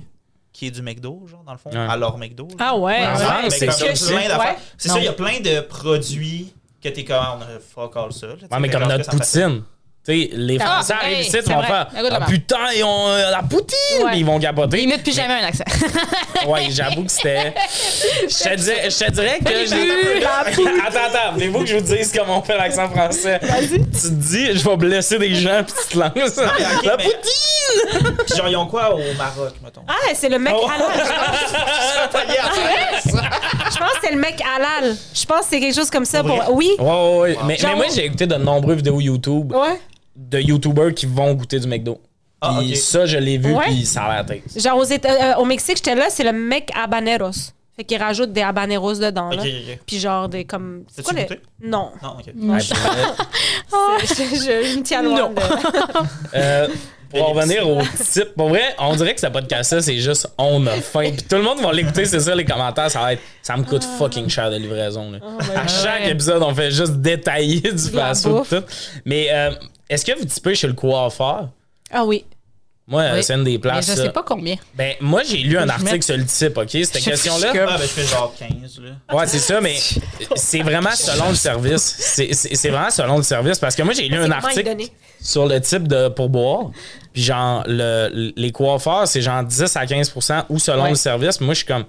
qui 0.53 0.67
est 0.67 0.71
du 0.71 0.81
McDo, 0.83 1.25
genre, 1.25 1.43
dans 1.43 1.51
le 1.53 1.57
fond, 1.57 1.71
Ouais. 1.71 1.77
à 1.77 1.97
leur 1.97 2.17
McDo. 2.17 2.47
là. 2.47 2.55
Ah 2.59 2.75
ouais. 2.77 3.01
Ouais, 3.01 3.07
Ouais, 3.07 3.13
ouais, 3.25 3.41
mais 3.43 3.49
c'est 3.49 3.71
ça 3.71 3.77
il 3.79 3.85
y 3.85 3.89
a 3.89 3.91
aussi. 3.93 4.05
plein 4.13 4.27
d'affaires. 4.27 4.39
Ouais. 4.39 4.55
C'est 4.77 4.89
ça, 4.89 4.99
il 4.99 5.05
y 5.05 5.07
a 5.07 5.13
plein 5.13 5.39
de 5.39 5.61
produits 5.61 6.53
que 6.81 6.89
t'es 6.89 7.03
comme, 7.03 7.17
on 7.17 7.41
a 7.41 7.59
fuck 7.59 7.95
all 7.97 8.13
ça. 8.13 8.27
Ouais, 8.27 8.59
mais 8.59 8.69
comme 8.69 8.81
genre 8.81 8.89
notre 8.89 9.09
poutine. 9.09 9.63
Tu 10.05 10.11
sais, 10.23 10.29
les 10.33 10.57
Ah, 10.59 10.65
Français 10.65 10.93
hey, 11.01 11.05
arrivent 11.05 11.19
ici, 11.21 11.31
c'est 11.31 11.39
ils 11.45 11.49
vont 11.53 11.59
vrai. 11.59 11.67
faire 11.67 11.87
Ah 12.11 12.25
putain, 12.27 12.57
ils 12.75 12.83
ont 12.83 13.07
euh, 13.07 13.31
la 13.31 13.41
poutine! 13.41 14.03
Ouais. 14.03 14.11
Ils 14.17 14.25
vont 14.25 14.37
capoter. 14.37 14.81
Il 14.81 14.89
met 14.89 14.97
plus 14.97 15.15
jamais 15.15 15.35
un 15.35 15.45
accent. 15.47 15.63
Ouais, 16.45 16.67
j'avoue 16.71 17.05
que 17.05 17.11
c'était. 17.11 17.53
Je 18.23 18.27
te 18.27 18.55
dirais, 18.55 18.89
je 18.89 18.97
te 19.05 19.11
dirais 19.11 19.39
que 19.39 19.65
j'ai. 19.65 20.25
Attends, 20.25 20.99
attends, 21.07 21.31
voulez-vous 21.33 21.59
que 21.61 21.65
je 21.67 21.77
vous 21.77 21.95
dise 21.95 22.11
comment 22.13 22.39
on 22.39 22.41
fait 22.43 22.57
l'accent 22.57 22.89
français? 22.89 23.39
Tu 23.69 23.79
te 23.79 24.07
dis, 24.09 24.47
je 24.57 24.67
vais 24.67 24.75
blesser 24.75 25.17
des 25.19 25.33
gens, 25.35 25.63
puis 25.63 25.73
tu 25.87 25.93
te 25.93 25.99
lances. 25.99 26.37
ok, 26.37 26.83
La 26.83 26.97
mais- 26.97 27.03
poutine! 27.05 28.15
Puis 28.27 28.35
genre, 28.35 28.47
ils 28.49 28.57
ont 28.57 28.67
quoi 28.67 28.93
au 28.93 28.99
Maroc, 29.17 29.53
mettons? 29.63 29.83
Ah, 29.87 29.93
c'est 30.15 30.27
le 30.27 30.37
mec 30.37 30.53
Oh. 30.53 30.67
halal. 30.67 31.07
Je 33.05 33.77
pense 33.79 33.93
que 33.93 33.99
c'est 34.03 34.13
le 34.13 34.19
mec 34.19 34.41
halal. 34.55 34.95
Je 35.13 35.25
pense 35.25 35.39
que 35.41 35.45
c'est 35.49 35.59
quelque 35.59 35.75
chose 35.75 35.89
comme 35.89 36.05
ça. 36.05 36.23
Pour? 36.23 36.43
Oui. 36.51 36.71
Ouais, 36.77 36.85
ouais, 36.85 37.19
ouais. 37.19 37.37
Mais, 37.45 37.57
mais 37.63 37.75
moi, 37.75 37.85
j'ai 37.93 38.05
écouté 38.05 38.25
de 38.27 38.35
nombreuses 38.35 38.77
vidéos 38.77 38.99
YouTube 38.99 39.51
Ouais. 39.53 39.79
De 40.15 40.39
YouTubers 40.39 40.93
qui 40.93 41.05
vont 41.05 41.33
goûter 41.33 41.59
du 41.59 41.67
McDo. 41.67 41.99
Ah, 42.41 42.57
Puis 42.59 42.75
ça, 42.75 43.05
je 43.05 43.17
l'ai 43.17 43.37
vu, 43.37 43.53
Ouais. 43.53 43.65
puis 43.67 43.85
ça 43.85 44.03
a 44.03 44.15
l'air 44.15 44.25
tête. 44.25 44.43
Genre 44.61 44.77
aux 44.77 44.83
Éta- 44.85 45.35
euh, 45.35 45.35
au 45.41 45.45
Mexique, 45.45 45.77
j'étais 45.77 45.95
là, 45.95 46.07
c'est 46.09 46.23
le 46.25 46.33
mec 46.33 46.69
habaneros. 46.75 47.31
Fait 47.75 47.85
qu'il 47.85 47.97
rajoute 47.97 48.31
des 48.33 48.41
habaneros 48.41 48.93
dedans. 48.95 49.29
Ok, 49.29 49.37
Là. 49.37 49.41
ok, 49.43 49.49
ok. 49.71 49.79
Puis 49.87 49.99
genre 49.99 50.29
des 50.29 50.43
comme. 50.45 50.83
C'est 50.89 51.01
T'as-tu 51.01 51.15
quoi 51.15 51.23
les. 51.23 51.27
goûté? 51.27 51.41
Non. 51.63 51.91
Non, 52.03 52.09
ok. 52.19 52.25
Ouais, 52.27 52.57
puis, 52.59 52.69
euh, 53.73 53.97
je, 54.01 54.13
je- 54.35 54.67
je 54.73 54.77
me 54.77 54.83
tiens 54.83 55.01
loin. 55.01 55.17
Non. 55.21 55.29
de- 55.33 55.39
Euh, 56.35 56.67
pour 57.13 57.33
revenir 57.33 57.67
au 57.69 57.81
type, 57.81 58.35
pour 58.35 58.49
vrai, 58.49 58.75
on 58.79 58.95
dirait 58.95 59.13
que 59.13 59.21
ce 59.21 59.27
podcast-là, 59.27 59.81
c'est 59.81 59.97
juste 59.97 60.27
on 60.37 60.65
a 60.67 60.71
faim. 60.81 61.11
Puis 61.11 61.23
tout 61.29 61.35
le 61.35 61.43
monde 61.43 61.61
va 61.61 61.71
l'écouter, 61.71 62.05
c'est 62.05 62.19
ça, 62.19 62.35
les 62.35 62.45
commentaires, 62.45 62.89
ça 62.89 62.99
va 63.01 63.13
être 63.13 63.21
ça 63.41 63.57
me 63.57 63.63
coûte 63.63 63.83
fucking 63.97 64.29
cher 64.29 64.49
de 64.51 64.57
livraison. 64.57 65.11
Là. 65.11 65.19
à 65.55 65.67
chaque 65.67 66.07
épisode, 66.07 66.41
on 66.43 66.53
fait 66.53 66.71
juste 66.71 66.93
détailler 66.93 67.61
du 67.61 67.89
fast-food. 67.89 68.65
Mais 69.05 69.27
euh, 69.31 69.51
est-ce 69.89 70.05
que 70.05 70.17
vous 70.17 70.25
typez 70.25 70.55
chez 70.55 70.67
le 70.67 70.73
coiffeur? 70.73 71.49
Ah 71.91 72.03
oui. 72.05 72.25
Moi, 72.85 73.01
euh, 73.01 73.15
Oui. 73.15 73.23
c'est 73.23 73.33
une 73.35 73.45
des 73.45 73.51
Mais 73.53 73.59
places. 73.59 73.87
je 73.89 73.93
sais 73.95 74.09
pas 74.09 74.23
combien. 74.23 74.55
Ben, 74.75 74.95
moi, 74.99 75.21
j'ai 75.23 75.37
lu 75.37 75.57
un 75.57 75.65
Je 75.65 75.69
article 75.71 75.93
mets- 75.95 76.01
sur 76.01 76.17
le 76.17 76.25
type, 76.25 76.57
OK? 76.57 76.69
Cette 76.69 76.91
question-là. 77.01 77.51
je- 77.53 77.59
Ah, 77.59 77.65
ben, 77.77 77.81
je 77.81 77.87
fais 77.87 78.03
genre 78.05 78.35
15, 78.37 78.79
là. 78.81 79.15
Ouais, 79.17 79.25
c'est 79.25 79.39
ça, 79.39 79.61
mais 79.61 79.77
c'est 80.35 80.61
vraiment 80.63 80.91
selon 80.93 81.29
le 81.29 81.35
service. 81.35 81.95
C'est- 81.97 82.33
C'est 82.33 82.55
c'est 82.55 82.69
vraiment 82.69 82.89
selon 82.91 83.15
le 83.17 83.23
service 83.23 83.57
parce 83.57 83.75
que 83.75 83.83
moi, 83.83 83.93
j'ai 83.93 84.09
lu 84.09 84.17
un 84.17 84.23
C'est 84.23 84.29
comment 84.29 84.47
article 84.47 84.91
sur 85.21 85.45
le 85.45 85.61
type 85.61 85.87
de 85.87 86.09
pourboire. 86.09 86.71
Puis 87.13 87.23
genre, 87.23 87.63
le, 87.67 88.33
les 88.35 88.51
coiffeurs, 88.51 89.07
c'est 89.07 89.21
genre 89.21 89.43
10 89.43 89.77
à 89.77 89.85
15% 89.85 90.43
ou 90.49 90.59
selon 90.59 90.83
Ouais. 90.83 90.89
le 90.89 90.95
service. 90.95 91.39
Moi, 91.39 91.53
je 91.53 91.59
suis 91.59 91.67
comme, 91.67 91.85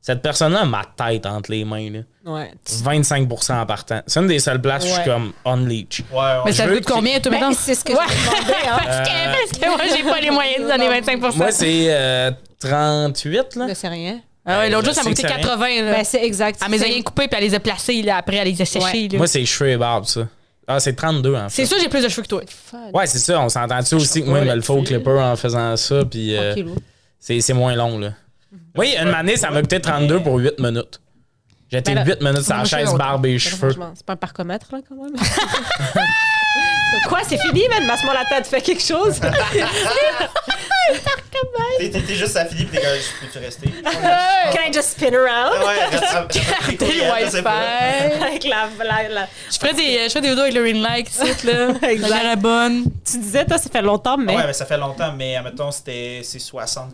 cette 0.00 0.22
personne-là 0.22 0.60
a 0.60 0.64
ma 0.64 0.82
tête 0.96 1.26
entre 1.26 1.50
les 1.50 1.64
mains. 1.64 1.90
Là. 1.90 2.00
Ouais. 2.26 2.52
25% 2.66 3.52
en 3.60 3.66
partant. 3.66 4.00
C'est 4.06 4.20
une 4.20 4.26
des 4.26 4.38
seules 4.38 4.60
places 4.60 4.84
où 4.84 4.88
je 4.88 4.92
suis 4.94 5.04
comme 5.04 5.32
on 5.44 5.56
leech. 5.56 6.00
Ouais, 6.12 6.18
ouais. 6.18 6.24
Mais 6.46 6.52
ça 6.52 6.66
coûte 6.66 6.84
combien, 6.86 7.20
toi, 7.20 7.32
Ben, 7.32 7.40
maintenant? 7.40 7.56
c'est 7.58 7.74
ce 7.74 7.84
que 7.84 7.92
Ouais. 7.92 7.98
je 8.08 8.30
demandais, 8.30 8.54
hein. 8.68 8.78
Parce 8.84 9.08
que, 9.08 9.58
parce 9.58 9.58
que 9.60 9.66
moi, 9.88 9.96
j'ai 9.96 10.02
pas 10.02 10.20
les 10.20 10.30
moyens 10.30 10.62
de 10.64 10.68
donner 10.68 11.00
25% 11.00 11.36
Moi, 11.36 11.50
c'est 11.52 11.86
euh, 11.88 12.30
38, 12.60 13.56
là. 13.56 13.66
Je 13.68 13.74
sais 13.74 13.88
rien. 13.88 14.20
Ah 14.46 14.58
ouais, 14.58 14.68
l'autre 14.70 14.82
Je 14.82 14.86
jour, 14.92 14.94
ça 14.94 15.02
m'a 15.02 15.14
coûté 15.14 15.22
c'est 15.22 15.34
rien. 15.34 15.42
80. 15.42 15.82
Là. 15.84 15.92
Ben, 15.94 16.04
c'est 16.04 16.22
exact. 16.24 16.60
Elle 16.62 16.70
me 16.70 16.76
les 16.76 16.82
a 16.82 16.86
rien 16.86 17.02
coupées, 17.02 17.28
puis 17.28 17.38
elle 17.40 17.44
les 17.48 17.54
a 17.54 17.60
placées, 17.60 18.02
là, 18.02 18.18
après, 18.18 18.36
elle 18.36 18.48
les 18.48 18.60
a 18.60 18.66
séchées. 18.66 18.84
Ouais. 19.04 19.08
là. 19.12 19.18
Moi, 19.18 19.26
c'est 19.26 19.44
cheveux 19.46 19.70
et 19.70 19.76
barbe, 19.78 20.04
ça. 20.04 20.28
Ah, 20.66 20.80
c'est 20.80 20.94
32, 20.94 21.34
en 21.34 21.48
fait. 21.48 21.54
C'est 21.56 21.66
sûr, 21.66 21.78
j'ai 21.80 21.88
plus 21.88 22.02
de 22.02 22.08
cheveux 22.08 22.22
que 22.22 22.28
toi. 22.28 22.42
Ouais, 22.92 23.06
c'est 23.06 23.18
ça. 23.18 23.40
On 23.40 23.48
s'entend-tu 23.48 23.94
aussi 23.96 24.22
que 24.22 24.28
moi, 24.28 24.40
il 24.40 24.46
me 24.48 24.54
le 24.54 24.60
faut 24.62 24.74
au 24.74 24.82
clipper 24.82 25.10
en 25.18 25.36
faisant 25.36 25.76
ça. 25.76 26.04
Puis 26.04 26.36
euh, 26.36 26.54
kilos. 26.54 26.76
c'est 27.18 27.40
c'est 27.40 27.52
moins 27.54 27.74
long, 27.74 27.98
là. 27.98 28.12
Oui, 28.76 28.94
une 29.00 29.08
année, 29.14 29.36
ça 29.36 29.50
m'a 29.50 29.60
coûté 29.60 29.80
32 29.80 30.20
pour 30.20 30.36
8 30.36 30.58
minutes. 30.58 31.00
J'étais 31.70 31.94
Ben 31.94 32.04
là, 32.06 32.14
8 32.14 32.20
minutes 32.22 32.42
sur 32.42 32.54
la 32.56 32.64
fais 32.64 32.78
chaise, 32.78 32.92
barbe 32.94 33.26
et 33.26 33.38
cheveux. 33.38 33.70
Franchement, 33.70 33.92
c'est 33.94 34.04
pas 34.06 34.12
un 34.14 34.16
parcomètre, 34.16 34.66
là, 34.72 34.78
quand 34.88 34.94
même. 34.96 35.14
Quoi, 37.08 37.20
c'est 37.28 37.38
fini, 37.38 37.66
man? 37.68 37.86
Masse-moi 37.86 38.14
la 38.14 38.24
tête, 38.24 38.46
fais 38.46 38.60
quelque 38.60 38.82
chose. 38.82 39.20
T'es 41.78 42.14
juste 42.14 42.36
à 42.36 42.44
Philippe, 42.44 42.70
t'es 42.70 42.80
comme, 42.80 42.90
je 42.90 43.26
peux-tu 43.26 43.38
rester? 43.44 43.68
Can 43.68 44.60
I 44.68 44.72
just 44.72 44.90
spin 44.90 45.12
around? 45.14 45.54
Ouais, 45.64 45.90
pas. 45.98 47.14
Wi-Fi. 47.14 47.38
Avec 48.22 48.44
la, 48.44 48.68
la, 48.84 49.08
la- 49.08 49.28
Je 49.50 49.56
ferais 49.58 49.72
des, 49.74 50.04
je 50.04 50.08
ferais 50.10 50.20
des 50.20 50.28
vidéos 50.28 50.42
avec 50.42 50.54
le 50.54 50.62
ring 50.62 50.82
light, 50.82 51.08
ici, 51.10 51.46
là. 51.46 51.70
Exact. 51.88 52.22
La 52.22 52.36
bonne. 52.36 52.84
Tu 53.04 53.18
disais, 53.18 53.44
toi, 53.44 53.58
ça 53.58 53.70
fait 53.70 53.82
longtemps, 53.82 54.16
mais. 54.18 54.36
Ouais, 54.36 54.46
mais 54.46 54.52
ça 54.52 54.66
fait 54.66 54.78
longtemps, 54.78 55.12
mais 55.12 55.36
admettons, 55.36 55.70
c'était 55.70 56.20
c'est 56.22 56.38
60-80. 56.38 56.92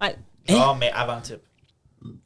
Ouais. 0.00 0.16
Genre, 0.48 0.76
mais 0.76 0.90
avant 0.92 1.20
type. 1.20 1.40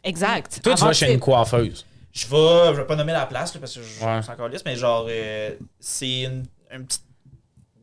Exact. 0.04 0.60
Toi, 0.62 0.74
tu 0.74 0.84
vas 0.84 0.92
chez 0.92 1.12
une 1.12 1.20
coiffeuse. 1.20 1.84
Je 2.12 2.26
vais, 2.28 2.74
je 2.74 2.80
vais 2.80 2.86
pas 2.86 2.96
nommer 2.96 3.12
la 3.12 3.26
place 3.26 3.52
là, 3.54 3.60
parce 3.60 3.74
que 3.74 3.82
je 3.82 4.04
Ouais. 4.04 4.22
suis 4.22 4.30
encore 4.32 4.48
liste, 4.48 4.64
mais 4.64 4.74
genre, 4.76 5.06
euh, 5.08 5.50
c'est 5.78 6.22
une, 6.22 6.46
une 6.72 6.86
petite 6.86 7.02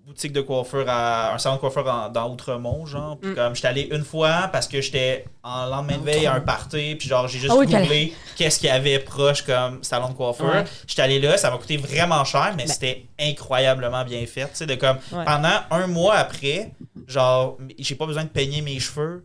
boutique 0.07 0.33
de 0.33 0.41
coiffeur, 0.41 0.85
à, 0.89 1.33
un 1.35 1.37
salon 1.37 1.55
de 1.55 1.59
coiffeur 1.61 1.87
en- 1.87 2.09
dans 2.09 2.31
Outremont, 2.31 2.85
genre. 2.87 3.17
Puis 3.19 3.29
Mm. 3.31 3.35
comme 3.35 3.55
j'étais 3.55 3.67
allé 3.67 3.81
une 3.91 4.03
fois 4.03 4.49
parce 4.51 4.67
que 4.67 4.81
j'étais 4.81 5.23
en 5.43 5.67
lendemain 5.67 5.97
de 5.99 6.03
veille 6.03 6.25
à 6.25 6.33
un 6.33 6.41
party, 6.41 6.95
puis 6.95 7.07
genre, 7.07 7.27
j'ai 7.27 7.37
juste 7.39 7.53
Ah 7.53 7.57
oui, 7.59 7.67
puis 7.67 7.75
googlé 7.77 8.13
qu'est-ce 8.35 8.59
qu'il 8.59 8.67
y 8.69 8.71
avait 8.71 8.97
proche 8.99 9.43
comme 9.43 9.83
salon 9.83 10.09
de 10.09 10.13
coiffeur. 10.15 10.51
Ouais. 10.51 10.63
J'étais 10.87 11.03
allé 11.03 11.19
là, 11.19 11.37
ça 11.37 11.51
m'a 11.51 11.57
coûté 11.57 11.77
vraiment 11.77 12.25
cher, 12.25 12.53
mais 12.57 12.65
c'était 12.67 13.05
incroyablement 13.19 14.03
bien 14.03 14.25
fait. 14.25 14.45
Tu 14.49 14.55
sais, 14.55 14.65
de 14.65 14.75
comme, 14.75 14.97
Ouais. 15.11 15.25
pendant 15.25 15.59
un 15.69 15.85
mois 15.87 16.15
après, 16.15 16.71
genre, 17.07 17.57
j'ai 17.77 17.95
pas 17.95 18.07
besoin 18.07 18.23
de 18.23 18.29
peigner 18.29 18.61
mes 18.61 18.79
cheveux. 18.79 19.23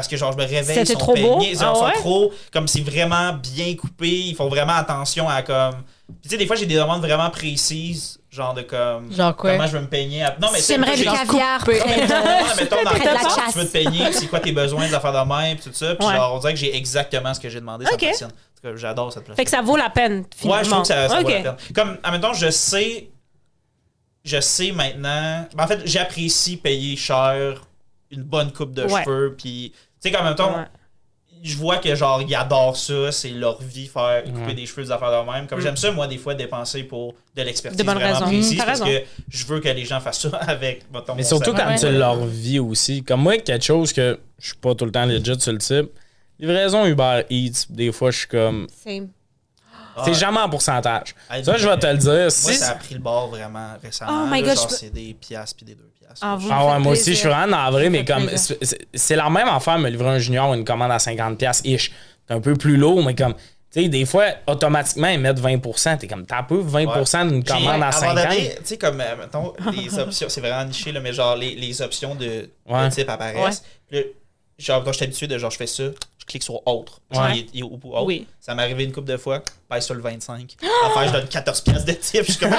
Parce 0.00 0.08
que 0.08 0.16
genre 0.16 0.32
je 0.32 0.38
me 0.38 0.42
réveille, 0.42 0.62
ils 0.62 0.86
C'était 0.86 0.92
sont 0.94 0.98
trop 0.98 1.14
beau? 1.14 1.36
peignés, 1.38 1.50
ils 1.52 1.62
Ah 1.64 1.74
sont 1.74 1.84
ouais? 1.84 1.92
trop 1.92 2.32
comme 2.52 2.66
c'est 2.66 2.80
vraiment 2.80 3.34
bien 3.34 3.74
coupé, 3.76 4.08
ils 4.08 4.34
font 4.34 4.48
vraiment 4.48 4.72
attention 4.74 5.28
à 5.28 5.42
comme 5.42 5.74
puis 6.08 6.16
tu 6.22 6.28
sais 6.30 6.36
des 6.38 6.46
fois 6.46 6.56
j'ai 6.56 6.66
des 6.66 6.74
demandes 6.74 7.02
vraiment 7.02 7.28
précises, 7.30 8.18
genre 8.30 8.52
de 8.54 8.62
comme 8.62 9.12
Genre 9.12 9.36
quoi? 9.36 9.52
comment 9.52 9.66
je 9.66 9.72
veux 9.76 9.82
me 9.82 9.86
peigner. 9.88 10.22
à- 10.24 10.36
Non 10.40 10.48
mais 10.52 10.58
J'aimerais 10.66 10.96
j'ai- 10.96 11.04
du 11.04 11.10
caviar 11.10 11.60
coupé. 11.60 11.78
près 11.78 12.06
de... 12.06 12.12
Ouais, 12.12 12.54
mettons 12.56 12.82
dans 12.82 12.90
près 12.90 12.98
de 13.00 13.04
la 13.04 13.12
le 13.12 13.18
temps, 13.20 13.28
chasse. 13.28 13.52
tu 13.52 13.58
veux 13.58 13.66
te 13.66 13.72
peigner, 13.72 14.12
c'est 14.12 14.26
quoi 14.26 14.40
tes 14.40 14.50
besoins, 14.52 14.88
des 14.88 14.94
affaires 14.94 15.12
de 15.12 15.28
même, 15.32 15.56
puis 15.58 15.70
tout 15.70 15.76
ça, 15.76 15.94
puis 15.94 16.06
Ouais. 16.08 16.14
genre 16.16 16.34
on 16.34 16.38
dirait 16.38 16.54
que 16.54 16.58
j'ai 16.58 16.74
exactement 16.76 17.32
ce 17.34 17.38
que 17.40 17.48
j'ai 17.48 17.60
demandé, 17.60 17.84
ça 17.84 17.92
Ok. 17.94 18.02
me 18.02 18.08
passionne. 18.08 18.30
En 18.30 18.68
tout 18.68 18.72
cas, 18.74 18.76
j'adore 18.80 19.12
cette 19.12 19.24
place. 19.24 19.36
Fait 19.36 19.44
que 19.44 19.50
ça 19.50 19.60
vaut 19.62 19.76
la 19.76 19.90
peine, 19.90 20.24
finalement. 20.34 20.58
Ouais, 20.58 20.64
je 20.64 20.70
trouve 20.70 20.82
que 20.82 20.88
ça, 20.88 21.08
ça 21.08 21.14
vaut 21.20 21.22
Ok. 21.28 21.32
la 21.32 21.40
peine. 21.52 21.56
Comme, 21.74 21.96
en 22.04 22.10
même 22.10 22.20
temps, 22.20 22.32
je 22.34 22.50
sais, 22.50 23.08
je 24.24 24.40
sais 24.40 24.72
maintenant. 24.72 25.46
ben, 25.54 25.64
en 25.64 25.66
fait, 25.66 25.80
j'apprécie 25.84 26.56
payer 26.56 26.96
cher 26.96 27.62
une 28.10 28.22
bonne 28.22 28.52
coupe 28.52 28.72
de 28.74 28.84
Ouais. 28.84 29.04
cheveux. 29.04 29.34
Puis, 29.38 29.72
sais, 30.00 30.10
comme 30.10 30.22
en 30.22 30.24
même 30.24 30.34
temps, 30.34 30.54
Ouais. 30.56 30.64
je 31.42 31.56
vois 31.56 31.78
que 31.78 31.94
genre, 31.94 32.20
ils 32.22 32.34
adorent 32.34 32.76
ça, 32.76 33.12
c'est 33.12 33.30
leur 33.30 33.60
vie, 33.62 33.86
faire 33.86 34.22
couper 34.24 34.40
Ouais. 34.46 34.54
des 34.54 34.66
cheveux, 34.66 34.82
des 34.84 34.90
affaires 34.90 35.10
de 35.24 35.30
même. 35.30 35.46
Comme 35.46 35.58
Mm. 35.58 35.62
j'aime 35.62 35.76
ça, 35.76 35.90
moi, 35.92 36.06
des 36.06 36.18
fois, 36.18 36.34
dépenser 36.34 36.82
pour 36.84 37.14
de 37.36 37.42
l'expertise 37.42 37.84
vraiment 37.84 38.00
raisons. 38.00 38.26
précise. 38.26 38.56
Parce 38.58 38.80
raison. 38.80 38.84
que 38.86 39.02
je 39.28 39.46
veux 39.46 39.60
que 39.60 39.68
les 39.68 39.84
gens 39.84 40.00
fassent 40.00 40.20
ça 40.28 40.36
avec 40.40 40.82
mettons, 40.92 41.14
Mais 41.14 41.22
surtout 41.22 41.52
quand 41.52 41.66
Ouais. 41.66 41.78
tu 41.78 41.90
leur 41.90 42.24
vis 42.26 42.58
aussi. 42.58 43.02
Comme 43.02 43.22
moi, 43.22 43.38
quelque 43.38 43.64
chose 43.64 43.92
que 43.92 44.18
je 44.38 44.46
suis 44.48 44.56
pas 44.56 44.74
tout 44.74 44.84
le 44.84 44.92
temps 44.92 45.06
legit 45.06 45.40
sur 45.40 45.52
le 45.52 45.58
type. 45.58 45.90
Livraison 46.38 46.86
Uber 46.86 47.22
Eats, 47.30 47.66
des 47.68 47.92
fois, 47.92 48.10
je 48.10 48.18
suis 48.18 48.28
comme. 48.28 48.66
Same. 48.84 49.08
Ah, 49.96 50.02
C'est 50.04 50.14
jamais 50.14 50.38
en 50.38 50.48
pourcentage. 50.48 51.14
Ça, 51.42 51.56
je 51.56 51.68
vais 51.68 51.76
te 51.78 51.86
le 51.86 51.96
dire. 51.98 52.12
Moi, 52.12 52.28
ça 52.30 52.70
a 52.70 52.74
pris 52.74 52.94
le 52.94 53.00
bord 53.00 53.28
vraiment 53.28 53.74
récemment. 53.82 54.24
Oh 54.24 54.28
my 54.30 54.42
God, 54.42 54.56
genre, 54.56 54.70
c'est 54.70 54.90
des 54.92 55.14
piastres 55.14 55.56
puis 55.56 55.66
des 55.66 55.74
deux 55.74 55.90
piastres. 55.98 56.18
Ah, 56.24 56.38
Ah 56.50 56.66
ouais, 56.66 56.78
moi 56.78 56.92
aussi, 56.92 57.12
je 57.14 57.18
suis 57.18 57.28
vraiment 57.28 57.56
navré, 57.56 57.90
mais 57.90 58.04
comme 58.04 58.28
c'est- 58.36 59.16
la 59.16 59.28
même 59.30 59.48
affaire 59.48 59.78
me 59.78 59.88
livrer 59.88 60.08
un 60.10 60.18
junior 60.18 60.54
une 60.54 60.64
commande 60.64 60.90
à 60.92 60.98
50$ 60.98 61.62
ish. 61.64 61.90
C'est 62.28 62.34
un 62.34 62.40
peu 62.40 62.54
plus 62.54 62.76
lourd, 62.76 63.04
mais 63.04 63.14
comme 63.14 63.34
tu 63.72 63.80
sais, 63.82 63.88
des 63.88 64.04
fois, 64.04 64.24
automatiquement, 64.48 65.06
ils 65.08 65.20
mettent 65.20 65.38
20%. 65.38 65.96
T'es 65.96 66.08
comme, 66.08 66.26
t'as 66.26 66.42
peu 66.42 66.60
20% 66.60 67.24
d'une 67.24 67.46
J'ai- 67.46 67.52
commande 67.52 67.82
à 67.84 67.86
un 67.86 67.90
50$. 67.92 68.08
moment 68.16 68.28
donné, 68.28 68.54
tu 68.56 68.60
sais, 68.64 68.78
comme, 68.78 69.00
euh, 69.00 69.16
mettons, 69.16 69.52
les 69.72 69.96
options, 70.00 70.28
c'est 70.28 70.40
vraiment 70.40 70.64
niché, 70.64 70.90
là, 70.90 70.98
mais 70.98 71.12
genre, 71.12 71.36
les, 71.36 71.54
les 71.54 71.80
options 71.82 72.16
de, 72.16 72.24
de 72.24 72.50
Ouais. 72.68 72.88
type 72.88 73.08
apparaissent. 73.08 73.62
Genre, 74.58 74.84
quand 74.84 74.90
je 74.92 74.96
suis 74.96 75.04
habitué 75.04 75.26
de 75.26 75.38
genre, 75.38 75.50
je 75.50 75.56
fais 75.56 75.66
ça, 75.66 75.84
clique 76.30 76.42
sur 76.42 76.66
autre. 76.66 77.00
Genre, 77.10 77.24
Ouais. 77.24 77.30
il 77.34 77.38
est- 77.40 77.46
il 77.54 77.60
est 77.60 77.62
au 77.64 77.76
bout 77.76 77.90
autre. 77.92 78.04
Oui. 78.06 78.26
Ça 78.40 78.54
m'est 78.54 78.62
arrivé 78.62 78.84
une 78.84 78.92
couple 78.92 79.08
de 79.10 79.16
fois. 79.16 79.42
Passe 79.68 79.84
sur 79.86 79.94
le 79.94 80.00
25. 80.02 80.56
Enfin, 80.86 81.06
je 81.06 81.12
donne 81.12 81.26
14 81.28 81.60
pièces 81.60 81.84
de 81.84 81.92
type. 81.92 82.24
Je 82.26 82.32
suis 82.32 82.40
comme. 82.40 82.50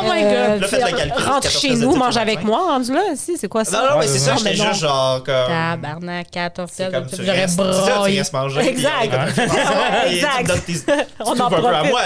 Oh 0.00 0.02
my 0.04 0.22
god. 0.22 0.60
Là, 0.60 0.68
faites 0.68 0.80
le 0.92 0.96
calcul, 0.96 1.12
Rentre 1.24 1.40
14 1.42 1.52
chez 1.60 1.68
pièces 1.68 1.80
de 1.80 1.84
nous, 1.84 1.90
type, 1.92 1.98
mange 2.00 2.16
avec 2.16 2.34
25. 2.36 2.46
moi, 2.46 2.58
rendu 2.72 2.92
là. 2.94 3.02
Si, 3.16 3.36
c'est 3.36 3.48
quoi 3.48 3.64
ça? 3.64 3.82
Non, 3.82 3.90
non, 3.94 3.98
mais 4.00 4.06
c'est 4.06 4.18
ça, 4.18 4.36
j'étais 4.36 4.50
mais 4.52 4.56
non. 4.56 4.64
juste 4.68 4.80
genre 4.80 5.22
comme. 5.24 5.46
Tabarnak, 5.46 6.30
14 6.30 6.70
C'est 6.72 6.90
comme 6.92 7.06
tu 7.06 7.16
J'aurais 7.16 7.46
braillé. 7.56 8.18
restes 8.20 8.32
manger. 8.32 8.60
puis, 8.60 8.68
Exact. 8.68 9.14
euh, 9.14 10.06
exact. 10.10 11.06
On 11.20 11.38
en 11.40 11.48
peu 11.48 11.56
à 11.56 11.60
profite. 11.60 11.90
moi, 11.90 12.00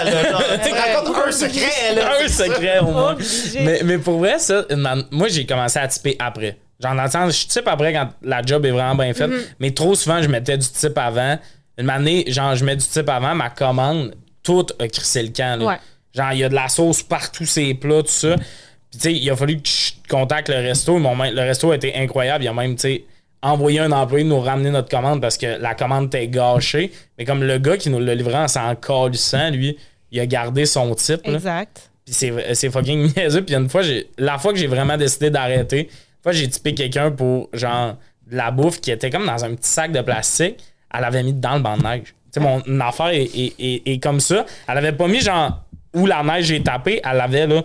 tu 0.63 0.71
me 0.71 0.95
racontes 0.95 1.17
un 1.27 1.31
secret, 1.31 1.95
là. 1.95 2.11
un 2.23 2.27
secret 2.27 2.79
au 2.79 2.85
moins. 2.91 3.15
Mais, 3.61 3.81
mais 3.83 3.97
pour 3.99 4.17
vrai, 4.19 4.39
ça, 4.39 4.63
moi, 5.11 5.27
j'ai 5.27 5.45
commencé 5.45 5.79
à 5.79 5.87
typer 5.87 6.15
après. 6.19 6.57
Le 6.83 7.09
sens, 7.09 7.41
je 7.41 7.47
type 7.47 7.67
après 7.67 7.93
quand 7.93 8.09
la 8.21 8.41
job 8.41 8.65
est 8.65 8.71
vraiment 8.71 8.95
bien 8.95 9.13
faite. 9.13 9.29
Mm-hmm. 9.31 9.55
Mais 9.59 9.71
trop 9.71 9.95
souvent, 9.95 10.21
je 10.21 10.27
mettais 10.27 10.57
du 10.57 10.67
type 10.67 10.97
avant. 10.97 11.37
Une 11.77 11.89
année, 11.89 12.25
genre, 12.27 12.55
je 12.55 12.65
mets 12.65 12.75
du 12.75 12.85
type 12.85 13.09
avant, 13.09 13.33
ma 13.33 13.49
commande, 13.49 14.13
tout 14.43 14.65
a 14.79 14.87
crissé 14.87 15.23
le 15.23 15.29
camp. 15.29 15.59
là. 15.59 15.65
Ouais. 15.65 15.79
Genre, 16.13 16.31
il 16.33 16.39
y 16.39 16.43
a 16.43 16.49
de 16.49 16.53
la 16.53 16.67
sauce 16.67 17.01
partout, 17.01 17.45
ces 17.45 17.73
plats, 17.73 18.03
tout 18.03 18.09
ça. 18.09 18.35
Puis, 18.35 18.45
tu 18.91 18.99
sais, 18.99 19.13
il 19.13 19.29
a 19.29 19.35
fallu 19.35 19.59
que 19.59 19.67
je 19.67 19.91
contacte 20.07 20.49
le 20.49 20.55
resto. 20.57 20.99
Le 20.99 21.41
resto 21.41 21.71
a 21.71 21.75
été 21.75 21.95
incroyable. 21.95 22.43
Il 22.43 22.47
a 22.47 22.53
même, 22.53 22.75
tu 22.75 22.81
sais, 22.81 23.05
envoyé 23.41 23.79
un 23.79 23.91
employé 23.91 24.23
nous 24.23 24.39
ramener 24.39 24.69
notre 24.69 24.89
commande 24.89 25.21
parce 25.21 25.37
que 25.37 25.59
la 25.59 25.75
commande 25.75 26.05
était 26.05 26.27
gâchée. 26.27 26.91
Mais 27.17 27.25
comme 27.25 27.43
le 27.43 27.57
gars 27.57 27.77
qui 27.77 27.89
nous 27.89 27.99
l'a 27.99 28.15
livré 28.15 28.35
en 28.35 28.47
s'en 28.47 28.75
calissant, 28.75 29.49
lui, 29.49 29.77
il 30.11 30.19
a 30.19 30.25
gardé 30.25 30.65
son 30.65 30.93
type. 30.95 31.21
Exact. 31.25 31.91
Puis 32.05 32.13
c'est, 32.13 32.69
fucking 32.69 33.13
niaiseux. 33.17 33.43
Puis 33.43 33.55
une 33.55 33.69
fois, 33.69 33.81
la 34.17 34.37
fois 34.37 34.53
que 34.53 34.59
j'ai 34.59 34.67
vraiment 34.67 34.97
décidé 34.97 35.29
d'arrêter, 35.29 35.89
fois, 36.23 36.31
j'ai 36.31 36.47
typé 36.49 36.73
quelqu'un 36.73 37.11
pour, 37.11 37.49
genre, 37.53 37.95
de 38.29 38.35
la 38.37 38.51
bouffe 38.51 38.79
qui 38.81 38.91
était 38.91 39.09
comme 39.09 39.25
dans 39.25 39.43
un 39.43 39.53
petit 39.55 39.69
sac 39.69 39.91
de 39.91 40.01
plastique. 40.01 40.57
Elle 40.93 41.03
avait 41.03 41.23
mis 41.23 41.33
dans 41.33 41.55
le 41.55 41.61
banc 41.61 41.77
de 41.77 41.83
neige. 41.83 42.13
Tu 42.33 42.39
sais, 42.39 42.39
mon 42.39 42.61
affaire 42.79 43.07
est, 43.09 43.23
est- 43.23 43.53
est- 43.59 43.81
est 43.85 43.99
comme 43.99 44.19
ça. 44.19 44.45
Elle 44.67 44.77
avait 44.77 44.91
pas 44.93 45.07
mis, 45.07 45.19
genre, 45.21 45.61
où 45.93 46.05
la 46.05 46.23
neige 46.23 46.51
est 46.51 46.63
tapée. 46.63 47.01
Elle 47.03 47.19
avait, 47.19 47.45
là. 47.47 47.61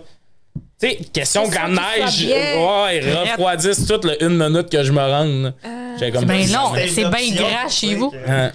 Tu 0.81 0.89
sais, 0.89 0.95
question 1.11 1.49
que 1.49 1.55
la 1.55 1.67
neige 1.67 2.25
ouais, 2.27 3.01
refroidisse 3.21 3.85
toute 3.85 4.05
le 4.05 4.23
une 4.23 4.37
minute 4.37 4.69
que 4.69 4.81
je 4.83 4.91
me 4.91 4.99
rende. 5.01 5.53
comme 5.63 5.99
C'est 5.99 6.25
bien 6.25 6.57
long. 6.57 6.73
C'est 6.87 7.09
bien 7.09 7.35
gras 7.35 7.69
chez 7.69 7.95
vous. 7.95 8.11
que 8.11 8.17
Hein. 8.27 8.51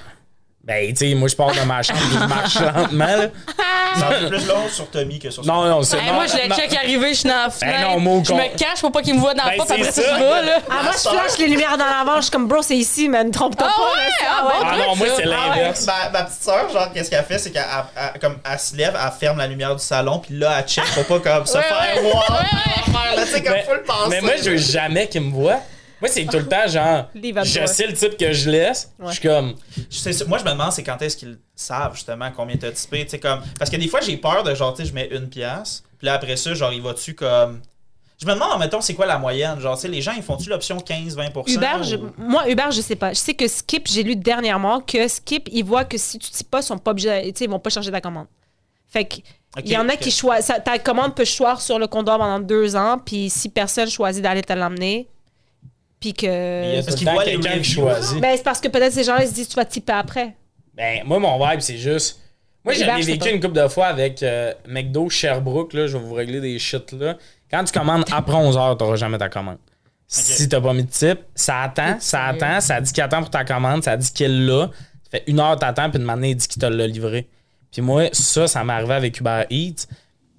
Ben, 0.67 0.89
tu 0.95 1.07
sais, 1.11 1.15
moi, 1.15 1.29
je 1.29 1.37
pars 1.37 1.53
de 1.53 1.61
ma 1.61 1.83
chambre 1.83 2.01
et 2.01 2.15
je 2.15 2.25
marche 2.27 2.59
lentement, 2.59 3.05
là. 3.05 3.27
Un 3.97 4.21
peu 4.21 4.29
plus 4.29 4.47
long 4.47 4.67
sur 4.71 4.89
Tommy 4.89 5.19
que 5.19 5.29
sur 5.31 5.45
Non, 5.45 5.65
non, 5.67 5.83
c'est. 5.83 5.99
Non, 5.99 6.15
moi, 6.15 6.25
je 6.27 6.43
le 6.43 6.49
non. 6.49 6.57
check 6.57 6.75
arriver, 6.75 7.09
je 7.11 7.19
suis 7.19 7.29
dans 7.29 7.37
la 7.45 7.51
fenêtre. 7.51 7.81
non, 7.83 8.01
moi, 8.01 8.23
je 8.27 8.33
me 8.33 8.57
cache 8.57 8.81
pour 8.81 8.91
pas 8.91 9.03
qu'il 9.03 9.15
me 9.15 9.21
voit 9.21 9.35
dans 9.35 9.45
la 9.45 9.51
Ben, 9.51 9.57
porte, 9.59 9.71
après 9.73 9.85
ça, 9.85 9.93
ça. 9.93 10.03
je 10.03 10.15
vais, 10.23 10.43
là. 10.47 10.59
Ah, 10.71 10.83
moi, 10.85 10.93
je 10.95 11.09
flash 11.11 11.39
les 11.39 11.49
lumières 11.49 11.77
dans 11.77 11.85
l'avant. 11.85 12.17
Je 12.17 12.23
suis 12.23 12.31
comme, 12.31 12.49
bro, 12.49 12.63
c'est 12.63 12.77
ici, 12.79 13.11
man. 13.11 13.31
Trompe-toi 13.31 13.69
Ah 13.71 13.75
pas. 13.77 13.83
ouais, 13.83 14.09
là. 14.09 14.31
ah 14.31 14.43
bon, 14.43 14.67
Ah 14.67 14.77
non, 14.79 14.97
moi, 14.97 15.07
c'est 15.15 15.25
l'inverse. 15.27 15.87
Ma, 15.87 16.09
ma 16.19 16.25
petite 16.25 16.43
soeur, 16.43 16.71
genre, 16.73 16.91
qu'est-ce 16.95 17.11
qu'elle 17.11 17.25
fait? 17.25 17.39
C'est 17.39 17.51
qu'elle 17.51 17.65
elle- 18.15 18.19
comme, 18.21 18.39
elle 18.51 18.59
se 18.59 18.75
lève, 18.75 18.99
elle 18.99 19.13
ferme 19.21 19.37
la 19.37 19.47
lumière 19.47 19.77
du 19.77 19.85
salon, 19.85 20.19
puis 20.21 20.35
là, 20.39 20.57
elle 20.61 20.65
check 20.67 20.85
pour 20.95 21.05
pas 21.21 21.31
comme 21.35 21.45
se 21.47 21.59
Ouais, 21.59 21.63
faire 21.63 22.03
ouais. 22.03 22.11
voir. 22.11 22.31
Ouais, 22.89 23.23
tu 23.23 23.31
sais, 23.33 23.43
comme 23.43 23.53
mais, 23.53 23.65
faut 23.65 23.75
le 23.75 23.83
penser. 23.83 24.09
mais 24.09 24.21
moi, 24.23 24.33
je 24.43 24.49
veux 24.51 24.57
jamais 24.57 25.09
qu'il 25.09 25.21
me 25.21 25.31
voit. 25.33 25.61
Moi, 26.05 26.13
c'est 26.13 26.25
tout 26.27 26.37
le 26.39 26.49
temps 26.49 26.67
genre, 26.69 27.07
je 27.45 27.67
sais 27.67 27.87
le 27.87 27.93
type 27.95 28.17
que 28.17 28.33
je 28.33 28.51
laisse. 28.51 28.93
Je 29.07 29.13
suis 29.13 29.21
comme, 29.29 29.55
Je 29.91 30.25
moi, 30.25 30.39
je 30.39 30.45
me 30.45 30.51
demande, 30.51 30.73
c'est 30.73 30.83
quand 30.83 31.01
est-ce 31.03 31.17
qu'ils 31.17 31.39
savent, 31.55 31.95
justement, 31.95 32.31
combien 32.37 32.57
t'as 32.57 32.71
typé. 32.73 33.05
tu 33.05 33.11
sais, 33.11 33.19
Comme... 33.19 33.41
Parce 33.59 33.71
que 33.71 33.77
des 33.77 33.89
fois, 33.89 34.01
j'ai 34.01 34.17
peur 34.17 34.43
de 34.43 34.55
genre, 34.55 34.75
tu 34.75 34.83
sais, 34.83 34.89
je 34.89 34.95
mets 34.95 35.09
une 35.11 35.29
pièce, 35.29 35.83
puis 35.99 36.07
là, 36.07 36.15
après 36.15 36.37
ça, 36.37 36.55
genre, 36.55 36.73
il 36.73 36.83
va-tu 36.83 37.15
comme. 37.15 37.61
Je 38.21 38.27
me 38.27 38.33
demande, 38.35 38.59
mettons, 38.61 38.81
c'est 38.81 38.95
quoi 38.95 39.07
la 39.07 39.19
moyenne? 39.19 39.59
Genre, 39.61 39.75
tu 39.77 39.83
sais, 39.83 39.89
les 39.89 40.01
gens, 40.01 40.13
ils 40.17 40.23
font-tu 40.23 40.49
l'option 40.49 40.77
15-20%? 40.79 41.51
Uber, 41.53 41.67
ou- 41.81 41.83
je- 41.85 41.97
moi, 42.23 42.49
Uber, 42.49 42.67
je 42.71 42.81
sais 42.81 42.95
pas. 42.97 43.13
Je 43.13 43.19
sais 43.19 43.35
que 43.35 43.47
Skip, 43.49 43.89
j'ai 43.89 44.03
lu 44.05 44.15
dernièrement 44.15 44.81
que 44.81 45.09
Skip, 45.09 45.49
ils 45.53 45.65
voient 45.65 45.85
que 45.85 45.99
si 45.99 46.19
tu 46.19 46.31
types 46.31 46.49
pas, 46.51 46.61
ils 46.61 46.65
sont 46.65 46.79
pas 46.79 46.93
obligés, 46.93 47.33
tu 47.33 47.39
sais, 47.41 47.45
ils 47.45 47.51
vont 47.51 47.59
pas 47.59 47.71
charger 47.71 47.91
ta 47.91 48.01
commande. 48.01 48.27
Fait 48.89 49.05
que, 49.05 49.17
il 49.65 49.73
y 49.73 49.77
en 49.77 49.89
a 49.89 49.97
qui 49.97 50.11
choisissent. 50.13 50.53
Ta 50.65 50.79
commande 50.79 51.15
peut 51.17 51.25
choisir 51.25 51.61
sur 51.61 51.79
le 51.79 51.87
comptoir 51.89 52.19
pendant 52.19 52.39
deux 52.39 52.77
ans, 52.77 52.99
puis 53.05 53.29
si 53.31 53.49
personne 53.49 53.89
choisit 53.91 54.23
d'aller 54.23 54.43
te 54.43 54.53
l'emmener, 54.53 55.09
puis 56.13 56.27
il 56.27 56.75
y 56.75 56.77
a 56.77 56.83
que. 56.83 56.87
Parce 56.87 57.01
les 57.01 57.33
quelqu'un 57.33 57.59
qui 57.59 57.71
choisit. 57.71 58.21
Ben, 58.21 58.37
c'est 58.37 58.43
parce 58.43 58.61
que 58.61 58.69
peut-être 58.69 58.93
ces 58.93 59.05
gens-là, 59.05 59.25
ils 59.25 59.29
se 59.29 59.35
disent, 59.35 59.49
tu 59.49 59.57
vas 59.57 59.65
typer 59.65 59.93
après. 59.95 60.35
Ben, 60.75 61.03
moi, 61.05 61.19
mon 61.19 61.39
vibe, 61.47 61.61
c'est 61.61 61.79
juste. 61.79 62.21
Moi, 62.65 62.75
Mais 62.75 62.81
j'en 62.81 62.85
Uber, 62.87 62.93
ai 62.93 63.03
je 63.03 63.07
sais 63.07 63.13
vécu 63.13 63.29
une 63.31 63.41
couple 63.41 63.61
de 63.61 63.69
fois 63.69 63.87
avec 63.87 64.23
euh, 64.23 64.53
McDo 64.67 65.09
Sherbrooke, 65.09 65.75
là, 65.75 65.87
je 65.87 65.97
vais 65.97 66.03
vous 66.05 66.15
régler 66.15 66.41
des 66.41 66.59
shit, 66.59 66.93
là. 66.93 67.17
Quand 67.51 67.63
tu 67.65 67.73
commandes 67.73 68.05
après 68.11 68.37
11h, 68.37 68.77
t'auras 68.79 68.97
jamais 68.97 69.19
ta 69.19 69.29
commande. 69.29 69.59
Si 70.07 70.49
t'as 70.49 70.61
pas 70.61 70.73
mis 70.73 70.85
de 70.85 70.91
type, 70.91 71.21
ça 71.35 71.63
attend, 71.63 71.97
ça 71.99 72.27
attend, 72.27 72.61
ça 72.61 72.81
dit 72.81 72.93
qu'il 72.93 73.03
attend 73.03 73.21
pour 73.21 73.31
ta 73.31 73.45
commande, 73.45 73.83
ça 73.83 73.97
dit 73.97 74.13
qu'il 74.13 74.47
l'a. 74.47 74.71
Ça 75.03 75.11
fait 75.11 75.25
une 75.27 75.41
heure 75.41 75.59
t'attends, 75.59 75.91
puis 75.91 75.99
de 75.99 76.05
manière, 76.05 76.31
il 76.31 76.37
dit 76.37 76.49
qu'il 76.49 76.61
te 76.61 76.67
l'a 76.67 76.87
livré. 76.87 77.29
Puis 77.73 77.83
moi, 77.83 78.09
ça, 78.13 78.47
ça 78.47 78.65
m'est 78.65 78.73
arrivé 78.73 78.95
avec 78.95 79.19
Uber 79.19 79.45
Eats. 79.51 79.87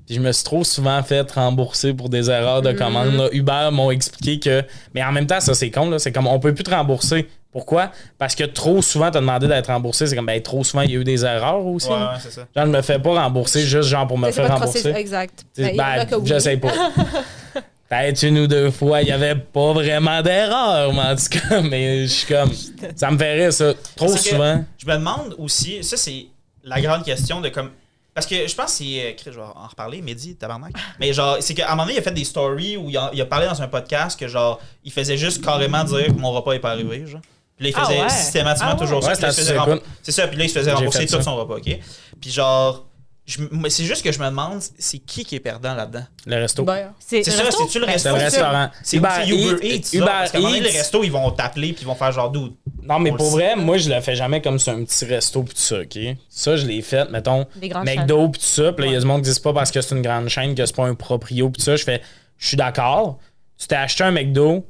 Puis 0.06 0.16
je 0.16 0.20
me 0.20 0.32
suis 0.32 0.44
trop 0.44 0.64
souvent 0.64 1.02
fait 1.04 1.30
rembourser 1.32 1.94
pour 1.94 2.10
des 2.10 2.30
erreurs 2.30 2.62
de 2.62 2.72
commande. 2.72 3.14
là. 3.14 3.28
Uber 3.32 3.70
m'ont 3.72 3.90
expliqué 3.92 4.40
que. 4.40 4.64
Mais 4.94 5.04
en 5.04 5.12
même 5.12 5.26
temps, 5.28 5.40
ça, 5.40 5.54
c'est 5.54 5.72
con. 5.72 5.90
là. 5.90 5.98
C'est 6.00 6.12
comme 6.12 6.28
on 6.28 6.40
peut 6.40 6.54
plus 6.54 6.64
te 6.64 6.70
rembourser. 6.72 7.28
Pourquoi? 7.52 7.90
Parce 8.18 8.36
que 8.36 8.44
trop 8.44 8.82
souvent, 8.82 9.10
t'as 9.10 9.22
demandé 9.22 9.48
d'être 9.48 9.68
remboursé. 9.68 10.06
C'est 10.08 10.16
comme, 10.16 10.26
ben, 10.26 10.42
trop 10.42 10.64
souvent, 10.64 10.82
il 10.84 10.92
y 10.92 10.96
a 10.96 11.00
eu 11.00 11.04
des 11.06 11.24
erreurs 11.24 11.66
aussi. 11.66 11.88
Ouais, 11.90 11.96
c'est 12.20 12.32
ça. 12.32 12.46
Genre, 12.56 12.66
je 12.66 12.72
me 12.72 12.82
fais 12.82 13.00
pas 13.00 13.14
rembourser 13.24 13.62
juste 13.66 13.88
genre 13.90 14.06
pour 14.06 14.18
me 14.18 14.30
faire 14.32 14.48
rembourser. 14.50 14.82
process- 14.82 14.96
Exact. 15.00 15.46
Tu 15.56 15.64
sais, 15.64 15.74
Ben, 15.76 15.96
Ben, 16.00 16.06
que 16.06 16.16
oui. 16.16 16.28
je 16.28 16.38
sais 16.40 16.58
pas. 16.58 16.72
Peut-être 17.90 18.24
une 18.24 18.40
ou 18.40 18.48
deux 18.48 18.72
fois, 18.72 19.02
il 19.04 19.08
y 19.08 19.12
avait 19.12 19.36
pas 19.36 19.72
vraiment 19.74 20.22
d'erreur, 20.22 20.92
mais 20.92 21.02
en 21.02 21.16
tout 21.16 21.40
cas, 21.40 21.62
mais 21.70 22.02
je 22.08 22.12
suis 22.14 22.28
comme. 22.28 22.52
Ça 22.96 23.12
me 23.12 23.18
fait 23.18 23.34
rire, 23.34 23.54
ça. 23.54 23.74
Trop 23.96 24.10
souvent. 24.18 24.64
Je 24.78 24.86
me 24.88 24.94
demande 24.94 25.36
aussi, 25.38 25.84
ça, 25.84 25.96
c'est 25.96 26.26
la 26.64 26.82
grande 26.82 27.04
question 27.04 27.42
de 27.42 27.50
comme. 27.50 27.70
Parce 28.16 28.26
que 28.26 28.48
je 28.48 28.56
pense 28.56 28.72
que 28.72 28.78
c'est. 28.78 28.86
euh, 29.02 29.12
je 29.26 29.30
vais 29.32 29.42
en 29.42 29.68
reparler, 29.68 30.02
Mehdi, 30.02 30.36
tabarnak. 30.38 30.72
Mais 31.00 31.12
genre, 31.14 31.38
c'est 31.42 31.54
qu'à 31.54 31.68
un 31.68 31.72
moment 31.72 31.84
donné, 31.84 31.96
il 31.96 32.00
a 32.00 32.02
fait 32.02 32.12
des 32.14 32.24
stories 32.24 32.78
où 32.78 32.90
il 32.90 32.96
a, 32.98 33.12
il 33.14 33.22
a 33.22 33.26
parlé 33.26 33.46
dans 33.46 33.62
un 33.62 33.68
podcast 33.68 34.18
que 34.20 34.28
genre, 34.28 34.60
il 34.86 34.92
faisait 34.92 35.18
juste 35.18 35.44
carrément 35.44 35.84
dire 35.84 36.12
mon 36.16 36.32
repas 36.32 36.54
est 36.54 36.60
pas 36.60 36.72
arrivé, 36.72 37.06
genre. 37.06 37.20
Puis 37.58 37.66
là, 37.66 37.70
il 37.70 37.74
Ah 37.78 37.86
faisait 37.86 38.02
ouais. 38.02 38.10
systématiquement 38.10 38.70
Ah 38.72 38.74
ouais. 38.76 38.80
toujours 38.80 39.04
ça. 39.04 39.10
Ouais. 39.10 39.16
C'est 40.02 40.12
ça, 40.12 40.28
puis 40.28 40.38
là, 40.38 40.44
il 40.46 40.50
se 40.50 40.58
faisait 40.60 40.72
rembourser 40.74 41.06
tout 41.06 41.12
ça. 41.14 41.22
son 41.22 41.36
repas, 41.36 41.56
ok? 41.56 41.78
Puis 42.22 42.32
genre, 42.32 42.86
je 43.26 43.40
c'est 43.70 43.84
juste 43.86 44.04
que 44.04 44.12
je 44.12 44.20
me 44.20 44.26
demande, 44.26 44.62
c'est 44.78 45.00
qui 45.00 45.26
qui 45.26 45.36
est 45.36 45.40
perdant 45.40 45.74
là-dedans? 45.74 46.06
Le 46.26 46.36
resto. 46.38 46.64
Ben, 46.64 46.94
C'est 47.00 47.24
ça, 47.24 47.32
c'est-tu 47.52 47.80
le 47.80 47.86
Ben, 47.86 47.94
resto? 47.94 48.10
C'est 48.10 48.18
le 48.18 48.24
restaurant. 48.24 48.70
C'est 48.84 48.98
Uber 48.98 49.08
Eats- 49.26 49.60
Eats, 49.64 49.94
Uber 49.94 50.06
là, 50.06 50.12
parce 50.20 50.32
qu'à 50.32 50.38
un 50.38 50.42
moment 50.42 50.54
donné, 50.54 50.66
Eats- 50.68 50.72
les 50.72 50.78
restos, 50.78 51.04
ils 51.04 51.12
vont 51.12 51.32
t'appeler 51.32 51.74
puis 51.74 51.82
ils 51.84 51.88
vont 51.88 51.96
faire 51.96 52.12
genre 52.12 52.30
dude. 52.32 52.54
Non, 52.88 53.00
mais 53.00 53.12
On 53.12 53.16
pour 53.16 53.30
vrai, 53.32 53.56
moi, 53.56 53.78
je 53.78 53.90
le 53.90 54.00
fais 54.02 54.16
jamais 54.16 54.42
comme 54.42 54.60
sur 54.60 54.74
un 54.74 54.84
petit 54.84 55.06
resto 55.06 55.44
pis 55.44 55.54
tout 55.56 55.62
ça, 55.62 55.80
OK? 55.80 55.98
Ça, 56.30 56.56
je 56.56 56.66
l'ai 56.66 56.82
fait, 56.82 57.10
mettons, 57.10 57.46
McDo 57.84 58.30
pis 58.30 58.40
tout 58.40 58.46
ça. 58.46 58.74
Pis 58.74 58.82
là, 58.82 58.88
il 58.88 58.94
y 58.94 58.96
a 58.96 59.00
du 59.00 59.06
monde 59.06 59.22
qui 59.24 59.30
dit 59.30 59.34
c'est 59.34 59.44
pas 59.44 59.54
parce 59.54 59.72
que 59.72 59.82
c'est 59.82 59.96
une 59.96 60.02
grande 60.02 60.28
chaîne 60.30 60.56
que 60.56 60.66
c'est 60.66 60.76
pas 60.76 60.86
un 60.86 60.96
proprio 60.96 61.50
pis 61.50 61.60
tout 61.60 61.66
ça. 61.66 61.76
Je 61.76 61.84
fais, 61.84 62.02
je 62.38 62.48
suis 62.48 62.58
d'accord. 62.58 63.18
Tu 63.58 63.68
t'es 63.68 63.76
acheté 63.76 64.04
un 64.04 64.12
McDo, 64.12 64.66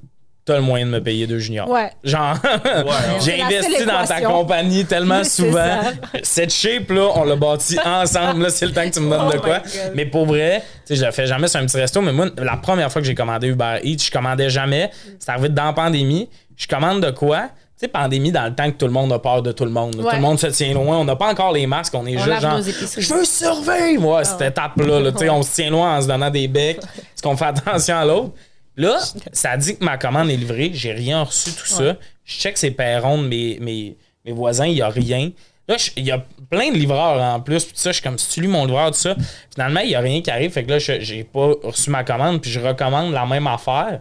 t'as 0.45 0.57
le 0.57 0.61
moyen 0.61 0.85
de 0.85 0.91
me 0.91 1.01
payer 1.01 1.25
deux 1.25 1.39
juniors. 1.39 1.67
Ouais. 1.67 1.89
Genre, 2.03 2.37
j'ai 3.25 3.41
investi 3.41 3.83
dans 3.85 4.05
ta 4.05 4.21
compagnie 4.21 4.85
tellement 4.85 5.23
souvent. 5.23 5.79
Cette 6.21 6.53
shape-là, 6.53 7.09
on 7.15 7.23
l'a 7.23 7.35
bâti 7.35 7.77
ensemble. 7.83 8.43
Là, 8.43 8.49
c'est 8.51 8.67
le 8.67 8.71
temps 8.71 8.87
que 8.87 8.93
tu 8.93 8.99
me 8.99 9.09
donnes 9.09 9.27
Oh 9.27 9.33
de 9.33 9.37
quoi. 9.39 9.57
my 9.57 9.63
God. 9.63 9.91
Mais 9.95 10.05
pour 10.05 10.27
vrai, 10.27 10.61
tu 10.85 10.93
sais, 10.93 11.01
je 11.01 11.05
le 11.05 11.11
fais 11.11 11.25
jamais 11.25 11.47
sur 11.47 11.59
un 11.59 11.65
petit 11.65 11.77
resto. 11.77 11.99
Mais 12.01 12.13
moi, 12.13 12.27
la 12.37 12.57
première 12.57 12.91
fois 12.91 13.01
que 13.01 13.07
j'ai 13.07 13.15
commandé 13.15 13.47
Uber 13.47 13.79
Eats, 13.83 14.03
je 14.05 14.11
commandais 14.11 14.49
jamais. 14.51 14.91
C'est 15.17 15.31
arrivé 15.31 15.49
dans 15.49 15.65
la 15.65 15.73
pandémie. 15.73 16.29
Je 16.55 16.67
commande 16.67 17.01
de 17.03 17.09
quoi? 17.09 17.49
Tu 17.77 17.81
sais, 17.81 17.87
pandémie, 17.89 18.31
dans 18.31 18.45
le 18.45 18.55
temps 18.55 18.71
que 18.71 18.77
tout 18.77 18.85
le 18.85 18.93
monde 18.93 19.11
a 19.11 19.19
peur 19.19 19.41
de 19.41 19.51
tout 19.51 19.65
le 19.65 19.71
monde. 19.71 19.95
Ouais. 19.95 20.03
Tout 20.09 20.15
le 20.15 20.21
monde 20.21 20.39
se 20.39 20.47
tient 20.47 20.73
loin. 20.73 20.97
On 20.97 21.03
n'a 21.03 21.17
pas 21.17 21.29
encore 21.29 21.51
les 21.51 21.67
masques. 21.67 21.93
On 21.93 22.05
est 22.05 22.15
On 22.17 22.23
juste 22.23 22.41
genre. 22.41 22.61
Je 22.97 23.13
veux 23.13 23.25
survivre! 23.25 24.07
Ouais, 24.15 24.23
cette 24.23 24.41
étape-là. 24.41 24.99
là. 25.01 25.11
Tu 25.11 25.17
sais, 25.17 25.29
On 25.29 25.43
se 25.43 25.53
tient 25.55 25.69
loin 25.69 25.97
en 25.97 26.01
se 26.01 26.07
donnant 26.07 26.29
des 26.29 26.47
becs. 26.47 26.77
Est-ce 26.97 27.21
qu'on 27.21 27.35
fait 27.35 27.45
attention 27.45 27.97
à 27.97 28.05
l'autre? 28.05 28.31
Là, 28.77 28.97
ça 29.33 29.57
dit 29.57 29.77
que 29.77 29.83
ma 29.83 29.97
commande 29.97 30.29
est 30.29 30.37
livrée. 30.37 30.71
J'ai 30.73 30.93
rien 30.93 31.23
reçu, 31.23 31.51
tout 31.51 31.65
ça. 31.65 31.97
Je 32.23 32.33
check 32.33 32.57
ces 32.57 32.71
perrons 32.71 33.21
de 33.21 33.27
mes, 33.27 33.57
mes, 33.59 33.97
mes 34.23 34.31
voisins. 34.31 34.65
Il 34.67 34.75
n'y 34.75 34.81
a 34.81 34.87
rien. 34.89 35.31
Là, 35.67 35.75
il 35.97 36.05
y 36.05 36.11
a 36.11 36.23
plein 36.49 36.71
de 36.71 36.77
livreurs 36.77 37.21
en 37.21 37.41
plus. 37.41 37.65
Puis 37.65 37.73
ça, 37.75 37.89
je 37.91 37.95
suis 37.95 38.03
comme, 38.03 38.17
si 38.17 38.29
tu 38.29 38.39
lis 38.41 38.47
mon 38.47 38.65
livreur, 38.65 38.91
tout 38.91 38.97
ça. 38.99 39.15
Finalement, 39.53 39.81
il 39.81 39.89
n'y 39.89 39.95
a 39.95 39.99
rien 39.99 40.21
qui 40.21 40.31
arrive. 40.31 40.51
Fait 40.51 40.63
que 40.63 40.71
là, 40.71 40.79
je- 40.79 41.01
j'ai 41.01 41.25
pas 41.25 41.51
reçu 41.63 41.89
ma 41.89 42.05
commande. 42.05 42.39
Puis 42.41 42.51
je 42.51 42.59
recommande 42.61 43.11
la 43.11 43.25
même 43.25 43.47
affaire. 43.47 43.99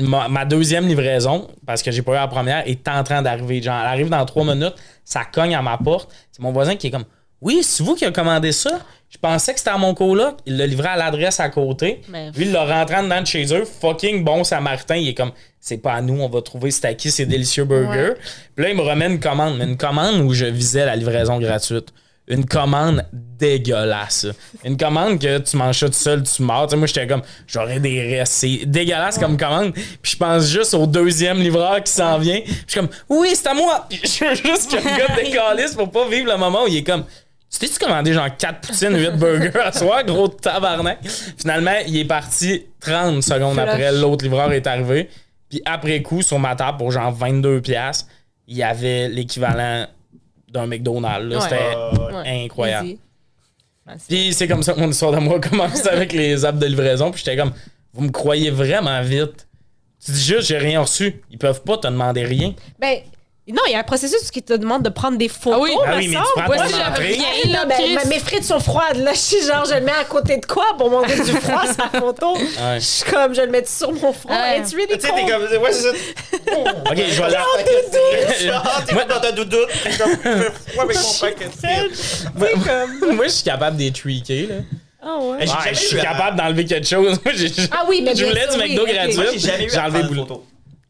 Ma, 0.00 0.28
ma 0.28 0.44
deuxième 0.44 0.86
livraison, 0.86 1.48
parce 1.66 1.82
que 1.82 1.90
j'ai 1.90 2.02
pas 2.02 2.12
eu 2.12 2.16
la 2.16 2.28
première, 2.28 2.62
est 2.68 2.86
en 2.88 3.02
train 3.02 3.20
d'arriver. 3.22 3.60
Genre, 3.62 3.78
elle 3.80 3.86
arrive 3.86 4.08
dans 4.10 4.24
trois 4.26 4.44
minutes, 4.44 4.74
ça 5.04 5.24
cogne 5.24 5.54
à 5.54 5.62
ma 5.62 5.76
porte. 5.78 6.10
C'est 6.30 6.42
mon 6.42 6.52
voisin 6.52 6.76
qui 6.76 6.86
est 6.88 6.90
comme 6.90 7.04
Oui, 7.40 7.60
c'est 7.62 7.82
vous 7.82 7.94
qui 7.94 8.04
avez 8.04 8.12
commandé 8.12 8.52
ça? 8.52 8.80
Je 9.10 9.16
pensais 9.16 9.52
que 9.54 9.58
c'était 9.58 9.70
à 9.70 9.78
mon 9.78 9.94
coloc. 9.94 10.36
Il 10.44 10.56
l'a 10.58 10.66
livré 10.66 10.88
à 10.88 10.96
l'adresse 10.96 11.40
à 11.40 11.48
côté. 11.48 12.02
Mais- 12.10 12.30
Lui, 12.32 12.44
il 12.44 12.52
l'a 12.52 12.64
rentré 12.64 12.96
en 12.96 13.04
dedans 13.04 13.22
de 13.22 13.26
chez 13.26 13.52
eux. 13.54 13.64
Fucking 13.64 14.22
bon 14.22 14.44
samaritain. 14.44 14.96
Il 14.96 15.08
est 15.08 15.14
comme 15.14 15.32
C'est 15.58 15.78
pas 15.78 15.94
à 15.94 16.02
nous, 16.02 16.20
on 16.20 16.28
va 16.28 16.42
trouver 16.42 16.70
c'est 16.70 16.84
à 16.84 16.94
qui 16.94 17.10
ces 17.10 17.24
délicieux 17.26 17.64
burgers. 17.64 18.12
Puis 18.54 18.64
là, 18.64 18.70
il 18.70 18.76
me 18.76 18.82
remet 18.82 19.06
une 19.06 19.18
commande, 19.18 19.56
mais 19.56 19.64
une 19.64 19.78
commande 19.78 20.16
où 20.20 20.32
je 20.34 20.44
visais 20.44 20.84
la 20.84 20.94
livraison 20.94 21.38
gratuite. 21.38 21.88
Une 22.28 22.44
commande 22.44 23.04
dégueulasse. 23.12 24.26
Une 24.64 24.76
commande 24.76 25.18
que 25.18 25.38
tu 25.38 25.56
manges 25.56 25.78
ça 25.78 25.86
tout 25.86 25.92
seul, 25.92 26.22
tu 26.22 26.30
sais, 26.30 26.42
moi, 26.42 26.66
j'étais 26.68 27.06
comme, 27.06 27.22
j'aurais 27.46 27.80
des 27.80 28.02
restes. 28.02 28.34
C'est 28.34 28.66
dégueulasse 28.66 29.18
comme 29.18 29.36
commande. 29.36 29.72
Puis 29.72 30.12
je 30.12 30.16
pense 30.16 30.46
juste 30.48 30.74
au 30.74 30.86
deuxième 30.86 31.38
livreur 31.38 31.82
qui 31.82 31.92
s'en 31.92 32.18
vient. 32.18 32.40
Puis 32.40 32.64
je 32.66 32.72
suis 32.72 32.80
comme, 32.80 32.90
oui, 33.08 33.30
c'est 33.34 33.48
à 33.48 33.54
moi. 33.54 33.86
Puis 33.88 34.00
je 34.04 34.24
veux 34.24 34.34
juste 34.34 34.70
que 34.70 34.76
le 34.76 34.98
gars 34.98 35.14
décalisse 35.16 35.74
pour 35.74 35.90
pas 35.90 36.08
vivre 36.08 36.30
le 36.30 36.36
moment 36.36 36.64
où 36.64 36.68
il 36.68 36.78
est 36.78 36.84
comme, 36.84 37.04
tu 37.50 37.58
t'es-tu 37.58 37.78
commandé 37.78 38.12
genre 38.12 38.28
4 38.36 38.60
poutines, 38.60 38.98
8 38.98 39.10
burgers 39.16 39.60
à 39.60 39.72
soir, 39.72 40.04
gros 40.04 40.28
tabarnak? 40.28 40.98
Finalement, 41.38 41.78
il 41.86 41.96
est 41.96 42.04
parti 42.04 42.66
30 42.80 43.22
secondes 43.22 43.54
Flush. 43.54 43.68
après, 43.68 43.92
l'autre 43.92 44.24
livreur 44.24 44.52
est 44.52 44.66
arrivé. 44.66 45.08
Puis 45.48 45.62
après 45.64 46.02
coup, 46.02 46.20
sur 46.20 46.38
ma 46.38 46.54
table, 46.54 46.76
pour 46.76 46.90
genre 46.90 47.10
22 47.10 47.62
pièces, 47.62 48.06
il 48.46 48.56
y 48.58 48.62
avait 48.62 49.08
l'équivalent 49.08 49.86
d'un 50.50 50.66
McDonald's. 50.66 51.34
Ouais. 51.34 51.40
C'était 51.42 52.14
Ouais. 52.14 52.44
incroyable. 52.44 52.88
C'est- 53.96 54.06
Puis 54.08 54.32
c'est 54.34 54.46
comme 54.48 54.62
ça 54.62 54.74
que 54.74 54.80
mon 54.80 54.90
histoire 54.90 55.12
de 55.12 55.18
moi 55.18 55.40
commence 55.40 55.86
avec 55.86 56.12
les 56.12 56.44
apps 56.44 56.58
de 56.58 56.66
livraison. 56.66 57.10
Puis 57.10 57.22
j'étais 57.24 57.36
comme, 57.36 57.52
vous 57.94 58.02
me 58.02 58.10
croyez 58.10 58.50
vraiment 58.50 59.00
vite? 59.02 59.46
Tu 60.04 60.12
dis 60.12 60.22
juste, 60.22 60.48
j'ai 60.48 60.58
rien 60.58 60.80
reçu. 60.80 61.22
Ils 61.30 61.38
peuvent 61.38 61.62
pas 61.62 61.76
te 61.78 61.86
demander 61.88 62.24
rien. 62.24 62.54
Ben, 62.78 62.98
non, 63.52 63.62
il 63.66 63.72
y 63.72 63.74
a 63.74 63.78
un 63.78 63.84
processus 63.84 64.30
qui 64.30 64.42
te 64.42 64.52
demande 64.52 64.82
de 64.82 64.88
prendre 64.90 65.16
des 65.16 65.28
photos. 65.28 65.54
Ah 65.58 65.62
oui? 65.62 65.70
Ah 65.86 65.94
oui, 65.96 66.08
mais 66.08 66.16
tu 66.16 66.22
prends 66.34 66.46
Moi, 66.46 66.56
ton 66.56 66.90
entrée. 66.90 67.04
rien, 67.14 67.52
là, 67.52 67.64
Ben, 67.64 67.76
ben, 67.94 68.08
mes 68.08 68.18
frites 68.18 68.44
sont 68.44 68.60
froides. 68.60 68.96
Là, 68.98 69.12
je 69.14 69.18
suis 69.18 69.42
genre, 69.46 69.64
je 69.64 69.74
le 69.74 69.80
mets 69.80 69.92
à 69.92 70.04
côté 70.04 70.36
de 70.36 70.44
quoi 70.46 70.66
pour 70.76 70.90
montrer 70.90 71.16
du 71.16 71.32
froid 71.32 71.62
sur 71.66 71.88
la 71.92 72.00
photo? 72.00 72.36
Ouais. 72.36 72.46
Je 72.74 72.80
suis 72.84 73.10
comme, 73.10 73.34
je 73.34 73.40
le 73.40 73.48
mets 73.50 73.64
sur 73.64 73.92
mon 73.92 74.12
front. 74.12 74.28
Ouais. 74.30 74.58
It's 74.60 74.72
really 74.74 74.98
Tu 74.98 75.00
sais, 75.06 75.12
t'es 75.14 75.30
comme. 75.30 75.42
Ouais, 75.62 75.72
c'est 75.72 75.82
ça. 75.82 75.88
Ok, 76.90 76.96
je 76.96 77.22
vais 77.22 77.28
T'es 78.86 78.94
comme 78.94 79.08
dans 79.08 79.20
ta 79.20 79.32
doudoute. 79.32 79.68
T'es 79.82 79.96
comme. 79.96 80.10
Ouais, 80.12 80.50
avec 80.80 80.96
mon 80.96 81.12
paquet 81.20 81.46
de. 81.46 83.12
Moi, 83.14 83.24
je 83.26 83.30
suis 83.30 83.44
capable 83.44 83.76
tweaker, 83.92 84.48
là. 84.48 84.54
Ah 85.02 85.18
ouais. 85.20 85.46
Je 85.72 85.78
suis 85.78 85.96
capable 85.96 86.36
d'enlever 86.36 86.64
quelque 86.64 86.86
chose. 86.86 87.20
Moi, 87.24 87.34
Ah 87.70 87.84
oui, 87.88 88.02
mais 88.04 88.14
Je 88.14 88.24
voulais 88.24 88.46
du 88.48 88.56
McDo 88.58 88.84
gratuit. 88.84 89.14
Moi, 89.14 89.24
j'ai 89.32 89.38
jamais 89.38 89.64
eu 89.64 89.70
J'ai 89.70 89.76
à 89.78 89.84
enlevé 89.84 90.02
boulot. 90.04 90.44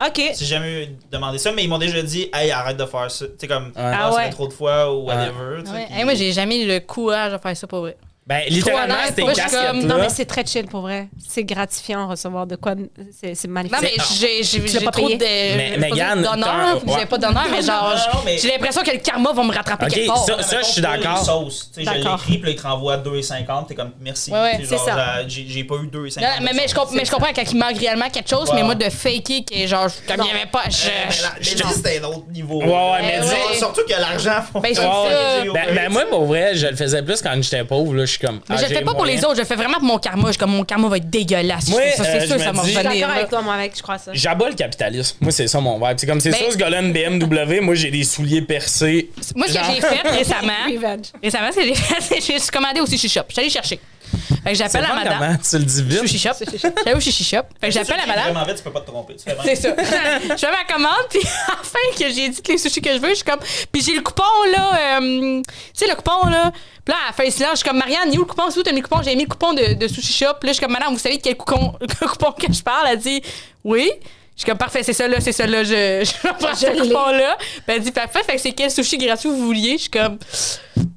OK. 0.07 0.15
J'ai 0.39 0.45
jamais 0.45 0.85
eu 0.85 0.89
demandé 1.11 1.39
ça, 1.39 1.51
mais 1.53 1.65
ils 1.65 1.69
m'ont 1.69 1.79
déjà 1.79 2.01
dit, 2.03 2.29
hey, 2.33 2.51
arrête 2.53 2.77
de 2.77 2.87
faire 2.87 3.11
ça. 3.11 3.27
Tu 3.27 3.33
sais, 3.39 3.49
comme, 3.49 3.73
Ah 3.75 4.07
ah, 4.07 4.11
ça 4.13 4.17
ouais. 4.17 4.25
fait 4.27 4.31
trop 4.31 4.47
de 4.47 4.53
fois 4.53 4.95
ou 4.95 5.07
whatever. 5.07 5.63
Ouais. 5.73 5.89
Hey, 5.91 6.05
moi, 6.05 6.15
j'ai 6.15 6.31
jamais 6.33 6.63
eu 6.63 6.69
le 6.69 6.79
courage 6.81 7.33
de 7.33 7.39
faire 7.39 7.57
ça 7.57 7.67
pour 7.67 7.81
vrai. 7.81 7.97
Ben, 8.29 8.43
littéralement, 8.51 8.95
comme- 9.23 9.33
casquettes-là. 9.35 9.73
Non, 9.73 9.99
mais 10.01 10.09
c'est 10.11 10.27
très 10.27 10.45
chill 10.45 10.67
pour 10.67 10.83
vrai. 10.83 11.09
C'est 11.27 11.45
gratifiant 11.45 12.07
recevoir 12.09 12.47
de 12.47 12.57
quoi. 12.57 12.75
C'est 13.19 13.35
c'est 13.35 13.49
magnifique. 13.49 13.77
Non, 13.81 13.83
mais 13.83 14.05
j'ai 14.21 14.43
j'ai- 14.43 14.61
l'as 14.61 14.67
j'ai 14.67 14.85
pas 14.85 14.91
trop 14.91 15.09
de. 15.09 15.15
Mais, 15.57 15.79
d'honneur, 16.23 16.79
j'ai 16.99 17.07
pas 17.07 17.19
d'honneur, 17.19 17.47
mais 17.51 17.63
genre, 17.69 17.95
j'ai 18.27 18.49
l'impression 18.49 18.83
que 18.83 18.91
le 18.91 18.99
karma 18.99 19.33
va 19.33 19.43
me 19.43 19.53
rattraper 19.55 19.87
quelque 19.87 20.07
part. 20.09 20.19
ça- 20.25 20.37
Mettons, 20.37 20.57
je 20.61 20.73
suis 20.73 20.83
d'accord. 20.83 21.25
sais, 21.73 21.85
je 21.85 21.91
l'écris, 22.11 22.39
puis 22.39 22.43
là, 22.43 22.51
ils 22.51 22.57
te 22.57 22.63
renvoient 22.67 22.99
2,50, 22.99 23.67
t'es 23.69 23.75
comme 23.75 23.93
merci. 24.01 24.31
C'est 24.69 24.77
ça. 24.79 24.95
j'ai- 25.27 25.65
pas 25.65 25.77
eu 25.77 25.87
2,50. 25.87 26.21
Non, 26.23 26.29
mais, 26.45 26.53
mais, 26.55 26.69
je 26.69 26.75
comp- 26.75 26.91
mais 26.93 27.05
je 27.07 27.11
comprends 27.11 27.33
quand 27.35 27.51
il 27.51 27.57
manque 27.59 27.79
réellement 27.79 28.11
quelque 28.11 28.29
chose, 28.29 28.51
mais 28.55 28.63
moi, 28.63 28.75
de 28.75 28.91
faker 28.91 29.45
que 29.51 29.67
genre, 29.67 29.89
je- 29.89 30.07
comme 30.13 30.25
il 30.27 30.29
y 30.29 30.37
avait 30.37 30.51
pas. 30.51 30.65
je- 30.69 30.87
Euh, 30.89 30.91
mais 31.09 31.17
la- 31.23 31.35
je- 31.41 31.51
mais 31.57 31.65
Mehdi, 31.65 31.75
c'était 31.75 31.99
un 32.01 32.05
autre 32.05 32.27
niveau. 32.31 32.59
Ouais, 32.61 32.67
ouais, 32.67 33.03
mais 33.03 33.21
dis- 33.21 33.59
Surtout 33.59 33.83
que 33.89 33.99
l'argent. 33.99 34.43
Ben, 34.63 34.75
ça. 34.75 34.83
Ben, 35.55 35.75
ben, 35.75 35.89
moi, 35.91 36.05
pour 36.11 36.27
vrai, 36.27 36.55
je 36.55 36.67
le 36.67 36.77
faisais 36.77 37.03
plus 37.03 37.23
quand 37.23 37.35
j'étais 37.43 37.65
pauvre. 37.65 37.95
Là, 38.21 38.23
je 38.23 38.27
suis 38.27 38.27
comme. 38.27 38.37
Mais 38.49 38.55
ah, 38.55 38.57
je 38.57 38.63
le 38.63 38.69
j'ai 38.69 38.75
fais 38.77 38.85
pas 38.85 38.95
pour 38.95 39.05
les 39.05 39.25
autres, 39.25 39.35
je 39.37 39.41
le 39.41 39.47
fais 39.47 39.55
vraiment 39.57 39.75
pour 39.79 39.85
mon 39.85 39.99
karma. 39.99 40.27
Je 40.27 40.33
suis 40.33 40.39
comme 40.39 40.51
mon 40.53 40.65
karma 40.65 40.89
va 40.89 40.97
être 40.97 41.11
dégueulasse. 41.11 41.69
Moi, 41.69 41.81
ça, 41.97 42.03
euh, 42.03 42.07
c'est 42.07 42.21
je 42.21 42.27
sûr, 42.27 42.39
ça 42.41 42.53
dis- 42.53 42.59
Je 42.61 42.65
suis 42.67 42.75
d'accord 42.75 42.93
là. 43.01 43.15
avec 43.15 43.29
toi, 43.29 43.43
moi, 43.43 43.55
avec, 43.55 43.77
je 43.77 43.83
crois 43.83 43.99
ça. 43.99 44.11
J'abats 44.15 44.49
le 44.49 44.55
capitalisme. 44.55 45.17
Moi, 45.21 45.31
c'est 45.33 45.47
ça 45.47 45.61
mon 45.61 45.79
vibe. 45.79 45.97
C'est 45.99 46.07
comme 46.07 46.21
c'est 46.21 46.31
Ben- 46.31 46.39
ça, 46.47 46.51
ce 46.53 46.57
gars-là, 46.57 46.81
une 46.81 46.93
BMW. 46.93 47.61
Moi, 47.61 47.75
j'ai 47.75 47.91
des 47.91 48.05
souliers 48.05 48.43
percés. 48.43 49.11
Moi, 49.37 49.47
ce 49.49 49.55
que 49.55 49.61
j'ai 49.75 49.81
fait 49.81 50.09
récemment, 50.09 50.53
récemment, 51.23 51.51
ce 51.53 51.57
que 51.57 51.65
j'ai 51.65 51.75
fait, 51.75 51.95
c'est 52.01 52.17
que 52.19 52.23
je 52.39 52.43
suis 52.43 52.51
commandé 52.51 52.81
au 52.81 52.87
sushi 52.87 53.09
shop. 53.09 53.23
Je 53.29 53.33
suis 53.35 53.41
allée 53.43 53.51
chercher. 53.51 53.81
Fait 54.45 54.53
que 54.53 54.55
j'appelle 54.59 54.83
la 54.83 54.89
pas 54.89 54.95
madame. 54.95 55.19
comment 55.19 55.37
tu 55.37 55.59
le 55.59 55.65
dis 55.65 55.83
vite? 55.83 56.01
Sushi 56.01 56.19
shop. 56.19 56.31
J'allais 56.85 56.97
au 56.97 57.01
sushi 57.01 57.25
shop. 57.25 57.43
Fait 57.61 57.69
que 57.69 57.75
j'appelle 57.75 57.97
la 57.97 58.03
écris 58.05 58.09
madame. 58.09 58.25
vraiment 58.33 58.47
vite, 58.47 58.57
tu 58.57 58.63
peux 58.63 58.71
pas 58.71 58.81
te 58.81 58.87
tromper. 58.87 59.17
C'est 59.19 59.55
ça. 59.57 59.69
je 59.79 60.37
fais 60.37 60.51
ma 60.51 60.65
commande, 60.73 61.07
puis 61.11 61.21
enfin 61.61 61.79
que 61.99 62.11
j'ai 62.13 62.29
dit 62.29 62.43
que 62.43 62.53
les 62.53 62.59
sushis 62.59 62.81
que 62.81 62.93
je 62.93 62.99
veux, 62.99 63.11
je 63.11 63.15
suis 63.17 63.25
comme. 63.25 63.41
Puis 63.73 63.83
j'ai 63.83 63.95
le 63.95 64.01
coupon, 64.03 64.23
là. 64.53 64.99
euh, 65.01 65.43
tu 65.43 65.55
sais, 65.75 65.87
le 65.89 65.95
coupon, 65.95 66.29
là. 66.29 66.53
Puis 66.85 66.95
là, 66.95 66.97
à 67.05 67.07
la 67.09 67.13
fin, 67.13 67.31
silence, 67.31 67.53
je 67.53 67.57
suis 67.59 67.69
comme, 67.69 67.79
Marianne, 67.79 68.09
il 68.13 68.19
où 68.19 68.23
le 68.23 68.27
coupon? 68.29 68.45
C'est 68.51 68.59
où 68.59 68.63
t'as 68.63 68.73
mis 68.73 68.81
le 68.81 68.87
coupon? 68.89 69.03
J'ai 69.03 69.15
mis 69.15 69.25
le 69.25 69.29
coupon 69.29 69.53
de, 69.53 69.75
de 69.75 69.89
sushi 69.89 70.13
shop. 70.13 70.35
Puis 70.41 70.47
là, 70.47 70.53
je 70.53 70.53
suis 70.55 70.63
comme, 70.63 70.73
madame, 70.73 70.93
vous 70.93 70.99
savez 70.99 71.19
de 71.19 71.23
quel 71.23 71.37
coupon, 71.37 71.75
le 71.81 72.07
coupon 72.09 72.33
que 72.33 72.53
je 72.53 72.63
parle? 72.63 72.89
Elle 72.91 72.99
dit, 72.99 73.23
oui. 73.65 73.91
Je 74.39 74.43
suis 74.43 74.51
comme, 74.51 74.57
parfait, 74.59 74.85
c'est 74.85 74.93
ça, 74.93 75.09
là, 75.09 75.21
c'est 75.21 75.33
ça, 75.33 75.49
là. 75.49 75.65
Je, 75.65 75.71
je 76.05 76.33
prends 76.39 76.55
ce 76.55 76.67
coupon-là. 76.67 77.37
Puis 77.39 77.63
elle 77.67 77.83
dit, 77.83 77.91
parfait, 77.91 78.21
fait 78.25 78.37
que 78.37 78.41
c'est 78.41 78.53
quel 78.53 78.71
sushi 78.71 78.97
gratuit 78.97 79.29
vous 79.29 79.47
vouliez? 79.47 79.73
Je 79.73 79.83
suis 79.83 79.91
comme, 79.91 80.17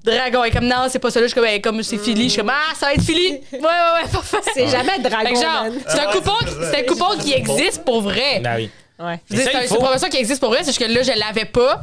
dragon. 0.04 0.44
Elle 0.44 0.52
est 0.52 0.54
comme, 0.56 0.68
non, 0.68 0.86
c'est 0.90 1.00
pas 1.00 1.10
ça, 1.10 1.20
là. 1.20 1.26
Je 1.26 1.32
suis 1.32 1.36
comme, 1.42 1.50
Ben, 1.50 1.60
comme 1.60 1.82
c'est 1.82 1.98
Philly. 1.98 2.26
Je 2.26 2.30
suis 2.30 2.40
comme, 2.40 2.52
ah, 2.52 2.76
ça 2.80 2.86
va 2.86 2.94
être 2.94 3.02
Philly. 3.02 3.40
Ouais, 3.52 3.60
ouais, 3.60 4.04
ouais, 4.04 4.10
parfait. 4.12 4.38
C'est 4.54 4.68
jamais 4.68 4.92
Fait 4.92 5.02
que 5.02 5.10
dragon, 5.10 5.74
c'est 5.88 6.00
un 6.00 6.12
coupon, 6.12 6.34
c'est 6.72 6.82
un 6.82 6.84
coupon 6.84 7.18
qui 7.20 7.34
existe 7.34 7.84
pour 7.84 8.04
vrai. 8.04 8.42
Ben 8.44 8.58
oui. 8.58 8.70
Ouais. 9.00 9.20
C'est 9.28 9.72
une 9.72 9.76
promotion 9.76 10.10
qui 10.10 10.18
existe 10.18 10.40
pour 10.40 10.50
vrai, 10.52 10.60
c'est 10.60 10.68
juste 10.68 10.80
que 10.80 10.86
là, 10.86 11.02
je 11.02 11.18
l'avais 11.18 11.46
pas. 11.46 11.82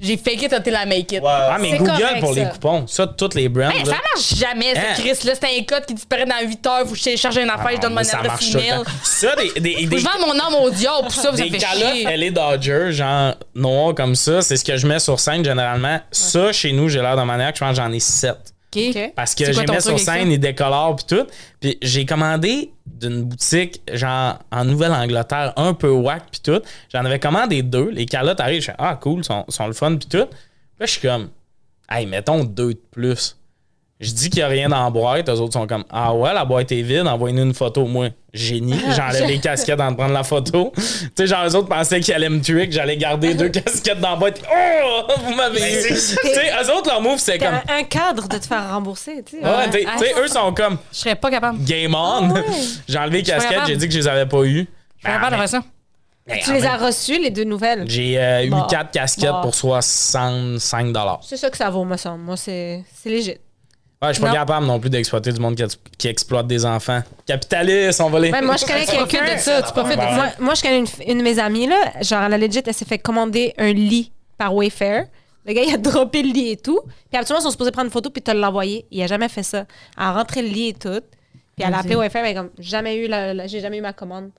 J'ai 0.00 0.16
fake 0.16 0.42
it 0.42 0.52
until 0.52 0.74
I 0.74 0.86
make 0.86 1.12
it. 1.12 1.22
Ah, 1.26 1.56
mais 1.60 1.78
Google 1.78 1.90
correct, 1.90 2.20
pour 2.20 2.32
les 2.34 2.44
coupons. 2.44 2.86
Ça, 2.86 3.06
toutes 3.06 3.34
les 3.34 3.48
brands. 3.48 3.70
Hey, 3.70 3.84
là. 3.84 3.92
ça 3.92 3.98
marche 4.14 4.34
jamais, 4.34 4.76
Hein? 4.76 4.80
ce 4.96 5.00
Chris. 5.00 5.26
Là, 5.26 5.32
c'est 5.40 5.58
un 5.58 5.62
code 5.64 5.86
qui 5.86 5.94
disparaît 5.94 6.26
dans 6.26 6.46
8 6.48 6.66
heures. 6.66 6.80
Faut 6.86 6.92
que 6.92 6.98
je 6.98 7.04
télécharge 7.04 7.36
une 7.38 7.48
affaire, 7.50 7.70
je 7.76 7.80
donne 7.80 7.94
mon 7.94 8.00
Ah, 8.12 8.18
adresse 8.20 8.54
email. 8.54 8.82
Ça, 9.02 9.34
des, 9.36 9.60
des, 9.60 9.74
que 9.84 9.88
des, 9.88 9.98
je 9.98 10.04
vende 10.04 10.20
mon 10.26 10.38
âme 10.38 10.54
au 10.62 10.70
diable 10.70 11.02
pour 11.02 11.12
ça, 11.12 11.30
vous 11.30 11.36
des 11.36 11.50
fait 11.50 11.58
calottes 11.58 11.94
chier. 11.94 12.16
LA 12.16 12.30
Dodger, 12.30 12.92
genre 12.92 13.34
noir 13.54 13.94
comme 13.94 14.14
ça, 14.14 14.42
c'est 14.42 14.56
ce 14.56 14.64
que 14.64 14.76
je 14.76 14.86
mets 14.86 14.98
sur 14.98 15.18
scène 15.18 15.44
généralement. 15.44 16.00
Ça, 16.10 16.52
chez 16.52 16.72
nous, 16.72 16.88
j'ai 16.88 17.00
l'air 17.00 17.16
d'un 17.16 17.24
maniaque, 17.24 17.56
je 17.56 17.60
pense 17.60 17.76
que 17.76 17.82
j'en 17.82 17.92
ai 17.92 18.00
7. 18.00 18.34
Parce 19.14 19.34
que 19.34 19.44
C'est 19.44 19.52
quoi 19.52 19.60
j'ai 19.62 19.66
ton 19.66 19.72
mis 19.74 19.78
truc 19.80 19.98
sur 19.98 20.12
scène, 20.12 20.30
ils 20.30 20.38
décolorent 20.40 20.96
puis 20.96 21.06
tout. 21.06 21.26
Puis 21.60 21.78
j'ai 21.82 22.04
commandé 22.04 22.72
d'une 22.86 23.22
boutique, 23.22 23.80
genre 23.92 24.38
en 24.50 24.64
Nouvelle-Angleterre, 24.64 25.52
un 25.56 25.74
peu 25.74 25.90
whack 25.90 26.24
puis 26.30 26.40
tout. 26.40 26.60
J'en 26.92 27.04
avais 27.04 27.18
commandé 27.18 27.62
deux. 27.62 27.90
Les 27.90 28.06
calottes 28.06 28.40
arrivent, 28.40 28.60
je 28.60 28.66
fais 28.66 28.76
Ah, 28.78 28.98
cool, 29.00 29.24
sont, 29.24 29.44
sont 29.48 29.66
le 29.66 29.72
fun 29.72 29.96
puis 29.96 30.08
tout. 30.08 30.26
Puis 30.26 30.80
là, 30.80 30.86
je 30.86 30.92
suis 30.92 31.00
comme 31.00 31.30
Hey, 31.88 32.06
mettons 32.06 32.42
deux 32.44 32.74
de 32.74 32.80
plus. 32.90 33.36
Je 33.98 34.10
dis 34.12 34.28
qu'il 34.28 34.40
n'y 34.40 34.44
a 34.44 34.48
rien 34.48 34.68
dans 34.68 34.84
la 34.84 34.90
boîte. 34.90 35.26
Eux 35.30 35.40
autres 35.40 35.54
sont 35.54 35.66
comme 35.66 35.84
Ah 35.90 36.12
ouais, 36.14 36.34
la 36.34 36.44
boîte 36.44 36.70
est 36.70 36.82
vide, 36.82 37.06
envoyez-nous 37.06 37.44
une 37.44 37.54
photo. 37.54 37.86
Moi, 37.86 38.08
génie. 38.34 38.78
J'enlève 38.94 39.26
les 39.26 39.38
casquettes 39.38 39.80
en 39.80 39.94
prendre 39.94 40.12
la 40.12 40.22
photo. 40.22 40.70
tu 40.76 40.82
sais, 41.16 41.26
genre, 41.26 41.46
eux 41.46 41.56
autres 41.56 41.68
pensaient 41.68 42.00
qu'ils 42.00 42.12
allaient 42.12 42.28
me 42.28 42.40
tuer, 42.42 42.66
que 42.68 42.74
j'allais 42.74 42.98
garder 42.98 43.32
deux 43.34 43.48
casquettes 43.50 44.00
dans 44.00 44.10
la 44.10 44.16
boîte. 44.16 44.42
Oh, 44.52 45.02
vous 45.24 45.34
m'avez 45.34 45.58
Ben, 45.60 45.74
eu. 45.84 45.88
Tu 45.88 45.96
sais, 45.96 46.50
eux 46.62 46.70
autres, 46.76 46.90
leur 46.90 47.00
move, 47.00 47.18
c'est 47.18 47.38
comme 47.38 47.54
un, 47.54 47.62
un 47.78 47.84
cadre 47.84 48.28
de 48.28 48.36
te 48.36 48.46
faire 48.46 48.68
rembourser, 48.70 49.22
tu 49.24 49.38
sais. 49.38 49.42
Ouais, 49.42 49.70
t'sais- 49.70 49.86
Ah, 49.88 49.96
t'sais, 49.96 50.12
eux 50.22 50.28
sont 50.28 50.52
comme 50.52 50.76
Je 50.92 50.98
serais 50.98 51.16
pas 51.16 51.30
capable. 51.30 51.64
game 51.64 51.94
on. 51.94 51.96
Ah 51.96 52.32
ouais. 52.34 52.44
J'ai 52.86 52.98
enlevé 52.98 53.18
les 53.18 53.22
casquettes, 53.22 53.60
j'ai 53.66 53.76
dit 53.76 53.86
que 53.88 53.94
je 53.94 53.98
les 54.00 54.08
avais 54.08 54.26
pas 54.26 54.42
eues. 54.44 54.66
Je 54.98 55.00
suis 55.00 55.02
pas 55.04 55.12
capable 55.12 55.32
de 55.32 55.36
faire 55.38 55.48
ça. 55.48 55.62
Mais 56.28 56.40
Tu 56.44 56.52
les 56.52 56.60
même- 56.60 56.70
as 56.70 56.76
reçus, 56.86 57.18
les 57.18 57.30
deux 57.30 57.44
nouvelles? 57.44 57.84
J'ai 57.88 58.18
euh, 58.18 58.44
eu 58.44 58.50
Bon. 58.50 58.62
quatre 58.64 58.90
casquettes 58.90 59.30
Bon. 59.30 59.40
pour 59.42 59.54
65 59.54 60.88
dollars. 60.92 61.20
C'est 61.22 61.36
ça 61.36 61.48
que 61.48 61.56
ça 61.56 61.70
vaut, 61.70 61.84
me 61.84 61.96
semble. 61.96 62.24
Moi, 62.24 62.36
c'est 62.36 62.84
léger. 63.04 63.40
Ouais, 64.02 64.08
je 64.08 64.14
suis 64.14 64.22
pas 64.22 64.28
Non. 64.28 64.34
capable 64.34 64.66
non 64.66 64.78
plus 64.78 64.90
d'exploiter 64.90 65.32
du 65.32 65.40
monde 65.40 65.56
qui, 65.56 65.64
qui 65.96 66.08
exploite 66.08 66.46
des 66.46 66.66
enfants. 66.66 67.02
Capitaliste, 67.26 68.00
on 68.02 68.10
va 68.10 68.20
les. 68.20 68.30
Ouais, 68.30 68.42
moi, 68.42 68.56
je 68.56 68.64
connais 68.66 68.84
quelqu'un. 68.84 69.34
de 69.34 69.38
ça, 69.40 69.62
tu 69.62 69.72
profites 69.72 69.96
de 69.96 70.02
Ouais. 70.02 70.10
ça. 70.10 70.14
Moi, 70.16 70.26
moi, 70.40 70.54
je 70.54 70.62
connais 70.62 70.78
une, 70.80 70.86
une 71.08 71.18
de 71.18 71.22
mes 71.22 71.38
amies, 71.38 71.66
là. 71.66 71.92
Genre, 72.02 72.22
elle 72.22 72.34
a 72.34 72.38
legit, 72.38 72.60
elle 72.66 72.74
s'est 72.74 72.84
fait 72.84 72.98
commander 72.98 73.54
un 73.56 73.72
lit 73.72 74.12
par 74.36 74.54
Wayfair. 74.54 75.06
Le 75.46 75.52
gars, 75.54 75.62
il 75.62 75.72
a 75.74 75.78
droppé 75.78 76.22
le 76.22 76.30
lit 76.32 76.50
et 76.50 76.56
tout. 76.56 76.80
Puis 77.08 77.16
habituellement, 77.16 77.40
ils 77.40 77.44
sont 77.44 77.50
supposés 77.50 77.70
prendre 77.70 77.86
une 77.86 77.92
photo 77.92 78.10
puis 78.10 78.20
te 78.22 78.30
l'envoyer. 78.32 78.84
Il 78.90 79.02
a 79.02 79.06
jamais 79.06 79.28
fait 79.30 79.42
ça. 79.42 79.60
Elle 79.96 80.02
a 80.02 80.12
rentré 80.12 80.42
le 80.42 80.48
lit 80.48 80.68
et 80.68 80.74
tout. 80.74 81.00
Puis 81.56 81.64
elle 81.66 81.72
a 81.72 81.78
appelé 81.78 81.96
Wayfair, 81.96 82.22
elle 82.26 82.36
a 82.36 82.40
comme, 82.42 82.50
jamais 82.58 82.96
eu 82.96 83.08
la, 83.08 83.32
la- 83.32 83.46
j'ai 83.46 83.60
jamais 83.60 83.78
eu 83.78 83.82
ma 83.82 83.94
commande. 83.94 84.30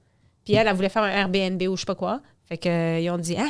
Puis 0.45 0.53
elle, 0.53 0.67
elle 0.67 0.75
voulait 0.75 0.89
faire 0.89 1.01
un 1.03 1.09
Airbnb 1.09 1.59
ou 1.63 1.75
je 1.75 1.81
sais 1.81 1.85
pas 1.87 1.95
quoi. 1.95 2.19
Fait 2.47 2.57
que, 2.57 2.69
euh, 2.69 2.99
ils 2.99 3.09
ont 3.09 3.17
dit, 3.17 3.35
ah, 3.39 3.49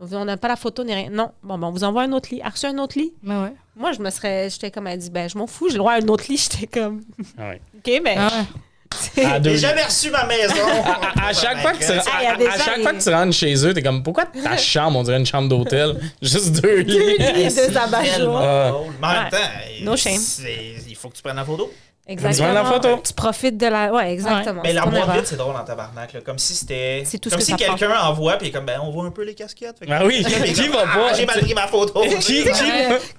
on 0.00 0.24
n'a 0.24 0.36
pas 0.36 0.48
la 0.48 0.56
photo 0.56 0.84
ni 0.84 0.94
rien. 0.94 1.08
Non, 1.10 1.30
bon, 1.42 1.58
bon, 1.58 1.66
on 1.68 1.70
vous 1.72 1.84
envoie 1.84 2.02
un 2.02 2.12
autre 2.12 2.28
lit. 2.30 2.38
Elle 2.40 2.46
a 2.46 2.50
reçu 2.50 2.66
un 2.66 2.78
autre 2.78 2.98
lit? 2.98 3.12
Ouais. 3.26 3.52
Moi, 3.76 3.92
je 3.92 4.00
me 4.00 4.10
serais, 4.10 4.48
j'étais 4.50 4.70
comme, 4.70 4.86
elle 4.86 4.98
dit, 4.98 5.10
ben, 5.10 5.28
je 5.28 5.36
m'en 5.38 5.46
fous, 5.46 5.66
j'ai 5.68 5.74
le 5.74 5.78
droit 5.78 5.92
à 5.92 5.96
un 6.00 6.08
autre 6.08 6.24
lit. 6.28 6.36
J'étais 6.52 6.66
comme, 6.66 7.02
Ah 7.38 7.48
ouais. 7.50 7.60
OK, 7.76 8.00
mais. 8.04 8.14
Ah 8.18 8.28
ouais. 8.28 9.40
J'ai 9.44 9.58
jamais 9.58 9.82
reçu 9.84 10.10
ma 10.10 10.24
maison. 10.24 10.54
à, 10.84 11.28
à 11.28 11.32
chaque 11.34 11.58
fois 11.60 11.72
que 11.72 11.78
tu, 11.78 11.92
Ah, 11.92 12.30
à- 12.32 12.58
chaque 12.58 12.80
fois 12.80 12.92
que 12.94 13.02
tu 13.02 13.10
rentres 13.10 13.36
chez 13.36 13.66
eux, 13.66 13.74
t'es 13.74 13.82
comme 13.82 14.02
pourquoi 14.02 14.24
ta 14.26 14.56
chambre 14.56 14.98
on 14.98 15.02
dirait 15.02 15.18
une 15.18 15.26
chambre 15.26 15.48
d'hôtel? 15.48 16.00
Juste 16.22 16.60
deux 16.62 16.78
lits. 16.78 16.96
Deux 17.18 17.32
lits, 17.34 17.54
deux 17.54 17.76
Ah. 17.76 18.70
drôle. 18.70 18.92
Mais 19.00 19.06
en 19.06 19.12
même 19.12 19.30
temps, 19.30 19.36
No 19.82 19.96
shame. 19.96 20.16
c'est- 20.16 20.76
il 20.88 20.96
faut 20.96 21.10
que 21.10 21.16
tu 21.16 21.22
prennes 21.22 21.36
la 21.36 21.44
photo. 21.44 21.70
Exactement. 22.08 22.52
la 22.52 22.64
photo? 22.64 23.00
Tu 23.06 23.12
profites 23.12 23.56
de 23.58 23.66
la. 23.66 23.92
Ouais, 23.92 24.12
exactement. 24.14 24.62
Mais 24.64 24.72
la 24.72 24.80
C'est 24.80 24.84
ton 24.86 24.90
boîte 24.90 25.02
erreur. 25.02 25.14
vide, 25.16 25.26
c'est 25.26 25.36
drôle 25.36 25.54
en 25.56 25.64
tabarnak. 25.64 26.12
Là. 26.14 26.20
Comme 26.24 26.38
si 26.38 26.54
c'était. 26.54 27.02
C'est 27.04 27.18
tout 27.18 27.28
ce 27.28 27.34
Comme 27.34 27.40
que 27.40 27.44
si 27.44 27.50
ça 27.52 27.56
prend. 27.58 27.74
quelqu'un 27.76 27.94
envoie, 28.00 28.36
puis 28.38 28.50
comme, 28.50 28.64
ben, 28.64 28.80
on 28.82 28.90
voit 28.90 29.04
un 29.04 29.10
peu 29.10 29.24
les 29.24 29.34
casquettes. 29.34 29.78
Que- 29.80 29.86
Ah 29.90 30.02
oui, 30.06 30.24
qui 30.54 30.68
va 30.68 30.78
pas? 30.78 31.08
Ah, 31.10 31.14
J'ai 31.14 31.26
mal 31.26 31.38
pris 31.40 31.54
ma 31.54 31.66
photo. 31.66 32.00
Qui, 32.00 32.18
qui- 32.18 32.44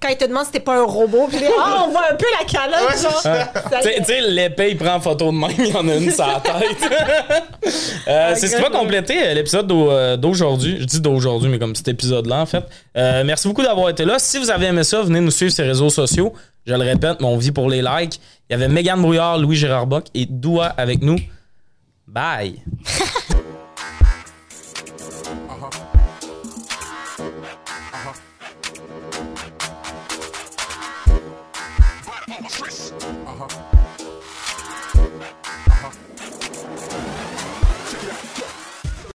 Quand 0.02 0.10
il 0.10 0.18
te 0.18 0.26
demande 0.26 0.46
si 0.46 0.52
t'es 0.52 0.60
pas 0.60 0.76
un 0.78 0.84
robot, 0.86 1.28
puis 1.30 1.40
ah, 1.60 1.84
on 1.86 1.92
voit 1.92 2.02
un 2.12 2.16
peu 2.16 2.26
la 2.40 2.46
calotte, 2.46 2.90
Ouais, 2.90 3.02
genre. 3.02 3.22
y 3.94 3.98
Tu 4.00 4.04
sais- 4.06 4.22
l'épée, 4.22 4.72
il 4.72 4.78
prend 4.78 4.96
en 4.96 5.00
photo 5.02 5.28
de 5.28 5.38
même, 5.38 5.52
il 5.60 5.68
y 5.68 5.74
en 5.76 5.88
a 5.88 5.96
une 5.96 6.12
sur 6.12 6.26
la 6.26 6.40
tête. 6.40 6.92
Euh, 8.08 8.34
c'est 8.36 8.48
ce 8.48 8.56
qui 8.56 8.62
va 8.62 8.70
compléter 8.70 9.22
euh, 9.22 9.34
l'épisode 9.34 9.72
euh, 9.72 10.18
d'aujourd'hui. 10.18 10.78
Je 10.80 10.86
dis 10.86 11.02
d'aujourd'hui, 11.02 11.50
mais 11.50 11.60
comme 11.60 11.76
cet 11.76 11.88
épisode-là, 11.90 12.38
en 12.42 12.46
fait. 12.46 12.64
Euh, 12.98 13.24
merci 13.24 13.48
beaucoup 13.48 13.62
d'avoir 13.62 13.90
été 13.90 14.06
là. 14.06 14.18
Si 14.18 14.38
vous 14.40 14.50
avez 14.50 14.68
aimé 14.68 14.84
ça, 14.84 15.02
venez 15.02 15.20
nous 15.20 15.30
suivre 15.32 15.52
sur 15.52 15.64
les 15.64 15.70
réseaux 15.70 15.90
sociaux. 15.90 16.34
Je 16.66 16.74
le 16.74 16.84
répète, 16.84 17.20
mais 17.20 17.28
on 17.28 17.38
vit 17.38 17.52
pour 17.52 17.70
les 17.70 17.82
likes. 17.82 18.20
Il 18.50 18.54
y 18.54 18.56
avait 18.56 18.68
Megan 18.68 19.02
Brouillard, 19.02 19.38
Louis 19.38 19.56
Gérard 19.56 19.88
Bock 19.88 20.08
et 20.14 20.26
Doua 20.26 20.68
avec 20.68 21.02
nous. 21.02 21.18
Bye! 22.08 22.62